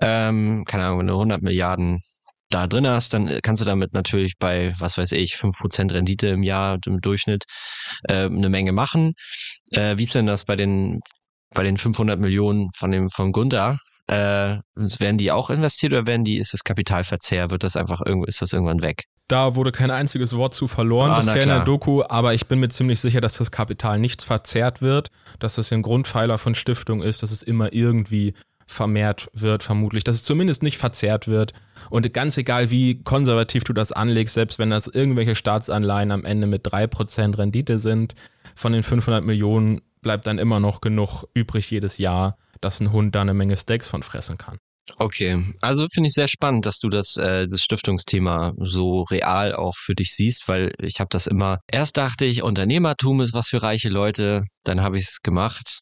Ähm, 0.00 0.64
keine 0.66 0.84
Ahnung, 0.84 1.00
wenn 1.00 1.06
du 1.08 1.14
100 1.14 1.42
Milliarden 1.42 2.02
da 2.50 2.66
drin 2.66 2.86
hast, 2.88 3.14
dann 3.14 3.40
kannst 3.42 3.60
du 3.62 3.66
damit 3.66 3.92
natürlich 3.92 4.38
bei, 4.38 4.72
was 4.78 4.98
weiß 4.98 5.12
ich, 5.12 5.36
5% 5.36 5.92
Rendite 5.92 6.28
im 6.28 6.42
Jahr 6.42 6.78
im 6.86 7.00
Durchschnitt 7.00 7.44
äh, 8.08 8.24
eine 8.24 8.48
Menge 8.48 8.72
machen. 8.72 9.12
Äh, 9.72 9.98
wie 9.98 10.04
ist 10.04 10.14
denn 10.14 10.26
das 10.26 10.44
bei 10.44 10.56
den, 10.56 11.00
bei 11.54 11.62
den 11.62 11.76
500 11.76 12.18
Millionen 12.18 12.70
von 12.74 12.90
dem, 12.90 13.10
von 13.10 13.32
Gunther? 13.32 13.78
Äh, 14.06 14.58
werden 14.74 15.18
die 15.18 15.30
auch 15.30 15.50
investiert 15.50 15.92
oder 15.92 16.06
werden 16.06 16.24
die, 16.24 16.38
ist 16.38 16.54
das 16.54 16.64
Kapitalverzehr, 16.64 17.50
wird 17.50 17.64
das 17.64 17.76
einfach 17.76 18.00
irgendwo, 18.04 18.24
ist 18.24 18.40
das 18.40 18.52
irgendwann 18.54 18.82
weg? 18.82 19.04
Da 19.28 19.54
wurde 19.54 19.72
kein 19.72 19.90
einziges 19.90 20.34
Wort 20.34 20.54
zu 20.54 20.68
verloren 20.68 21.10
ah, 21.10 21.18
bisher 21.18 21.42
in 21.42 21.48
der 21.48 21.60
Doku, 21.60 22.02
aber 22.08 22.32
ich 22.32 22.46
bin 22.46 22.60
mir 22.60 22.70
ziemlich 22.70 22.98
sicher, 22.98 23.20
dass 23.20 23.36
das 23.36 23.50
Kapital 23.50 23.98
nichts 23.98 24.24
verzehrt 24.24 24.80
wird, 24.80 25.10
dass 25.38 25.56
das 25.56 25.70
ein 25.70 25.82
Grundpfeiler 25.82 26.38
von 26.38 26.54
Stiftung 26.54 27.02
ist, 27.02 27.22
dass 27.22 27.30
es 27.30 27.42
immer 27.42 27.72
irgendwie 27.74 28.32
vermehrt 28.66 29.28
wird, 29.34 29.62
vermutlich, 29.62 30.04
dass 30.04 30.16
es 30.16 30.24
zumindest 30.24 30.62
nicht 30.62 30.78
verzehrt 30.78 31.28
wird. 31.28 31.52
Und 31.90 32.10
ganz 32.12 32.36
egal, 32.38 32.70
wie 32.70 33.02
konservativ 33.02 33.64
du 33.64 33.74
das 33.74 33.92
anlegst, 33.92 34.34
selbst 34.34 34.58
wenn 34.58 34.70
das 34.70 34.86
irgendwelche 34.86 35.34
Staatsanleihen 35.34 36.10
am 36.10 36.24
Ende 36.24 36.46
mit 36.46 36.66
3% 36.66 37.36
Rendite 37.36 37.78
sind, 37.78 38.14
von 38.54 38.72
den 38.72 38.82
500 38.82 39.24
Millionen 39.24 39.80
bleibt 40.00 40.26
dann 40.26 40.38
immer 40.38 40.60
noch 40.60 40.80
genug 40.80 41.24
übrig 41.34 41.70
jedes 41.70 41.98
Jahr, 41.98 42.38
dass 42.60 42.80
ein 42.80 42.92
Hund 42.92 43.14
da 43.14 43.22
eine 43.22 43.34
Menge 43.34 43.56
Steaks 43.56 43.88
von 43.88 44.02
fressen 44.02 44.38
kann. 44.38 44.58
Okay, 44.96 45.44
also 45.60 45.86
finde 45.92 46.08
ich 46.08 46.14
sehr 46.14 46.28
spannend, 46.28 46.66
dass 46.66 46.78
du 46.78 46.88
das, 46.88 47.16
äh, 47.16 47.46
das 47.48 47.62
Stiftungsthema 47.62 48.52
so 48.58 49.02
real 49.02 49.54
auch 49.54 49.76
für 49.76 49.94
dich 49.94 50.14
siehst, 50.14 50.48
weil 50.48 50.72
ich 50.80 51.00
habe 51.00 51.08
das 51.10 51.26
immer, 51.26 51.58
erst 51.70 51.96
dachte 51.96 52.24
ich, 52.24 52.42
Unternehmertum 52.42 53.20
ist 53.20 53.34
was 53.34 53.48
für 53.48 53.62
reiche 53.62 53.90
Leute, 53.90 54.42
dann 54.64 54.80
habe 54.80 54.96
ich 54.96 55.04
es 55.04 55.20
gemacht, 55.22 55.80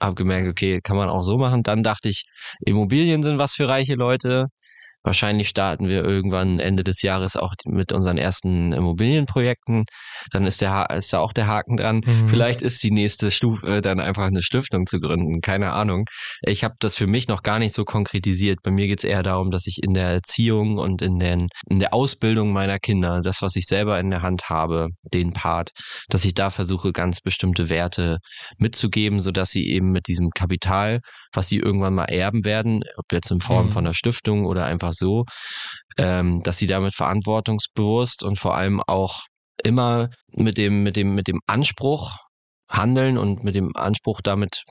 habe 0.00 0.14
gemerkt, 0.14 0.48
okay, 0.48 0.80
kann 0.82 0.96
man 0.96 1.08
auch 1.08 1.22
so 1.22 1.36
machen, 1.36 1.62
dann 1.62 1.82
dachte 1.82 2.08
ich, 2.08 2.24
Immobilien 2.64 3.22
sind 3.22 3.38
was 3.38 3.54
für 3.54 3.68
reiche 3.68 3.94
Leute, 3.94 4.46
Wahrscheinlich 5.06 5.48
starten 5.48 5.86
wir 5.86 6.02
irgendwann 6.02 6.58
Ende 6.58 6.82
des 6.82 7.00
Jahres 7.00 7.36
auch 7.36 7.54
mit 7.64 7.92
unseren 7.92 8.18
ersten 8.18 8.72
Immobilienprojekten. 8.72 9.84
Dann 10.32 10.46
ist, 10.46 10.60
der, 10.60 10.90
ist 10.90 11.12
da 11.12 11.20
auch 11.20 11.32
der 11.32 11.46
Haken 11.46 11.76
dran. 11.76 12.00
Mhm. 12.04 12.28
Vielleicht 12.28 12.60
ist 12.60 12.82
die 12.82 12.90
nächste 12.90 13.30
Stufe 13.30 13.82
dann 13.82 14.00
einfach 14.00 14.24
eine 14.24 14.42
Stiftung 14.42 14.84
zu 14.88 14.98
gründen. 14.98 15.42
Keine 15.42 15.70
Ahnung. 15.74 16.06
Ich 16.42 16.64
habe 16.64 16.74
das 16.80 16.96
für 16.96 17.06
mich 17.06 17.28
noch 17.28 17.44
gar 17.44 17.60
nicht 17.60 17.72
so 17.72 17.84
konkretisiert. 17.84 18.58
Bei 18.64 18.72
mir 18.72 18.88
geht 18.88 18.98
es 18.98 19.04
eher 19.04 19.22
darum, 19.22 19.52
dass 19.52 19.68
ich 19.68 19.80
in 19.80 19.94
der 19.94 20.08
Erziehung 20.08 20.76
und 20.76 21.02
in, 21.02 21.20
den, 21.20 21.46
in 21.70 21.78
der 21.78 21.94
Ausbildung 21.94 22.52
meiner 22.52 22.80
Kinder, 22.80 23.20
das, 23.22 23.42
was 23.42 23.54
ich 23.54 23.66
selber 23.66 24.00
in 24.00 24.10
der 24.10 24.22
Hand 24.22 24.50
habe, 24.50 24.88
den 25.14 25.32
Part, 25.32 25.70
dass 26.08 26.24
ich 26.24 26.34
da 26.34 26.50
versuche, 26.50 26.90
ganz 26.90 27.20
bestimmte 27.20 27.68
Werte 27.68 28.18
mitzugeben, 28.58 29.20
sodass 29.20 29.50
sie 29.50 29.68
eben 29.68 29.92
mit 29.92 30.08
diesem 30.08 30.30
Kapital, 30.30 30.98
was 31.32 31.48
sie 31.48 31.58
irgendwann 31.58 31.94
mal 31.94 32.06
erben 32.06 32.44
werden, 32.44 32.82
ob 32.96 33.04
jetzt 33.12 33.30
in 33.30 33.40
Form 33.40 33.66
mhm. 33.66 33.70
von 33.70 33.86
einer 33.86 33.94
Stiftung 33.94 34.46
oder 34.46 34.64
einfach 34.64 34.95
so, 34.96 35.24
ähm, 35.98 36.42
dass 36.42 36.58
sie 36.58 36.66
damit 36.66 36.94
verantwortungsbewusst 36.94 38.22
und 38.24 38.38
vor 38.38 38.56
allem 38.56 38.82
auch 38.86 39.22
immer 39.64 40.08
mit 40.32 40.58
dem, 40.58 40.82
mit 40.82 40.96
dem, 40.96 41.14
mit 41.14 41.28
dem 41.28 41.40
Anspruch 41.46 42.18
handeln 42.68 43.18
und 43.18 43.44
mit 43.44 43.54
dem 43.54 43.74
Anspruch 43.76 44.20
damit 44.20 44.64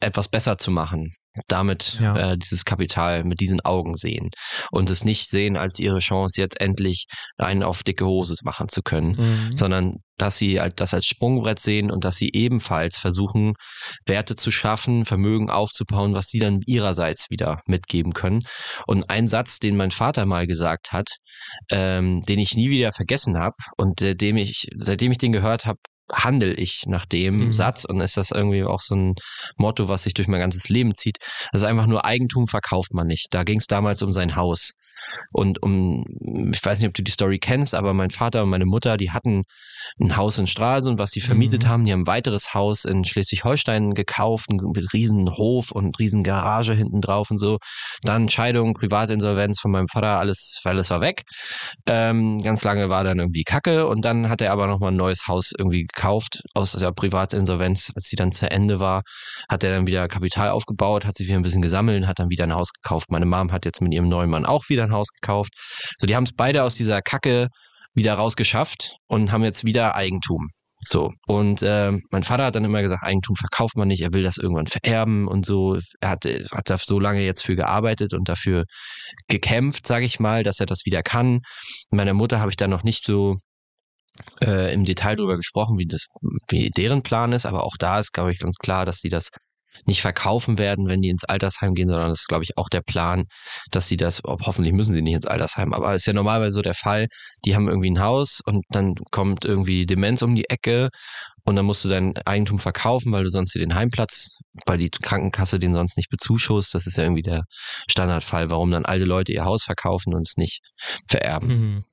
etwas 0.00 0.28
besser 0.28 0.58
zu 0.58 0.70
machen 0.70 1.12
damit 1.46 1.98
ja. 2.00 2.32
äh, 2.32 2.38
dieses 2.38 2.64
Kapital 2.64 3.24
mit 3.24 3.40
diesen 3.40 3.60
Augen 3.60 3.96
sehen 3.96 4.30
und 4.72 4.90
es 4.90 5.04
nicht 5.04 5.28
sehen 5.28 5.56
als 5.56 5.78
ihre 5.78 6.00
Chance, 6.00 6.40
jetzt 6.40 6.60
endlich 6.60 7.06
einen 7.38 7.62
auf 7.62 7.82
dicke 7.82 8.04
Hose 8.04 8.34
machen 8.42 8.68
zu 8.68 8.82
können, 8.82 9.16
mhm. 9.16 9.56
sondern 9.56 9.96
dass 10.18 10.36
sie 10.36 10.60
das 10.76 10.92
als 10.92 11.06
Sprungbrett 11.06 11.60
sehen 11.60 11.90
und 11.90 12.04
dass 12.04 12.16
sie 12.16 12.30
ebenfalls 12.32 12.98
versuchen, 12.98 13.54
Werte 14.06 14.36
zu 14.36 14.50
schaffen, 14.50 15.04
Vermögen 15.04 15.50
aufzubauen, 15.50 16.14
was 16.14 16.26
sie 16.26 16.40
dann 16.40 16.60
ihrerseits 16.66 17.30
wieder 17.30 17.60
mitgeben 17.66 18.12
können. 18.12 18.42
Und 18.86 19.08
ein 19.08 19.28
Satz, 19.28 19.60
den 19.60 19.76
mein 19.76 19.92
Vater 19.92 20.26
mal 20.26 20.46
gesagt 20.46 20.92
hat, 20.92 21.08
ähm, 21.70 22.22
den 22.22 22.38
ich 22.38 22.54
nie 22.54 22.68
wieder 22.68 22.92
vergessen 22.92 23.38
habe 23.38 23.56
und 23.78 24.02
äh, 24.02 24.14
dem 24.14 24.36
ich, 24.36 24.66
seitdem 24.76 25.12
ich 25.12 25.18
den 25.18 25.32
gehört 25.32 25.64
habe, 25.64 25.78
handel 26.12 26.58
ich 26.58 26.84
nach 26.86 27.06
dem 27.06 27.46
mhm. 27.46 27.52
Satz 27.52 27.84
und 27.84 28.00
ist 28.00 28.16
das 28.16 28.30
irgendwie 28.30 28.64
auch 28.64 28.80
so 28.80 28.94
ein 28.94 29.14
Motto, 29.56 29.88
was 29.88 30.04
sich 30.04 30.14
durch 30.14 30.28
mein 30.28 30.40
ganzes 30.40 30.68
Leben 30.68 30.94
zieht. 30.94 31.18
Das 31.52 31.62
ist 31.62 31.66
einfach 31.66 31.86
nur 31.86 32.04
Eigentum 32.04 32.48
verkauft 32.48 32.94
man 32.94 33.06
nicht. 33.06 33.28
Da 33.30 33.44
ging 33.44 33.58
es 33.58 33.66
damals 33.66 34.02
um 34.02 34.12
sein 34.12 34.36
Haus. 34.36 34.72
Und 35.32 35.62
um, 35.62 36.04
ich 36.52 36.64
weiß 36.64 36.80
nicht, 36.80 36.88
ob 36.88 36.94
du 36.94 37.02
die 37.02 37.10
Story 37.10 37.38
kennst, 37.38 37.74
aber 37.74 37.92
mein 37.92 38.10
Vater 38.10 38.42
und 38.42 38.50
meine 38.50 38.66
Mutter, 38.66 38.96
die 38.96 39.10
hatten 39.10 39.42
ein 39.98 40.16
Haus 40.16 40.38
in 40.38 40.46
Stralsund, 40.46 40.98
was 40.98 41.10
sie 41.10 41.20
vermietet 41.20 41.64
mhm. 41.64 41.68
haben. 41.68 41.84
Die 41.84 41.92
haben 41.92 42.02
ein 42.02 42.06
weiteres 42.06 42.54
Haus 42.54 42.84
in 42.84 43.04
Schleswig-Holstein 43.04 43.94
gekauft, 43.94 44.50
mit 44.50 44.92
riesen 44.92 45.30
Hof 45.36 45.70
und 45.70 45.98
riesen 45.98 46.22
Garage 46.22 46.74
hinten 46.74 47.00
drauf 47.00 47.30
und 47.30 47.38
so. 47.38 47.58
Dann 48.02 48.28
Scheidung, 48.28 48.74
Privatinsolvenz 48.74 49.60
von 49.60 49.70
meinem 49.70 49.88
Vater, 49.88 50.18
alles, 50.18 50.60
weil 50.64 50.78
es 50.78 50.90
war 50.90 51.00
weg. 51.00 51.22
Ähm, 51.86 52.38
ganz 52.38 52.64
lange 52.64 52.88
war 52.88 53.04
dann 53.04 53.18
irgendwie 53.18 53.44
Kacke 53.44 53.86
und 53.86 54.04
dann 54.04 54.28
hat 54.28 54.40
er 54.40 54.52
aber 54.52 54.66
nochmal 54.66 54.92
ein 54.92 54.96
neues 54.96 55.26
Haus 55.26 55.52
irgendwie 55.56 55.86
gekauft 55.86 56.42
aus 56.54 56.72
der 56.72 56.92
Privatinsolvenz. 56.92 57.92
Als 57.94 58.06
sie 58.06 58.16
dann 58.16 58.32
zu 58.32 58.50
Ende 58.50 58.80
war, 58.80 59.02
hat 59.48 59.64
er 59.64 59.70
dann 59.70 59.86
wieder 59.86 60.08
Kapital 60.08 60.50
aufgebaut, 60.50 61.04
hat 61.04 61.16
sich 61.16 61.28
wieder 61.28 61.38
ein 61.38 61.42
bisschen 61.42 61.62
gesammelt, 61.62 62.06
hat 62.06 62.18
dann 62.18 62.30
wieder 62.30 62.44
ein 62.44 62.54
Haus 62.54 62.72
gekauft. 62.72 63.10
Meine 63.10 63.26
Mom 63.26 63.52
hat 63.52 63.64
jetzt 63.64 63.80
mit 63.80 63.92
ihrem 63.92 64.08
neuen 64.08 64.30
Mann 64.30 64.46
auch 64.46 64.68
wieder 64.68 64.84
ein 64.84 64.92
Haus 64.92 64.99
gekauft. 65.08 65.52
So, 65.98 66.06
die 66.06 66.16
haben 66.16 66.24
es 66.24 66.32
beide 66.32 66.62
aus 66.64 66.74
dieser 66.74 67.00
Kacke 67.02 67.48
wieder 67.94 68.14
rausgeschafft 68.14 68.96
und 69.08 69.32
haben 69.32 69.44
jetzt 69.44 69.64
wieder 69.64 69.96
Eigentum. 69.96 70.48
So. 70.82 71.10
Und 71.26 71.62
äh, 71.62 71.92
mein 72.10 72.22
Vater 72.22 72.46
hat 72.46 72.54
dann 72.54 72.64
immer 72.64 72.80
gesagt, 72.80 73.02
Eigentum 73.02 73.36
verkauft 73.36 73.76
man 73.76 73.88
nicht, 73.88 74.00
er 74.02 74.14
will 74.14 74.22
das 74.22 74.38
irgendwann 74.38 74.66
vererben 74.66 75.28
und 75.28 75.44
so. 75.44 75.78
Er 76.00 76.10
hat, 76.10 76.24
hat 76.24 76.70
da 76.70 76.78
so 76.78 76.98
lange 76.98 77.20
jetzt 77.20 77.42
für 77.44 77.54
gearbeitet 77.54 78.14
und 78.14 78.28
dafür 78.28 78.64
gekämpft, 79.28 79.86
sage 79.86 80.06
ich 80.06 80.20
mal, 80.20 80.42
dass 80.42 80.58
er 80.58 80.66
das 80.66 80.86
wieder 80.86 81.02
kann. 81.02 81.40
Meiner 81.90 82.14
Mutter 82.14 82.40
habe 82.40 82.50
ich 82.50 82.56
da 82.56 82.66
noch 82.66 82.82
nicht 82.82 83.04
so 83.04 83.36
äh, 84.42 84.72
im 84.72 84.84
Detail 84.84 85.16
drüber 85.16 85.36
gesprochen, 85.36 85.78
wie 85.78 85.86
das, 85.86 86.06
wie 86.48 86.70
deren 86.70 87.02
Plan 87.02 87.32
ist, 87.32 87.46
aber 87.46 87.64
auch 87.64 87.76
da 87.78 87.98
ist, 88.00 88.12
glaube 88.12 88.32
ich, 88.32 88.38
ganz 88.38 88.56
klar, 88.56 88.86
dass 88.86 88.98
sie 88.98 89.08
das 89.10 89.28
nicht 89.86 90.00
verkaufen 90.00 90.58
werden, 90.58 90.88
wenn 90.88 91.00
die 91.00 91.08
ins 91.08 91.24
Altersheim 91.24 91.74
gehen, 91.74 91.88
sondern 91.88 92.08
das 92.08 92.20
ist, 92.20 92.28
glaube 92.28 92.44
ich, 92.44 92.56
auch 92.56 92.68
der 92.68 92.82
Plan, 92.82 93.24
dass 93.70 93.88
sie 93.88 93.96
das, 93.96 94.22
hoffentlich 94.24 94.72
müssen 94.72 94.94
sie 94.94 95.02
nicht 95.02 95.14
ins 95.14 95.26
Altersheim, 95.26 95.72
aber 95.72 95.94
ist 95.94 96.06
ja 96.06 96.12
normalerweise 96.12 96.54
so 96.54 96.62
der 96.62 96.74
Fall, 96.74 97.06
die 97.44 97.54
haben 97.54 97.68
irgendwie 97.68 97.90
ein 97.90 98.00
Haus 98.00 98.40
und 98.44 98.64
dann 98.70 98.94
kommt 99.10 99.44
irgendwie 99.44 99.86
Demenz 99.86 100.22
um 100.22 100.34
die 100.34 100.48
Ecke 100.48 100.90
und 101.44 101.56
dann 101.56 101.64
musst 101.64 101.84
du 101.84 101.88
dein 101.88 102.16
Eigentum 102.18 102.58
verkaufen, 102.58 103.12
weil 103.12 103.24
du 103.24 103.30
sonst 103.30 103.54
den 103.54 103.74
Heimplatz, 103.74 104.36
weil 104.66 104.78
die 104.78 104.90
Krankenkasse 104.90 105.58
den 105.58 105.72
sonst 105.74 105.96
nicht 105.96 106.10
bezuschusst. 106.10 106.74
Das 106.74 106.86
ist 106.86 106.96
ja 106.96 107.04
irgendwie 107.04 107.22
der 107.22 107.44
Standardfall, 107.88 108.50
warum 108.50 108.70
dann 108.70 108.84
alte 108.84 109.04
Leute 109.04 109.32
ihr 109.32 109.44
Haus 109.44 109.62
verkaufen 109.64 110.14
und 110.14 110.28
es 110.28 110.36
nicht 110.36 110.60
vererben. 111.08 111.48
Mhm. 111.48 111.84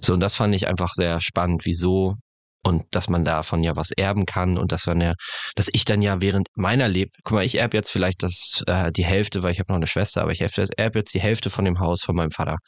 So, 0.00 0.14
und 0.14 0.20
das 0.20 0.34
fand 0.34 0.54
ich 0.54 0.68
einfach 0.68 0.92
sehr 0.94 1.20
spannend, 1.20 1.62
wieso 1.64 2.14
und 2.64 2.84
dass 2.90 3.08
man 3.08 3.24
davon 3.24 3.62
ja 3.62 3.76
was 3.76 3.90
erben 3.92 4.26
kann 4.26 4.58
und 4.58 4.72
dass 4.72 4.86
man 4.86 5.00
ja, 5.00 5.14
dass 5.54 5.68
ich 5.72 5.84
dann 5.84 6.02
ja 6.02 6.20
während 6.20 6.48
meiner 6.54 6.88
Leb, 6.88 7.10
guck 7.24 7.34
mal, 7.34 7.44
ich 7.44 7.56
erbe 7.56 7.76
jetzt 7.76 7.90
vielleicht 7.90 8.22
das 8.22 8.62
äh, 8.66 8.92
die 8.92 9.04
Hälfte, 9.04 9.42
weil 9.42 9.52
ich 9.52 9.60
habe 9.60 9.72
noch 9.72 9.76
eine 9.76 9.86
Schwester, 9.86 10.22
aber 10.22 10.32
ich 10.32 10.40
erbe 10.40 10.98
jetzt 10.98 11.14
die 11.14 11.20
Hälfte 11.20 11.50
von 11.50 11.64
dem 11.64 11.78
Haus 11.78 12.02
von 12.02 12.16
meinem 12.16 12.30
Vater. 12.30 12.58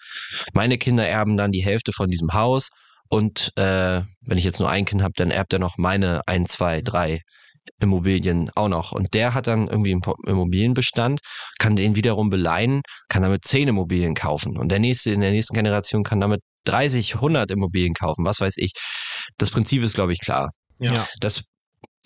Meine 0.55 0.79
Kinder 0.79 1.07
erben 1.07 1.37
dann 1.37 1.53
die 1.53 1.65
Hälfte 1.65 1.93
von 1.93 2.09
diesem 2.09 2.33
Haus 2.33 2.71
und 3.09 3.53
äh, 3.57 4.03
wenn 4.21 4.39
ich 4.39 4.45
jetzt 4.45 4.61
nur 4.61 4.71
ein 4.71 4.85
Kind 4.85 5.03
habe, 5.03 5.15
dann 5.17 5.31
erbt 5.31 5.53
er 5.53 5.59
noch 5.59 5.77
meine 5.77 6.23
ein, 6.27 6.47
zwei, 6.47 6.81
drei 6.81 7.21
Immobilien 7.81 8.51
auch 8.55 8.69
noch. 8.69 8.93
Und 8.93 9.15
der 9.15 9.35
hat 9.35 9.47
dann 9.47 9.69
irgendwie 9.69 9.93
einen 9.93 10.03
Immobilienbestand, 10.27 11.21
kann 11.59 11.77
den 11.77 11.97
wiederum 11.97 12.31
beleihen, 12.31 12.83
kann 13.09 13.23
damit 13.23 13.45
zehn 13.45 13.69
Immobilien 13.69 14.15
kaufen. 14.15 14.57
Und 14.57 14.71
der 14.71 14.79
nächste 14.79 15.11
in 15.11 15.21
der 15.21 15.33
nächsten 15.33 15.55
Generation 15.55 16.05
kann 16.05 16.21
damit 16.21 16.41
30, 16.65 17.17
100 17.17 17.51
Immobilien 17.51 17.95
kaufen, 17.95 18.25
was 18.25 18.41
weiß 18.41 18.55
ich. 18.57 18.73
Das 19.39 19.51
Prinzip 19.51 19.83
ist, 19.83 19.95
glaube 19.95 20.13
ich, 20.13 20.21
klar. 20.21 20.51
Ja. 20.79 21.07
Das 21.21 21.43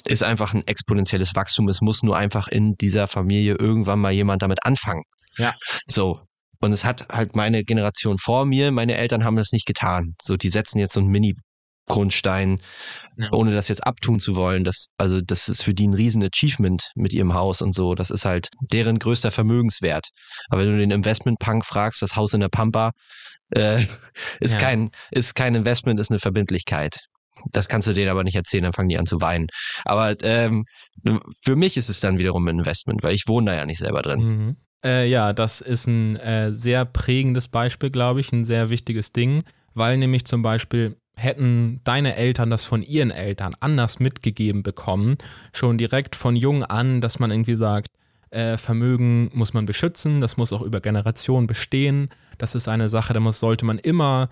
ist 0.07 0.23
einfach 0.23 0.55
ein 0.55 0.67
exponentielles 0.67 1.35
Wachstum. 1.35 1.69
Es 1.69 1.81
muss 1.81 2.03
nur 2.03 2.17
einfach 2.17 2.49
in 2.49 2.75
dieser 2.75 3.09
Familie 3.09 3.57
irgendwann 3.59 4.01
mal 4.01 4.13
jemand 4.13 4.43
damit 4.43 4.65
anfangen. 4.65 5.03
Ja. 5.39 5.55
So. 5.87 6.21
Und 6.61 6.73
es 6.73 6.85
hat 6.85 7.09
halt 7.11 7.37
meine 7.37 7.63
Generation 7.63 8.19
vor 8.19 8.47
mir, 8.47 8.71
meine 8.71 8.97
Eltern 8.97 9.25
haben 9.25 9.37
das 9.37 9.53
nicht 9.53 9.67
getan. 9.67 10.13
So, 10.23 10.37
die 10.37 10.49
setzen 10.51 10.79
jetzt 10.79 10.95
so 10.95 11.01
ein 11.01 11.09
Mini 11.09 11.35
Grundstein, 11.87 12.61
ja. 13.19 13.29
ohne 13.33 13.55
das 13.55 13.69
jetzt 13.69 13.87
abtun 13.87 14.19
zu 14.19 14.37
wollen. 14.37 14.65
Das, 14.65 14.87
also, 14.97 15.21
das 15.21 15.49
ist 15.49 15.63
für 15.63 15.75
die 15.75 15.87
ein 15.87 15.95
riesen 15.95 16.23
Achievement 16.23 16.91
mit 16.95 17.13
ihrem 17.13 17.35
Haus 17.35 17.61
und 17.61 17.75
so. 17.75 17.95
Das 17.95 18.11
ist 18.11 18.25
halt 18.25 18.49
deren 18.73 18.99
größter 18.99 19.31
Vermögenswert. 19.31 20.09
Aber 20.49 20.63
wenn 20.63 20.73
du 20.73 20.79
den 20.79 20.91
Investment-Punk 20.91 21.65
fragst, 21.65 22.01
das 22.01 22.17
Haus 22.17 22.33
in 22.33 22.41
der 22.41 22.49
Pampa, 22.49 22.93
äh, 23.51 23.85
ist 24.41 24.55
ja. 24.55 24.61
kein, 24.61 24.91
ist 25.11 25.35
kein 25.35 25.55
Investment, 25.55 26.01
ist 26.01 26.11
eine 26.11 26.21
Verbindlichkeit. 26.21 27.01
Das 27.53 27.69
kannst 27.69 27.89
du 27.89 27.93
denen 27.93 28.11
aber 28.11 28.25
nicht 28.25 28.37
erzählen, 28.37 28.65
dann 28.65 28.73
fangen 28.73 28.89
die 28.89 28.99
an 28.99 29.07
zu 29.07 29.21
weinen. 29.21 29.49
Aber 29.85 30.15
ähm, 30.23 30.65
für 31.43 31.57
mich 31.57 31.77
ist 31.77 31.89
es 31.89 32.01
dann 32.01 32.19
wiederum 32.19 32.47
ein 32.47 32.59
Investment, 32.61 33.03
weil 33.03 33.15
ich 33.15 33.27
wohne 33.27 33.51
da 33.51 33.57
ja 33.57 33.67
nicht 33.67 33.79
selber 33.79 34.03
drin. 34.03 34.21
Mhm. 34.21 34.57
Äh, 34.85 35.09
ja, 35.09 35.33
das 35.33 35.61
ist 35.61 35.87
ein 35.87 36.17
äh, 36.17 36.53
sehr 36.53 36.85
prägendes 36.85 37.49
Beispiel, 37.49 37.91
glaube 37.91 38.21
ich, 38.21 38.33
ein 38.33 38.45
sehr 38.45 38.71
wichtiges 38.71 39.13
Ding, 39.13 39.43
weil 39.73 39.97
nämlich 39.97 40.27
zum 40.27 40.43
Beispiel 40.43 40.97
hätten 41.17 41.81
deine 41.85 42.17
Eltern 42.17 42.51
das 42.51 42.65
von 42.65 42.83
ihren 42.83 43.11
Eltern 43.11 43.55
anders 43.61 43.99
mitgegeben 43.99 44.63
bekommen, 44.63 45.17
schon 45.53 45.79
direkt 45.79 46.17
von 46.17 46.37
jung 46.37 46.65
an, 46.65 47.01
dass 47.01 47.19
man 47.19 47.31
irgendwie 47.31 47.57
sagt, 47.57 47.89
äh, 48.35 48.59
Vermögen 48.59 49.31
muss 49.33 49.55
man 49.55 49.65
beschützen, 49.65 50.21
das 50.21 50.37
muss 50.37 50.53
auch 50.53 50.63
über 50.63 50.81
Generationen 50.81 51.47
bestehen, 51.47 52.09
das 52.39 52.55
ist 52.55 52.69
eine 52.69 52.89
Sache, 52.89 53.13
da 53.13 53.21
muss, 53.21 53.41
sollte 53.41 53.65
man 53.65 53.79
immer 53.79 54.29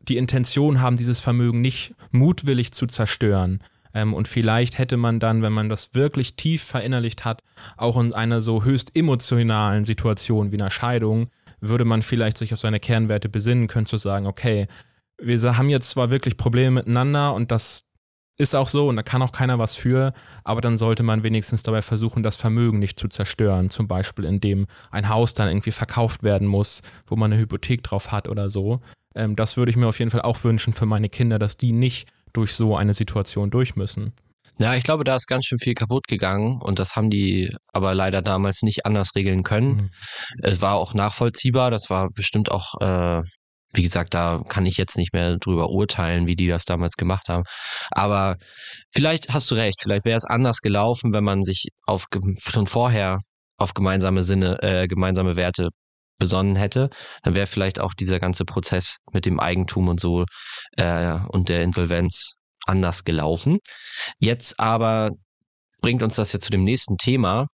die 0.00 0.18
Intention 0.18 0.80
haben, 0.80 0.96
dieses 0.96 1.20
Vermögen 1.20 1.60
nicht 1.60 1.94
mutwillig 2.10 2.72
zu 2.72 2.86
zerstören. 2.86 3.60
Ähm, 3.94 4.14
und 4.14 4.28
vielleicht 4.28 4.78
hätte 4.78 4.96
man 4.96 5.18
dann, 5.20 5.42
wenn 5.42 5.52
man 5.52 5.68
das 5.68 5.94
wirklich 5.94 6.36
tief 6.36 6.62
verinnerlicht 6.62 7.24
hat, 7.24 7.42
auch 7.76 7.98
in 7.98 8.12
einer 8.12 8.40
so 8.40 8.62
höchst 8.62 8.94
emotionalen 8.94 9.84
Situation 9.84 10.52
wie 10.52 10.56
einer 10.56 10.70
Scheidung, 10.70 11.28
würde 11.60 11.86
man 11.86 12.02
vielleicht 12.02 12.36
sich 12.36 12.52
auf 12.52 12.60
seine 12.60 12.78
Kernwerte 12.78 13.28
besinnen 13.28 13.66
können, 13.66 13.86
zu 13.86 13.96
sagen, 13.96 14.26
okay, 14.26 14.66
wir 15.18 15.56
haben 15.56 15.70
jetzt 15.70 15.90
zwar 15.90 16.10
wirklich 16.10 16.36
Probleme 16.36 16.72
miteinander 16.72 17.32
und 17.32 17.50
das 17.50 17.85
ist 18.38 18.54
auch 18.54 18.68
so 18.68 18.88
und 18.88 18.96
da 18.96 19.02
kann 19.02 19.22
auch 19.22 19.32
keiner 19.32 19.58
was 19.58 19.74
für, 19.74 20.12
aber 20.44 20.60
dann 20.60 20.76
sollte 20.76 21.02
man 21.02 21.22
wenigstens 21.22 21.62
dabei 21.62 21.82
versuchen, 21.82 22.22
das 22.22 22.36
Vermögen 22.36 22.78
nicht 22.78 22.98
zu 22.98 23.08
zerstören. 23.08 23.70
Zum 23.70 23.88
Beispiel, 23.88 24.24
indem 24.24 24.66
ein 24.90 25.08
Haus 25.08 25.34
dann 25.34 25.48
irgendwie 25.48 25.72
verkauft 25.72 26.22
werden 26.22 26.46
muss, 26.46 26.82
wo 27.06 27.16
man 27.16 27.32
eine 27.32 27.40
Hypothek 27.40 27.82
drauf 27.82 28.12
hat 28.12 28.28
oder 28.28 28.50
so. 28.50 28.80
Ähm, 29.14 29.36
das 29.36 29.56
würde 29.56 29.70
ich 29.70 29.76
mir 29.76 29.86
auf 29.88 29.98
jeden 29.98 30.10
Fall 30.10 30.22
auch 30.22 30.44
wünschen 30.44 30.72
für 30.72 30.86
meine 30.86 31.08
Kinder, 31.08 31.38
dass 31.38 31.56
die 31.56 31.72
nicht 31.72 32.08
durch 32.32 32.54
so 32.54 32.76
eine 32.76 32.92
Situation 32.92 33.50
durch 33.50 33.76
müssen. 33.76 34.12
Ja, 34.58 34.74
ich 34.74 34.84
glaube, 34.84 35.04
da 35.04 35.16
ist 35.16 35.26
ganz 35.26 35.44
schön 35.46 35.58
viel 35.58 35.74
kaputt 35.74 36.06
gegangen 36.06 36.62
und 36.62 36.78
das 36.78 36.96
haben 36.96 37.10
die 37.10 37.54
aber 37.72 37.94
leider 37.94 38.22
damals 38.22 38.62
nicht 38.62 38.86
anders 38.86 39.14
regeln 39.14 39.42
können. 39.42 39.76
Mhm. 39.76 39.90
Es 40.42 40.62
war 40.62 40.76
auch 40.76 40.94
nachvollziehbar, 40.94 41.70
das 41.70 41.90
war 41.90 42.08
bestimmt 42.10 42.50
auch 42.50 42.80
äh, 42.80 43.22
wie 43.76 43.82
gesagt, 43.82 44.14
da 44.14 44.42
kann 44.48 44.66
ich 44.66 44.76
jetzt 44.76 44.96
nicht 44.96 45.12
mehr 45.12 45.36
drüber 45.36 45.70
urteilen, 45.70 46.26
wie 46.26 46.36
die 46.36 46.48
das 46.48 46.64
damals 46.64 46.96
gemacht 46.96 47.28
haben. 47.28 47.44
Aber 47.90 48.36
vielleicht 48.92 49.30
hast 49.32 49.50
du 49.50 49.54
recht, 49.54 49.80
vielleicht 49.82 50.04
wäre 50.06 50.16
es 50.16 50.24
anders 50.24 50.58
gelaufen, 50.58 51.12
wenn 51.12 51.24
man 51.24 51.42
sich 51.42 51.68
auf 51.86 52.06
schon 52.38 52.66
vorher 52.66 53.20
auf 53.58 53.74
gemeinsame 53.74 54.22
Sinne, 54.22 54.62
äh, 54.62 54.86
gemeinsame 54.86 55.36
Werte 55.36 55.68
besonnen 56.18 56.56
hätte, 56.56 56.88
dann 57.22 57.34
wäre 57.34 57.46
vielleicht 57.46 57.80
auch 57.80 57.94
dieser 57.94 58.18
ganze 58.18 58.44
Prozess 58.44 58.96
mit 59.12 59.26
dem 59.26 59.38
Eigentum 59.40 59.88
und 59.88 60.00
so 60.00 60.24
äh, 60.76 61.18
und 61.28 61.48
der 61.48 61.62
Insolvenz 61.62 62.34
anders 62.66 63.04
gelaufen. 63.04 63.58
Jetzt 64.18 64.58
aber 64.58 65.10
bringt 65.80 66.02
uns 66.02 66.16
das 66.16 66.32
ja 66.32 66.40
zu 66.40 66.50
dem 66.50 66.64
nächsten 66.64 66.96
Thema, 66.96 67.46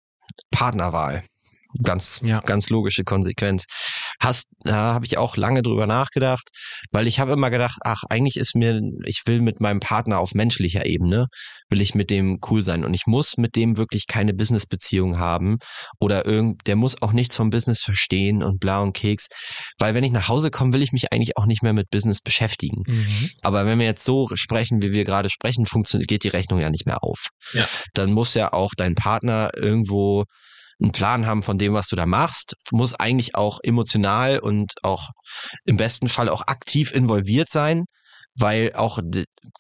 Partnerwahl. 0.52 1.24
Ganz, 1.84 2.20
ja. 2.24 2.42
ganz 2.42 2.70
logische 2.70 3.04
Konsequenz. 3.04 3.66
Hast, 4.20 4.46
da 4.64 4.94
habe 4.94 5.06
ich 5.06 5.18
auch 5.18 5.38
lange 5.38 5.62
drüber 5.62 5.88
nachgedacht, 5.88 6.50
weil 6.92 7.08
ich 7.08 7.20
habe 7.20 7.32
immer 7.34 7.50
gedacht, 7.50 7.80
ach, 7.84 8.04
eigentlich 8.10 8.36
ist 8.36 8.56
mir, 8.56 8.82
ich 9.06 9.22
will 9.26 9.42
mit 9.42 9.62
meinem 9.62 9.80
Partner 9.80 10.20
auf 10.20 10.34
menschlicher 10.34 10.86
Ebene, 10.86 11.28
will 11.70 11.82
ich 11.82 11.96
mit 11.96 12.10
dem 12.10 12.40
cool 12.50 12.62
sein 12.62 12.84
und 12.84 12.94
ich 12.94 13.08
muss 13.08 13.38
mit 13.38 13.56
dem 13.56 13.78
wirklich 13.78 14.08
keine 14.08 14.34
Business-Beziehung 14.34 15.18
haben 15.18 15.58
oder 16.00 16.26
irgend, 16.26 16.68
der 16.68 16.76
muss 16.76 17.02
auch 17.02 17.14
nichts 17.14 17.36
vom 17.36 17.50
Business 17.50 17.82
verstehen 17.82 18.44
und 18.44 18.60
bla 18.60 18.82
und 18.82 18.94
Keks, 18.94 19.28
weil 19.80 19.94
wenn 19.94 20.04
ich 20.04 20.12
nach 20.12 20.28
Hause 20.28 20.52
komme, 20.52 20.74
will 20.74 20.82
ich 20.82 20.92
mich 20.92 21.12
eigentlich 21.12 21.38
auch 21.38 21.46
nicht 21.46 21.64
mehr 21.64 21.74
mit 21.74 21.90
Business 21.90 22.22
beschäftigen. 22.22 22.84
Mhm. 22.86 23.30
Aber 23.42 23.66
wenn 23.66 23.80
wir 23.80 23.86
jetzt 23.86 24.06
so 24.06 24.30
sprechen, 24.34 24.82
wie 24.82 24.92
wir 24.92 25.06
gerade 25.06 25.30
sprechen, 25.30 25.66
funktioniert, 25.66 26.10
geht 26.10 26.24
die 26.24 26.30
Rechnung 26.30 26.60
ja 26.60 26.70
nicht 26.70 26.86
mehr 26.86 27.04
auf. 27.04 27.30
Ja. 27.54 27.68
Dann 27.94 28.12
muss 28.12 28.34
ja 28.34 28.54
auch 28.54 28.72
dein 28.76 28.96
Partner 28.96 29.52
irgendwo 29.56 30.26
einen 30.82 30.92
Plan 30.92 31.26
haben 31.26 31.44
von 31.44 31.58
dem, 31.58 31.74
was 31.74 31.88
du 31.88 31.96
da 31.96 32.06
machst, 32.06 32.56
muss 32.72 32.96
eigentlich 32.96 33.36
auch 33.36 33.60
emotional 33.64 34.40
und 34.40 34.74
auch 34.84 35.10
im 35.66 35.78
besten 35.78 36.10
Fall 36.10 36.30
auch 36.30 36.42
aktiv 36.48 36.92
involviert 36.92 37.50
sein, 37.50 37.86
weil 38.36 38.74
auch, 38.74 39.00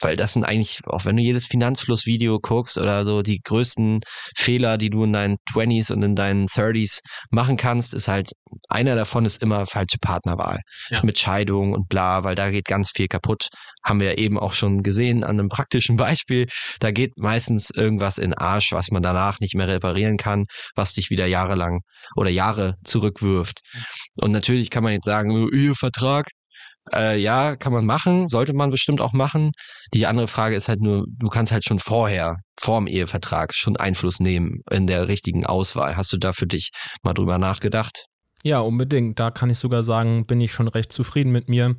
weil 0.02 0.16
das 0.16 0.34
sind 0.34 0.44
eigentlich, 0.44 0.80
auch 0.86 1.06
wenn 1.06 1.16
du 1.16 1.22
jedes 1.22 1.46
Finanzflussvideo 1.48 2.40
guckst 2.40 2.78
oder 2.78 3.04
so, 3.04 3.22
die 3.22 3.40
größten 3.44 4.02
Fehler, 4.36 4.78
die 4.78 4.90
du 4.90 5.04
in 5.04 5.14
deinen 5.14 5.38
20s 5.54 5.92
und 5.92 6.04
in 6.04 6.16
deinen 6.16 6.48
30s 6.48 7.00
machen 7.30 7.58
kannst, 7.58 7.94
ist 7.94 8.08
halt, 8.08 8.32
einer 8.70 8.96
davon 8.96 9.26
ist 9.26 9.42
immer 9.42 9.66
falsche 9.66 9.98
Partnerwahl. 10.00 10.60
Ja. 10.90 11.00
Mit 11.04 11.20
Scheidung 11.20 11.74
und 11.74 11.90
bla, 11.90 12.24
weil 12.24 12.36
da 12.36 12.50
geht 12.50 12.66
ganz 12.66 12.92
viel 12.96 13.08
kaputt. 13.08 13.48
Haben 13.84 14.00
wir 14.00 14.18
eben 14.18 14.38
auch 14.38 14.54
schon 14.54 14.84
gesehen 14.84 15.24
an 15.24 15.40
einem 15.40 15.50
praktischen 15.50 15.98
Beispiel. 15.98 16.48
Da 16.80 16.92
geht 16.92 17.18
meistens 17.18 17.70
irgendwas 17.70 18.18
in 18.18 18.34
Arsch, 18.34 18.72
was 18.72 18.92
man 18.92 19.04
danach 19.04 19.40
nicht 19.40 19.56
mehr 19.56 19.68
reparieren 19.68 20.18
kann, 20.18 20.46
was 20.76 20.94
dich 20.94 21.10
wieder 21.10 21.26
jahrelang 21.26 21.82
oder 22.16 22.30
Jahre 22.30 22.76
zurückwirft. 22.84 23.62
Und 24.18 24.32
natürlich 24.32 24.70
kann 24.70 24.84
man 24.84 24.94
jetzt 24.94 25.06
sagen, 25.06 25.32
Ehevertrag, 25.52 26.28
äh, 26.94 27.20
ja, 27.20 27.56
kann 27.56 27.74
man 27.74 27.86
machen, 27.86 28.28
sollte 28.28 28.54
man 28.54 28.72
bestimmt 28.72 29.02
auch 29.02 29.14
machen. 29.14 29.52
Die 29.94 30.08
andere 30.08 30.28
Frage 30.28 30.56
ist 30.56 30.68
halt 30.68 30.82
nur, 30.82 31.06
du 31.08 31.28
kannst 31.28 31.52
halt 31.52 31.66
schon 31.66 31.80
vorher, 31.80 32.38
vorm 32.60 32.88
Ehevertrag, 32.88 33.54
schon 33.54 33.78
Einfluss 33.78 34.20
nehmen 34.20 34.62
in 34.70 34.88
der 34.88 35.08
richtigen 35.08 35.46
Auswahl. 35.46 35.98
Hast 35.98 36.12
du 36.14 36.18
da 36.18 36.34
für 36.34 36.48
dich 36.48 36.72
mal 37.04 37.14
drüber 37.14 37.38
nachgedacht? 37.38 38.06
Ja, 38.44 38.60
unbedingt. 38.60 39.20
Da 39.20 39.30
kann 39.32 39.50
ich 39.50 39.60
sogar 39.60 39.84
sagen, 39.84 40.26
bin 40.26 40.42
ich 40.42 40.52
schon 40.52 40.68
recht 40.68 40.92
zufrieden 40.92 41.32
mit 41.32 41.48
mir, 41.48 41.76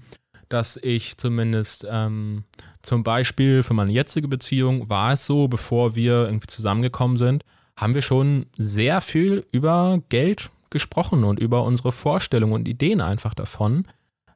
dass 0.48 0.76
ich 0.76 1.16
zumindest 1.16 1.86
ähm, 1.90 2.44
zum 2.82 3.02
Beispiel 3.02 3.62
für 3.62 3.74
meine 3.74 3.90
jetzige 3.90 4.28
Beziehung 4.28 4.88
war 4.88 5.12
es 5.12 5.26
so, 5.26 5.48
bevor 5.48 5.96
wir 5.96 6.26
irgendwie 6.26 6.46
zusammengekommen 6.46 7.16
sind, 7.16 7.44
haben 7.76 7.94
wir 7.94 8.02
schon 8.02 8.46
sehr 8.56 9.00
viel 9.00 9.44
über 9.52 10.00
Geld 10.08 10.50
gesprochen 10.70 11.24
und 11.24 11.38
über 11.38 11.64
unsere 11.64 11.92
Vorstellungen 11.92 12.52
und 12.52 12.68
Ideen 12.68 13.00
einfach 13.00 13.34
davon. 13.34 13.86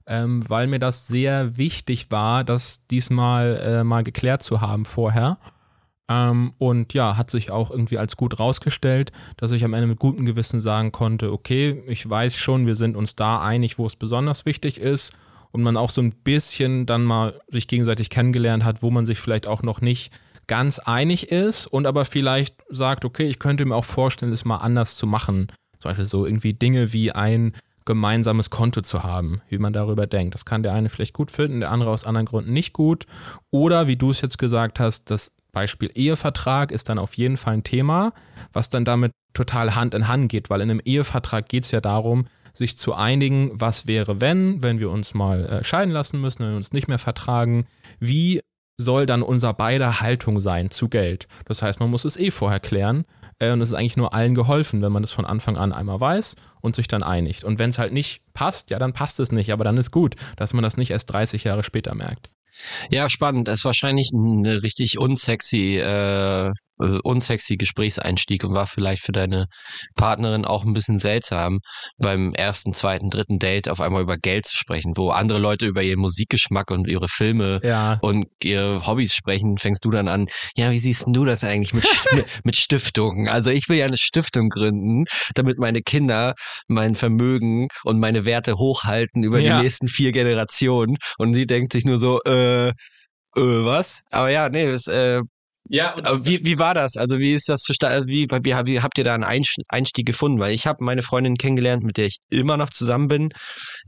Ähm, 0.06 0.48
weil 0.48 0.66
mir 0.66 0.78
das 0.78 1.06
sehr 1.06 1.56
wichtig 1.56 2.10
war, 2.10 2.44
das 2.44 2.86
diesmal 2.86 3.60
äh, 3.62 3.84
mal 3.84 4.02
geklärt 4.02 4.42
zu 4.42 4.60
haben 4.60 4.84
vorher. 4.84 5.38
Ähm, 6.08 6.52
und 6.58 6.94
ja, 6.94 7.16
hat 7.16 7.30
sich 7.30 7.50
auch 7.50 7.70
irgendwie 7.70 7.98
als 7.98 8.16
gut 8.16 8.38
rausgestellt, 8.38 9.10
dass 9.36 9.50
ich 9.50 9.64
am 9.64 9.74
Ende 9.74 9.88
mit 9.88 9.98
gutem 9.98 10.24
Gewissen 10.24 10.60
sagen 10.60 10.92
konnte, 10.92 11.32
okay, 11.32 11.82
ich 11.88 12.08
weiß 12.08 12.36
schon, 12.36 12.66
wir 12.66 12.76
sind 12.76 12.96
uns 12.96 13.16
da 13.16 13.40
einig, 13.42 13.78
wo 13.78 13.86
es 13.86 13.96
besonders 13.96 14.46
wichtig 14.46 14.78
ist 14.78 15.12
und 15.50 15.62
man 15.62 15.76
auch 15.76 15.90
so 15.90 16.00
ein 16.00 16.12
bisschen 16.12 16.86
dann 16.86 17.02
mal 17.02 17.40
sich 17.48 17.66
gegenseitig 17.66 18.10
kennengelernt 18.10 18.64
hat, 18.64 18.82
wo 18.82 18.90
man 18.90 19.04
sich 19.04 19.18
vielleicht 19.18 19.48
auch 19.48 19.62
noch 19.62 19.80
nicht 19.80 20.12
ganz 20.46 20.78
einig 20.78 21.32
ist 21.32 21.66
und 21.66 21.86
aber 21.88 22.04
vielleicht 22.04 22.54
sagt, 22.68 23.04
okay, 23.04 23.24
ich 23.24 23.40
könnte 23.40 23.64
mir 23.64 23.74
auch 23.74 23.84
vorstellen, 23.84 24.32
es 24.32 24.44
mal 24.44 24.58
anders 24.58 24.96
zu 24.96 25.08
machen. 25.08 25.48
Zum 25.80 25.90
Beispiel 25.90 26.06
so 26.06 26.24
irgendwie 26.24 26.54
Dinge 26.54 26.92
wie 26.92 27.10
ein 27.10 27.52
gemeinsames 27.86 28.50
Konto 28.50 28.82
zu 28.82 29.02
haben, 29.02 29.40
wie 29.48 29.58
man 29.58 29.72
darüber 29.72 30.06
denkt. 30.06 30.34
Das 30.34 30.44
kann 30.44 30.62
der 30.62 30.74
eine 30.74 30.90
vielleicht 30.90 31.14
gut 31.14 31.30
finden, 31.30 31.60
der 31.60 31.70
andere 31.70 31.90
aus 31.90 32.04
anderen 32.04 32.26
Gründen 32.26 32.52
nicht 32.52 32.72
gut. 32.72 33.06
Oder 33.50 33.86
wie 33.86 33.96
du 33.96 34.10
es 34.10 34.20
jetzt 34.20 34.38
gesagt 34.38 34.78
hast, 34.78 35.10
das 35.10 35.36
Beispiel 35.52 35.90
Ehevertrag 35.94 36.70
ist 36.70 36.90
dann 36.90 36.98
auf 36.98 37.14
jeden 37.14 37.38
Fall 37.38 37.54
ein 37.54 37.62
Thema, 37.62 38.12
was 38.52 38.68
dann 38.68 38.84
damit 38.84 39.12
total 39.32 39.74
Hand 39.74 39.94
in 39.94 40.08
Hand 40.08 40.28
geht, 40.28 40.50
weil 40.50 40.60
in 40.60 40.70
einem 40.70 40.82
Ehevertrag 40.84 41.48
geht 41.48 41.64
es 41.64 41.70
ja 41.70 41.80
darum, 41.80 42.26
sich 42.52 42.76
zu 42.76 42.94
einigen, 42.94 43.50
was 43.54 43.86
wäre, 43.86 44.20
wenn, 44.20 44.62
wenn 44.62 44.80
wir 44.80 44.90
uns 44.90 45.14
mal 45.14 45.46
äh, 45.46 45.64
scheiden 45.64 45.92
lassen 45.92 46.20
müssen, 46.20 46.42
wenn 46.42 46.50
wir 46.50 46.56
uns 46.56 46.72
nicht 46.72 46.88
mehr 46.88 46.98
vertragen, 46.98 47.66
wie 48.00 48.40
soll 48.78 49.06
dann 49.06 49.22
unser 49.22 49.54
beider 49.54 50.00
Haltung 50.00 50.40
sein 50.40 50.70
zu 50.70 50.88
Geld. 50.88 51.28
Das 51.46 51.62
heißt, 51.62 51.80
man 51.80 51.90
muss 51.90 52.04
es 52.04 52.18
eh 52.18 52.30
vorher 52.30 52.60
klären 52.60 53.04
und 53.40 53.60
es 53.60 53.70
ist 53.70 53.74
eigentlich 53.74 53.96
nur 53.96 54.14
allen 54.14 54.34
geholfen, 54.34 54.82
wenn 54.82 54.92
man 54.92 55.02
das 55.02 55.12
von 55.12 55.26
Anfang 55.26 55.56
an 55.56 55.72
einmal 55.72 56.00
weiß 56.00 56.36
und 56.62 56.74
sich 56.74 56.88
dann 56.88 57.02
einigt. 57.02 57.44
Und 57.44 57.58
wenn 57.58 57.70
es 57.70 57.78
halt 57.78 57.92
nicht 57.92 58.22
passt, 58.32 58.70
ja, 58.70 58.78
dann 58.78 58.92
passt 58.92 59.20
es 59.20 59.32
nicht, 59.32 59.52
aber 59.52 59.64
dann 59.64 59.76
ist 59.76 59.90
gut, 59.90 60.16
dass 60.36 60.54
man 60.54 60.62
das 60.62 60.76
nicht 60.76 60.90
erst 60.90 61.12
30 61.12 61.44
Jahre 61.44 61.62
später 61.62 61.94
merkt. 61.94 62.30
Ja, 62.90 63.08
spannend. 63.10 63.48
Das 63.48 63.60
ist 63.60 63.64
wahrscheinlich 63.64 64.10
eine 64.14 64.62
richtig 64.62 64.98
unsexy, 64.98 65.78
äh, 65.78 66.52
äh, 66.80 66.98
unsexy 67.02 67.56
Gesprächseinstieg 67.56 68.44
und 68.44 68.54
war 68.54 68.66
vielleicht 68.66 69.02
für 69.02 69.12
deine 69.12 69.46
Partnerin 69.94 70.44
auch 70.44 70.64
ein 70.64 70.72
bisschen 70.72 70.98
seltsam, 70.98 71.60
beim 71.98 72.34
ersten, 72.34 72.72
zweiten, 72.72 73.10
dritten 73.10 73.38
Date 73.38 73.68
auf 73.68 73.80
einmal 73.80 74.02
über 74.02 74.16
Geld 74.16 74.46
zu 74.46 74.56
sprechen, 74.56 74.92
wo 74.96 75.10
andere 75.10 75.38
Leute 75.38 75.66
über 75.66 75.82
ihren 75.82 76.00
Musikgeschmack 76.00 76.70
und 76.70 76.88
ihre 76.88 77.08
Filme 77.08 77.60
ja. 77.62 77.98
und 78.02 78.26
ihre 78.42 78.86
Hobbys 78.86 79.14
sprechen, 79.14 79.58
fängst 79.58 79.84
du 79.84 79.90
dann 79.90 80.08
an, 80.08 80.28
ja, 80.56 80.70
wie 80.70 80.78
siehst 80.78 81.06
du 81.08 81.24
das 81.24 81.44
eigentlich 81.44 81.74
mit, 81.74 81.86
mit 82.44 82.56
Stiftungen? 82.56 83.28
Also 83.28 83.50
ich 83.50 83.68
will 83.68 83.78
ja 83.78 83.86
eine 83.86 83.98
Stiftung 83.98 84.48
gründen, 84.48 85.04
damit 85.34 85.58
meine 85.58 85.82
Kinder 85.82 86.34
mein 86.68 86.96
Vermögen 86.96 87.68
und 87.84 87.98
meine 87.98 88.24
Werte 88.24 88.56
hochhalten 88.56 89.24
über 89.24 89.38
ja. 89.38 89.56
die 89.56 89.62
nächsten 89.62 89.88
vier 89.88 90.12
Generationen 90.12 90.96
und 91.18 91.34
sie 91.34 91.46
denkt 91.46 91.72
sich 91.72 91.84
nur 91.84 91.98
so, 91.98 92.20
äh, 92.24 92.68
äh, 92.68 92.72
was? 93.34 94.02
Aber 94.10 94.30
ja, 94.30 94.48
nee, 94.48 94.70
das, 94.70 94.86
äh, 94.86 95.22
ja, 95.68 95.94
wie, 96.22 96.44
wie 96.44 96.58
war 96.58 96.74
das? 96.74 96.96
Also 96.96 97.18
wie 97.18 97.34
ist 97.34 97.48
das 97.48 97.62
zustande? 97.62 98.06
Wie, 98.08 98.26
wie, 98.30 98.54
wie 98.66 98.80
habt 98.80 98.98
ihr 98.98 99.04
da 99.04 99.14
einen 99.14 99.24
Einstieg 99.24 100.06
gefunden? 100.06 100.38
Weil 100.38 100.54
ich 100.54 100.66
habe 100.66 100.84
meine 100.84 101.02
Freundin 101.02 101.36
kennengelernt, 101.36 101.82
mit 101.82 101.96
der 101.96 102.06
ich 102.06 102.18
immer 102.30 102.56
noch 102.56 102.70
zusammen 102.70 103.08
bin, 103.08 103.28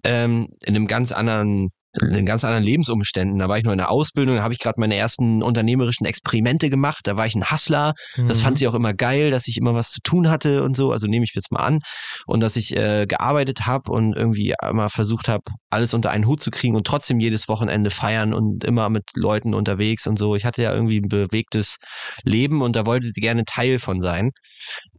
ähm, 0.05 0.49
in 0.65 0.77
einem 0.77 0.87
ganz 0.87 1.13
anderen 1.13 1.69
in 2.01 2.27
ganz 2.27 2.45
anderen 2.45 2.65
Lebensumständen. 2.65 3.39
Da 3.39 3.49
war 3.49 3.59
ich 3.59 3.65
noch 3.65 3.73
in 3.73 3.79
der 3.79 3.91
Ausbildung, 3.91 4.37
da 4.37 4.43
habe 4.43 4.53
ich 4.53 4.61
gerade 4.61 4.79
meine 4.81 4.97
ersten 4.97 5.43
unternehmerischen 5.43 6.07
Experimente 6.07 6.71
gemacht. 6.71 7.01
Da 7.07 7.17
war 7.17 7.27
ich 7.27 7.35
ein 7.35 7.51
Hustler. 7.51 7.95
Mhm. 8.17 8.27
Das 8.27 8.43
fand 8.43 8.59
sie 8.59 8.69
auch 8.69 8.75
immer 8.75 8.93
geil, 8.93 9.31
dass 9.31 9.49
ich 9.49 9.57
immer 9.57 9.75
was 9.75 9.91
zu 9.91 10.01
tun 10.03 10.29
hatte 10.29 10.63
und 10.63 10.77
so. 10.77 10.93
Also 10.93 11.07
nehme 11.07 11.25
ich 11.25 11.33
jetzt 11.35 11.51
mal 11.51 11.61
an. 11.61 11.81
Und 12.27 12.41
dass 12.41 12.57
ich 12.57 12.77
äh, 12.77 13.07
gearbeitet 13.07 13.67
habe 13.67 13.91
und 13.91 14.15
irgendwie 14.15 14.55
immer 14.69 14.91
versucht 14.91 15.29
habe, 15.29 15.45
alles 15.71 15.95
unter 15.95 16.11
einen 16.11 16.27
Hut 16.27 16.43
zu 16.43 16.51
kriegen 16.51 16.77
und 16.77 16.87
trotzdem 16.87 17.21
jedes 17.21 17.49
Wochenende 17.49 17.91
feiern 17.91 18.35
und 18.35 18.65
immer 18.65 18.91
mit 18.91 19.05
Leuten 19.15 19.55
unterwegs 19.55 20.07
und 20.07 20.19
so. 20.19 20.37
Ich 20.37 20.45
hatte 20.45 20.63
ja 20.63 20.75
irgendwie 20.75 20.99
ein 20.99 21.09
bewegtes 21.09 21.77
Leben 22.23 22.63
und 22.63 22.77
da 22.77 22.87
wollte 22.87 23.07
sie 23.07 23.21
gerne 23.21 23.45
Teil 23.45 23.79
von 23.79 24.01
sein. 24.01 24.31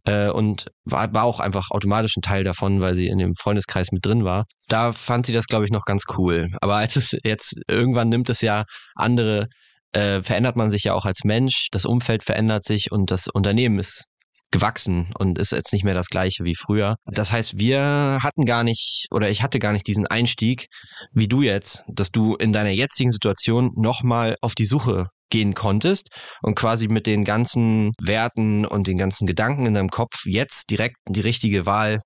Äh, 0.04 0.30
und 0.30 0.66
war, 0.84 1.12
war 1.12 1.24
auch 1.24 1.40
einfach 1.40 1.70
automatisch 1.70 2.16
ein 2.16 2.22
Teil 2.22 2.44
davon, 2.44 2.80
weil 2.80 2.94
sie 2.94 3.08
in 3.08 3.18
dem 3.18 3.34
Freundeskreis 3.34 3.92
mit 3.92 4.04
drin 4.04 4.24
war. 4.24 4.44
Da 4.68 4.92
fand 4.92 5.26
sie 5.26 5.32
das, 5.32 5.46
glaube 5.46 5.64
ich, 5.64 5.70
noch 5.70 5.84
ganz 5.84 6.04
cool. 6.16 6.48
Aber 6.60 6.76
als 6.76 6.96
es 6.96 7.16
jetzt 7.24 7.54
irgendwann 7.68 8.08
nimmt 8.08 8.28
es 8.30 8.40
ja 8.40 8.64
andere, 8.94 9.46
äh, 9.92 10.22
verändert 10.22 10.56
man 10.56 10.70
sich 10.70 10.84
ja 10.84 10.94
auch 10.94 11.04
als 11.04 11.24
Mensch, 11.24 11.68
das 11.70 11.84
Umfeld 11.84 12.24
verändert 12.24 12.64
sich 12.64 12.92
und 12.92 13.10
das 13.10 13.28
Unternehmen 13.28 13.78
ist 13.78 14.04
gewachsen 14.50 15.12
und 15.18 15.38
ist 15.38 15.52
jetzt 15.52 15.72
nicht 15.72 15.84
mehr 15.84 15.94
das 15.94 16.08
gleiche 16.08 16.44
wie 16.44 16.56
früher. 16.56 16.96
Das 17.06 17.30
heißt, 17.30 17.58
wir 17.58 18.18
hatten 18.20 18.44
gar 18.44 18.64
nicht 18.64 19.06
oder 19.10 19.30
ich 19.30 19.42
hatte 19.42 19.58
gar 19.58 19.72
nicht 19.72 19.86
diesen 19.86 20.06
Einstieg 20.06 20.66
wie 21.12 21.28
du 21.28 21.42
jetzt, 21.42 21.84
dass 21.86 22.10
du 22.10 22.34
in 22.34 22.52
deiner 22.52 22.70
jetzigen 22.70 23.10
Situation 23.10 23.70
nochmal 23.76 24.36
auf 24.40 24.54
die 24.54 24.66
Suche 24.66 25.06
gehen 25.30 25.54
konntest 25.54 26.08
und 26.42 26.54
quasi 26.54 26.88
mit 26.88 27.06
den 27.06 27.24
ganzen 27.24 27.92
Werten 28.00 28.66
und 28.66 28.86
den 28.86 28.96
ganzen 28.96 29.26
Gedanken 29.26 29.66
in 29.66 29.74
deinem 29.74 29.90
Kopf 29.90 30.24
jetzt 30.26 30.70
direkt 30.70 30.96
die 31.08 31.20
richtige 31.20 31.66
Wahl 31.66 32.00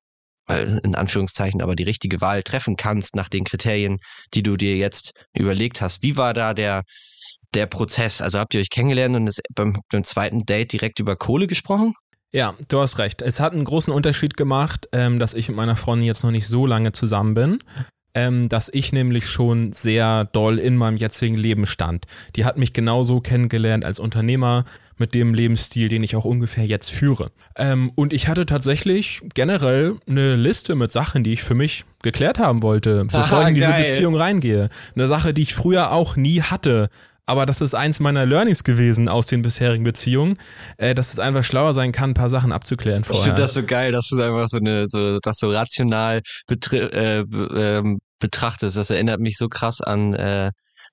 in 0.47 0.95
Anführungszeichen, 0.95 1.62
aber 1.62 1.75
die 1.75 1.85
richtige 1.85 2.20
Wahl 2.20 2.43
treffen 2.43 2.77
kannst 2.77 3.16
nach 3.16 3.31
den 3.31 3.45
Kriterien, 3.45 3.97
die 4.35 4.43
du 4.43 4.59
dir 4.59 4.77
jetzt 4.77 5.12
überlegt 5.33 5.81
hast. 5.81 6.03
Wie 6.03 6.18
war 6.18 6.35
da 6.35 6.53
der, 6.53 6.83
der 7.55 7.66
Prozess? 7.66 8.20
Also 8.20 8.39
habt 8.39 8.53
ihr 8.53 8.61
euch 8.61 8.68
kennengelernt 8.68 9.16
und 9.16 9.31
beim, 9.55 9.81
beim 9.91 10.05
zweiten 10.05 10.45
Date 10.45 10.72
direkt 10.72 11.01
über 11.01 11.16
Kohle 11.16 11.47
gesprochen? 11.47 11.95
Ja, 12.31 12.55
du 12.68 12.81
hast 12.81 12.99
recht. 12.99 13.22
Es 13.22 13.41
hat 13.41 13.55
einen 13.55 13.64
großen 13.64 13.93
Unterschied 13.93 14.37
gemacht, 14.37 14.87
ähm, 14.93 15.18
dass 15.18 15.33
ich 15.33 15.49
mit 15.49 15.57
meiner 15.57 15.77
Freundin 15.77 16.07
jetzt 16.07 16.25
noch 16.25 16.31
nicht 16.31 16.49
so 16.49 16.66
lange 16.66 16.93
zusammen 16.93 17.33
bin 17.33 17.59
ähm, 18.15 18.49
dass 18.49 18.69
ich 18.73 18.93
nämlich 18.93 19.29
schon 19.29 19.73
sehr 19.73 20.25
doll 20.27 20.59
in 20.59 20.77
meinem 20.77 20.97
jetzigen 20.97 21.37
Leben 21.37 21.67
stand. 21.67 22.07
Die 22.37 22.45
hat 22.45 22.57
mich 22.57 22.73
genauso 22.73 23.21
kennengelernt 23.21 23.85
als 23.85 23.99
Unternehmer 23.99 24.65
mit 24.97 25.15
dem 25.15 25.35
Lebensstil, 25.35 25.89
den 25.89 26.05
ich 26.05 26.15
auch 26.15 26.25
ungefähr 26.25 26.65
jetzt 26.65 26.91
führe. 26.91 27.33
Ähm, 27.57 27.91
und 27.97 28.12
ich 28.12 28.29
hatte 28.29 28.47
tatsächlich 28.47 29.21
generell 29.35 29.97
eine 30.09 30.37
Liste 30.37 30.77
mit 30.77 30.93
Sachen, 30.93 31.25
die 31.25 31.33
ich 31.33 31.43
für 31.43 31.55
mich 31.55 31.85
geklärt 32.03 32.39
haben 32.39 32.62
wollte, 32.62 33.05
bevor 33.12 33.43
ich 33.43 33.49
in 33.49 33.55
diese 33.57 33.69
geil. 33.69 33.83
Beziehung 33.83 34.15
reingehe. 34.15 34.69
Eine 34.95 35.09
Sache, 35.09 35.35
die 35.35 35.43
ich 35.43 35.55
früher 35.55 35.91
auch 35.91 36.17
nie 36.17 36.43
hatte. 36.43 36.89
Aber 37.27 37.47
das 37.47 37.61
ist 37.61 37.75
eins 37.75 38.01
meiner 38.01 38.27
Learnings 38.27 38.64
gewesen 38.64 39.09
aus 39.09 39.27
den 39.27 39.43
bisherigen 39.43 39.85
Beziehungen, 39.85 40.37
äh, 40.77 40.95
dass 40.95 41.12
es 41.12 41.18
einfach 41.18 41.45
schlauer 41.45 41.72
sein 41.75 41.93
kann, 41.93 42.11
ein 42.11 42.14
paar 42.14 42.29
Sachen 42.29 42.53
abzuklären 42.53 43.05
vorher. 43.05 43.20
Ich 43.20 43.27
finde 43.27 43.43
das 43.43 43.55
so 43.55 43.64
geil, 43.64 43.93
dass 43.93 44.09
du 44.09 44.20
einfach 44.20 44.49
so 44.49 44.59
eine, 44.59 44.87
so, 44.89 45.18
das 45.20 45.39
so 45.39 45.51
rational 45.51 46.20
äh, 46.51 47.20
ähm, 47.20 47.99
betrachtest. 48.18 48.77
Das 48.77 48.91
erinnert 48.91 49.20
mich 49.20 49.37
so 49.39 49.49
krass 49.49 49.81
an 49.81 50.14
äh, 50.14 50.51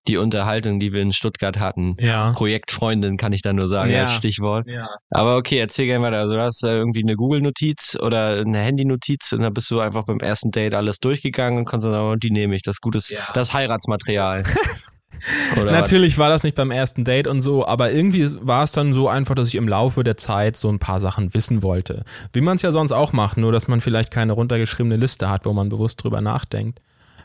die 0.07 0.17
Unterhaltung, 0.17 0.79
die 0.79 0.93
wir 0.93 1.01
in 1.01 1.13
Stuttgart 1.13 1.59
hatten. 1.59 1.95
Ja. 1.99 2.32
Projektfreundin 2.32 3.17
kann 3.17 3.34
ich 3.34 3.41
da 3.41 3.53
nur 3.53 3.67
sagen 3.67 3.91
ja. 3.91 4.01
als 4.01 4.13
Stichwort. 4.13 4.67
Ja. 4.67 4.89
Aber 5.11 5.38
okay, 5.38 5.59
erzähl 5.59 5.86
gerne 5.86 6.03
weiter. 6.03 6.17
Also 6.17 6.34
du 6.34 6.41
hast 6.41 6.63
äh, 6.63 6.77
irgendwie 6.77 7.03
eine 7.03 7.15
Google-Notiz 7.15 7.97
oder 8.01 8.39
eine 8.39 8.59
Handy-Notiz 8.59 9.32
und 9.34 9.41
da 9.41 9.49
bist 9.49 9.69
du 9.69 9.79
einfach 9.79 10.05
beim 10.05 10.19
ersten 10.19 10.49
Date 10.49 10.73
alles 10.73 10.97
durchgegangen 10.97 11.59
und 11.59 11.65
kannst 11.65 11.86
sagen, 11.86 12.11
oh, 12.11 12.15
die 12.15 12.32
nehme 12.32 12.55
ich. 12.55 12.63
Das 12.63 12.75
ist 12.75 12.82
gutes, 12.82 13.09
ja. 13.09 13.19
das 13.34 13.53
Heiratsmaterial. 13.53 14.43
Natürlich 15.55 16.17
war 16.17 16.30
das 16.30 16.43
nicht 16.43 16.55
beim 16.55 16.72
ersten 16.72 17.03
Date 17.03 17.28
und 17.28 17.41
so, 17.41 17.65
aber 17.67 17.91
irgendwie 17.91 18.26
war 18.41 18.63
es 18.63 18.72
dann 18.72 18.93
so 18.93 19.07
einfach, 19.07 19.36
dass 19.36 19.47
ich 19.47 19.55
im 19.55 19.67
Laufe 19.67 20.03
der 20.03 20.17
Zeit 20.17 20.57
so 20.57 20.69
ein 20.69 20.80
paar 20.80 20.99
Sachen 20.99 21.34
wissen 21.34 21.63
wollte. 21.63 22.03
Wie 22.34 22.41
man 22.41 22.55
es 22.55 22.61
ja 22.61 22.72
sonst 22.72 22.91
auch 22.91 23.13
macht, 23.13 23.38
nur 23.38 23.51
dass 23.51 23.67
man 23.67 23.82
vielleicht 23.82 24.11
keine 24.11 24.34
runtergeschriebene 24.34 24.95
Liste 24.95 25.30
hat, 25.30 25.45
wo 25.45 25.53
man 25.53 25.69
bewusst 25.69 26.03
drüber 26.03 26.22
nachdenkt. 26.22 26.80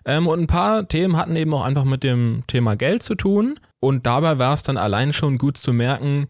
Ähm, 0.05 0.27
und 0.27 0.41
ein 0.41 0.47
paar 0.47 0.87
Themen 0.89 1.17
hatten 1.17 1.37
eben 1.37 1.53
auch 1.53 1.65
einfach 1.65 1.85
mit 1.85 2.03
dem 2.03 2.45
Thema 2.47 2.77
Geld 2.77 3.03
zu 3.03 3.15
tun. 3.15 3.59
Und 3.81 4.07
dabei 4.07 4.39
war 4.39 4.55
es 4.55 4.63
dann 4.63 4.77
allein 4.77 5.13
schon 5.13 5.39
gut 5.39 5.57
zu 5.59 5.73
merken, 5.73 6.27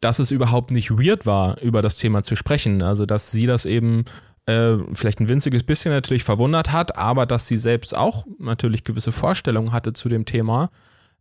dass 0.00 0.18
es 0.18 0.30
überhaupt 0.30 0.70
nicht 0.70 0.90
weird 0.90 1.26
war, 1.26 1.60
über 1.60 1.82
das 1.82 1.98
Thema 1.98 2.22
zu 2.22 2.34
sprechen. 2.34 2.82
Also, 2.82 3.04
dass 3.04 3.30
sie 3.30 3.46
das 3.46 3.66
eben 3.66 4.04
äh, 4.46 4.76
vielleicht 4.94 5.20
ein 5.20 5.28
winziges 5.28 5.64
bisschen 5.64 5.92
natürlich 5.92 6.24
verwundert 6.24 6.72
hat, 6.72 6.96
aber 6.96 7.26
dass 7.26 7.46
sie 7.46 7.58
selbst 7.58 7.94
auch 7.96 8.24
natürlich 8.38 8.84
gewisse 8.84 9.12
Vorstellungen 9.12 9.72
hatte 9.72 9.92
zu 9.92 10.08
dem 10.08 10.24
Thema 10.24 10.70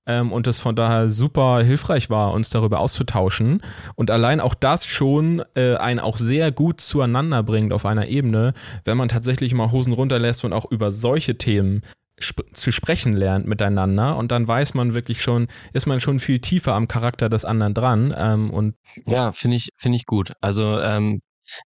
ähm, 0.09 0.31
und 0.31 0.47
es 0.47 0.59
von 0.59 0.75
daher 0.75 1.09
super 1.09 1.63
hilfreich 1.63 2.09
war, 2.09 2.33
uns 2.33 2.49
darüber 2.49 2.79
auszutauschen. 2.79 3.61
Und 3.95 4.09
allein 4.09 4.39
auch 4.41 4.55
das 4.55 4.85
schon 4.87 5.43
äh, 5.55 5.75
einen 5.75 5.99
auch 5.99 6.17
sehr 6.17 6.51
gut 6.51 6.81
zueinander 6.81 7.43
bringt 7.43 7.71
auf 7.71 7.85
einer 7.85 8.07
Ebene, 8.07 8.53
wenn 8.83 8.97
man 8.97 9.07
tatsächlich 9.07 9.53
mal 9.53 9.71
Hosen 9.71 9.93
runterlässt 9.93 10.43
und 10.43 10.51
auch 10.53 10.69
über 10.69 10.91
solche 10.91 11.37
Themen 11.37 11.83
sp 12.19 12.43
zu 12.53 12.73
sprechen 12.73 13.13
lernt 13.13 13.47
miteinander 13.47 14.17
und 14.17 14.33
dann 14.33 14.45
weiß 14.45 14.73
man 14.73 14.93
wirklich 14.93 15.21
schon, 15.21 15.47
ist 15.71 15.85
man 15.85 16.01
schon 16.01 16.19
viel 16.19 16.39
tiefer 16.39 16.73
am 16.73 16.89
Charakter 16.89 17.29
des 17.29 17.45
anderen 17.45 17.73
dran 17.73 18.13
ähm, 18.17 18.49
und 18.49 18.75
ja, 19.05 19.31
finde 19.31 19.55
ich 19.55 19.69
finde 19.77 19.95
ich 19.95 20.05
gut. 20.05 20.33
Also 20.41 20.81
ähm, 20.81 21.21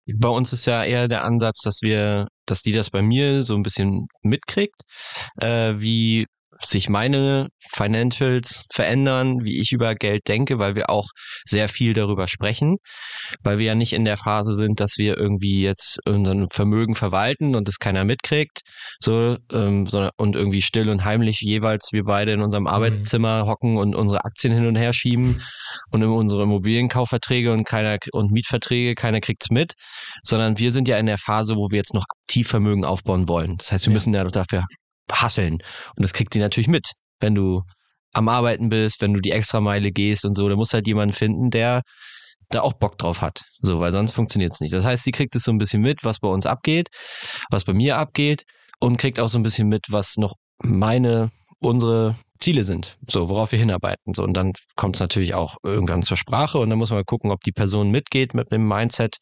bei 0.06 0.28
uns 0.28 0.52
ist 0.52 0.66
ja 0.66 0.84
eher 0.84 1.08
der 1.08 1.24
Ansatz, 1.24 1.58
dass 1.62 1.82
wir, 1.82 2.28
dass 2.46 2.62
die 2.62 2.70
das 2.70 2.90
bei 2.90 3.02
mir 3.02 3.42
so 3.42 3.56
ein 3.56 3.64
bisschen 3.64 4.06
mitkriegt, 4.22 4.82
äh, 5.40 5.74
wie 5.76 6.26
sich 6.56 6.88
meine 6.88 7.48
Financials 7.74 8.64
verändern, 8.72 9.44
wie 9.44 9.60
ich 9.60 9.72
über 9.72 9.94
Geld 9.94 10.28
denke, 10.28 10.58
weil 10.58 10.74
wir 10.74 10.90
auch 10.90 11.08
sehr 11.44 11.68
viel 11.68 11.94
darüber 11.94 12.28
sprechen, 12.28 12.76
weil 13.42 13.58
wir 13.58 13.66
ja 13.66 13.74
nicht 13.74 13.92
in 13.92 14.04
der 14.04 14.16
Phase 14.16 14.54
sind, 14.54 14.80
dass 14.80 14.92
wir 14.96 15.16
irgendwie 15.16 15.62
jetzt 15.62 15.98
unseren 16.06 16.48
Vermögen 16.48 16.94
verwalten 16.94 17.54
und 17.54 17.68
es 17.68 17.78
keiner 17.78 18.04
mitkriegt, 18.04 18.60
so 19.00 19.36
ähm, 19.52 19.86
sondern 19.86 20.10
und 20.16 20.36
irgendwie 20.36 20.62
still 20.62 20.88
und 20.88 21.04
heimlich 21.04 21.40
jeweils 21.40 21.88
wir 21.92 22.04
beide 22.04 22.32
in 22.32 22.40
unserem 22.40 22.64
mhm. 22.64 22.68
Arbeitszimmer 22.68 23.46
hocken 23.46 23.76
und 23.76 23.94
unsere 23.94 24.24
Aktien 24.24 24.52
hin 24.52 24.66
und 24.66 24.76
her 24.76 24.92
schieben 24.92 25.42
und 25.90 26.02
in 26.02 26.08
unsere 26.08 26.44
Immobilienkaufverträge 26.44 27.52
und 27.52 27.64
keiner 27.64 27.98
und 28.12 28.30
Mietverträge, 28.30 28.94
keiner 28.94 29.20
kriegt's 29.20 29.50
mit, 29.50 29.74
sondern 30.22 30.58
wir 30.58 30.72
sind 30.72 30.88
ja 30.88 30.98
in 30.98 31.06
der 31.06 31.18
Phase, 31.18 31.56
wo 31.56 31.70
wir 31.70 31.78
jetzt 31.78 31.94
noch 31.94 32.04
aktiv 32.22 32.48
Vermögen 32.48 32.84
aufbauen 32.84 33.28
wollen. 33.28 33.56
Das 33.56 33.72
heißt, 33.72 33.86
wir 33.86 33.90
ja. 33.90 33.94
müssen 33.94 34.14
ja 34.14 34.24
dafür 34.24 34.64
hasseln. 35.12 35.54
Und 35.54 36.02
das 36.02 36.12
kriegt 36.12 36.34
sie 36.34 36.40
natürlich 36.40 36.68
mit, 36.68 36.92
wenn 37.20 37.34
du 37.34 37.62
am 38.12 38.28
Arbeiten 38.28 38.68
bist, 38.68 39.02
wenn 39.02 39.12
du 39.12 39.20
die 39.20 39.32
Extrameile 39.32 39.90
gehst 39.90 40.24
und 40.24 40.36
so. 40.36 40.48
Da 40.48 40.56
muss 40.56 40.72
halt 40.72 40.86
jemand 40.86 41.14
finden, 41.14 41.50
der 41.50 41.82
da 42.50 42.60
auch 42.60 42.74
Bock 42.74 42.98
drauf 42.98 43.20
hat. 43.20 43.42
So, 43.60 43.80
weil 43.80 43.92
sonst 43.92 44.12
funktioniert 44.12 44.52
es 44.52 44.60
nicht. 44.60 44.72
Das 44.72 44.84
heißt, 44.84 45.04
sie 45.04 45.12
kriegt 45.12 45.34
es 45.34 45.44
so 45.44 45.50
ein 45.50 45.58
bisschen 45.58 45.82
mit, 45.82 46.04
was 46.04 46.20
bei 46.20 46.28
uns 46.28 46.46
abgeht, 46.46 46.88
was 47.50 47.64
bei 47.64 47.72
mir 47.72 47.98
abgeht 47.98 48.44
und 48.80 48.96
kriegt 48.96 49.18
auch 49.18 49.28
so 49.28 49.38
ein 49.38 49.42
bisschen 49.42 49.68
mit, 49.68 49.86
was 49.90 50.16
noch 50.16 50.34
meine, 50.62 51.30
unsere 51.64 52.16
Ziele 52.38 52.64
sind, 52.64 52.98
so 53.08 53.28
worauf 53.28 53.52
wir 53.52 53.58
hinarbeiten. 53.58 54.14
So 54.14 54.22
und 54.22 54.34
dann 54.34 54.52
kommt 54.76 54.96
es 54.96 55.00
natürlich 55.00 55.34
auch 55.34 55.56
irgendwann 55.62 56.02
zur 56.02 56.16
Sprache 56.16 56.58
und 56.58 56.70
dann 56.70 56.78
muss 56.78 56.90
man 56.90 56.98
mal 56.98 57.04
gucken, 57.04 57.30
ob 57.30 57.40
die 57.40 57.52
Person 57.52 57.90
mitgeht 57.90 58.34
mit 58.34 58.52
dem 58.52 58.66
Mindset 58.68 59.16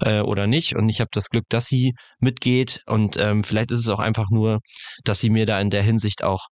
äh, 0.00 0.20
oder 0.20 0.46
nicht. 0.46 0.76
Und 0.76 0.88
ich 0.88 1.00
habe 1.00 1.10
das 1.12 1.28
Glück, 1.28 1.44
dass 1.48 1.66
sie 1.66 1.94
mitgeht 2.20 2.82
und 2.86 3.16
ähm, 3.16 3.42
vielleicht 3.44 3.70
ist 3.70 3.80
es 3.80 3.88
auch 3.88 3.98
einfach 3.98 4.30
nur, 4.30 4.60
dass 5.04 5.20
sie 5.20 5.30
mir 5.30 5.46
da 5.46 5.60
in 5.60 5.70
der 5.70 5.82
Hinsicht 5.82 6.22
auch 6.22 6.46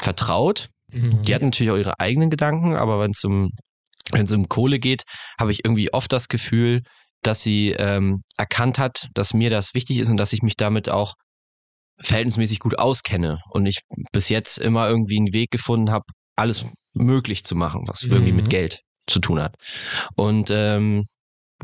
vertraut. 0.00 0.68
Mhm. 0.92 1.22
Die 1.22 1.34
hat 1.34 1.42
natürlich 1.42 1.70
auch 1.70 1.78
ihre 1.78 2.00
eigenen 2.00 2.30
Gedanken, 2.30 2.76
aber 2.76 3.00
wenn 3.00 3.12
es 3.12 3.24
um 3.24 3.50
wenn 4.12 4.26
es 4.26 4.32
um 4.32 4.48
Kohle 4.48 4.78
geht, 4.78 5.02
habe 5.38 5.50
ich 5.50 5.64
irgendwie 5.64 5.92
oft 5.92 6.12
das 6.12 6.28
Gefühl, 6.28 6.82
dass 7.22 7.42
sie 7.42 7.72
ähm, 7.72 8.22
erkannt 8.36 8.78
hat, 8.78 9.08
dass 9.14 9.34
mir 9.34 9.50
das 9.50 9.74
wichtig 9.74 9.98
ist 9.98 10.08
und 10.08 10.16
dass 10.16 10.32
ich 10.32 10.42
mich 10.42 10.56
damit 10.56 10.88
auch 10.88 11.14
verhältnismäßig 12.00 12.58
gut 12.58 12.78
auskenne 12.78 13.40
und 13.50 13.66
ich 13.66 13.80
bis 14.12 14.28
jetzt 14.28 14.58
immer 14.58 14.88
irgendwie 14.88 15.18
einen 15.18 15.32
Weg 15.32 15.50
gefunden 15.50 15.90
habe, 15.90 16.04
alles 16.36 16.64
möglich 16.94 17.44
zu 17.44 17.54
machen, 17.54 17.84
was 17.86 18.02
mhm. 18.02 18.12
irgendwie 18.12 18.32
mit 18.32 18.44
mhm. 18.46 18.50
Geld 18.50 18.80
zu 19.06 19.20
tun 19.20 19.40
hat. 19.40 19.54
Und 20.14 20.50
ähm, 20.50 21.04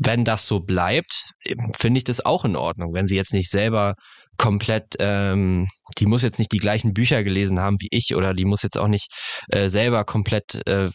wenn 0.01 0.25
das 0.25 0.47
so 0.47 0.59
bleibt, 0.59 1.33
finde 1.77 1.99
ich 1.99 2.03
das 2.03 2.25
auch 2.25 2.45
in 2.45 2.55
Ordnung. 2.55 2.93
Wenn 2.93 3.07
sie 3.07 3.15
jetzt 3.15 3.33
nicht 3.33 3.49
selber 3.49 3.93
komplett, 4.37 4.95
ähm, 4.99 5.67
die 5.99 6.07
muss 6.07 6.23
jetzt 6.23 6.39
nicht 6.39 6.51
die 6.51 6.57
gleichen 6.57 6.93
Bücher 6.93 7.23
gelesen 7.23 7.59
haben 7.59 7.77
wie 7.79 7.89
ich 7.91 8.15
oder 8.15 8.33
die 8.33 8.45
muss 8.45 8.63
jetzt 8.63 8.77
auch 8.77 8.87
nicht 8.87 9.13
äh, 9.49 9.69
selber 9.69 10.03
komplett 10.03 10.65
äh, 10.67 10.89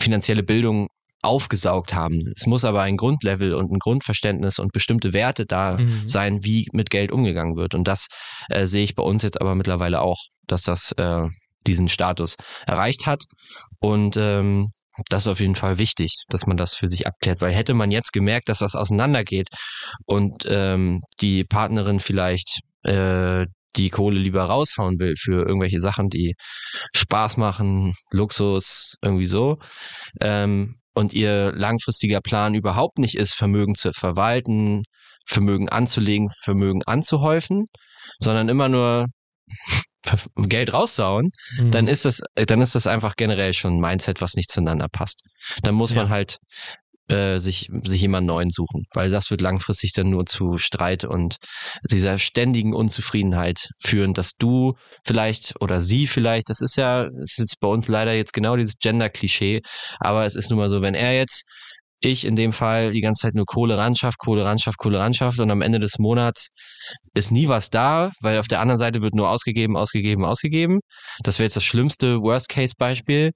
finanzielle 0.00 0.42
Bildung 0.42 0.88
aufgesaugt 1.22 1.94
haben. 1.94 2.20
Es 2.36 2.46
muss 2.46 2.64
aber 2.64 2.82
ein 2.82 2.96
Grundlevel 2.96 3.54
und 3.54 3.72
ein 3.72 3.78
Grundverständnis 3.78 4.58
und 4.58 4.72
bestimmte 4.72 5.12
Werte 5.12 5.46
da 5.46 5.78
mhm. 5.78 6.06
sein, 6.06 6.44
wie 6.44 6.66
mit 6.72 6.90
Geld 6.90 7.10
umgegangen 7.10 7.56
wird. 7.56 7.74
Und 7.74 7.88
das 7.88 8.06
äh, 8.50 8.66
sehe 8.66 8.84
ich 8.84 8.94
bei 8.94 9.02
uns 9.02 9.22
jetzt 9.22 9.40
aber 9.40 9.54
mittlerweile 9.54 10.00
auch, 10.00 10.18
dass 10.46 10.62
das 10.62 10.92
äh, 10.92 11.26
diesen 11.66 11.88
Status 11.88 12.36
erreicht 12.66 13.06
hat. 13.06 13.24
Und 13.80 14.16
ähm, 14.16 14.68
das 15.08 15.24
ist 15.24 15.28
auf 15.28 15.40
jeden 15.40 15.54
Fall 15.54 15.78
wichtig, 15.78 16.12
dass 16.28 16.46
man 16.46 16.56
das 16.56 16.74
für 16.74 16.88
sich 16.88 17.06
abklärt, 17.06 17.40
weil 17.40 17.52
hätte 17.52 17.74
man 17.74 17.90
jetzt 17.90 18.12
gemerkt, 18.12 18.48
dass 18.48 18.58
das 18.58 18.74
auseinandergeht 18.74 19.48
und 20.06 20.44
ähm, 20.48 21.00
die 21.20 21.44
Partnerin 21.44 22.00
vielleicht 22.00 22.60
äh, 22.82 23.46
die 23.76 23.90
Kohle 23.90 24.18
lieber 24.18 24.44
raushauen 24.44 24.98
will 24.98 25.14
für 25.16 25.46
irgendwelche 25.46 25.80
Sachen, 25.80 26.08
die 26.08 26.34
Spaß 26.94 27.36
machen, 27.36 27.94
Luxus, 28.12 28.96
irgendwie 29.02 29.26
so, 29.26 29.58
ähm, 30.20 30.74
und 30.98 31.12
ihr 31.12 31.52
langfristiger 31.52 32.20
Plan 32.20 32.54
überhaupt 32.54 32.98
nicht 32.98 33.14
ist, 33.14 33.34
Vermögen 33.34 33.76
zu 33.76 33.92
verwalten, 33.92 34.82
Vermögen 35.24 35.68
anzulegen, 35.68 36.28
Vermögen 36.42 36.82
anzuhäufen, 36.86 37.66
sondern 38.18 38.48
immer 38.48 38.68
nur 38.68 39.06
Geld 40.36 40.72
raussauen, 40.72 41.30
mhm. 41.56 41.70
dann 41.70 41.86
ist 41.86 42.04
das, 42.04 42.20
dann 42.34 42.60
ist 42.60 42.74
das 42.74 42.88
einfach 42.88 43.14
generell 43.14 43.54
schon 43.54 43.76
ein 43.76 43.80
Mindset, 43.80 44.20
was 44.20 44.34
nicht 44.34 44.50
zueinander 44.50 44.88
passt. 44.90 45.22
Dann 45.62 45.76
muss 45.76 45.92
ja. 45.92 45.98
man 45.98 46.08
halt 46.08 46.38
äh, 47.08 47.38
sich, 47.38 47.70
sich 47.84 48.00
jemand 48.02 48.26
neuen 48.26 48.50
suchen, 48.50 48.84
weil 48.92 49.10
das 49.10 49.30
wird 49.30 49.40
langfristig 49.40 49.92
dann 49.92 50.10
nur 50.10 50.26
zu 50.26 50.58
Streit 50.58 51.04
und 51.04 51.36
dieser 51.90 52.18
ständigen 52.18 52.74
Unzufriedenheit 52.74 53.70
führen, 53.80 54.14
dass 54.14 54.32
du 54.38 54.74
vielleicht 55.06 55.54
oder 55.60 55.80
sie 55.80 56.06
vielleicht, 56.06 56.50
das 56.50 56.60
ist 56.60 56.76
ja, 56.76 57.04
das 57.04 57.38
ist 57.38 57.60
bei 57.60 57.68
uns 57.68 57.88
leider 57.88 58.12
jetzt 58.12 58.32
genau 58.32 58.56
dieses 58.56 58.78
Gender-Klischee, 58.78 59.62
aber 60.00 60.26
es 60.26 60.34
ist 60.34 60.50
nun 60.50 60.58
mal 60.58 60.68
so, 60.68 60.82
wenn 60.82 60.94
er 60.94 61.16
jetzt 61.16 61.44
ich 62.00 62.24
in 62.24 62.36
dem 62.36 62.52
Fall 62.52 62.92
die 62.92 63.00
ganze 63.00 63.22
Zeit 63.22 63.34
nur 63.34 63.44
Kohle 63.44 63.76
ran 63.76 63.96
schafft, 63.96 64.18
Kohle 64.18 64.44
ran 64.44 64.58
schafft, 64.58 64.78
Kohle 64.78 65.00
ran 65.00 65.14
schafft 65.14 65.40
und 65.40 65.50
am 65.50 65.62
Ende 65.62 65.80
des 65.80 65.98
Monats 65.98 66.48
ist 67.14 67.32
nie 67.32 67.48
was 67.48 67.70
da, 67.70 68.12
weil 68.20 68.38
auf 68.38 68.46
der 68.46 68.60
anderen 68.60 68.78
Seite 68.78 69.02
wird 69.02 69.14
nur 69.14 69.28
ausgegeben, 69.28 69.76
ausgegeben, 69.76 70.24
ausgegeben. 70.24 70.80
Das 71.22 71.38
wäre 71.38 71.46
jetzt 71.46 71.56
das 71.56 71.64
schlimmste 71.64 72.20
Worst-Case-Beispiel. 72.20 73.32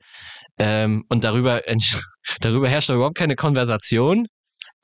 Ähm, 0.59 1.05
und 1.09 1.25
darüber, 1.25 1.63
darüber 2.41 2.69
herrscht 2.69 2.91
überhaupt 2.91 3.17
keine 3.17 3.37
Konversation. 3.37 4.27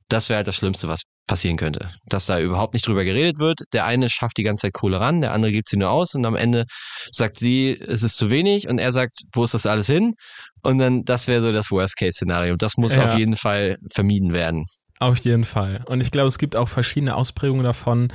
Das 0.07 0.29
wäre 0.29 0.37
halt 0.37 0.47
das 0.47 0.55
Schlimmste, 0.55 0.87
was 0.87 1.01
passieren 1.27 1.57
könnte. 1.57 1.91
Dass 2.07 2.25
da 2.25 2.39
überhaupt 2.39 2.73
nicht 2.73 2.87
drüber 2.87 3.05
geredet 3.05 3.37
wird. 3.37 3.59
Der 3.73 3.85
eine 3.85 4.09
schafft 4.09 4.37
die 4.37 4.43
ganze 4.43 4.63
Zeit 4.63 4.73
Kohle 4.73 4.99
ran, 4.99 5.21
der 5.21 5.31
andere 5.31 5.51
gibt 5.51 5.69
sie 5.69 5.77
nur 5.77 5.91
aus 5.91 6.15
und 6.15 6.25
am 6.25 6.35
Ende 6.35 6.65
sagt 7.11 7.37
sie, 7.37 7.79
es 7.79 8.01
ist 8.01 8.17
zu 8.17 8.31
wenig 8.31 8.67
und 8.67 8.79
er 8.79 8.91
sagt, 8.91 9.21
wo 9.33 9.43
ist 9.43 9.53
das 9.53 9.67
alles 9.67 9.85
hin? 9.85 10.15
Und 10.63 10.79
dann, 10.79 11.03
das 11.05 11.27
wäre 11.27 11.41
so 11.43 11.51
das 11.51 11.69
Worst-Case-Szenario. 11.69 12.55
Das 12.57 12.73
muss 12.77 12.95
ja. 12.95 13.05
auf 13.05 13.17
jeden 13.17 13.35
Fall 13.35 13.77
vermieden 13.93 14.33
werden. 14.33 14.65
Auf 14.99 15.19
jeden 15.19 15.45
Fall. 15.45 15.83
Und 15.85 16.01
ich 16.01 16.11
glaube, 16.11 16.27
es 16.27 16.37
gibt 16.37 16.55
auch 16.55 16.67
verschiedene 16.67 17.15
Ausprägungen 17.15 17.63
davon. 17.63 18.11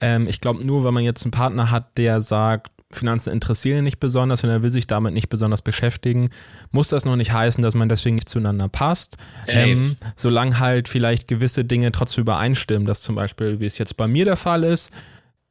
Ähm, 0.00 0.28
ich 0.28 0.40
glaube, 0.40 0.64
nur 0.64 0.84
wenn 0.84 0.94
man 0.94 1.02
jetzt 1.02 1.24
einen 1.24 1.32
Partner 1.32 1.70
hat, 1.70 1.98
der 1.98 2.20
sagt, 2.20 2.70
Finanzen 2.90 3.32
interessieren 3.32 3.78
ihn 3.78 3.84
nicht 3.84 4.00
besonders 4.00 4.42
und 4.44 4.50
er 4.50 4.62
will 4.62 4.70
sich 4.70 4.86
damit 4.86 5.12
nicht 5.12 5.28
besonders 5.28 5.60
beschäftigen, 5.60 6.30
muss 6.70 6.88
das 6.88 7.04
noch 7.04 7.16
nicht 7.16 7.32
heißen, 7.32 7.62
dass 7.62 7.74
man 7.74 7.88
deswegen 7.88 8.16
nicht 8.16 8.28
zueinander 8.28 8.68
passt. 8.68 9.16
Ähm, 9.48 9.96
solange 10.16 10.58
halt 10.58 10.88
vielleicht 10.88 11.28
gewisse 11.28 11.64
Dinge 11.64 11.92
trotzdem 11.92 12.22
übereinstimmen, 12.22 12.86
dass 12.86 13.02
zum 13.02 13.14
Beispiel, 13.14 13.60
wie 13.60 13.66
es 13.66 13.76
jetzt 13.76 13.96
bei 13.98 14.08
mir 14.08 14.24
der 14.24 14.36
Fall 14.36 14.64
ist, 14.64 14.90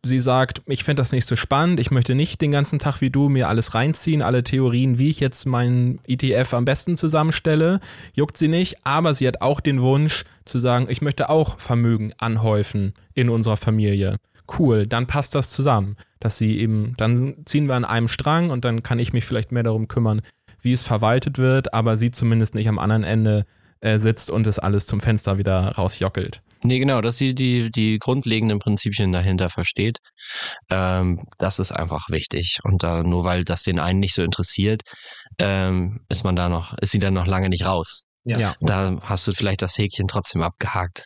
sie 0.03 0.19
sagt, 0.19 0.61
ich 0.65 0.84
finde 0.84 1.01
das 1.01 1.11
nicht 1.11 1.26
so 1.26 1.35
spannend, 1.35 1.80
ich 1.80 1.91
möchte 1.91 2.15
nicht 2.15 2.41
den 2.41 2.51
ganzen 2.51 2.80
Tag 2.80 3.01
wie 3.01 3.09
du 3.11 3.30
mir 3.30 3.49
alles 3.49 3.76
reinziehen, 3.76 4.22
alle 4.22 4.43
Theorien, 4.43 4.97
wie 4.97 5.09
ich 5.09 5.19
jetzt 5.19 5.45
meinen 5.45 5.99
ETF 6.07 6.53
am 6.53 6.65
besten 6.65 6.97
zusammenstelle, 6.97 7.80
juckt 8.14 8.38
sie 8.38 8.47
nicht, 8.47 8.77
aber 8.84 9.14
sie 9.14 9.27
hat 9.27 9.41
auch 9.41 9.59
den 9.59 9.81
Wunsch 9.81 10.23
zu 10.45 10.57
sagen, 10.57 10.88
ich 10.89 11.01
möchte 11.01 11.30
auch 11.30 11.59
Vermögen 11.59 12.14
anhäufen 12.18 12.93
in 13.14 13.30
unserer 13.30 13.57
Familie 13.57 14.18
cool, 14.60 14.88
dann 14.88 15.07
passt 15.07 15.36
das 15.36 15.49
zusammen. 15.49 15.98
Dass 16.19 16.38
sie 16.38 16.60
eben, 16.60 16.95
dann 16.98 17.45
ziehen 17.45 17.68
wir 17.68 17.76
an 17.76 17.86
einem 17.86 18.07
Strang 18.07 18.49
und 18.49 18.65
dann 18.65 18.82
kann 18.84 18.99
ich 18.99 19.14
mich 19.14 19.26
vielleicht 19.26 19.52
mehr 19.52 19.64
darum 19.64 19.88
kümmern, 19.88 20.22
wie 20.61 20.74
es 20.74 20.84
verwaltet 20.84 21.38
wird, 21.38 21.74
aber 21.74 21.95
sie 21.95 22.11
zumindest 22.11 22.56
nicht 22.56 22.68
am 22.68 22.80
anderen 22.80 23.03
Ende 23.03 23.45
äh, 23.82 23.99
sitzt 23.99 24.32
und 24.32 24.48
es 24.48 24.57
alles 24.57 24.88
zum 24.88 25.02
Fenster 25.02 25.38
wieder 25.38 25.74
rausjockelt. 25.74 26.41
Nee, 26.64 26.80
genau, 26.80 27.02
dass 27.02 27.18
sie 27.18 27.36
die, 27.36 27.72
die 27.72 27.99
grundlegenden 27.99 28.57
Prinzipien 28.57 29.11
dahinter 29.11 29.49
versteht. 29.49 29.99
Ähm, 30.72 31.24
das 31.38 31.60
ist 31.60 31.72
einfach 31.72 32.10
wichtig. 32.10 32.57
Und 32.64 32.82
da, 32.82 33.03
nur 33.03 33.24
weil 33.24 33.44
das 33.44 33.61
den 33.61 33.80
einen 33.80 33.99
nicht 33.99 34.15
so 34.15 34.24
interessiert, 34.24 34.82
ähm, 35.38 36.02
ist 36.10 36.24
man 36.24 36.36
da 36.36 36.49
noch, 36.49 36.76
ist 36.80 36.91
sie 36.91 36.99
dann 36.99 37.14
noch 37.14 37.28
lange 37.28 37.49
nicht 37.49 37.65
raus. 37.65 38.06
Ja. 38.24 38.56
Da 38.60 38.98
hast 39.02 39.28
du 39.28 39.34
vielleicht 39.34 39.61
das 39.61 39.78
Häkchen 39.78 40.07
trotzdem 40.07 40.41
abgehakt 40.41 41.06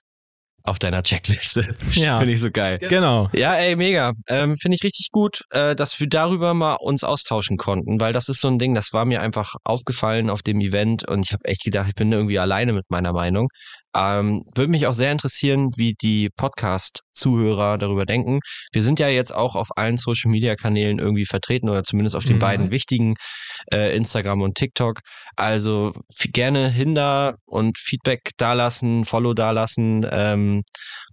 auf 0.64 0.80
deiner 0.80 1.04
Checkliste. 1.04 1.76
Ja. 1.92 2.20
Finde 2.20 2.34
ich 2.34 2.40
so 2.40 2.50
geil. 2.52 2.78
Genau. 2.78 3.30
Ja, 3.34 3.54
ey, 3.56 3.76
mega. 3.76 4.14
Ähm, 4.28 4.56
Finde 4.58 4.76
ich 4.76 4.84
richtig 4.84 5.12
gut, 5.12 5.44
äh, 5.52 5.76
dass 5.76 6.00
wir 6.00 6.08
darüber 6.08 6.54
mal 6.54 6.76
uns 6.76 7.04
austauschen 7.04 7.58
konnten, 7.58 8.00
weil 8.00 8.14
das 8.14 8.30
ist 8.30 8.40
so 8.40 8.48
ein 8.48 8.60
Ding, 8.60 8.74
das 8.74 8.94
war 8.94 9.06
mir 9.06 9.22
einfach 9.22 9.56
aufgefallen 9.64 10.30
auf 10.30 10.42
dem 10.42 10.60
Event 10.62 11.08
und 11.08 11.24
ich 11.24 11.34
habe 11.34 11.46
echt 11.46 11.64
gedacht, 11.64 11.90
ich 11.90 11.96
bin 11.96 12.12
irgendwie 12.12 12.40
alleine 12.40 12.74
mit 12.74 12.90
meiner 12.90 13.14
Meinung. 13.14 13.50
Ähm, 13.96 14.44
Würde 14.56 14.72
mich 14.72 14.88
auch 14.88 14.94
sehr 14.94 15.12
interessieren, 15.12 15.72
wie 15.76 15.94
die 16.02 16.30
Podcast-Zuhörer 16.30 17.78
darüber 17.78 18.06
denken. 18.06 18.40
Wir 18.72 18.82
sind 18.82 19.00
ja 19.00 19.10
jetzt 19.10 19.34
auch 19.34 19.56
auf 19.56 19.70
allen 19.76 19.98
Social-Media-Kanälen 19.98 21.00
irgendwie 21.00 21.26
vertreten 21.26 21.70
oder 21.70 21.84
zumindest 21.84 22.16
auf 22.16 22.24
den 22.24 22.38
mhm. 22.38 22.42
beiden 22.42 22.72
wichtigen, 22.72 23.16
äh, 23.74 23.96
Instagram 23.96 24.42
und 24.42 24.56
TikTok. 24.56 25.00
Also 25.36 25.92
gerne 26.34 26.70
hinter 26.70 27.36
und 27.46 27.78
Feedback 27.78 28.32
dalassen, 28.38 29.06
Follow 29.06 29.34
dalassen 29.34 30.08
ähm, 30.10 30.64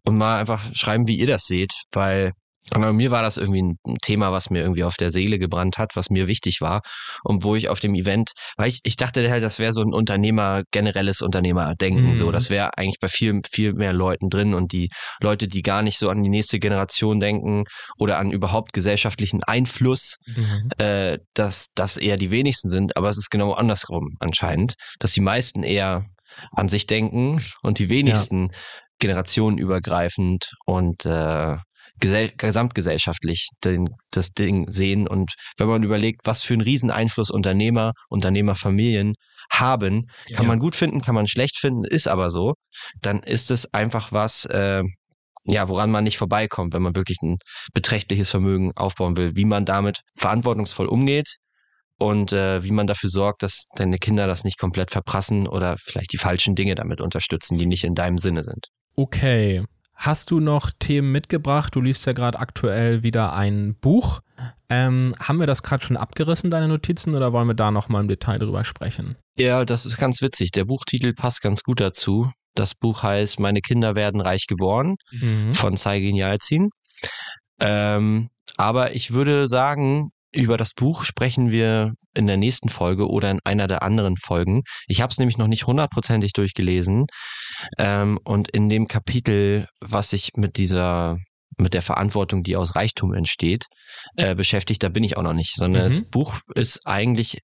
und 0.04 0.16
mal 0.16 0.38
einfach 0.38 0.62
schreiben, 0.74 1.06
wie 1.06 1.18
ihr 1.18 1.26
das 1.26 1.44
seht, 1.44 1.72
weil 1.92 2.32
Aber 2.70 2.92
mir 2.92 3.10
war 3.10 3.22
das 3.22 3.36
irgendwie 3.36 3.62
ein 3.62 3.96
Thema, 4.02 4.32
was 4.32 4.50
mir 4.50 4.60
irgendwie 4.60 4.84
auf 4.84 4.96
der 4.96 5.10
Seele 5.10 5.38
gebrannt 5.38 5.78
hat, 5.78 5.96
was 5.96 6.10
mir 6.10 6.26
wichtig 6.26 6.60
war 6.60 6.82
und 7.24 7.44
wo 7.44 7.54
ich 7.54 7.68
auf 7.68 7.80
dem 7.80 7.94
Event, 7.94 8.32
weil 8.56 8.68
ich, 8.68 8.80
ich 8.84 8.96
dachte 8.96 9.28
halt, 9.30 9.42
das 9.42 9.58
wäre 9.58 9.72
so 9.72 9.82
ein 9.82 9.92
Unternehmer, 9.92 10.62
generelles 10.70 11.22
Unternehmerdenken, 11.22 12.10
mhm. 12.10 12.16
so, 12.16 12.30
das 12.30 12.50
wäre 12.50 12.76
eigentlich 12.76 12.98
bei 13.00 13.08
viel, 13.08 13.40
viel 13.50 13.74
mehr 13.74 13.92
Leuten 13.92 14.28
drin 14.28 14.54
und 14.54 14.72
die 14.72 14.88
Leute, 15.20 15.48
die 15.48 15.62
gar 15.62 15.82
nicht 15.82 15.98
so 15.98 16.10
an 16.10 16.22
die 16.22 16.30
nächste 16.30 16.58
Generation 16.58 17.20
denken 17.20 17.64
oder 17.98 18.18
an 18.18 18.30
überhaupt 18.30 18.72
gesellschaftlichen 18.72 19.42
Einfluss, 19.44 20.16
mhm. 20.26 20.70
äh, 20.78 21.18
dass 21.34 21.68
das 21.74 21.96
eher 21.96 22.16
die 22.16 22.30
wenigsten 22.30 22.68
sind, 22.68 22.96
aber 22.96 23.08
es 23.08 23.18
ist 23.18 23.30
genau 23.30 23.52
andersrum 23.52 24.16
anscheinend, 24.20 24.74
dass 24.98 25.12
die 25.12 25.20
meisten 25.20 25.62
eher 25.62 26.04
an 26.52 26.68
sich 26.68 26.86
denken 26.86 27.40
und 27.62 27.78
die 27.78 27.88
wenigsten 27.88 28.48
ja. 28.48 28.54
generationenübergreifend 28.98 30.52
und 30.66 31.06
äh, 31.06 31.56
gesamtgesellschaftlich 32.00 33.48
den, 33.64 33.88
das 34.10 34.30
Ding 34.30 34.70
sehen. 34.70 35.06
Und 35.06 35.32
wenn 35.56 35.68
man 35.68 35.82
überlegt, 35.82 36.22
was 36.24 36.42
für 36.42 36.54
einen 36.54 36.62
riesen 36.62 36.90
Einfluss 36.90 37.30
Unternehmer, 37.30 37.92
Unternehmerfamilien 38.08 39.14
haben, 39.50 40.06
kann 40.34 40.44
ja. 40.44 40.48
man 40.48 40.58
gut 40.58 40.76
finden, 40.76 41.00
kann 41.00 41.14
man 41.14 41.26
schlecht 41.26 41.58
finden, 41.58 41.84
ist 41.84 42.08
aber 42.08 42.30
so, 42.30 42.54
dann 43.00 43.22
ist 43.22 43.50
es 43.50 43.72
einfach 43.72 44.12
was, 44.12 44.44
äh, 44.46 44.82
ja, 45.44 45.68
woran 45.68 45.90
man 45.90 46.04
nicht 46.04 46.18
vorbeikommt, 46.18 46.74
wenn 46.74 46.82
man 46.82 46.94
wirklich 46.94 47.18
ein 47.22 47.38
beträchtliches 47.72 48.30
Vermögen 48.30 48.72
aufbauen 48.76 49.16
will, 49.16 49.34
wie 49.34 49.46
man 49.46 49.64
damit 49.64 50.00
verantwortungsvoll 50.16 50.86
umgeht 50.86 51.36
und 51.98 52.32
äh, 52.32 52.62
wie 52.62 52.70
man 52.70 52.86
dafür 52.86 53.10
sorgt, 53.10 53.42
dass 53.42 53.66
deine 53.76 53.98
Kinder 53.98 54.26
das 54.26 54.44
nicht 54.44 54.58
komplett 54.58 54.90
verprassen 54.90 55.48
oder 55.48 55.76
vielleicht 55.78 56.12
die 56.12 56.18
falschen 56.18 56.54
Dinge 56.54 56.74
damit 56.74 57.00
unterstützen, 57.00 57.58
die 57.58 57.66
nicht 57.66 57.84
in 57.84 57.94
deinem 57.94 58.18
Sinne 58.18 58.44
sind. 58.44 58.66
Okay, 58.94 59.64
Hast 59.98 60.30
du 60.30 60.38
noch 60.38 60.70
Themen 60.78 61.10
mitgebracht? 61.10 61.74
Du 61.74 61.80
liest 61.80 62.06
ja 62.06 62.12
gerade 62.12 62.38
aktuell 62.38 63.02
wieder 63.02 63.32
ein 63.32 63.74
Buch. 63.74 64.20
Ähm, 64.68 65.12
haben 65.18 65.40
wir 65.40 65.48
das 65.48 65.64
gerade 65.64 65.84
schon 65.84 65.96
abgerissen, 65.96 66.50
deine 66.50 66.68
Notizen, 66.68 67.16
oder 67.16 67.32
wollen 67.32 67.48
wir 67.48 67.54
da 67.54 67.72
nochmal 67.72 68.02
im 68.02 68.08
Detail 68.08 68.38
drüber 68.38 68.62
sprechen? 68.64 69.16
Ja, 69.36 69.64
das 69.64 69.86
ist 69.86 69.96
ganz 69.96 70.22
witzig. 70.22 70.52
Der 70.52 70.66
Buchtitel 70.66 71.14
passt 71.14 71.42
ganz 71.42 71.64
gut 71.64 71.80
dazu. 71.80 72.30
Das 72.54 72.76
Buch 72.76 73.02
heißt 73.02 73.40
Meine 73.40 73.60
Kinder 73.60 73.96
werden 73.96 74.20
reich 74.20 74.46
geboren 74.46 74.94
mhm. 75.10 75.52
von 75.52 75.76
Saigin 75.76 76.14
Yalzin. 76.14 76.70
Ähm, 77.60 78.28
aber 78.56 78.94
ich 78.94 79.12
würde 79.12 79.48
sagen, 79.48 80.10
über 80.32 80.56
das 80.56 80.74
Buch 80.74 81.04
sprechen 81.04 81.50
wir 81.50 81.92
in 82.14 82.26
der 82.26 82.36
nächsten 82.36 82.68
Folge 82.68 83.08
oder 83.08 83.30
in 83.30 83.40
einer 83.44 83.66
der 83.66 83.82
anderen 83.82 84.16
Folgen. 84.16 84.62
Ich 84.86 85.00
habe 85.00 85.10
es 85.10 85.18
nämlich 85.18 85.38
noch 85.38 85.46
nicht 85.46 85.66
hundertprozentig 85.66 86.32
durchgelesen. 86.32 87.06
Ähm, 87.78 88.18
und 88.24 88.50
in 88.50 88.68
dem 88.68 88.88
Kapitel, 88.88 89.68
was 89.80 90.10
sich 90.10 90.32
mit 90.36 90.56
dieser 90.56 91.18
mit 91.56 91.74
der 91.74 91.82
Verantwortung, 91.82 92.42
die 92.42 92.56
aus 92.56 92.76
Reichtum 92.76 93.14
entsteht, 93.14 93.66
äh, 94.16 94.34
beschäftigt. 94.34 94.82
Da 94.82 94.88
bin 94.88 95.04
ich 95.04 95.16
auch 95.16 95.22
noch 95.22 95.32
nicht, 95.32 95.54
sondern 95.54 95.84
mhm. 95.84 95.88
das 95.88 96.10
Buch 96.10 96.34
ist 96.54 96.86
eigentlich 96.86 97.40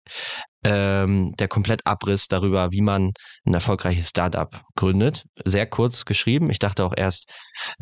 ähm, 0.64 1.35
der 1.39 1.48
Komplettabriss 1.48 2.26
darüber, 2.28 2.72
wie 2.72 2.81
man 2.81 3.12
ein 3.47 3.55
erfolgreiches 3.55 4.09
Startup 4.09 4.62
gründet. 4.76 5.24
Sehr 5.44 5.66
kurz 5.66 6.05
geschrieben. 6.05 6.51
Ich 6.51 6.59
dachte 6.59 6.85
auch 6.85 6.94
erst, 6.97 7.31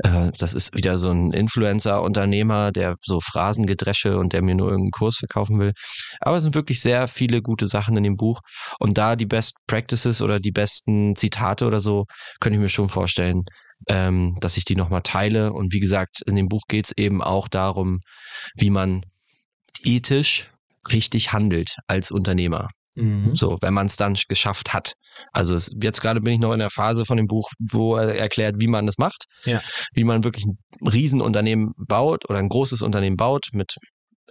äh, 0.05 0.31
das 0.39 0.55
ist 0.55 0.75
wieder 0.75 0.97
so 0.97 1.11
ein 1.11 1.33
Influencer-Unternehmer, 1.33 2.73
der 2.73 2.97
so 3.03 3.21
Phrasengedresche 3.21 4.19
und 4.19 4.33
der 4.33 4.43
mir 4.43 4.55
nur 4.55 4.69
irgendeinen 4.69 4.91
Kurs 4.91 5.17
verkaufen 5.17 5.61
will. 5.61 5.73
Aber 6.21 6.37
es 6.37 6.43
sind 6.43 6.55
wirklich 6.55 6.81
sehr 6.81 7.09
viele 7.09 7.41
gute 7.43 7.69
Sachen 7.69 7.97
in 7.97 8.03
dem 8.03 8.17
Buch. 8.17 8.41
Und 8.81 8.99
da 8.99 9.17
die 9.17 9.27
Best 9.27 9.55
Practices 9.67 10.23
oder 10.23 10.41
die 10.41 10.53
besten 10.53 11.15
Zitate 11.15 11.67
oder 11.67 11.81
so, 11.81 12.07
könnte 12.41 12.57
ich 12.57 12.63
mir 12.63 12.69
schon 12.69 12.89
vorstellen, 12.89 13.45
ähm, 13.89 14.37
dass 14.41 14.57
ich 14.57 14.65
die 14.65 14.77
nochmal 14.77 15.03
teile. 15.03 15.53
Und 15.53 15.73
wie 15.73 15.81
gesagt, 15.81 16.23
in 16.27 16.37
dem 16.37 16.49
Buch 16.49 16.63
geht 16.69 16.87
es 16.87 16.93
eben 16.97 17.23
auch 17.23 17.49
darum, 17.49 18.01
wie 18.57 18.71
man 18.71 19.03
ethisch 19.85 20.51
richtig 20.91 21.33
handelt 21.33 21.77
als 21.87 22.11
Unternehmer. 22.11 22.69
Mhm. 22.95 23.35
So, 23.35 23.57
wenn 23.61 23.75
man 23.75 23.87
es 23.87 23.97
dann 23.97 24.17
geschafft 24.29 24.73
hat. 24.73 24.95
Also 25.33 25.55
es, 25.55 25.71
jetzt 25.83 26.01
gerade 26.01 26.21
bin 26.21 26.35
ich 26.35 26.41
noch 26.41 26.53
in 26.53 26.59
der 26.59 26.71
Phase 26.71 27.05
von 27.05 27.17
dem 27.17 27.27
Buch, 27.27 27.49
wo 27.59 27.97
er 27.97 28.15
erklärt, 28.17 28.57
wie 28.59 28.67
man 28.67 28.87
das 28.87 28.99
macht, 28.99 29.25
ja. 29.45 29.63
wie 29.93 30.05
man 30.05 30.25
wirklich 30.25 30.45
ein 30.45 30.59
Riesenunternehmen 30.87 31.73
baut 31.89 32.29
oder 32.29 32.39
ein 32.39 32.49
großes 32.49 32.83
Unternehmen 32.83 33.17
baut 33.17 33.49
mit 33.53 33.77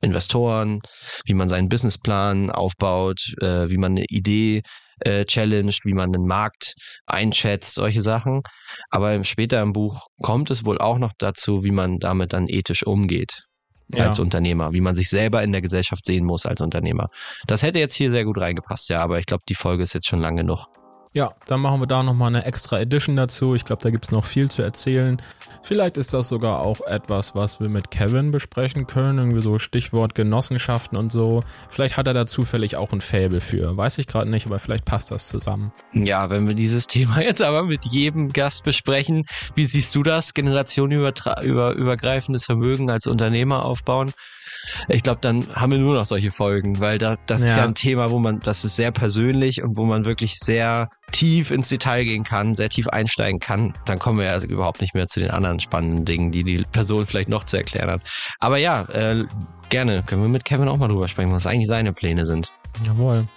Investoren, 0.01 0.79
wie 1.25 1.33
man 1.33 1.49
seinen 1.49 1.69
Businessplan 1.69 2.49
aufbaut, 2.49 3.33
äh, 3.41 3.69
wie 3.69 3.77
man 3.77 3.93
eine 3.93 4.05
Idee 4.05 4.61
äh, 4.99 5.25
challenged, 5.25 5.85
wie 5.85 5.93
man 5.93 6.11
den 6.11 6.25
Markt 6.25 6.73
einschätzt, 7.05 7.75
solche 7.75 8.01
Sachen. 8.01 8.41
Aber 8.89 9.23
später 9.23 9.61
im 9.61 9.73
Buch 9.73 10.07
kommt 10.21 10.51
es 10.51 10.65
wohl 10.65 10.77
auch 10.79 10.97
noch 10.97 11.13
dazu, 11.17 11.63
wie 11.63 11.71
man 11.71 11.97
damit 11.99 12.33
dann 12.33 12.47
ethisch 12.47 12.83
umgeht 12.83 13.43
ja. 13.95 14.07
als 14.07 14.19
Unternehmer, 14.19 14.73
wie 14.73 14.81
man 14.81 14.95
sich 14.95 15.09
selber 15.09 15.43
in 15.43 15.51
der 15.51 15.61
Gesellschaft 15.61 16.05
sehen 16.05 16.25
muss 16.25 16.45
als 16.45 16.61
Unternehmer. 16.61 17.09
Das 17.47 17.63
hätte 17.63 17.79
jetzt 17.79 17.95
hier 17.95 18.11
sehr 18.11 18.25
gut 18.25 18.39
reingepasst, 18.39 18.89
ja, 18.89 19.01
aber 19.01 19.19
ich 19.19 19.25
glaube, 19.25 19.43
die 19.47 19.55
Folge 19.55 19.83
ist 19.83 19.93
jetzt 19.93 20.07
schon 20.07 20.21
lang 20.21 20.35
genug. 20.35 20.67
Ja, 21.13 21.33
dann 21.45 21.59
machen 21.59 21.81
wir 21.81 21.88
da 21.88 22.03
nochmal 22.03 22.29
eine 22.29 22.45
extra 22.45 22.79
Edition 22.79 23.17
dazu. 23.17 23.53
Ich 23.53 23.65
glaube, 23.65 23.83
da 23.83 23.89
gibt 23.89 24.05
es 24.05 24.11
noch 24.11 24.23
viel 24.23 24.49
zu 24.49 24.61
erzählen. 24.61 25.21
Vielleicht 25.61 25.97
ist 25.97 26.13
das 26.13 26.29
sogar 26.29 26.61
auch 26.61 26.79
etwas, 26.81 27.35
was 27.35 27.59
wir 27.59 27.67
mit 27.67 27.91
Kevin 27.91 28.31
besprechen 28.31 28.88
können. 28.88 29.17
Irgendwie 29.17 29.41
so 29.41 29.59
Stichwort 29.59 30.15
Genossenschaften 30.15 30.97
und 30.97 31.11
so. 31.11 31.43
Vielleicht 31.67 31.97
hat 31.97 32.07
er 32.07 32.13
da 32.13 32.25
zufällig 32.25 32.77
auch 32.77 32.93
ein 32.93 33.01
Faible 33.01 33.41
für. 33.41 33.75
Weiß 33.75 33.97
ich 33.97 34.07
gerade 34.07 34.29
nicht, 34.29 34.45
aber 34.45 34.57
vielleicht 34.57 34.85
passt 34.85 35.11
das 35.11 35.27
zusammen. 35.27 35.73
Ja, 35.91 36.29
wenn 36.29 36.47
wir 36.47 36.55
dieses 36.55 36.88
Thema 36.88 37.21
jetzt 37.21 37.41
aber 37.41 37.63
mit 37.63 37.83
jedem 37.85 38.31
Gast 38.31 38.63
besprechen, 38.63 39.25
wie 39.55 39.65
siehst 39.65 39.93
du 39.93 40.03
das? 40.03 40.33
Generationenübergreifendes 40.33 42.45
Vermögen 42.45 42.89
als 42.89 43.05
Unternehmer 43.05 43.65
aufbauen? 43.65 44.13
Ich 44.88 45.03
glaube, 45.03 45.19
dann 45.21 45.47
haben 45.53 45.71
wir 45.71 45.79
nur 45.79 45.95
noch 45.95 46.05
solche 46.05 46.31
Folgen, 46.31 46.79
weil 46.79 46.97
da, 46.97 47.15
das 47.25 47.41
ja. 47.41 47.47
ist 47.47 47.57
ja 47.57 47.63
ein 47.63 47.75
Thema, 47.75 48.11
wo 48.11 48.19
man, 48.19 48.39
das 48.39 48.63
ist 48.65 48.75
sehr 48.75 48.91
persönlich 48.91 49.63
und 49.63 49.77
wo 49.77 49.85
man 49.85 50.05
wirklich 50.05 50.38
sehr 50.38 50.89
tief 51.11 51.51
ins 51.51 51.69
Detail 51.69 52.05
gehen 52.05 52.23
kann, 52.23 52.55
sehr 52.55 52.69
tief 52.69 52.88
einsteigen 52.88 53.39
kann. 53.39 53.73
Dann 53.85 53.99
kommen 53.99 54.19
wir 54.19 54.25
ja 54.25 54.31
also 54.31 54.47
überhaupt 54.47 54.81
nicht 54.81 54.93
mehr 54.93 55.07
zu 55.07 55.19
den 55.19 55.31
anderen 55.31 55.59
spannenden 55.59 56.05
Dingen, 56.05 56.31
die 56.31 56.43
die 56.43 56.63
Person 56.71 57.05
vielleicht 57.05 57.29
noch 57.29 57.43
zu 57.43 57.57
erklären 57.57 57.89
hat. 57.89 58.01
Aber 58.39 58.57
ja, 58.57 58.83
äh, 58.83 59.25
gerne 59.69 60.03
können 60.03 60.21
wir 60.21 60.29
mit 60.29 60.45
Kevin 60.45 60.67
auch 60.67 60.77
mal 60.77 60.88
drüber 60.88 61.07
sprechen, 61.07 61.31
was 61.31 61.47
eigentlich 61.47 61.67
seine 61.67 61.93
Pläne 61.93 62.25
sind. 62.25 62.51
Jawohl. 62.85 63.27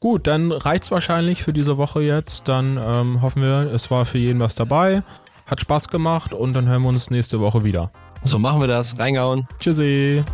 Gut, 0.00 0.26
dann 0.26 0.52
reicht's 0.52 0.90
wahrscheinlich 0.90 1.42
für 1.42 1.52
diese 1.52 1.78
Woche 1.78 2.02
jetzt. 2.02 2.48
Dann 2.48 2.78
ähm, 2.78 3.22
hoffen 3.22 3.42
wir, 3.42 3.72
es 3.72 3.90
war 3.90 4.04
für 4.04 4.18
jeden 4.18 4.40
was 4.40 4.54
dabei. 4.54 5.02
Hat 5.46 5.60
Spaß 5.60 5.88
gemacht 5.88 6.34
und 6.34 6.54
dann 6.54 6.68
hören 6.68 6.82
wir 6.82 6.88
uns 6.88 7.10
nächste 7.10 7.40
Woche 7.40 7.64
wieder. 7.64 7.90
So 8.24 8.38
machen 8.38 8.60
wir 8.60 8.68
das. 8.68 8.98
Reingauen. 8.98 9.46
Tschüssi. 9.58 10.24